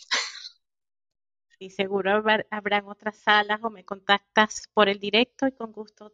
Y 1.59 1.69
seguro 1.71 2.23
habrán 2.51 2.87
otras 2.87 3.17
salas 3.17 3.59
o 3.63 3.69
me 3.69 3.85
contactas 3.85 4.69
por 4.73 4.89
el 4.89 4.99
directo 4.99 5.47
y 5.47 5.51
con 5.51 5.71
gusto. 5.71 6.13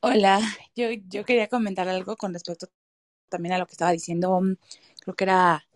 Hola, 0.00 0.40
yo, 0.76 0.88
yo 1.08 1.24
quería 1.24 1.48
comentar 1.48 1.88
algo 1.88 2.16
con 2.16 2.32
respecto 2.32 2.68
también 3.28 3.54
a 3.54 3.58
lo 3.58 3.66
que 3.66 3.72
estaba 3.72 3.90
diciendo, 3.92 4.40
creo 5.00 5.14
que 5.16 5.24
era 5.24 5.66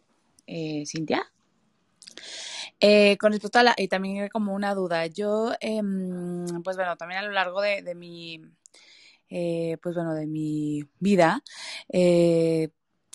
eh, 0.47 0.84
Cintia. 0.86 1.32
Eh, 2.80 3.16
con 3.18 3.32
respecto 3.32 3.59
a 3.59 3.62
la, 3.62 3.74
y 3.76 3.89
también 3.89 4.28
como 4.28 4.55
una 4.55 4.74
duda, 4.74 5.06
yo, 5.06 5.52
em, 5.60 6.47
pues 6.62 6.76
bueno, 6.76 6.97
también 6.97 7.20
a 7.20 7.22
lo 7.24 7.32
largo 7.32 7.60
de, 7.60 7.82
de 7.82 7.94
mi, 7.94 8.40
eh, 9.30 9.78
pues 9.82 9.94
bueno, 9.94 10.14
de 10.14 10.26
mi 10.26 10.84
vida, 10.98 11.43
eh, 11.89 12.70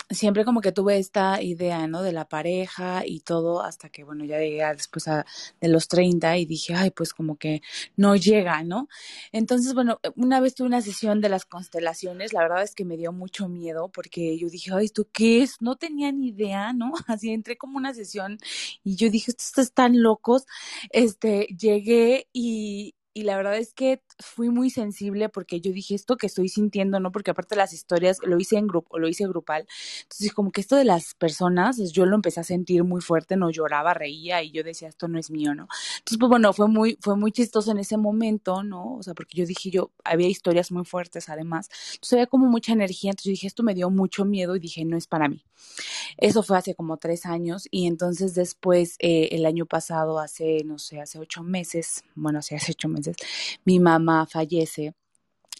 siempre 0.09 0.45
como 0.45 0.61
que 0.61 0.71
tuve 0.71 0.97
esta 0.97 1.41
idea, 1.41 1.87
¿no? 1.87 2.01
De 2.01 2.11
la 2.13 2.27
pareja 2.27 3.03
y 3.05 3.21
todo, 3.21 3.61
hasta 3.61 3.89
que, 3.89 4.03
bueno, 4.03 4.25
ya 4.25 4.39
llegué 4.39 4.63
después 4.73 5.07
a, 5.07 5.25
de 5.61 5.67
los 5.67 5.87
30 5.87 6.37
y 6.37 6.45
dije, 6.45 6.73
ay, 6.75 6.91
pues 6.91 7.13
como 7.13 7.37
que 7.37 7.61
no 7.95 8.15
llega, 8.15 8.63
¿no? 8.63 8.87
Entonces, 9.31 9.73
bueno, 9.73 9.99
una 10.15 10.39
vez 10.39 10.55
tuve 10.55 10.67
una 10.67 10.81
sesión 10.81 11.21
de 11.21 11.29
las 11.29 11.45
constelaciones, 11.45 12.33
la 12.33 12.41
verdad 12.41 12.63
es 12.63 12.75
que 12.75 12.85
me 12.85 12.97
dio 12.97 13.11
mucho 13.11 13.49
miedo 13.49 13.89
porque 13.93 14.37
yo 14.37 14.49
dije, 14.49 14.71
ay, 14.73 14.85
¿esto 14.85 15.07
qué 15.11 15.43
es? 15.43 15.61
No 15.61 15.75
tenía 15.75 16.11
ni 16.11 16.29
idea, 16.29 16.73
¿no? 16.73 16.93
Así 17.07 17.31
entré 17.31 17.57
como 17.57 17.77
una 17.77 17.93
sesión 17.93 18.37
y 18.83 18.95
yo 18.95 19.09
dije, 19.09 19.31
estos 19.31 19.57
están 19.65 20.01
locos. 20.01 20.45
Este, 20.91 21.47
llegué 21.57 22.27
y, 22.33 22.95
y 23.17 23.23
la 23.23 23.35
verdad 23.35 23.57
es 23.57 23.73
que 23.73 24.03
fui 24.19 24.49
muy 24.49 24.69
sensible 24.69 25.27
porque 25.27 25.59
yo 25.59 25.71
dije 25.71 25.95
esto 25.95 26.17
que 26.17 26.27
estoy 26.27 26.49
sintiendo, 26.49 26.99
¿no? 26.99 27.11
Porque 27.11 27.31
aparte 27.31 27.55
las 27.55 27.73
historias 27.73 28.19
lo 28.21 28.37
hice 28.37 28.57
en 28.57 28.67
grupo, 28.67 28.99
lo 28.99 29.07
hice 29.07 29.27
grupal. 29.27 29.67
Entonces, 30.03 30.33
como 30.33 30.51
que 30.51 30.61
esto 30.61 30.75
de 30.75 30.83
las 30.83 31.15
personas, 31.15 31.77
yo 31.91 32.05
lo 32.05 32.15
empecé 32.15 32.41
a 32.41 32.43
sentir 32.43 32.83
muy 32.83 33.01
fuerte, 33.01 33.35
no 33.35 33.49
lloraba, 33.49 33.95
reía 33.95 34.43
y 34.43 34.51
yo 34.51 34.63
decía, 34.63 34.87
esto 34.87 35.07
no 35.07 35.17
es 35.17 35.31
mío, 35.31 35.55
¿no? 35.55 35.67
Entonces, 35.97 36.19
pues 36.19 36.29
bueno, 36.29 36.53
fue 36.53 36.67
muy 36.67 36.99
fue 37.01 37.17
muy 37.17 37.31
chistoso 37.31 37.71
en 37.71 37.79
ese 37.79 37.97
momento, 37.97 38.61
¿no? 38.61 38.97
O 38.97 39.01
sea, 39.01 39.15
porque 39.15 39.35
yo 39.35 39.47
dije, 39.47 39.71
yo 39.71 39.89
había 40.03 40.27
historias 40.27 40.71
muy 40.71 40.85
fuertes 40.85 41.27
además. 41.27 41.69
Entonces, 41.93 42.13
había 42.13 42.27
como 42.27 42.45
mucha 42.45 42.73
energía, 42.73 43.09
entonces 43.09 43.25
yo 43.25 43.31
dije, 43.31 43.47
esto 43.47 43.63
me 43.63 43.73
dio 43.73 43.89
mucho 43.89 44.25
miedo 44.25 44.55
y 44.55 44.59
dije, 44.59 44.85
no 44.85 44.95
es 44.95 45.07
para 45.07 45.27
mí. 45.27 45.43
Eso 46.17 46.43
fue 46.43 46.57
hace 46.57 46.75
como 46.75 46.97
tres 46.97 47.25
años 47.25 47.67
y 47.71 47.87
entonces 47.87 48.35
después, 48.35 48.95
eh, 48.99 49.29
el 49.31 49.45
año 49.45 49.65
pasado, 49.65 50.19
hace, 50.19 50.63
no 50.65 50.77
sé, 50.77 50.99
hace 51.01 51.19
ocho 51.19 51.43
meses, 51.43 52.03
bueno, 52.15 52.41
sí, 52.41 52.55
hace 52.55 52.73
ocho 52.73 52.89
meses, 52.89 53.06
mi 53.65 53.79
mamá 53.79 54.25
fallece. 54.27 54.93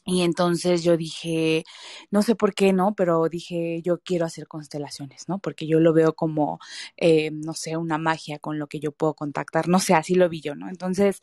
Y 0.10 0.22
entonces 0.22 0.84
yo 0.84 0.96
dije, 0.96 1.66
no 2.12 2.22
sé 2.24 2.34
por 2.36 2.54
qué, 2.56 2.72
¿no? 2.72 2.96
Pero 2.96 3.28
dije, 3.28 3.82
yo 3.84 4.00
quiero 4.00 4.26
hacer 4.26 4.48
constelaciones, 4.48 5.28
¿no? 5.28 5.40
Porque 5.40 5.68
yo 5.68 5.82
lo 5.82 5.92
veo 5.94 6.14
como, 6.16 6.60
eh, 6.96 7.30
no 7.32 7.54
sé, 7.54 7.76
una 7.76 7.98
magia 7.98 8.40
con 8.40 8.58
lo 8.58 8.68
que 8.68 8.80
yo 8.80 8.94
puedo 8.94 9.16
contactar, 9.16 9.68
no 9.68 9.80
sé, 9.80 9.94
así 9.96 10.16
lo 10.16 10.30
vi 10.30 10.40
yo, 10.40 10.56
¿no? 10.56 10.70
Entonces 10.70 11.20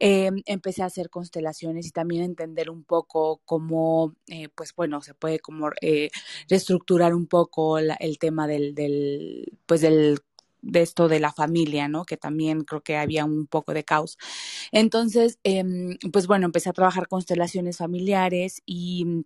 eh, 0.00 0.30
empecé 0.44 0.82
a 0.82 0.86
hacer 0.86 1.08
constelaciones 1.08 1.86
y 1.86 1.92
también 1.92 2.22
entender 2.24 2.68
un 2.70 2.84
poco 2.84 3.40
cómo, 3.46 4.14
eh, 4.28 4.48
pues 4.54 4.74
bueno, 4.74 5.00
se 5.00 5.14
puede 5.14 5.38
como 5.40 5.70
reestructurar 6.48 7.14
un 7.14 7.26
poco 7.26 7.78
el 7.78 8.18
tema 8.18 8.46
del, 8.46 8.74
del, 8.74 9.58
pues 9.66 9.80
del 9.80 10.20
de 10.66 10.82
esto 10.82 11.08
de 11.08 11.20
la 11.20 11.32
familia, 11.32 11.88
¿no? 11.88 12.04
Que 12.04 12.16
también 12.16 12.62
creo 12.64 12.82
que 12.82 12.96
había 12.96 13.24
un 13.24 13.46
poco 13.46 13.74
de 13.74 13.84
caos. 13.84 14.18
Entonces, 14.72 15.38
eh, 15.44 15.64
pues 16.12 16.26
bueno, 16.26 16.46
empecé 16.46 16.70
a 16.70 16.74
trabajar 16.74 17.08
constelaciones 17.08 17.78
familiares 17.78 18.62
y 18.66 19.24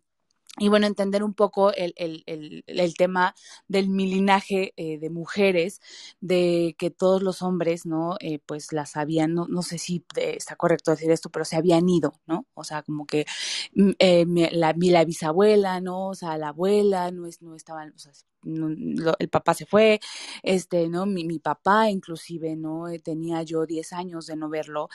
y 0.60 0.68
bueno, 0.68 0.86
entender 0.86 1.24
un 1.24 1.32
poco 1.32 1.72
el, 1.72 1.94
el, 1.96 2.22
el, 2.26 2.64
el 2.66 2.94
tema 2.94 3.34
del 3.66 3.88
mi 3.88 4.06
linaje 4.06 4.74
eh, 4.76 4.98
de 4.98 5.08
mujeres, 5.08 5.80
de 6.20 6.76
que 6.78 6.90
todos 6.90 7.22
los 7.22 7.40
hombres, 7.40 7.86
¿no? 7.86 8.16
Eh, 8.20 8.40
pues 8.44 8.70
las 8.72 8.96
habían, 8.96 9.32
no, 9.34 9.46
no 9.48 9.62
sé 9.62 9.78
si 9.78 10.04
está 10.16 10.56
correcto 10.56 10.90
decir 10.90 11.10
esto, 11.10 11.30
pero 11.30 11.46
se 11.46 11.56
habían 11.56 11.88
ido, 11.88 12.12
¿no? 12.26 12.46
O 12.52 12.62
sea, 12.64 12.82
como 12.82 13.06
que 13.06 13.24
mm, 13.74 13.90
eh, 13.98 14.26
la, 14.52 14.74
la 14.76 15.04
bisabuela, 15.06 15.80
¿no? 15.80 16.08
O 16.08 16.14
sea, 16.14 16.36
la 16.36 16.48
abuela, 16.48 17.10
no, 17.10 17.26
es, 17.26 17.40
no 17.40 17.54
estaban, 17.56 17.94
o 17.96 17.98
sea, 17.98 18.12
el 19.18 19.28
papá 19.30 19.54
se 19.54 19.66
fue, 19.66 20.00
este, 20.42 20.88
¿no? 20.88 21.06
Mi, 21.06 21.24
mi 21.24 21.38
papá 21.38 21.88
inclusive, 21.90 22.54
¿no? 22.56 22.88
Eh, 22.88 22.98
tenía 22.98 23.42
yo 23.44 23.64
10 23.66 23.92
años 23.94 24.26
de 24.26 24.36
no 24.36 24.50
verlo. 24.50 24.88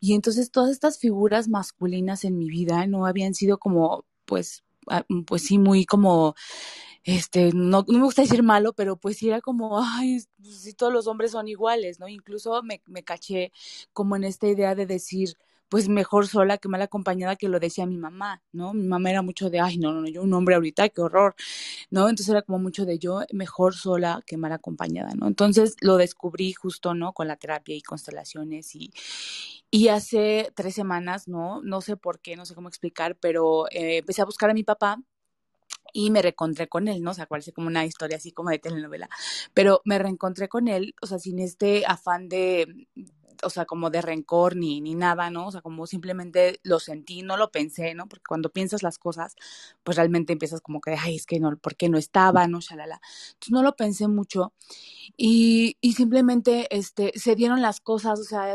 Y 0.00 0.14
entonces 0.14 0.50
todas 0.50 0.70
estas 0.72 0.98
figuras 0.98 1.48
masculinas 1.48 2.24
en 2.24 2.38
mi 2.38 2.48
vida 2.48 2.86
no 2.86 3.06
habían 3.06 3.34
sido 3.34 3.58
como, 3.58 4.04
pues, 4.24 4.64
pues 5.26 5.42
sí, 5.44 5.58
muy 5.58 5.84
como 5.86 6.34
este, 7.04 7.50
no, 7.54 7.84
no 7.88 7.98
me 7.98 8.04
gusta 8.04 8.22
decir 8.22 8.42
malo, 8.42 8.72
pero 8.74 8.96
pues 8.96 9.16
sí 9.18 9.28
era 9.28 9.40
como, 9.40 9.80
ay, 9.82 10.20
pues 10.40 10.60
si 10.62 10.72
todos 10.74 10.92
los 10.92 11.06
hombres 11.06 11.32
son 11.32 11.48
iguales, 11.48 11.98
¿no? 12.00 12.08
Incluso 12.08 12.62
me, 12.62 12.82
me 12.86 13.02
caché 13.04 13.52
como 13.92 14.16
en 14.16 14.24
esta 14.24 14.46
idea 14.48 14.74
de 14.74 14.86
decir, 14.86 15.36
pues 15.68 15.88
mejor 15.88 16.28
sola 16.28 16.58
que 16.58 16.68
mal 16.68 16.82
acompañada 16.82 17.34
que 17.36 17.48
lo 17.48 17.58
decía 17.58 17.86
mi 17.86 17.96
mamá, 17.96 18.42
¿no? 18.52 18.74
Mi 18.74 18.86
mamá 18.86 19.10
era 19.10 19.22
mucho 19.22 19.50
de, 19.50 19.58
ay, 19.60 19.78
no, 19.78 19.92
no, 19.92 20.06
yo 20.08 20.22
un 20.22 20.34
hombre 20.34 20.54
ahorita, 20.54 20.90
qué 20.90 21.00
horror, 21.00 21.34
¿no? 21.90 22.02
Entonces 22.08 22.28
era 22.30 22.42
como 22.42 22.58
mucho 22.58 22.84
de 22.86 22.98
yo 22.98 23.22
mejor 23.32 23.74
sola 23.74 24.22
que 24.26 24.36
mal 24.36 24.52
acompañada, 24.52 25.14
¿no? 25.14 25.26
Entonces 25.28 25.76
lo 25.80 25.96
descubrí 25.96 26.52
justo, 26.52 26.94
¿no? 26.94 27.12
Con 27.14 27.28
la 27.28 27.36
terapia 27.36 27.74
y 27.76 27.82
constelaciones 27.82 28.74
y, 28.76 28.92
y 29.74 29.88
hace 29.88 30.52
tres 30.54 30.74
semanas, 30.74 31.28
¿no? 31.28 31.62
No 31.62 31.80
sé 31.80 31.96
por 31.96 32.20
qué, 32.20 32.36
no 32.36 32.44
sé 32.44 32.54
cómo 32.54 32.68
explicar, 32.68 33.16
pero 33.18 33.64
eh, 33.70 33.98
empecé 33.98 34.20
a 34.20 34.26
buscar 34.26 34.50
a 34.50 34.54
mi 34.54 34.64
papá 34.64 34.98
y 35.94 36.10
me 36.10 36.22
reencontré 36.22 36.68
con 36.68 36.88
él, 36.88 37.02
¿no? 37.02 37.12
O 37.12 37.14
sea, 37.14 37.26
parece 37.26 37.52
como 37.52 37.68
una 37.68 37.86
historia 37.86 38.18
así 38.18 38.32
como 38.32 38.50
de 38.50 38.58
telenovela, 38.58 39.08
pero 39.54 39.80
me 39.86 39.98
reencontré 39.98 40.48
con 40.48 40.68
él, 40.68 40.94
o 41.00 41.06
sea, 41.06 41.18
sin 41.18 41.38
este 41.38 41.84
afán 41.86 42.28
de, 42.28 42.86
o 43.42 43.48
sea, 43.48 43.64
como 43.64 43.88
de 43.88 44.02
rencor 44.02 44.56
ni, 44.56 44.82
ni 44.82 44.94
nada, 44.94 45.30
¿no? 45.30 45.46
O 45.48 45.52
sea, 45.52 45.62
como 45.62 45.86
simplemente 45.86 46.60
lo 46.64 46.78
sentí, 46.78 47.22
no 47.22 47.38
lo 47.38 47.50
pensé, 47.50 47.94
¿no? 47.94 48.08
Porque 48.08 48.24
cuando 48.28 48.50
piensas 48.50 48.82
las 48.82 48.98
cosas, 48.98 49.36
pues 49.84 49.96
realmente 49.96 50.34
empiezas 50.34 50.60
como 50.60 50.82
que, 50.82 50.92
ay, 50.92 51.16
es 51.16 51.24
que 51.24 51.40
no, 51.40 51.56
¿por 51.56 51.76
qué 51.76 51.88
no 51.88 51.96
estaba, 51.96 52.46
no? 52.46 52.60
Shalala. 52.60 53.00
Entonces 53.34 53.52
no 53.52 53.62
lo 53.62 53.74
pensé 53.74 54.06
mucho 54.06 54.52
y, 55.16 55.78
y 55.80 55.94
simplemente, 55.94 56.68
este, 56.76 57.12
se 57.18 57.36
dieron 57.36 57.62
las 57.62 57.80
cosas, 57.80 58.20
o 58.20 58.24
sea, 58.24 58.54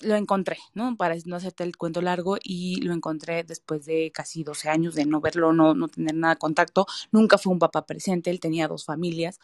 lo 0.00 0.16
encontré, 0.16 0.58
¿no? 0.74 0.96
Para 0.96 1.14
no 1.26 1.36
hacerte 1.36 1.64
el 1.64 1.76
cuento 1.76 2.00
largo 2.02 2.36
y 2.42 2.80
lo 2.82 2.92
encontré 2.94 3.44
después 3.44 3.84
de 3.84 4.10
casi 4.12 4.44
12 4.44 4.68
años 4.68 4.94
de 4.94 5.06
no 5.06 5.20
verlo, 5.20 5.52
no, 5.52 5.74
no 5.74 5.88
tener 5.88 6.14
nada 6.14 6.34
de 6.34 6.38
contacto. 6.38 6.86
Nunca 7.10 7.38
fue 7.38 7.52
un 7.52 7.58
papá 7.58 7.86
presente, 7.86 8.30
él 8.30 8.40
tenía 8.40 8.68
dos 8.68 8.84
familias 8.84 9.38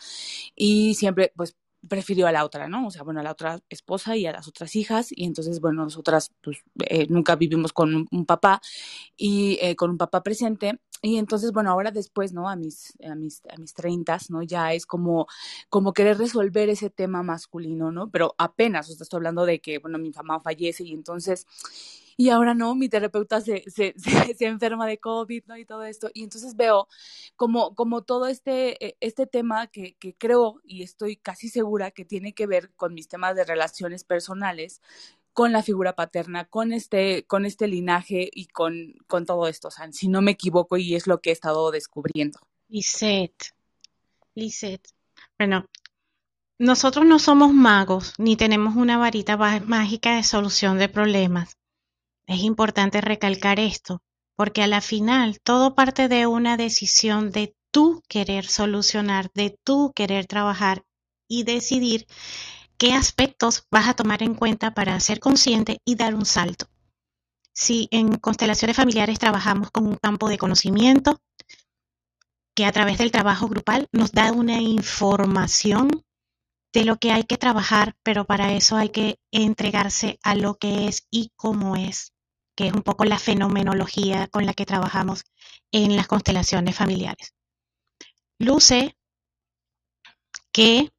y 0.57 0.95
siempre, 0.95 1.33
pues, 1.37 1.57
prefirió 1.87 2.27
a 2.27 2.33
la 2.33 2.45
otra, 2.45 2.69
¿no? 2.69 2.87
O 2.87 2.91
sea, 2.91 3.03
bueno, 3.03 3.21
a 3.21 3.23
la 3.23 3.31
otra 3.33 3.61
esposa 3.69 4.17
y 4.17 4.27
a 4.27 4.33
las 4.33 4.49
otras 4.49 4.75
hijas, 4.75 5.09
y 5.11 5.25
entonces, 5.25 5.61
bueno, 5.61 5.85
nosotras 5.85 6.33
pues 6.43 6.59
eh, 6.89 7.07
nunca 7.09 7.37
vivimos 7.37 7.73
con 7.73 8.09
un, 8.11 8.27
papá 8.27 8.61
y 9.17 9.59
eh, 9.63 9.77
con 9.77 9.91
un 9.91 9.99
papá 9.99 10.23
presente, 10.23 10.81
y 11.03 11.17
entonces, 11.19 11.53
bueno, 11.53 11.71
ahora 11.71 11.91
después, 11.91 12.33
¿no? 12.33 12.49
A 12.49 12.57
mis, 12.57 12.95
a 13.05 13.15
mis, 13.15 13.43
a 13.47 13.57
mis 13.57 13.75
treintas, 13.75 14.31
¿no? 14.31 14.43
Ya 14.43 14.73
es 14.73 14.87
como, 14.87 15.27
como 15.69 15.93
querer 15.93 16.19
resolver 16.19 16.69
ese 16.69 16.91
tema 16.91 17.23
masculino, 17.23 17.93
¿no? 17.93 18.11
Pero 18.11 18.35
apenas, 18.39 18.91
o 18.91 18.95
sea, 18.95 19.05
estoy 19.05 19.19
hablando 19.19 19.47
de 19.47 19.61
que, 19.61 19.79
bueno, 19.79 19.99
mi 19.99 20.11
mamá 20.11 20.41
fallece 20.41 20.85
y 20.85 20.93
entonces 20.93 21.47
y 22.21 22.31
ahora 22.31 22.53
no, 22.53 22.75
mi 22.75 22.89
terapeuta 22.89 23.41
se, 23.41 23.63
se, 23.71 23.95
se, 24.37 24.47
enferma 24.47 24.89
de 24.89 24.99
COVID, 24.99 25.45
¿no? 25.47 25.57
Y 25.57 25.65
todo 25.65 25.85
esto. 25.85 26.11
Y 26.13 26.25
entonces 26.25 26.57
veo 26.57 26.89
como, 27.37 27.77
como 27.77 28.03
todo 28.03 28.27
este, 28.27 28.85
e, 28.85 28.97
este 29.01 29.29
tema 29.29 29.69
que, 29.69 29.95
que 30.01 30.17
creo 30.17 30.61
y 30.65 30.83
estoy 30.83 31.17
casi 31.17 31.49
segura 31.49 31.93
que 31.93 32.05
tiene 32.05 32.35
que 32.35 32.49
ver 32.49 32.73
con 32.75 32.93
mis 32.93 33.07
temas 33.07 33.37
de 33.37 33.45
relaciones 33.45 34.03
personales, 34.03 34.83
con 35.39 35.53
la 35.53 35.63
figura 35.63 35.95
paterna, 35.95 36.47
con 36.47 36.73
este, 36.73 37.25
con 37.29 37.47
este 37.47 37.69
linaje 37.69 38.29
y 38.33 38.47
con, 38.47 38.95
con 39.07 39.25
todo 39.25 39.47
esto. 39.47 39.69
Si 39.93 40.09
no 40.09 40.21
me 40.21 40.33
equivoco 40.33 40.79
y 40.79 40.97
es 40.97 41.07
lo 41.07 41.21
que 41.21 41.31
he 41.31 41.33
estado 41.33 41.71
descubriendo. 41.71 42.41
Lisette, 42.67 43.55
Lisette, 44.35 44.89
bueno, 45.39 45.67
nosotros 46.59 47.07
no 47.07 47.21
somos 47.21 47.53
magos 47.53 48.15
ni 48.19 48.35
tenemos 48.35 48.75
una 48.75 48.99
varita 48.99 49.37
mágica 49.37 50.17
de 50.17 50.25
solución 50.25 50.77
de 50.77 50.89
problemas. 50.89 51.57
Es 52.27 52.41
importante 52.41 53.01
recalcar 53.01 53.61
esto, 53.61 54.03
porque 54.35 54.65
a 54.65 54.67
la 54.67 54.81
final 54.81 55.39
todo 55.45 55.77
parte 55.77 56.09
de 56.09 56.27
una 56.27 56.57
decisión 56.57 57.31
de 57.31 57.55
tú 57.71 58.03
querer 58.09 58.45
solucionar, 58.45 59.31
de 59.35 59.57
tú 59.63 59.93
querer 59.95 60.27
trabajar 60.27 60.83
y 61.29 61.45
decidir 61.45 62.09
qué 62.79 62.95
aspectos 62.95 63.67
vas 63.71 63.89
a 63.89 63.95
tomar 63.95 64.23
en 64.23 64.35
cuenta 64.35 64.73
para 64.73 64.99
ser 65.01 65.21
consciente 65.21 65.81
y 65.85 65.97
dar 65.97 66.15
un 66.15 66.25
salto. 66.25 66.67
Si 67.53 67.89
en 67.91 68.17
constelaciones 68.19 68.77
familiares 68.77 69.19
trabajamos 69.19 69.71
con 69.71 69.87
un 69.87 69.97
campo 69.97 70.29
de 70.29 70.39
conocimiento 70.39 71.21
que 72.55 72.65
a 72.65 72.73
través 72.73 72.99
del 72.99 73.11
trabajo 73.11 73.49
grupal 73.49 73.89
nos 73.93 74.13
da 74.13 74.33
una 74.33 74.61
información 74.61 76.05
de 76.73 76.85
lo 76.85 76.97
que 76.97 77.13
hay 77.13 77.25
que 77.25 77.37
trabajar, 77.37 77.97
pero 78.03 78.25
para 78.25 78.53
eso 78.53 78.77
hay 78.77 78.91
que 78.91 79.19
entregarse 79.33 80.19
a 80.23 80.35
lo 80.35 80.57
que 80.57 80.87
es 80.87 81.07
y 81.11 81.33
cómo 81.37 81.77
es 81.77 82.13
que 82.59 82.67
es 82.67 82.73
un 82.73 82.83
poco 82.83 83.05
la 83.05 83.21
fenomenología 83.21 84.27
con 84.27 84.45
la 84.45 84.53
que 84.53 84.67
trabajamos 84.67 85.23
en 85.71 85.95
las 85.95 86.09
constelaciones 86.09 86.75
familiares. 86.75 87.33
Luce 88.41 88.97
que, 90.51 90.91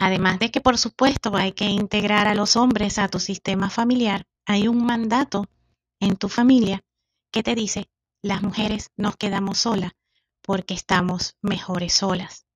además 0.00 0.40
de 0.40 0.50
que 0.50 0.60
por 0.60 0.78
supuesto 0.78 1.36
hay 1.36 1.52
que 1.52 1.66
integrar 1.66 2.26
a 2.26 2.34
los 2.34 2.56
hombres 2.56 2.98
a 2.98 3.06
tu 3.06 3.20
sistema 3.20 3.70
familiar, 3.70 4.26
hay 4.46 4.66
un 4.66 4.84
mandato 4.84 5.46
en 6.00 6.16
tu 6.16 6.28
familia 6.28 6.80
que 7.30 7.44
te 7.44 7.54
dice, 7.54 7.88
las 8.22 8.42
mujeres 8.42 8.90
nos 8.96 9.16
quedamos 9.16 9.58
solas 9.58 9.92
porque 10.42 10.74
estamos 10.74 11.36
mejores 11.42 11.92
solas. 11.92 12.46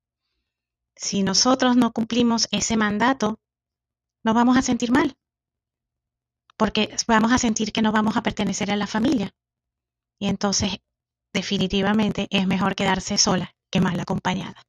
Si 0.97 1.23
nosotros 1.23 1.77
no 1.77 1.91
cumplimos 1.91 2.49
ese 2.51 2.75
mandato, 2.75 3.39
nos 4.23 4.35
vamos 4.35 4.57
a 4.57 4.61
sentir 4.61 4.91
mal 4.91 5.15
porque 6.57 6.95
vamos 7.07 7.31
a 7.31 7.37
sentir 7.37 7.71
que 7.71 7.81
no 7.81 7.91
vamos 7.91 8.17
a 8.17 8.23
pertenecer 8.23 8.71
a 8.71 8.75
la 8.75 8.87
familia. 8.87 9.31
Y 10.19 10.27
entonces, 10.27 10.77
definitivamente, 11.33 12.27
es 12.29 12.47
mejor 12.47 12.75
quedarse 12.75 13.17
sola 13.17 13.53
que 13.71 13.81
mal 13.81 13.99
acompañada. 13.99 14.63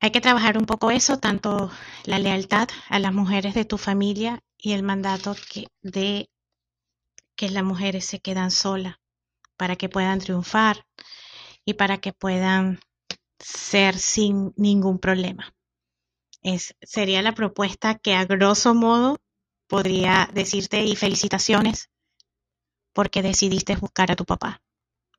Hay 0.00 0.10
que 0.10 0.20
trabajar 0.20 0.58
un 0.58 0.66
poco 0.66 0.90
eso, 0.90 1.18
tanto 1.18 1.70
la 2.04 2.18
lealtad 2.18 2.68
a 2.88 2.98
las 2.98 3.12
mujeres 3.12 3.54
de 3.54 3.64
tu 3.64 3.78
familia 3.78 4.42
y 4.58 4.72
el 4.72 4.82
mandato 4.82 5.34
que, 5.50 5.68
de 5.82 6.28
que 7.34 7.50
las 7.50 7.64
mujeres 7.64 8.04
se 8.04 8.20
quedan 8.20 8.50
solas 8.50 8.96
para 9.56 9.76
que 9.76 9.88
puedan 9.88 10.18
triunfar 10.18 10.86
y 11.64 11.74
para 11.74 11.98
que 11.98 12.12
puedan 12.12 12.80
ser 13.38 13.98
sin 13.98 14.52
ningún 14.56 14.98
problema. 14.98 15.54
Es, 16.42 16.76
sería 16.82 17.22
la 17.22 17.34
propuesta 17.34 17.96
que 17.96 18.14
a 18.14 18.24
grosso 18.24 18.74
modo 18.74 19.18
podría 19.66 20.30
decirte 20.32 20.84
y 20.84 20.94
felicitaciones 20.94 21.90
porque 22.92 23.22
decidiste 23.22 23.76
buscar 23.76 24.10
a 24.10 24.16
tu 24.16 24.24
papá. 24.24 24.62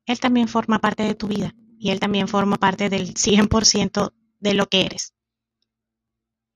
Él 0.06 0.20
también 0.20 0.48
forma 0.48 0.78
parte 0.78 1.02
de 1.02 1.14
tu 1.14 1.28
vida 1.28 1.54
y 1.78 1.90
él 1.90 2.00
también 2.00 2.28
forma 2.28 2.56
parte 2.56 2.88
del 2.88 3.14
100% 3.14 4.12
de 4.38 4.54
lo 4.54 4.66
que 4.66 4.86
eres. 4.86 5.14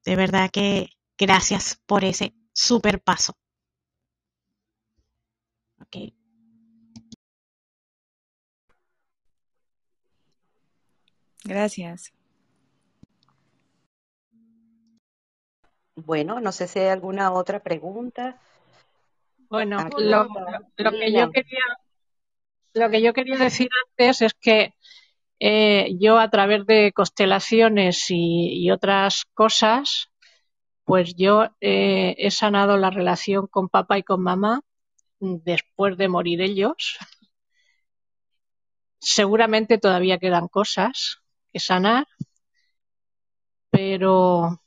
De 0.05 0.17
verdad 0.17 0.51
que 0.51 0.91
gracias 1.19 1.81
por 1.87 2.05
ese 2.05 2.35
super 2.53 3.01
paso. 3.01 3.37
Okay. 5.81 6.15
Gracias. 11.45 12.13
Bueno, 15.95 16.41
no 16.41 16.53
sé 16.53 16.69
si 16.69 16.79
hay 16.79 16.89
alguna 16.89 17.33
otra 17.33 17.61
pregunta. 17.61 18.41
Bueno, 19.49 19.87
lo, 19.99 20.29
que 20.77 21.13
yo 21.13 21.31
quería, 21.31 21.61
lo 22.73 22.91
que 22.91 23.03
yo 23.03 23.13
quería 23.13 23.37
decir 23.37 23.69
antes 23.87 24.23
es 24.23 24.33
que 24.35 24.75
eh, 25.44 25.97
yo 25.98 26.20
a 26.20 26.31
través 26.31 26.66
de 26.66 26.93
constelaciones 26.93 28.06
y, 28.10 28.70
otras 28.70 29.24
cosas, 29.35 30.09
pues 30.85 31.16
yo 31.16 31.47
eh, 31.60 32.14
he 32.19 32.31
sanado 32.31 32.77
la 32.77 32.90
relación 32.90 33.48
con 33.48 33.69
papá 33.69 33.98
y 33.98 34.05
con 34.05 34.23
mamá 34.23 34.62
después 35.20 35.97
de 35.98 36.09
morir 36.09 36.43
ellos. 36.43 36.97
Seguramente 39.01 39.78
todavía 39.78 40.19
quedan 40.19 40.48
cosas 40.48 41.19
que 41.52 41.59
sanar, 41.60 42.06
pero 43.70 44.62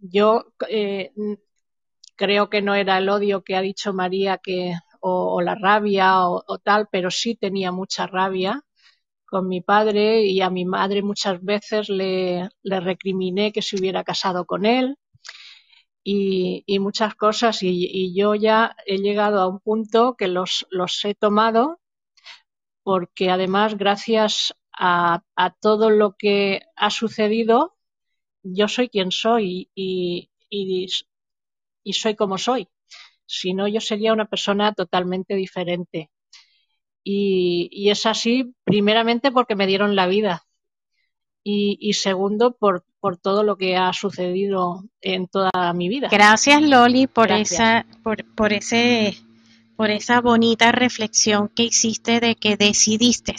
yo 0.00 0.44
eh, 0.68 1.12
creo 2.16 2.50
que 2.50 2.62
no 2.62 2.74
era 2.76 2.98
el 2.98 3.08
odio 3.08 3.42
que 3.42 3.56
ha 3.56 3.62
dicho 3.62 3.92
María 3.92 4.38
que 4.38 4.74
o, 5.00 5.40
la 5.42 5.56
rabia 5.56 6.28
o, 6.28 6.58
tal, 6.62 6.88
pero 6.92 7.10
sí 7.10 7.34
tenía 7.34 7.72
mucha 7.72 8.06
rabia 8.06 8.62
con 9.32 9.48
mi 9.48 9.62
padre 9.62 10.26
y 10.26 10.42
a 10.42 10.50
mi 10.50 10.66
madre 10.66 11.00
muchas 11.00 11.42
veces 11.42 11.88
le, 11.88 12.50
recriminé 12.62 13.50
que 13.50 13.62
se 13.62 13.76
hubiera 13.76 14.04
casado 14.04 14.44
con 14.44 14.66
él 14.66 14.98
y, 16.04 16.78
muchas 16.80 17.14
cosas 17.14 17.62
y, 17.62 18.14
yo 18.14 18.34
ya 18.34 18.76
he 18.84 18.98
llegado 18.98 19.40
a 19.40 19.48
un 19.48 19.58
punto 19.60 20.16
que 20.18 20.28
los, 20.28 20.66
los 20.68 21.02
he 21.06 21.14
tomado 21.14 21.80
porque 22.82 23.30
además 23.30 23.78
gracias 23.78 24.54
a, 24.70 25.22
todo 25.62 25.88
lo 25.88 26.14
que 26.18 26.60
ha 26.76 26.90
sucedido 26.90 27.74
yo 28.42 28.68
soy 28.68 28.90
quien 28.90 29.10
soy 29.12 29.70
y, 29.74 30.28
y 30.50 31.92
soy 31.94 32.16
como 32.16 32.36
soy. 32.36 32.68
Si 33.24 33.54
no, 33.54 33.66
yo 33.66 33.80
sería 33.80 34.12
una 34.12 34.26
persona 34.26 34.74
totalmente 34.74 35.36
diferente. 35.36 36.10
Y, 37.04 37.90
es 37.90 38.06
así, 38.06 38.54
primeramente 38.64 39.32
porque 39.32 39.56
me 39.56 39.66
dieron 39.66 39.96
la 39.96 40.06
vida 40.06 40.44
y, 41.44 41.92
segundo 41.94 42.56
por, 42.56 42.84
por 43.00 43.16
todo 43.16 43.42
lo 43.42 43.56
que 43.56 43.76
ha 43.76 43.92
sucedido 43.92 44.84
en 45.00 45.26
toda 45.26 45.72
mi 45.74 45.88
vida. 45.88 46.08
Gracias 46.10 46.62
Loli 46.62 47.08
por 47.08 47.32
esa 47.32 47.84
por, 48.04 48.24
por 48.36 48.52
ese 48.52 49.16
por 49.76 49.90
esa 49.90 50.20
bonita 50.20 50.70
reflexión 50.70 51.48
que 51.48 51.64
hiciste 51.64 52.20
de 52.20 52.36
que 52.36 52.56
decidiste 52.56 53.34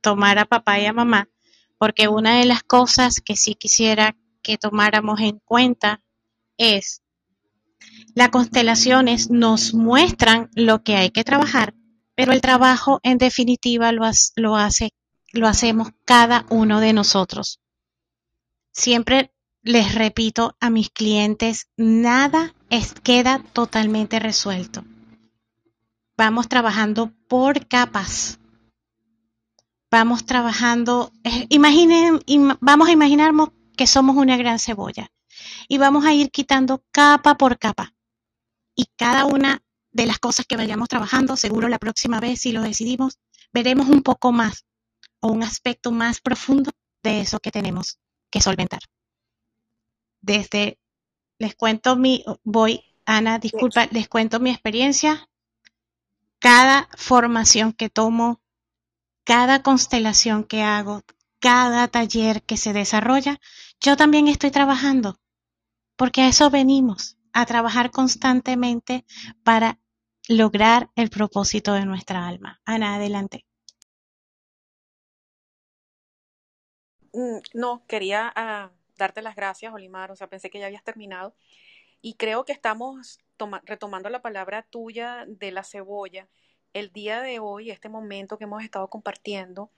tomar 0.00 0.38
a 0.38 0.44
papá 0.44 0.78
y 0.78 0.86
a 0.86 0.92
mamá, 0.92 1.28
porque 1.78 2.06
una 2.06 2.38
de 2.38 2.44
las 2.44 2.62
cosas 2.62 3.20
que 3.20 3.34
sí 3.34 3.56
quisiera 3.56 4.14
que 4.42 4.58
tomáramos 4.58 5.20
en 5.20 5.40
cuenta 5.44 6.00
es 6.56 7.02
las 8.14 8.28
constelaciones 8.28 9.30
nos 9.30 9.74
muestran 9.74 10.50
lo 10.54 10.82
que 10.82 10.96
hay 10.96 11.10
que 11.10 11.24
trabajar, 11.24 11.74
pero 12.22 12.34
el 12.34 12.40
trabajo 12.40 13.00
en 13.02 13.18
definitiva 13.18 13.90
lo, 13.90 14.04
hace 14.54 14.94
lo 15.32 15.48
hacemos 15.48 15.88
cada 16.04 16.46
uno 16.50 16.78
de 16.78 16.92
nosotros. 16.92 17.58
Siempre 18.70 19.34
les 19.62 19.96
repito 19.96 20.56
a 20.60 20.70
mis 20.70 20.88
clientes, 20.90 21.66
nada 21.76 22.54
queda 23.02 23.42
totalmente 23.52 24.20
resuelto. 24.20 24.84
Vamos 26.16 26.48
trabajando 26.48 27.12
por 27.26 27.66
capas. 27.66 28.38
Vamos 29.90 30.24
trabajando, 30.24 31.10
eh, 31.24 31.48
imaginen, 31.48 32.20
vamos 32.60 32.86
a 32.86 32.92
imaginarnos 32.92 33.48
que 33.76 33.88
somos 33.88 34.14
una 34.14 34.36
gran 34.36 34.60
cebolla 34.60 35.10
y 35.66 35.78
vamos 35.78 36.04
a 36.04 36.14
ir 36.14 36.30
quitando 36.30 36.84
capa 36.92 37.34
por 37.34 37.58
capa. 37.58 37.94
Y 38.76 38.84
cada 38.96 39.24
una 39.24 39.60
de 39.92 40.06
las 40.06 40.18
cosas 40.18 40.46
que 40.46 40.56
vayamos 40.56 40.88
trabajando, 40.88 41.36
seguro 41.36 41.68
la 41.68 41.78
próxima 41.78 42.20
vez, 42.20 42.40
si 42.40 42.52
lo 42.52 42.62
decidimos, 42.62 43.18
veremos 43.52 43.88
un 43.88 44.02
poco 44.02 44.32
más 44.32 44.64
o 45.20 45.28
un 45.28 45.42
aspecto 45.42 45.92
más 45.92 46.20
profundo 46.20 46.70
de 47.02 47.20
eso 47.20 47.38
que 47.38 47.50
tenemos 47.50 47.98
que 48.30 48.40
solventar. 48.40 48.80
Desde, 50.20 50.78
les 51.38 51.54
cuento 51.54 51.96
mi, 51.96 52.24
voy, 52.42 52.82
Ana, 53.04 53.38
disculpa, 53.38 53.86
les 53.90 54.08
cuento 54.08 54.40
mi 54.40 54.50
experiencia. 54.50 55.28
Cada 56.38 56.88
formación 56.96 57.72
que 57.72 57.88
tomo, 57.88 58.40
cada 59.24 59.62
constelación 59.62 60.44
que 60.44 60.62
hago, 60.62 61.02
cada 61.38 61.88
taller 61.88 62.42
que 62.42 62.56
se 62.56 62.72
desarrolla, 62.72 63.40
yo 63.80 63.96
también 63.96 64.28
estoy 64.28 64.50
trabajando, 64.50 65.20
porque 65.96 66.22
a 66.22 66.28
eso 66.28 66.50
venimos, 66.50 67.16
a 67.32 67.46
trabajar 67.46 67.90
constantemente 67.90 69.04
para 69.42 69.78
lograr 70.28 70.90
el 70.96 71.10
propósito 71.10 71.74
de 71.74 71.84
nuestra 71.84 72.26
alma. 72.26 72.60
Ana, 72.64 72.96
adelante. 72.96 73.44
Mm, 77.12 77.38
no, 77.54 77.84
quería 77.86 78.32
ah, 78.34 78.70
darte 78.96 79.22
las 79.22 79.36
gracias, 79.36 79.72
Olimar, 79.72 80.10
o 80.10 80.16
sea, 80.16 80.28
pensé 80.28 80.50
que 80.50 80.58
ya 80.58 80.66
habías 80.66 80.84
terminado. 80.84 81.34
Y 82.00 82.14
creo 82.14 82.44
que 82.44 82.52
estamos 82.52 83.20
retomando 83.64 84.08
la 84.08 84.22
palabra 84.22 84.62
tuya 84.62 85.24
de 85.26 85.52
la 85.52 85.64
cebolla. 85.64 86.28
El 86.72 86.92
día 86.92 87.20
de 87.22 87.38
hoy, 87.38 87.70
este 87.70 87.88
momento 87.88 88.38
que 88.38 88.44
hemos 88.44 88.62
estado 88.62 88.88
compartiendo, 88.88 89.70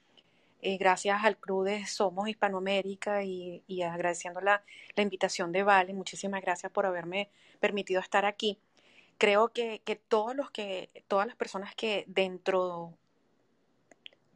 eh, 0.63 0.79
gracias 0.79 1.25
al 1.25 1.37
Club 1.37 1.65
de 1.67 1.87
Somos 1.87 2.29
Hispanoamérica 2.29 3.25
y, 3.25 3.63
agradeciendo 3.83 4.41
la, 4.41 4.63
la, 4.97 5.03
invitación 5.03 5.53
de 5.53 5.63
Vale, 5.63 5.93
muchísimas 5.93 6.41
gracias 6.41 6.73
por 6.73 6.87
haberme 6.87 7.29
permitido 7.61 8.01
estar 8.01 8.25
aquí. 8.25 8.59
Creo 9.19 9.53
que, 9.53 9.81
que 9.85 9.97
todos 9.97 10.35
los 10.35 10.51
que, 10.51 10.91
todas 11.09 11.27
las 11.27 11.37
personas 11.37 11.75
que 11.75 12.05
dentro 12.07 12.97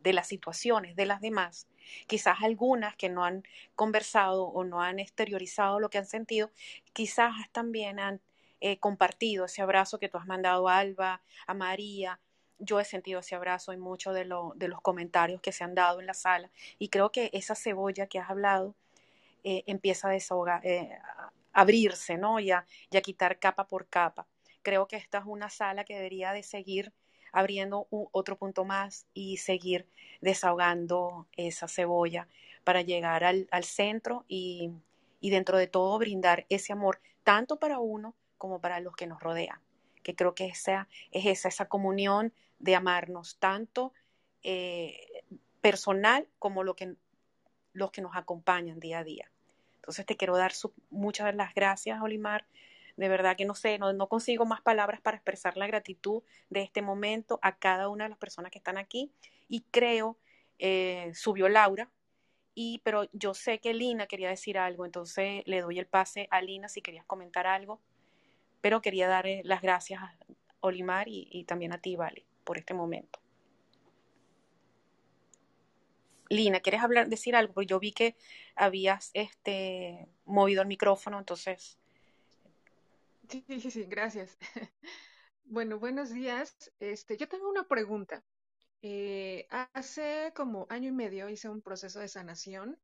de 0.03 0.13
las 0.13 0.29
situaciones 0.29 0.97
de 0.97 1.07
las 1.07 1.21
demás, 1.21 1.67
quizás 2.07 2.39
algunas 2.43 2.97
que 2.97 3.09
no 3.09 3.25
han 3.25 3.45
conversado 3.75 4.45
o 4.45 4.65
no 4.65 4.81
han 4.81 4.99
exteriorizado 4.99 5.81
lo 5.81 5.91
que 5.91 5.99
han 5.99 6.07
sentido, 6.07 6.51
quizás 6.93 7.35
también 7.53 7.99
han 8.01 8.21
eh, 8.61 8.79
compartido 8.79 9.45
ese 9.45 9.63
abrazo 9.63 9.99
que 9.99 10.09
tú 10.09 10.19
has 10.19 10.27
mandado 10.27 10.69
a 10.69 10.79
Alba, 10.79 11.23
a 11.47 11.55
María. 11.55 12.21
Yo 12.59 12.81
he 12.81 12.85
sentido 12.85 13.21
ese 13.21 13.35
abrazo 13.35 13.73
en 13.73 13.81
muchos 13.81 14.15
de, 14.15 14.29
de 14.55 14.69
los 14.69 14.81
comentarios 14.81 15.41
que 15.41 15.53
se 15.53 15.65
han 15.65 15.75
dado 15.75 16.01
en 16.01 16.07
la 16.07 16.15
sala 16.15 16.51
y 16.79 16.89
creo 16.89 17.13
que 17.13 17.31
esa 17.33 17.55
cebolla 17.55 18.07
que 18.07 18.19
has 18.19 18.31
hablado 18.31 18.75
eh, 19.45 19.63
empieza 19.67 20.09
a 20.09 20.13
desahogar, 20.13 20.67
eh, 20.67 20.91
a 21.17 21.33
abrirse, 21.53 22.19
¿no? 22.19 22.41
Y 22.41 22.51
a 22.51 22.65
quitar 23.03 23.39
capa 23.39 23.67
por 23.67 23.87
capa. 23.87 24.27
Creo 24.69 24.86
que 24.86 24.97
esta 24.97 25.16
es 25.16 25.24
una 25.24 25.49
sala 25.49 25.85
que 25.85 25.95
debería 25.95 26.35
de 26.35 26.43
seguir 26.43 26.93
abriendo 27.32 27.86
otro 27.90 28.36
punto 28.36 28.66
más 28.66 29.07
y 29.15 29.39
seguir 29.39 29.86
desahogando 30.20 31.27
esa 31.39 31.69
cebolla 31.69 32.28
para 32.65 32.82
llegar 32.82 33.24
al, 33.24 33.49
centro 33.65 34.27
y, 34.28 34.70
dentro 35.23 35.57
de 35.57 35.69
todo 35.69 35.99
brindar 35.99 36.45
ese 36.51 36.74
amor 36.74 37.01
tanto 37.24 37.59
para 37.59 37.78
uno 37.78 38.15
como 38.36 38.61
para 38.61 38.78
los 38.81 38.95
que 38.95 39.07
nos 39.07 39.23
rodean. 39.23 39.59
Que 40.03 40.15
creo 40.15 40.35
que 40.35 40.45
esa 40.49 40.86
es 41.12 41.24
esa, 41.24 41.49
esa 41.49 41.65
comunión 41.65 42.35
de 42.59 42.74
amarnos 42.74 43.39
tanto 43.39 43.95
eh, 44.43 45.24
personal 45.62 46.28
como 46.39 46.62
lo 46.62 46.77
que, 46.77 46.95
los 47.73 47.90
que 47.90 48.03
nos 48.03 48.15
acompañan 48.16 48.81
día 48.81 48.99
a 48.99 49.05
día. 49.05 49.31
Entonces 49.77 50.05
te 50.05 50.19
quiero 50.19 50.36
dar 50.36 50.53
muchas 50.90 51.35
las 51.35 51.55
gracias, 51.55 52.03
Olimar, 52.03 52.45
de 52.99 53.09
verdad 53.09 53.37
que 53.37 53.45
no 53.45 53.55
sé, 53.55 53.79
no, 53.79 54.09
consigo 54.09 54.45
más 54.45 54.61
palabras 54.61 55.01
para 55.01 55.16
expresar 55.16 55.57
la 55.57 55.69
gratitud 55.69 56.25
de 56.51 56.62
este 56.62 56.83
momento 56.83 57.39
a 57.43 57.57
cada 57.57 57.89
una 57.89 58.05
de 58.05 58.11
las 58.11 58.19
personas 58.19 58.51
que 58.51 58.59
están 58.59 58.77
aquí. 58.77 59.12
Y 59.49 59.61
creo, 59.70 60.19
eh, 60.59 61.12
subió 61.15 61.49
Laura, 61.49 61.89
y, 62.57 62.81
pero 62.83 63.09
yo 63.12 63.35
sé 63.35 63.61
que 63.61 63.73
Lina 63.73 64.09
quería 64.09 64.31
decir 64.31 64.59
algo, 64.59 64.85
entonces 64.85 65.45
le 65.47 65.61
doy 65.61 65.79
el 65.79 65.87
pase 65.87 66.27
a 66.33 66.43
Lina 66.43 66.69
si 66.69 66.83
querías 66.83 67.05
comentar 67.05 67.47
algo. 67.47 67.81
Pero 68.61 68.83
quería 68.83 69.07
dar 69.07 69.27
las 69.45 69.62
gracias 69.62 70.03
a 70.03 70.16
Olimar 70.59 71.07
y, 71.07 71.45
también 71.45 71.73
a 71.73 71.79
ti, 71.79 71.95
Vale, 71.95 72.27
por 72.43 72.59
este 72.59 72.75
momento. 72.75 73.20
Lina, 76.31 76.59
¿quieres 76.59 76.83
hablar, 76.83 77.09
decir 77.09 77.37
algo? 77.37 77.55
Porque 77.55 77.69
yo 77.69 77.79
vi 77.79 77.93
que 77.93 78.16
habías 78.57 79.12
este, 79.15 80.09
movido 80.25 80.61
el 80.61 80.66
micrófono, 80.66 81.20
entonces 81.20 81.79
Sí, 83.29 83.45
sí, 83.61 83.71
sí, 83.71 83.85
gracias. 83.85 84.37
Bueno, 85.51 85.79
buenos 85.79 86.11
días. 86.11 86.57
Este, 86.79 87.17
yo 87.17 87.29
tengo 87.29 87.49
una 87.51 87.67
pregunta. 87.69 88.23
Eh, 88.83 89.47
hace 89.51 90.33
como 90.37 90.67
año 90.71 90.89
y 90.91 90.93
medio 90.93 91.29
hice 91.31 91.49
un 91.49 91.63
proceso 91.63 92.01
de 92.01 92.09
sanación 92.09 92.79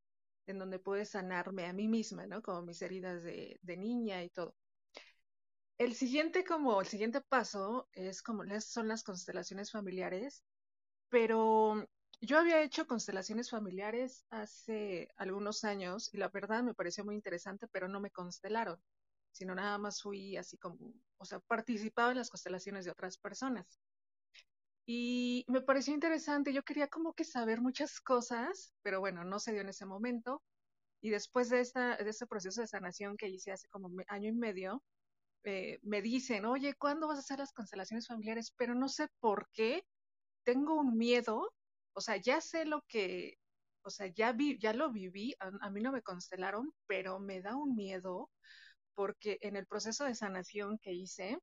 en 0.47 0.59
donde 0.59 0.79
pude 0.81 1.05
sanarme 1.07 1.66
a 1.66 1.73
mí 1.75 1.89
misma, 1.89 2.27
¿no? 2.27 2.43
Como 2.43 2.62
mis 2.62 2.83
heridas 2.83 3.23
de, 3.25 3.59
de 3.62 3.77
niña 3.79 4.25
y 4.25 4.31
todo. 4.31 4.57
El 5.79 5.95
siguiente, 5.95 6.45
como 6.45 6.81
el 6.81 6.87
siguiente 6.89 7.21
paso 7.21 7.89
es 7.93 8.23
como 8.23 8.43
son 8.61 8.89
las 8.89 9.05
constelaciones 9.05 9.71
familiares, 9.71 10.43
pero 11.11 11.87
yo 12.21 12.39
había 12.39 12.62
hecho 12.62 12.87
constelaciones 12.87 13.51
familiares 13.51 14.27
hace 14.31 15.09
algunos 15.16 15.65
años 15.65 16.12
y 16.15 16.19
la 16.19 16.29
verdad 16.31 16.62
me 16.65 16.75
pareció 16.75 17.05
muy 17.05 17.16
interesante, 17.16 17.69
pero 17.69 17.89
no 17.89 18.01
me 18.01 18.11
constelaron 18.11 18.81
sino 19.35 19.55
nada 19.55 19.78
más 19.78 20.01
fui 20.01 20.36
así 20.36 20.56
como, 20.56 20.94
o 21.19 21.24
sea, 21.24 21.40
participaba 21.40 22.12
en 22.12 22.19
las 22.19 22.31
constelaciones 22.31 22.85
de 22.85 22.93
otras 22.93 23.19
personas. 23.19 23.81
Y 24.86 25.44
me 25.48 25.61
pareció 25.61 25.93
interesante, 25.93 26.52
yo 26.52 26.62
quería 26.62 26.89
como 26.89 27.15
que 27.15 27.24
saber 27.24 27.61
muchas 27.61 28.01
cosas, 28.01 28.74
pero 28.82 29.01
bueno, 29.01 29.24
no 29.24 29.40
se 29.40 29.52
dio 29.52 29.62
en 29.62 29.70
ese 29.70 29.86
momento. 29.86 30.43
Y 31.01 31.11
después 31.11 31.51
de, 31.51 31.61
esta, 31.61 31.97
de 31.97 32.09
este 32.09 32.27
proceso 32.27 32.61
de 32.61 32.69
sanación 32.69 33.16
que 33.16 33.28
hice 33.28 33.51
hace 33.51 33.69
como 33.69 33.90
año 34.09 34.28
y 34.28 34.32
medio, 34.32 34.82
eh, 35.44 35.81
me 35.82 36.01
dicen, 36.01 36.44
oye, 36.47 36.74
¿cuándo 36.74 37.09
vas 37.09 37.16
a 37.19 37.20
hacer 37.20 37.39
las 37.40 37.52
constelaciones 37.52 38.06
familiares? 38.06 38.52
Pero 38.56 38.74
no 38.74 38.89
sé 38.89 39.09
por 39.20 39.48
qué, 39.52 39.85
tengo 40.44 40.74
un 40.74 40.97
miedo, 40.97 41.52
o 41.94 42.01
sea, 42.01 42.16
ya 42.16 42.40
sé 42.40 42.65
lo 42.66 42.82
que, 42.89 43.39
o 43.82 43.90
sea, 43.90 44.06
ya, 44.06 44.32
vi, 44.32 44.59
ya 44.59 44.73
lo 44.74 44.93
viví, 44.93 45.35
a 45.40 45.70
mí 45.70 45.81
no 45.82 45.93
me 45.93 46.02
constelaron, 46.02 46.73
pero 46.86 47.19
me 47.19 47.43
da 47.43 47.56
un 47.56 47.74
miedo 47.74 48.31
porque 48.95 49.39
en 49.43 49.57
el 49.57 49.66
proceso 49.66 50.05
de 50.05 50.15
sanación 50.15 50.79
que 50.79 50.93
hice, 50.93 51.39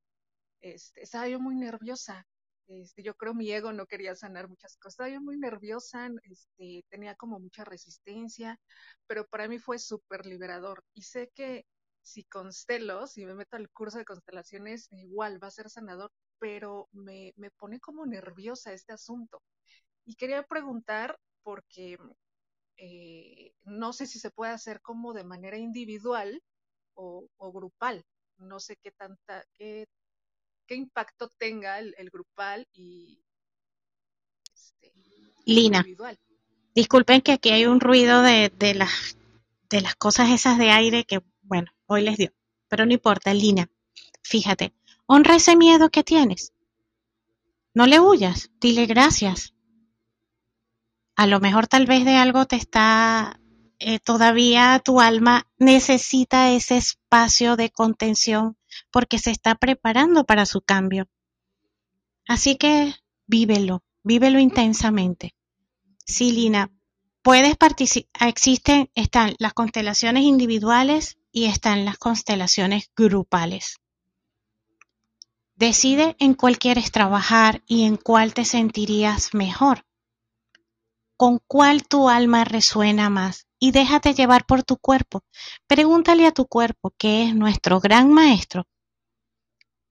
este, 0.61 1.03
estaba 1.03 1.28
yo 1.28 1.40
muy 1.40 1.56
nerviosa. 1.56 2.26
Este, 2.68 3.03
yo 3.03 3.15
creo 3.15 3.34
mi 3.34 3.52
ego 3.52 3.73
no 3.73 3.86
quería 3.86 4.15
sanar 4.15 4.48
muchas 4.48 4.78
cosas. 4.78 4.94
Estaba 4.94 5.10
yo 5.10 5.22
muy 5.22 5.38
nerviosa, 5.38 6.10
este, 6.23 6.86
tenía 6.90 7.15
como 7.15 7.40
mucha 7.40 7.65
resistencia, 7.65 8.60
pero 9.07 9.28
para 9.28 9.48
mí 9.48 9.60
fue 9.60 9.80
súper 9.80 10.26
liberador. 10.26 10.84
Y 10.94 11.03
sé 11.03 11.32
que 11.36 11.65
si 12.02 12.23
constelo, 12.26 13.07
si 13.07 13.26
me 13.26 13.36
meto 13.36 13.57
al 13.57 13.69
curso 13.69 13.98
de 13.98 14.06
constelaciones, 14.06 14.88
igual 14.91 15.44
va 15.44 15.48
a 15.48 15.52
ser 15.52 15.69
sanador, 15.69 16.11
pero 16.40 16.88
me, 16.91 17.34
me 17.38 17.52
pone 17.52 17.80
como 17.80 18.06
nerviosa 18.06 18.73
este 18.73 18.94
asunto. 18.94 19.41
Y 20.06 20.15
quería 20.15 20.44
preguntar, 20.44 21.19
porque 21.44 21.98
eh, 22.78 23.53
no 23.64 23.94
sé 23.94 24.07
si 24.07 24.19
se 24.19 24.32
puede 24.32 24.52
hacer 24.52 24.82
como 24.82 25.14
de 25.14 25.23
manera 25.23 25.57
individual, 25.57 26.41
o, 27.02 27.52
grupal. 27.52 28.06
No 28.38 28.60
sé 28.60 28.78
qué 28.78 28.91
tanta, 28.91 29.45
qué, 29.57 29.88
qué 30.65 30.76
impacto 30.76 31.30
tenga 31.38 31.80
el, 31.80 32.10
grupal 32.10 32.68
y 32.73 33.23
este, 34.53 34.94
Lina, 35.45 35.80
individual. 35.80 36.18
disculpen 36.73 37.22
que 37.22 37.34
aquí 37.34 37.49
hay 37.49 37.65
un 37.65 37.80
ruido 37.80 38.22
de, 38.22 38.52
de, 38.56 38.73
las, 38.73 39.18
de 39.69 39.82
las 39.82 39.95
cosas 39.95 40.30
esas 40.30 40.57
de 40.57 40.72
aire 40.72 41.03
que, 41.03 41.22
bueno, 41.41 41.72
hoy 41.88 42.03
les 42.03 42.18
dio. 42.18 42.32
Pero 42.68 42.86
no 42.86 42.94
importa, 42.94 43.34
Lina. 43.34 43.69
Fíjate, 44.23 44.73
honra 45.06 45.36
ese 45.36 45.56
miedo 45.56 45.90
que 45.90 46.03
tienes. 46.03 46.53
No 47.73 47.86
le 47.86 47.99
huyas, 47.99 48.52
dile 48.60 48.86
gracias. 48.86 49.53
A 51.15 51.28
lo 51.28 51.40
mejor 51.40 51.68
tal 51.68 51.86
vez 51.86 52.06
de 52.06 52.15
algo 52.15 52.45
te 52.45 52.56
está 52.56 53.40
eh, 53.84 53.98
todavía 53.98 54.80
tu 54.86 55.02
alma 55.02 55.48
necesita 55.58 56.52
ese 56.52 56.78
espacio 56.78 57.56
de 57.56 57.72
contención 57.72 58.56
porque 58.91 59.18
se 59.18 59.32
está 59.32 59.56
preparando 59.56 60.24
para 60.24 60.45
su 60.45 60.62
cambio. 60.62 61.08
Así 62.28 62.58
que 62.58 62.94
vívelo, 63.26 63.82
vívelo 64.03 64.38
intensamente. 64.38 65.34
Sí, 66.06 66.32
Lina, 66.32 66.70
puedes 67.24 67.58
participar, 67.58 68.30
existen, 68.30 68.91
están 68.94 69.34
las 69.40 69.53
constelaciones 69.53 70.26
individuales 70.26 71.18
y 71.32 71.45
están 71.45 71.84
las 71.84 71.98
constelaciones 71.98 72.91
grupales. 72.95 73.78
Decide 75.56 76.16
en 76.20 76.36
cuál 76.36 76.60
quieres 76.60 76.91
trabajar 76.91 77.64
y 77.66 77.86
en 77.86 77.98
cuál 77.98 78.36
te 78.36 78.45
sentirías 78.45 79.34
mejor. 79.34 79.88
Con 81.18 81.40
cuál 81.48 81.88
tu 81.88 82.10
alma 82.10 82.44
resuena 82.44 83.10
más 83.10 83.48
y 83.63 83.71
déjate 83.71 84.15
llevar 84.15 84.45
por 84.45 84.63
tu 84.63 84.77
cuerpo. 84.77 85.23
Pregúntale 85.67 86.25
a 86.25 86.31
tu 86.31 86.47
cuerpo, 86.47 86.93
que 86.97 87.23
es 87.23 87.35
nuestro 87.35 87.79
gran 87.79 88.11
maestro, 88.11 88.67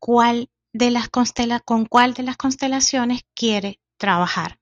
cuál 0.01 0.51
de 0.73 0.91
las 0.91 1.09
constela 1.09 1.61
con 1.61 1.87
cuál 1.87 2.13
de 2.15 2.25
las 2.25 2.37
constelaciones 2.37 3.23
quiere 3.35 3.81
trabajar. 3.97 4.59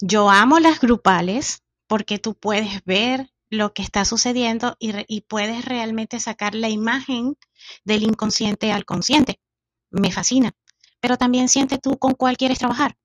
Yo 0.00 0.30
amo 0.30 0.60
las 0.60 0.78
grupales 0.78 1.62
porque 1.86 2.18
tú 2.18 2.34
puedes 2.34 2.84
ver 2.84 3.32
lo 3.48 3.72
que 3.72 3.82
está 3.82 4.04
sucediendo 4.04 4.76
y, 4.78 4.92
y 5.08 5.22
puedes 5.22 5.64
realmente 5.64 6.20
sacar 6.20 6.54
la 6.54 6.68
imagen 6.68 7.34
del 7.84 8.02
inconsciente 8.02 8.72
al 8.72 8.84
consciente. 8.84 9.40
Me 9.90 10.12
fascina. 10.12 10.52
Pero 11.00 11.16
también 11.16 11.48
siente 11.48 11.78
tú 11.78 11.98
con 11.98 12.12
cuál 12.12 12.36
quieres 12.36 12.58
trabajar 12.58 12.98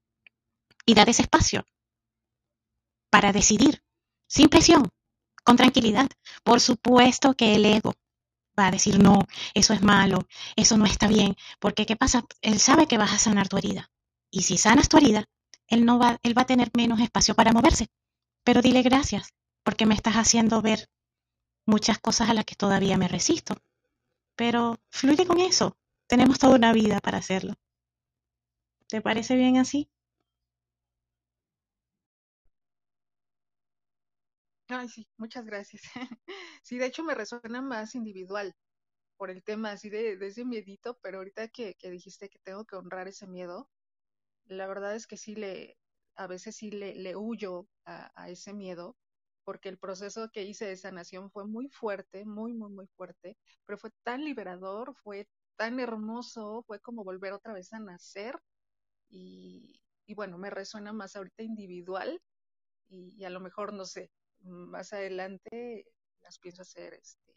y 0.86 0.96
date 0.96 1.12
ese 1.12 1.22
espacio 1.22 1.66
para 3.10 3.32
decidir, 3.32 3.84
sin 4.28 4.50
presión, 4.50 4.90
con 5.44 5.58
tranquilidad. 5.58 6.10
Por 6.44 6.60
supuesto 6.60 7.34
que 7.34 7.56
el 7.56 7.66
ego 7.66 7.94
va 8.58 8.68
a 8.68 8.72
decir, 8.72 9.00
no, 9.02 9.20
eso 9.54 9.74
es 9.74 9.82
malo, 9.82 10.28
eso 10.56 10.78
no 10.78 10.86
está 10.86 11.08
bien, 11.08 11.36
porque 11.60 11.86
¿qué 11.86 11.96
pasa? 11.96 12.24
Él 12.42 12.60
sabe 12.60 12.88
que 12.88 12.98
vas 12.98 13.12
a 13.14 13.18
sanar 13.18 13.48
tu 13.48 13.58
herida. 13.58 13.90
Y 14.32 14.44
si 14.44 14.58
sanas 14.58 14.90
tu 14.90 14.98
herida, 14.98 15.26
él, 15.68 15.86
no 15.86 16.00
va, 16.00 16.18
él 16.24 16.38
va 16.38 16.44
a 16.44 16.48
tener 16.48 16.70
menos 16.76 17.00
espacio 17.00 17.36
para 17.36 17.52
moverse. 17.52 17.88
Pero 18.44 18.62
dile 18.62 18.82
gracias, 18.82 19.34
porque 19.64 19.86
me 19.86 19.96
estás 19.96 20.16
haciendo 20.16 20.62
ver 20.62 20.88
muchas 21.66 22.00
cosas 22.00 22.30
a 22.30 22.34
las 22.34 22.46
que 22.46 22.56
todavía 22.56 22.98
me 22.98 23.08
resisto. 23.08 23.56
Pero 24.36 24.80
fluye 24.90 25.26
con 25.26 25.40
eso. 25.40 25.78
Tenemos 26.08 26.40
toda 26.40 26.56
una 26.56 26.74
vida 26.74 27.00
para 27.00 27.20
hacerlo. 27.20 27.56
¿Te 28.88 29.02
parece 29.02 29.36
bien 29.36 29.58
así? 29.58 29.90
Sí, 34.90 35.08
muchas 35.18 35.46
gracias. 35.46 35.84
Sí, 36.64 36.78
de 36.78 36.86
hecho 36.88 37.04
me 37.04 37.14
resuena 37.16 37.62
más 37.62 37.94
individual 37.96 38.56
por 39.18 39.30
el 39.30 39.44
tema 39.44 39.72
así 39.72 39.90
de, 39.90 40.14
ese 40.22 40.46
miedito, 40.46 40.98
pero 41.02 41.20
ahorita 41.20 41.50
que, 41.50 41.76
que 41.76 41.92
dijiste 41.92 42.30
que 42.30 42.40
tengo 42.40 42.66
que 42.66 42.76
honrar 42.78 43.08
ese 43.08 43.28
miedo, 43.28 43.70
la 44.46 44.68
verdad 44.68 44.96
es 44.96 45.08
que 45.08 45.18
sí 45.18 45.36
le, 45.36 45.78
a 46.16 46.28
veces 46.28 46.56
sí 46.58 46.72
le, 46.72 46.96
le 46.96 47.16
huyo 47.16 47.68
a, 47.86 48.30
ese 48.30 48.54
miedo, 48.54 48.98
porque 49.46 49.70
el 49.70 49.78
proceso 49.78 50.30
que 50.32 50.44
hice 50.44 50.66
de 50.68 50.78
sanación 50.78 51.32
fue 51.32 51.46
muy 51.46 51.70
fuerte, 51.70 52.26
muy, 52.26 52.54
muy, 52.54 52.72
muy 52.72 52.88
fuerte, 52.88 53.38
pero 53.66 53.78
fue 53.78 53.92
tan 54.04 54.24
liberador, 54.26 54.96
fue 55.04 55.28
tan 55.58 55.80
hermoso, 55.80 56.64
fue 56.68 56.80
como 56.82 57.04
volver 57.04 57.34
otra 57.34 57.54
vez 57.54 57.74
a 57.74 57.80
nacer 57.80 58.40
y, 59.10 59.82
y 60.06 60.16
bueno, 60.16 60.38
me 60.38 60.50
resuena 60.50 60.94
más 60.94 61.16
ahorita 61.16 61.44
individual 61.44 62.22
y 62.90 63.24
a 63.26 63.30
lo 63.30 63.40
mejor, 63.42 63.74
no 63.74 63.86
sé, 63.86 64.12
más 64.44 64.94
adelante 64.94 65.86
las 66.22 66.38
pienso 66.40 66.62
hacer 66.62 66.94
este 66.94 67.34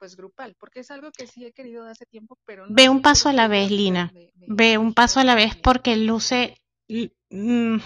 pues 0.00 0.16
grupal, 0.16 0.56
porque 0.58 0.80
es 0.80 0.90
algo 0.90 1.10
que 1.12 1.26
sí 1.26 1.44
he 1.44 1.52
querido 1.52 1.86
hace 1.86 2.06
tiempo, 2.06 2.38
pero 2.46 2.66
no 2.66 2.74
Ve 2.74 2.88
un 2.88 3.02
paso 3.02 3.28
a 3.28 3.34
la 3.34 3.48
vez, 3.48 3.70
Lina. 3.70 4.10
me, 4.14 4.32
me, 4.34 4.46
Ve 4.48 4.78
un 4.78 4.94
paso 4.94 5.20
a 5.20 5.24
la 5.24 5.34
vez 5.34 5.54
porque 5.56 5.94
luce 5.96 6.56
mm, 6.88 7.76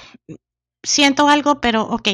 siento 0.83 1.29
algo, 1.29 1.61
pero 1.61 1.83
ok. 1.83 2.09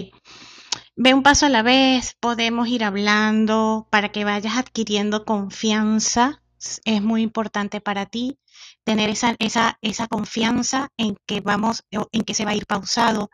Ve 0.97 1.13
un 1.13 1.23
paso 1.23 1.47
a 1.47 1.51
la 1.51 1.63
vez, 1.63 2.17
podemos 2.19 2.67
ir 2.69 2.83
hablando 2.83 3.89
para 3.91 4.11
que 4.11 4.25
vayas 4.25 4.57
adquiriendo 4.57 5.27
confianza. 5.27 6.43
Es 6.85 7.03
muy 7.03 7.21
importante 7.23 7.83
para 7.83 8.07
ti 8.07 8.39
tener 8.85 9.11
esa, 9.11 9.37
esa, 9.39 9.79
esa 9.83 10.09
confianza 10.09 10.89
en 10.97 11.17
que 11.27 11.43
vamos, 11.43 11.85
en 11.91 12.23
que 12.23 12.35
se 12.35 12.47
va 12.47 12.53
a 12.53 12.57
ir 12.57 12.67
pausado, 12.67 13.31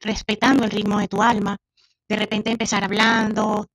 respetando 0.00 0.64
el 0.64 0.70
ritmo 0.72 0.98
de 0.98 1.08
tu 1.08 1.22
alma 1.22 1.56
de 2.10 2.16
repente 2.16 2.50
empezar 2.50 2.82
hablando, 2.82 3.68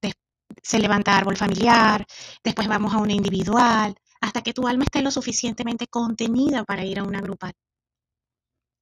se 0.62 0.80
levanta 0.80 1.18
árbol 1.18 1.38
familiar, 1.38 2.06
después 2.44 2.68
vamos 2.68 2.94
a 2.94 2.98
una 2.98 3.14
individual, 3.14 3.96
hasta 4.20 4.42
que 4.42 4.54
tu 4.54 4.68
alma 4.68 4.84
esté 4.84 5.02
lo 5.02 5.10
suficientemente 5.10 5.88
contenida 5.88 6.66
para 6.66 6.84
ir 6.84 7.00
a 7.00 7.04
una 7.04 7.22
grupal. 7.22 7.54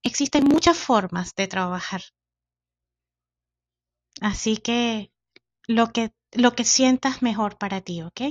Existen 0.03 0.45
muchas 0.45 0.75
formas 0.75 1.35
de 1.35 1.47
trabajar. 1.47 2.01
Así 4.21 4.57
que 4.57 5.11
lo 5.67 5.93
que, 5.93 6.11
lo 6.31 6.53
que 6.53 6.65
sientas 6.65 7.21
mejor 7.21 7.59
para 7.59 7.81
ti, 7.81 8.01
¿ok? 8.01 8.21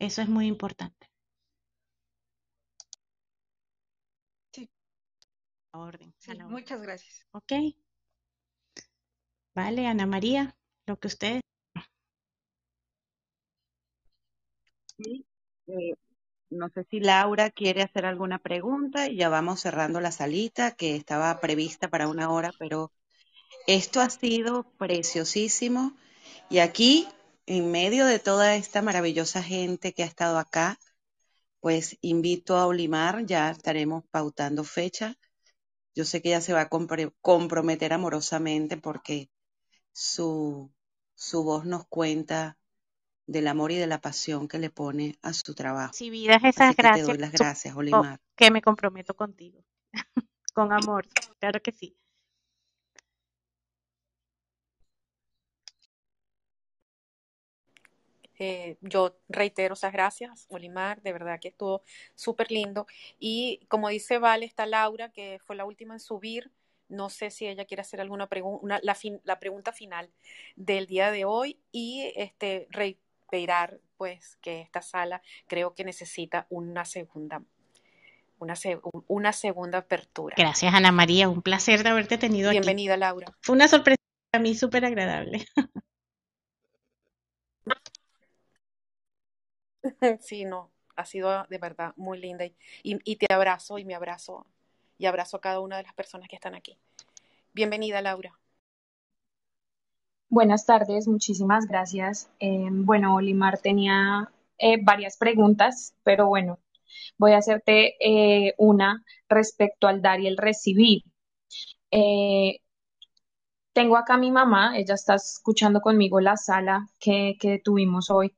Eso 0.00 0.20
es 0.20 0.28
muy 0.28 0.46
importante. 0.48 1.08
Sí. 4.52 4.68
A 5.72 5.78
orden. 5.78 6.12
Sí, 6.18 6.32
a 6.32 6.34
la 6.34 6.44
orden. 6.46 6.58
muchas 6.58 6.82
gracias. 6.82 7.24
¿Ok? 7.30 7.52
Vale, 9.56 9.86
Ana 9.86 10.04
María, 10.06 10.54
lo 10.86 10.98
que 11.00 11.08
usted. 11.08 11.40
Eh, 14.98 15.94
no 16.50 16.68
sé 16.70 16.84
si 16.90 17.00
Laura 17.00 17.50
quiere 17.50 17.82
hacer 17.82 18.06
alguna 18.06 18.38
pregunta 18.38 19.08
y 19.08 19.16
ya 19.16 19.28
vamos 19.30 19.60
cerrando 19.60 20.00
la 20.00 20.12
salita 20.12 20.72
que 20.72 20.94
estaba 20.96 21.40
prevista 21.40 21.88
para 21.88 22.08
una 22.08 22.30
hora, 22.30 22.52
pero 22.58 22.92
esto 23.66 24.00
ha 24.00 24.10
sido 24.10 24.64
preciosísimo 24.78 25.96
y 26.50 26.58
aquí, 26.58 27.08
en 27.46 27.70
medio 27.72 28.06
de 28.06 28.18
toda 28.18 28.56
esta 28.56 28.82
maravillosa 28.82 29.42
gente 29.42 29.94
que 29.94 30.02
ha 30.02 30.06
estado 30.06 30.38
acá, 30.38 30.78
pues 31.60 31.98
invito 32.02 32.56
a 32.58 32.66
Olimar, 32.66 33.26
ya 33.26 33.50
estaremos 33.50 34.04
pautando 34.10 34.64
fecha. 34.64 35.14
Yo 35.94 36.04
sé 36.04 36.22
que 36.22 36.30
ella 36.30 36.42
se 36.42 36.52
va 36.52 36.62
a 36.62 36.68
comprometer 37.22 37.92
amorosamente 37.94 38.76
porque 38.76 39.30
su, 39.96 40.70
su 41.14 41.42
voz 41.42 41.64
nos 41.64 41.86
cuenta 41.86 42.58
del 43.26 43.48
amor 43.48 43.72
y 43.72 43.76
de 43.76 43.86
la 43.86 44.02
pasión 44.02 44.46
que 44.46 44.58
le 44.58 44.68
pone 44.68 45.16
a 45.22 45.32
su 45.32 45.54
trabajo. 45.54 45.94
Si 45.94 46.10
vidas 46.10 46.44
esas 46.44 46.68
Así 46.68 46.76
que 46.76 46.82
gracias, 46.82 47.06
te 47.06 47.12
doy 47.12 47.18
las 47.18 47.32
gracias, 47.32 47.74
Olimar. 47.74 48.20
que 48.36 48.50
me 48.50 48.60
comprometo 48.60 49.14
contigo. 49.14 49.64
Con 50.52 50.70
amor, 50.74 51.06
claro 51.40 51.62
que 51.62 51.72
sí. 51.72 51.96
Eh, 58.38 58.76
yo 58.82 59.16
reitero 59.30 59.72
esas 59.72 59.94
gracias, 59.94 60.44
Olimar, 60.50 61.00
de 61.00 61.14
verdad 61.14 61.40
que 61.40 61.48
estuvo 61.48 61.82
súper 62.14 62.50
lindo. 62.50 62.86
Y 63.18 63.64
como 63.68 63.88
dice 63.88 64.18
Vale, 64.18 64.44
está 64.44 64.66
Laura, 64.66 65.10
que 65.10 65.38
fue 65.42 65.56
la 65.56 65.64
última 65.64 65.94
en 65.94 66.00
subir. 66.00 66.52
No 66.88 67.10
sé 67.10 67.30
si 67.30 67.46
ella 67.46 67.64
quiere 67.64 67.80
hacer 67.80 68.00
alguna 68.00 68.28
pregunta, 68.28 68.78
la, 68.82 68.94
fin 68.94 69.20
la 69.24 69.38
pregunta 69.38 69.72
final 69.72 70.10
del 70.54 70.86
día 70.86 71.10
de 71.10 71.24
hoy 71.24 71.58
y 71.72 72.12
este 72.16 72.68
reiterar 72.70 73.80
pues 73.96 74.36
que 74.36 74.60
esta 74.60 74.82
sala 74.82 75.22
creo 75.48 75.74
que 75.74 75.84
necesita 75.84 76.46
una 76.48 76.84
segunda 76.84 77.42
una, 78.38 78.54
se 78.54 78.78
una 79.06 79.32
segunda 79.32 79.78
apertura. 79.78 80.34
Gracias 80.36 80.74
Ana 80.74 80.92
María, 80.92 81.28
un 81.28 81.42
placer 81.42 81.82
de 81.82 81.88
haberte 81.88 82.18
tenido 82.18 82.50
Bienvenida, 82.50 82.94
aquí. 82.94 83.00
Laura. 83.00 83.36
Fue 83.40 83.56
una 83.56 83.66
sorpresa 83.66 83.96
para 84.30 84.42
mí 84.42 84.54
súper 84.54 84.84
agradable. 84.84 85.44
Sí, 90.20 90.44
no, 90.44 90.72
ha 90.96 91.04
sido 91.04 91.46
de 91.48 91.58
verdad 91.58 91.92
muy 91.96 92.18
linda 92.18 92.44
y, 92.82 93.16
te 93.16 93.32
abrazo 93.32 93.78
y 93.78 93.84
me 93.84 93.94
abrazo 93.94 94.46
y 94.98 95.06
abrazo 95.06 95.36
a 95.36 95.40
cada 95.40 95.60
una 95.60 95.76
de 95.76 95.84
las 95.84 95.94
personas 95.94 96.28
que 96.28 96.36
están 96.36 96.54
aquí. 96.54 96.78
Bienvenida, 97.52 98.02
Laura. 98.02 98.38
Buenas 100.28 100.66
tardes, 100.66 101.08
muchísimas 101.08 101.66
gracias. 101.66 102.30
Eh, 102.40 102.68
bueno, 102.70 103.14
Olimar 103.14 103.58
tenía 103.58 104.30
eh, 104.58 104.78
varias 104.82 105.16
preguntas, 105.16 105.94
pero 106.02 106.26
bueno, 106.26 106.58
voy 107.18 107.32
a 107.32 107.38
hacerte 107.38 107.96
eh, 108.00 108.54
una 108.58 109.04
respecto 109.28 109.88
al 109.88 110.02
dar 110.02 110.20
y 110.20 110.26
el 110.26 110.36
recibir. 110.36 111.02
Eh, 111.90 112.60
tengo 113.72 113.96
acá 113.96 114.14
a 114.14 114.18
mi 114.18 114.30
mamá, 114.32 114.76
ella 114.78 114.94
está 114.94 115.14
escuchando 115.14 115.80
conmigo 115.80 116.20
la 116.20 116.36
sala 116.36 116.88
que, 116.98 117.36
que 117.40 117.60
tuvimos 117.62 118.10
hoy 118.10 118.34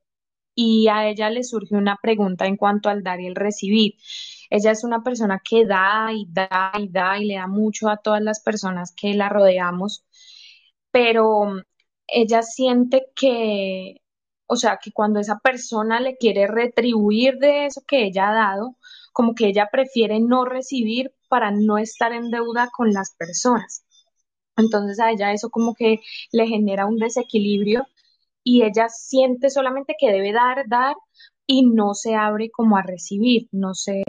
y 0.61 0.89
a 0.89 1.07
ella 1.07 1.29
le 1.29 1.43
surge 1.45 1.73
una 1.75 1.97
pregunta 2.01 2.45
en 2.45 2.57
cuanto 2.57 2.89
al 2.89 3.01
dar 3.01 3.21
y 3.21 3.27
el 3.27 3.35
recibir. 3.35 3.93
Ella 4.49 4.71
es 4.71 4.83
una 4.83 5.03
persona 5.03 5.41
que 5.41 5.65
da 5.65 6.11
y 6.13 6.25
da 6.29 6.73
y 6.77 6.89
da 6.89 7.17
y 7.17 7.25
le 7.25 7.35
da 7.35 7.47
mucho 7.47 7.87
a 7.89 7.97
todas 7.97 8.21
las 8.21 8.41
personas 8.41 8.93
que 8.93 9.13
la 9.13 9.29
rodeamos, 9.29 10.03
pero 10.91 11.63
ella 12.07 12.41
siente 12.43 13.05
que, 13.15 14.01
o 14.47 14.57
sea, 14.57 14.79
que 14.83 14.91
cuando 14.91 15.21
esa 15.21 15.39
persona 15.39 16.01
le 16.01 16.17
quiere 16.17 16.45
retribuir 16.47 17.37
de 17.37 17.67
eso 17.67 17.81
que 17.87 18.03
ella 18.05 18.29
ha 18.29 18.33
dado, 18.33 18.75
como 19.13 19.35
que 19.35 19.47
ella 19.47 19.69
prefiere 19.71 20.19
no 20.19 20.43
recibir 20.45 21.13
para 21.29 21.51
no 21.51 21.77
estar 21.77 22.11
en 22.13 22.31
deuda 22.31 22.69
con 22.75 22.91
las 22.93 23.15
personas. 23.15 23.85
Entonces 24.57 24.99
a 24.99 25.11
ella 25.11 25.31
eso 25.31 25.49
como 25.49 25.73
que 25.73 26.01
le 26.33 26.47
genera 26.47 26.85
un 26.85 26.97
desequilibrio 26.97 27.87
y 28.43 28.63
ella 28.63 28.87
siente 28.89 29.49
solamente 29.49 29.95
que 29.99 30.11
debe 30.11 30.31
dar, 30.31 30.67
dar 30.67 30.95
y 31.45 31.65
no 31.65 31.93
se 31.93 32.15
abre 32.15 32.49
como 32.51 32.77
a 32.77 32.81
recibir. 32.81 33.47
No 33.51 33.73
sé 33.73 34.03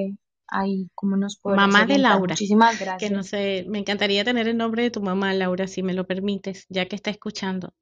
ahí 0.48 0.88
cómo 0.94 1.16
nos 1.16 1.38
puede 1.38 1.56
Mamá 1.56 1.86
de 1.86 1.98
Laura. 1.98 2.32
Muchísimas 2.32 2.78
gracias. 2.78 3.10
Que 3.10 3.14
no 3.14 3.22
sé, 3.22 3.64
me 3.68 3.78
encantaría 3.78 4.24
tener 4.24 4.48
el 4.48 4.56
nombre 4.56 4.82
de 4.82 4.90
tu 4.90 5.00
mamá, 5.00 5.32
Laura, 5.32 5.66
si 5.66 5.82
me 5.82 5.94
lo 5.94 6.06
permites, 6.06 6.66
ya 6.68 6.86
que 6.86 6.96
está 6.96 7.10
escuchando. 7.10 7.72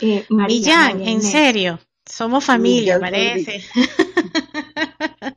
Eh, 0.00 0.26
Millán, 0.28 1.02
en 1.02 1.22
serio, 1.22 1.78
somos 2.04 2.44
familia, 2.44 2.98
parece. 2.98 3.62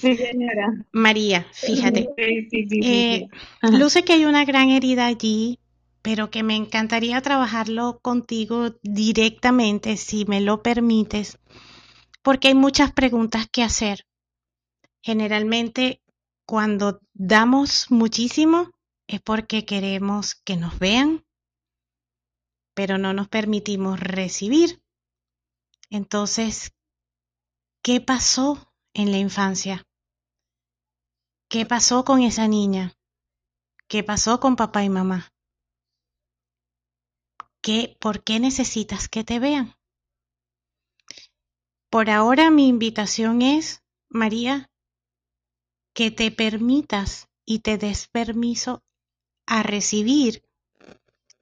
Sí, 0.00 0.16
señora. 0.16 0.86
María, 0.92 1.46
fíjate, 1.52 2.08
Sí, 2.16 2.66
sí, 2.68 2.80
eh, 2.82 3.28
sí. 3.62 3.76
Luce 3.76 4.04
que 4.04 4.12
hay 4.14 4.24
una 4.24 4.44
gran 4.44 4.70
herida 4.70 5.06
allí, 5.06 5.58
pero 6.02 6.30
que 6.30 6.42
me 6.42 6.56
encantaría 6.56 7.20
trabajarlo 7.20 8.00
contigo 8.00 8.76
directamente, 8.82 9.96
si 9.96 10.24
me 10.24 10.40
lo 10.40 10.62
permites, 10.62 11.38
porque 12.22 12.48
hay 12.48 12.54
muchas 12.54 12.92
preguntas 12.92 13.46
que 13.50 13.62
hacer. 13.62 14.06
Generalmente, 15.02 16.00
cuando 16.46 17.00
damos 17.12 17.90
muchísimo, 17.90 18.70
es 19.06 19.20
porque 19.20 19.64
queremos 19.64 20.34
que 20.34 20.56
nos 20.56 20.78
vean, 20.78 21.24
pero 22.74 22.98
no 22.98 23.12
nos 23.12 23.28
permitimos 23.28 24.00
recibir. 24.00 24.80
Entonces, 25.90 26.72
¿qué 27.82 28.00
pasó 28.00 28.69
en 29.00 29.10
la 29.10 29.18
infancia? 29.18 29.84
¿Qué 31.48 31.66
pasó 31.66 32.04
con 32.04 32.22
esa 32.22 32.46
niña? 32.46 32.94
¿Qué 33.88 34.04
pasó 34.04 34.38
con 34.38 34.54
papá 34.54 34.84
y 34.84 34.88
mamá? 34.88 35.32
¿Qué, 37.60 37.96
¿Por 38.00 38.22
qué 38.22 38.38
necesitas 38.38 39.08
que 39.08 39.24
te 39.24 39.40
vean? 39.40 39.74
Por 41.90 42.08
ahora 42.08 42.50
mi 42.50 42.68
invitación 42.68 43.42
es, 43.42 43.82
María, 44.08 44.70
que 45.92 46.10
te 46.10 46.30
permitas 46.30 47.28
y 47.44 47.58
te 47.60 47.78
des 47.78 48.06
permiso 48.06 48.84
a 49.46 49.64
recibir 49.64 50.44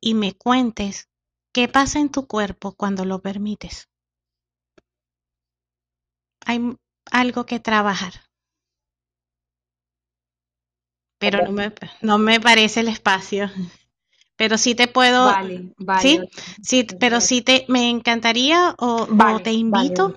y 0.01 0.15
me 0.15 0.33
cuentes 0.33 1.09
qué 1.53 1.69
pasa 1.69 1.99
en 1.99 2.11
tu 2.11 2.27
cuerpo 2.27 2.73
cuando 2.73 3.05
lo 3.05 3.21
permites. 3.21 3.89
Hay 6.47 6.61
algo 7.11 7.47
que 7.47 7.61
trabajar. 7.61 8.13
Pero 11.19 11.43
no 11.45 11.53
me, 11.53 11.73
no 12.01 12.19
me 12.19 12.41
parece 12.41 12.81
el 12.81 12.89
espacio. 12.89 13.51
Pero 14.37 14.57
sí 14.57 14.77
te 14.77 14.87
puedo, 14.87 15.25
Vale, 15.25 15.73
vale. 15.79 16.01
sí, 16.01 16.21
sí, 16.63 16.87
pero 17.01 17.21
sí 17.21 17.43
te, 17.43 17.65
me 17.69 17.91
encantaría 17.91 18.75
o, 18.79 19.41
te 19.43 19.53
invito, 19.53 20.17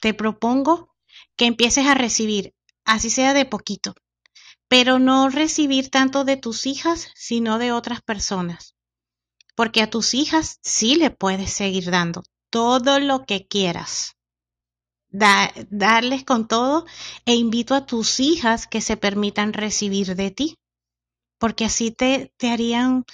te 0.00 0.14
propongo 0.14 0.94
que 1.36 1.46
empieces 1.46 1.86
a 1.86 1.94
recibir, 1.94 2.54
así 2.84 3.10
sea 3.10 3.34
de 3.34 3.44
poquito, 3.44 3.94
pero 4.68 5.00
no 5.00 5.30
recibir 5.30 5.90
tanto 5.90 6.24
de 6.24 6.36
tus 6.36 6.64
hijas, 6.66 7.10
sino 7.16 7.58
de 7.58 7.72
otras 7.72 8.02
personas. 8.02 8.76
Porque 9.56 9.82
a 9.82 9.90
tus 9.90 10.14
hijas 10.14 10.60
sí 10.62 10.94
le 10.94 11.10
puedes 11.10 11.52
seguir 11.52 11.90
dando 11.90 12.22
todo 12.50 13.00
lo 13.00 13.24
que 13.24 13.48
quieras. 13.48 14.16
Da- 15.12 15.52
darles 15.70 16.24
con 16.24 16.48
todo 16.48 16.84
e 17.26 17.34
invito 17.34 17.74
a 17.74 17.86
tus 17.86 18.18
hijas 18.20 18.66
que 18.66 18.80
se 18.80 18.96
permitan 18.96 19.52
recibir 19.52 20.14
de 20.16 20.30
ti, 20.30 20.56
porque 21.38 21.64
así 21.66 21.90
te, 21.92 22.32
te 22.38 22.50
harían, 22.50 23.04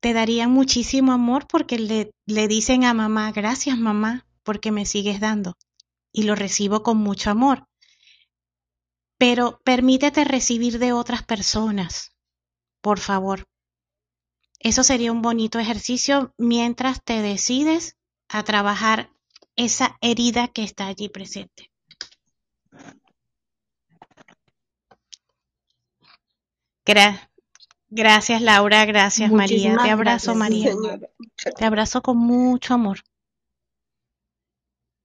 te 0.00 0.12
darían 0.14 0.52
muchísimo 0.52 1.12
amor 1.12 1.46
porque 1.48 1.78
le, 1.78 2.12
le 2.26 2.48
dicen 2.48 2.84
a 2.84 2.94
mamá, 2.94 3.32
gracias 3.32 3.78
mamá, 3.78 4.26
porque 4.44 4.72
me 4.72 4.86
sigues 4.86 5.20
dando 5.20 5.54
y 6.12 6.24
lo 6.24 6.34
recibo 6.36 6.82
con 6.82 6.98
mucho 6.98 7.30
amor. 7.30 7.66
Pero 9.18 9.60
permítete 9.64 10.22
recibir 10.22 10.78
de 10.78 10.92
otras 10.92 11.24
personas, 11.24 12.12
por 12.82 13.00
favor. 13.00 13.46
Eso 14.58 14.82
sería 14.82 15.12
un 15.12 15.22
bonito 15.22 15.60
ejercicio 15.60 16.34
mientras 16.38 17.04
te 17.04 17.22
decides 17.22 17.96
a 18.28 18.42
trabajar 18.42 19.12
esa 19.56 19.98
herida 20.00 20.48
que 20.48 20.64
está 20.64 20.86
allí 20.88 21.08
presente. 21.08 21.70
Gra- 26.86 27.30
gracias 27.90 28.42
Laura, 28.42 28.84
gracias 28.86 29.32
María. 29.32 29.78
Te 29.78 29.90
abrazo 29.90 30.34
gracias, 30.34 30.36
María. 30.36 30.78
Te 31.56 31.64
abrazo 31.66 32.02
con 32.02 32.18
mucho 32.18 32.74
amor. 32.74 33.00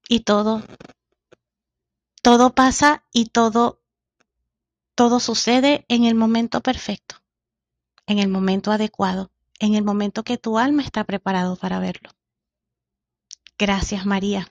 Y 0.09 0.21
todo, 0.21 0.63
todo 2.23 2.55
pasa 2.55 3.05
y 3.13 3.27
todo, 3.27 3.81
todo 4.95 5.19
sucede 5.19 5.85
en 5.89 6.05
el 6.05 6.15
momento 6.15 6.61
perfecto, 6.61 7.15
en 8.07 8.19
el 8.19 8.29
momento 8.29 8.71
adecuado, 8.71 9.31
en 9.59 9.75
el 9.75 9.83
momento 9.83 10.23
que 10.23 10.37
tu 10.37 10.59
alma 10.59 10.83
está 10.83 11.03
preparado 11.05 11.55
para 11.57 11.79
verlo. 11.79 12.11
Gracias 13.59 14.05
María, 14.05 14.47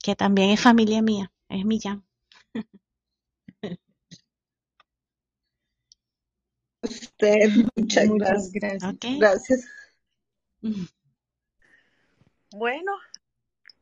que 0.00 0.14
también 0.14 0.50
es 0.50 0.60
familia 0.60 1.02
mía, 1.02 1.32
es 1.48 1.64
Millán. 1.64 2.04
Usted, 6.80 7.50
muchas 7.74 8.06
Muchas 8.06 8.52
gracias. 8.52 8.96
Gracias. 9.18 9.68
Bueno, 12.52 12.92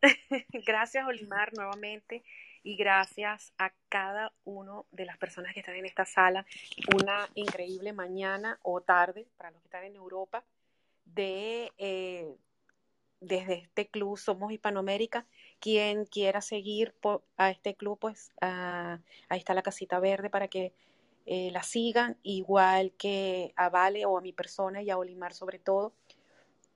gracias 0.66 1.06
Olimar 1.06 1.52
nuevamente 1.52 2.24
y 2.62 2.76
gracias 2.76 3.52
a 3.58 3.74
cada 3.90 4.32
uno 4.44 4.86
de 4.90 5.04
las 5.04 5.18
personas 5.18 5.52
que 5.52 5.60
están 5.60 5.76
en 5.76 5.84
esta 5.84 6.06
sala. 6.06 6.46
Una 6.94 7.28
increíble 7.34 7.92
mañana 7.92 8.58
o 8.62 8.80
tarde 8.80 9.28
para 9.36 9.50
los 9.50 9.60
que 9.60 9.66
están 9.66 9.84
en 9.84 9.96
Europa 9.96 10.46
de 11.04 11.70
eh, 11.76 12.34
desde 13.20 13.54
este 13.54 13.88
club 13.88 14.18
Somos 14.18 14.52
Hispanoamérica. 14.52 15.26
Quien 15.60 16.04
quiera 16.04 16.40
seguir 16.40 16.94
a 17.36 17.50
este 17.50 17.74
club, 17.74 17.98
pues 17.98 18.32
ah, 18.40 18.98
ahí 19.28 19.38
está 19.38 19.54
la 19.54 19.62
casita 19.62 19.98
verde 20.00 20.30
para 20.30 20.48
que 20.48 20.72
eh, 21.26 21.50
la 21.50 21.62
sigan, 21.62 22.16
igual 22.22 22.92
que 22.92 23.52
a 23.56 23.68
Vale 23.68 24.06
o 24.06 24.16
a 24.16 24.20
mi 24.20 24.32
persona 24.32 24.82
y 24.82 24.90
a 24.90 24.98
Olimar 24.98 25.32
sobre 25.32 25.58
todo 25.58 25.92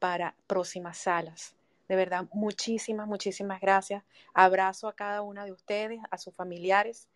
para 0.01 0.35
próximas 0.47 0.99
salas. 0.99 1.55
De 1.89 1.97
verdad, 1.97 2.27
muchísimas, 2.33 3.07
muchísimas 3.07 3.61
gracias. 3.61 4.03
Abrazo 4.33 4.89
a 4.89 4.95
cada 4.95 5.23
una 5.23 5.45
de 5.45 5.53
ustedes, 5.53 6.01
a 6.11 6.19
sus 6.19 6.35
familiares, 6.35 7.09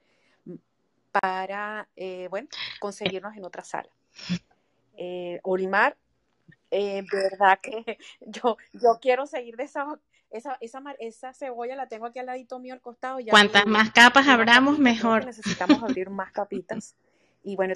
para, 1.21 1.89
eh, 1.97 2.27
bueno, 2.29 2.49
conseguirnos 2.81 3.37
en 3.37 3.45
otra 3.45 3.63
sala. 3.63 3.89
Eh, 4.97 5.41
Olimar, 5.43 5.97
eh, 6.75 7.05
verdad 7.11 7.59
que 7.63 7.99
yo, 8.21 8.57
yo 8.73 8.99
quiero 9.01 9.27
seguir 9.27 9.57
de 9.57 9.65
esa, 9.65 9.87
esa, 10.31 10.59
esa, 10.99 11.33
cebolla, 11.33 11.77
la 11.77 11.87
tengo 11.89 12.07
aquí 12.07 12.19
al 12.19 12.27
ladito 12.27 12.59
mío 12.59 12.75
al 12.75 12.81
costado, 12.81 13.21
ya 13.21 13.31
Cuantas 13.31 13.67
más 13.67 13.91
capas 13.93 14.27
abramos, 14.27 14.79
mejor. 14.79 15.25
necesitamos 15.25 15.83
abrir 15.83 16.11
más 16.11 16.33
capitas. 16.33 16.97
Y 17.45 17.55
bueno, 17.57 17.75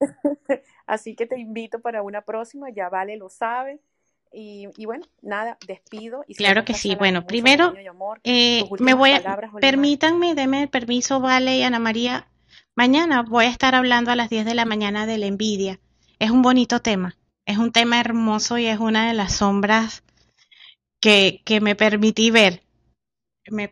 Así 0.86 1.14
que 1.14 1.26
te 1.26 1.38
invito 1.38 1.80
para 1.80 2.02
una 2.02 2.20
próxima, 2.22 2.68
ya 2.70 2.88
Vale 2.88 3.16
lo 3.16 3.28
sabe. 3.28 3.80
Y, 4.36 4.68
y 4.76 4.84
bueno, 4.84 5.06
nada, 5.22 5.56
despido 5.66 6.24
y 6.26 6.34
Claro 6.34 6.64
que 6.64 6.74
sí. 6.74 6.96
Bueno, 6.96 7.24
primero, 7.24 7.72
amor. 7.88 8.20
eh, 8.24 8.64
me 8.80 8.92
voy 8.92 9.12
a, 9.12 9.22
palabras, 9.22 9.54
Olimar. 9.54 9.60
permítanme, 9.60 10.34
denme 10.34 10.62
el 10.62 10.68
permiso, 10.68 11.20
Vale 11.20 11.56
y 11.56 11.62
Ana 11.62 11.78
María. 11.78 12.26
Mañana 12.74 13.22
voy 13.22 13.44
a 13.46 13.50
estar 13.50 13.76
hablando 13.76 14.10
a 14.10 14.16
las 14.16 14.28
10 14.30 14.44
de 14.44 14.54
la 14.54 14.64
mañana 14.64 15.06
de 15.06 15.18
la 15.18 15.26
envidia. 15.26 15.78
Es 16.18 16.30
un 16.30 16.42
bonito 16.42 16.80
tema, 16.80 17.16
es 17.46 17.58
un 17.58 17.72
tema 17.72 18.00
hermoso 18.00 18.58
y 18.58 18.66
es 18.66 18.78
una 18.78 19.08
de 19.08 19.14
las 19.14 19.36
sombras 19.36 20.02
que, 21.00 21.42
que 21.44 21.60
me 21.60 21.74
permití 21.74 22.30
ver. 22.30 22.62
me 23.50 23.70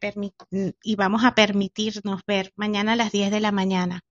y 0.83 0.97
vamos 0.97 1.25
a 1.25 1.35
permitirnos 1.35 2.21
ver 2.27 2.53
mañana 2.57 2.93
a 2.93 2.97
las 2.97 3.13
10 3.13 3.31
de 3.31 3.41
la 3.41 3.53
mañana. 3.53 4.05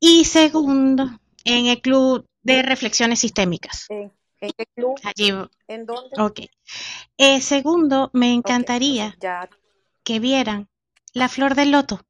Y 0.00 0.24
segundo, 0.24 1.08
en 1.44 1.66
el 1.66 1.80
Club 1.80 2.26
de 2.42 2.62
Reflexiones 2.62 3.20
Sistémicas. 3.20 3.86
¿En, 3.88 4.12
qué 4.38 4.66
club? 4.74 4.98
Allí. 5.02 5.32
¿En 5.68 5.86
dónde? 5.86 6.20
Ok. 6.20 6.40
Eh, 7.16 7.40
segundo, 7.40 8.10
me 8.12 8.32
encantaría 8.32 9.16
que 10.04 10.20
vieran 10.20 10.68
la 11.12 11.28
flor 11.28 11.54
del 11.54 11.70
loto. 11.70 12.00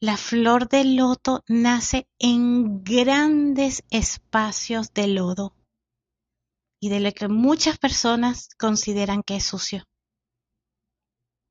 La 0.00 0.16
flor 0.16 0.68
del 0.68 0.96
loto 0.96 1.42
nace 1.48 2.08
en 2.18 2.82
grandes 2.84 3.84
espacios 3.90 4.92
de 4.92 5.08
lodo 5.08 5.54
y 6.80 6.90
de 6.90 7.00
lo 7.00 7.12
que 7.12 7.28
muchas 7.28 7.78
personas 7.78 8.50
consideran 8.58 9.22
que 9.22 9.36
es 9.36 9.44
sucio. 9.44 9.84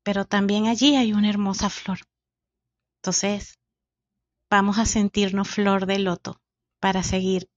Pero 0.04 0.26
también 0.26 0.68
allí 0.68 0.96
hay 0.96 1.14
una 1.14 1.30
hermosa 1.30 1.70
flor. 1.70 2.00
Entonces, 3.02 3.60
vamos 4.50 4.78
a 4.78 4.86
sentirnos 4.86 5.50
flor 5.50 5.88
de 5.88 6.00
loto 6.00 6.40
para 6.80 7.02
seguir 7.02 7.50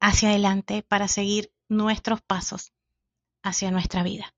hacia 0.00 0.28
adelante, 0.28 0.82
para 0.82 1.08
seguir 1.08 1.52
nuestros 1.68 2.20
pasos 2.22 2.72
hacia 3.42 3.70
nuestra 3.70 4.02
vida. 4.02 4.34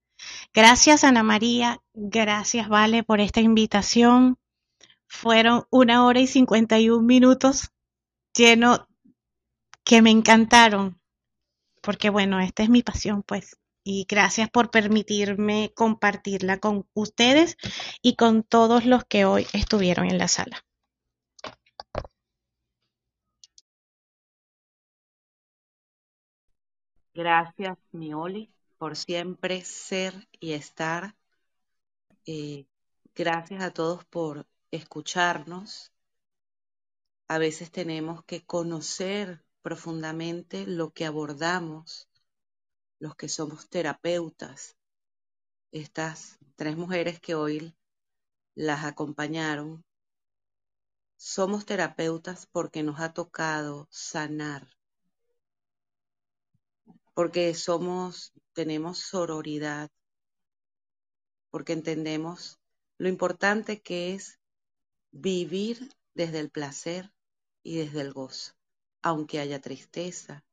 Gracias 0.55 1.05
Ana 1.05 1.23
María, 1.23 1.83
gracias 1.95 2.69
Vale 2.69 3.03
por 3.03 3.21
esta 3.21 3.41
invitación. 3.41 4.39
Fueron 5.15 5.67
una 5.71 6.05
hora 6.05 6.19
y 6.19 6.27
cincuenta 6.27 6.81
y 6.81 6.91
un 6.91 7.07
minutos 7.07 7.71
lleno 8.35 8.89
que 9.85 10.03
me 10.03 10.11
encantaron, 10.11 11.01
porque 11.81 12.11
bueno, 12.11 12.41
esta 12.41 12.65
es 12.65 12.71
mi 12.71 12.83
pasión 12.83 13.23
pues. 13.23 13.57
Y 13.85 14.07
gracias 14.09 14.51
por 14.51 14.71
permitirme 14.71 15.71
compartirla 15.77 16.59
con 16.59 16.89
ustedes 16.95 17.57
y 18.01 18.17
con 18.17 18.43
todos 18.43 18.85
los 18.85 19.05
que 19.05 19.25
hoy 19.25 19.47
estuvieron 19.53 20.07
en 20.07 20.19
la 20.19 20.27
sala. 20.27 20.65
Gracias, 27.15 27.79
Mioli, 27.93 28.51
por 28.79 28.97
siempre 28.97 29.63
ser 29.63 30.27
y 30.41 30.55
estar. 30.55 31.15
Eh, 32.27 32.65
gracias 33.15 33.63
a 33.63 33.71
todos 33.73 34.05
por 34.07 34.47
escucharnos. 34.73 35.93
A 37.29 37.39
veces 37.39 37.71
tenemos 37.71 38.25
que 38.25 38.45
conocer 38.45 39.45
profundamente 39.63 40.67
lo 40.67 40.91
que 40.91 41.07
abordamos, 41.07 42.09
los 42.99 43.15
que 43.15 43.29
somos 43.29 43.69
terapeutas. 43.69 44.77
Estas 45.71 46.39
tres 46.57 46.77
mujeres 46.77 47.21
que 47.21 47.37
hoy 47.37 47.77
las 48.57 48.85
acompañaron, 48.85 49.85
somos 51.17 51.65
terapeutas 51.65 52.47
porque 52.47 52.83
nos 52.83 52.99
ha 52.99 53.13
tocado 53.15 53.87
sanar 53.91 54.67
porque 57.15 57.55
somos, 57.55 58.33
tenemos 58.53 58.99
sororidad, 58.99 59.91
porque 61.51 61.75
entendemos 61.75 62.59
lo 62.99 63.09
importante 63.09 63.83
que 63.83 64.15
es 64.15 64.41
vivir 65.13 65.95
desde 66.15 66.41
el 66.41 66.51
placer 66.51 67.13
y 67.63 67.77
desde 67.77 68.01
el 68.01 68.13
gozo, 68.13 68.55
aunque 69.03 69.39
haya 69.39 69.61
tristeza, 69.61 70.45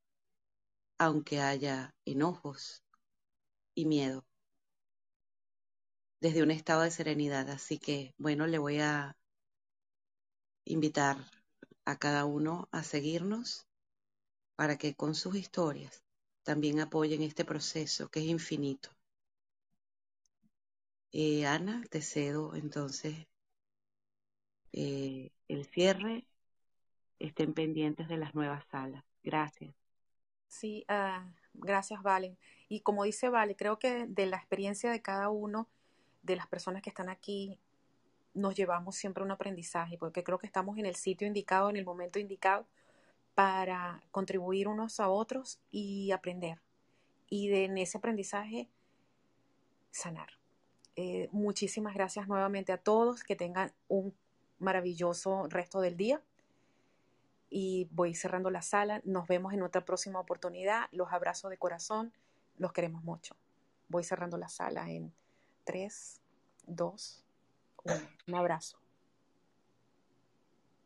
aunque 0.97 1.39
haya 1.39 1.95
enojos 2.05 2.83
y 3.73 3.85
miedo, 3.85 4.25
desde 6.19 6.43
un 6.43 6.51
estado 6.51 6.81
de 6.81 6.91
serenidad. 6.91 7.49
Así 7.49 7.79
que, 7.79 8.13
bueno, 8.17 8.45
le 8.47 8.57
voy 8.57 8.79
a 8.79 9.17
invitar 10.65 11.17
a 11.85 11.97
cada 11.97 12.25
uno 12.25 12.67
a 12.71 12.83
seguirnos 12.83 13.65
para 14.55 14.77
que 14.77 14.93
con 14.93 15.15
sus 15.15 15.35
historias 15.35 16.03
también 16.43 16.81
apoyen 16.81 17.23
este 17.23 17.45
proceso 17.45 18.09
que 18.09 18.19
es 18.19 18.25
infinito. 18.25 18.89
Eh, 21.11 21.45
Ana, 21.45 21.83
te 21.89 22.01
cedo 22.01 22.55
entonces 22.55 23.28
eh, 24.73 25.31
el 25.47 25.65
cierre. 25.65 26.25
Estén 27.19 27.53
pendientes 27.53 28.07
de 28.07 28.17
las 28.17 28.33
nuevas 28.33 28.65
salas. 28.71 29.03
Gracias. 29.23 29.75
Sí, 30.47 30.85
ah, 30.87 31.27
gracias, 31.53 32.01
Valen. 32.01 32.37
Y 32.69 32.81
como 32.81 33.03
dice 33.03 33.29
Vale, 33.29 33.55
creo 33.55 33.77
que 33.77 34.05
de 34.07 34.25
la 34.25 34.37
experiencia 34.37 34.89
de 34.89 35.01
cada 35.01 35.29
uno 35.29 35.67
de 36.23 36.35
las 36.35 36.47
personas 36.47 36.81
que 36.81 36.89
están 36.89 37.09
aquí, 37.09 37.59
nos 38.33 38.55
llevamos 38.55 38.95
siempre 38.95 39.23
un 39.23 39.31
aprendizaje, 39.31 39.97
porque 39.97 40.23
creo 40.23 40.37
que 40.37 40.47
estamos 40.47 40.77
en 40.77 40.85
el 40.85 40.95
sitio 40.95 41.27
indicado, 41.27 41.69
en 41.69 41.77
el 41.77 41.85
momento 41.85 42.19
indicado, 42.19 42.67
para 43.35 44.03
contribuir 44.11 44.67
unos 44.67 44.99
a 44.99 45.09
otros 45.09 45.59
y 45.71 46.11
aprender. 46.11 46.61
Y 47.29 47.47
de, 47.49 47.65
en 47.65 47.77
ese 47.77 47.97
aprendizaje, 47.97 48.69
sanar. 49.91 50.29
Eh, 50.95 51.29
muchísimas 51.31 51.93
gracias 51.93 52.27
nuevamente 52.27 52.71
a 52.71 52.77
todos. 52.77 53.23
Que 53.23 53.35
tengan 53.35 53.71
un 53.87 54.13
maravilloso 54.59 55.47
resto 55.49 55.81
del 55.81 55.97
día. 55.97 56.21
Y 57.49 57.87
voy 57.91 58.13
cerrando 58.13 58.49
la 58.51 58.61
sala. 58.61 59.01
Nos 59.03 59.27
vemos 59.27 59.53
en 59.53 59.63
otra 59.63 59.83
próxima 59.83 60.19
oportunidad. 60.19 60.87
Los 60.91 61.11
abrazo 61.11 61.49
de 61.49 61.57
corazón. 61.57 62.13
Los 62.57 62.73
queremos 62.73 63.03
mucho. 63.03 63.35
Voy 63.87 64.03
cerrando 64.03 64.37
la 64.37 64.49
sala 64.49 64.89
en 64.89 65.11
3, 65.63 66.21
2, 66.67 67.25
1. 67.85 67.95
Un 68.27 68.35
abrazo. 68.35 68.78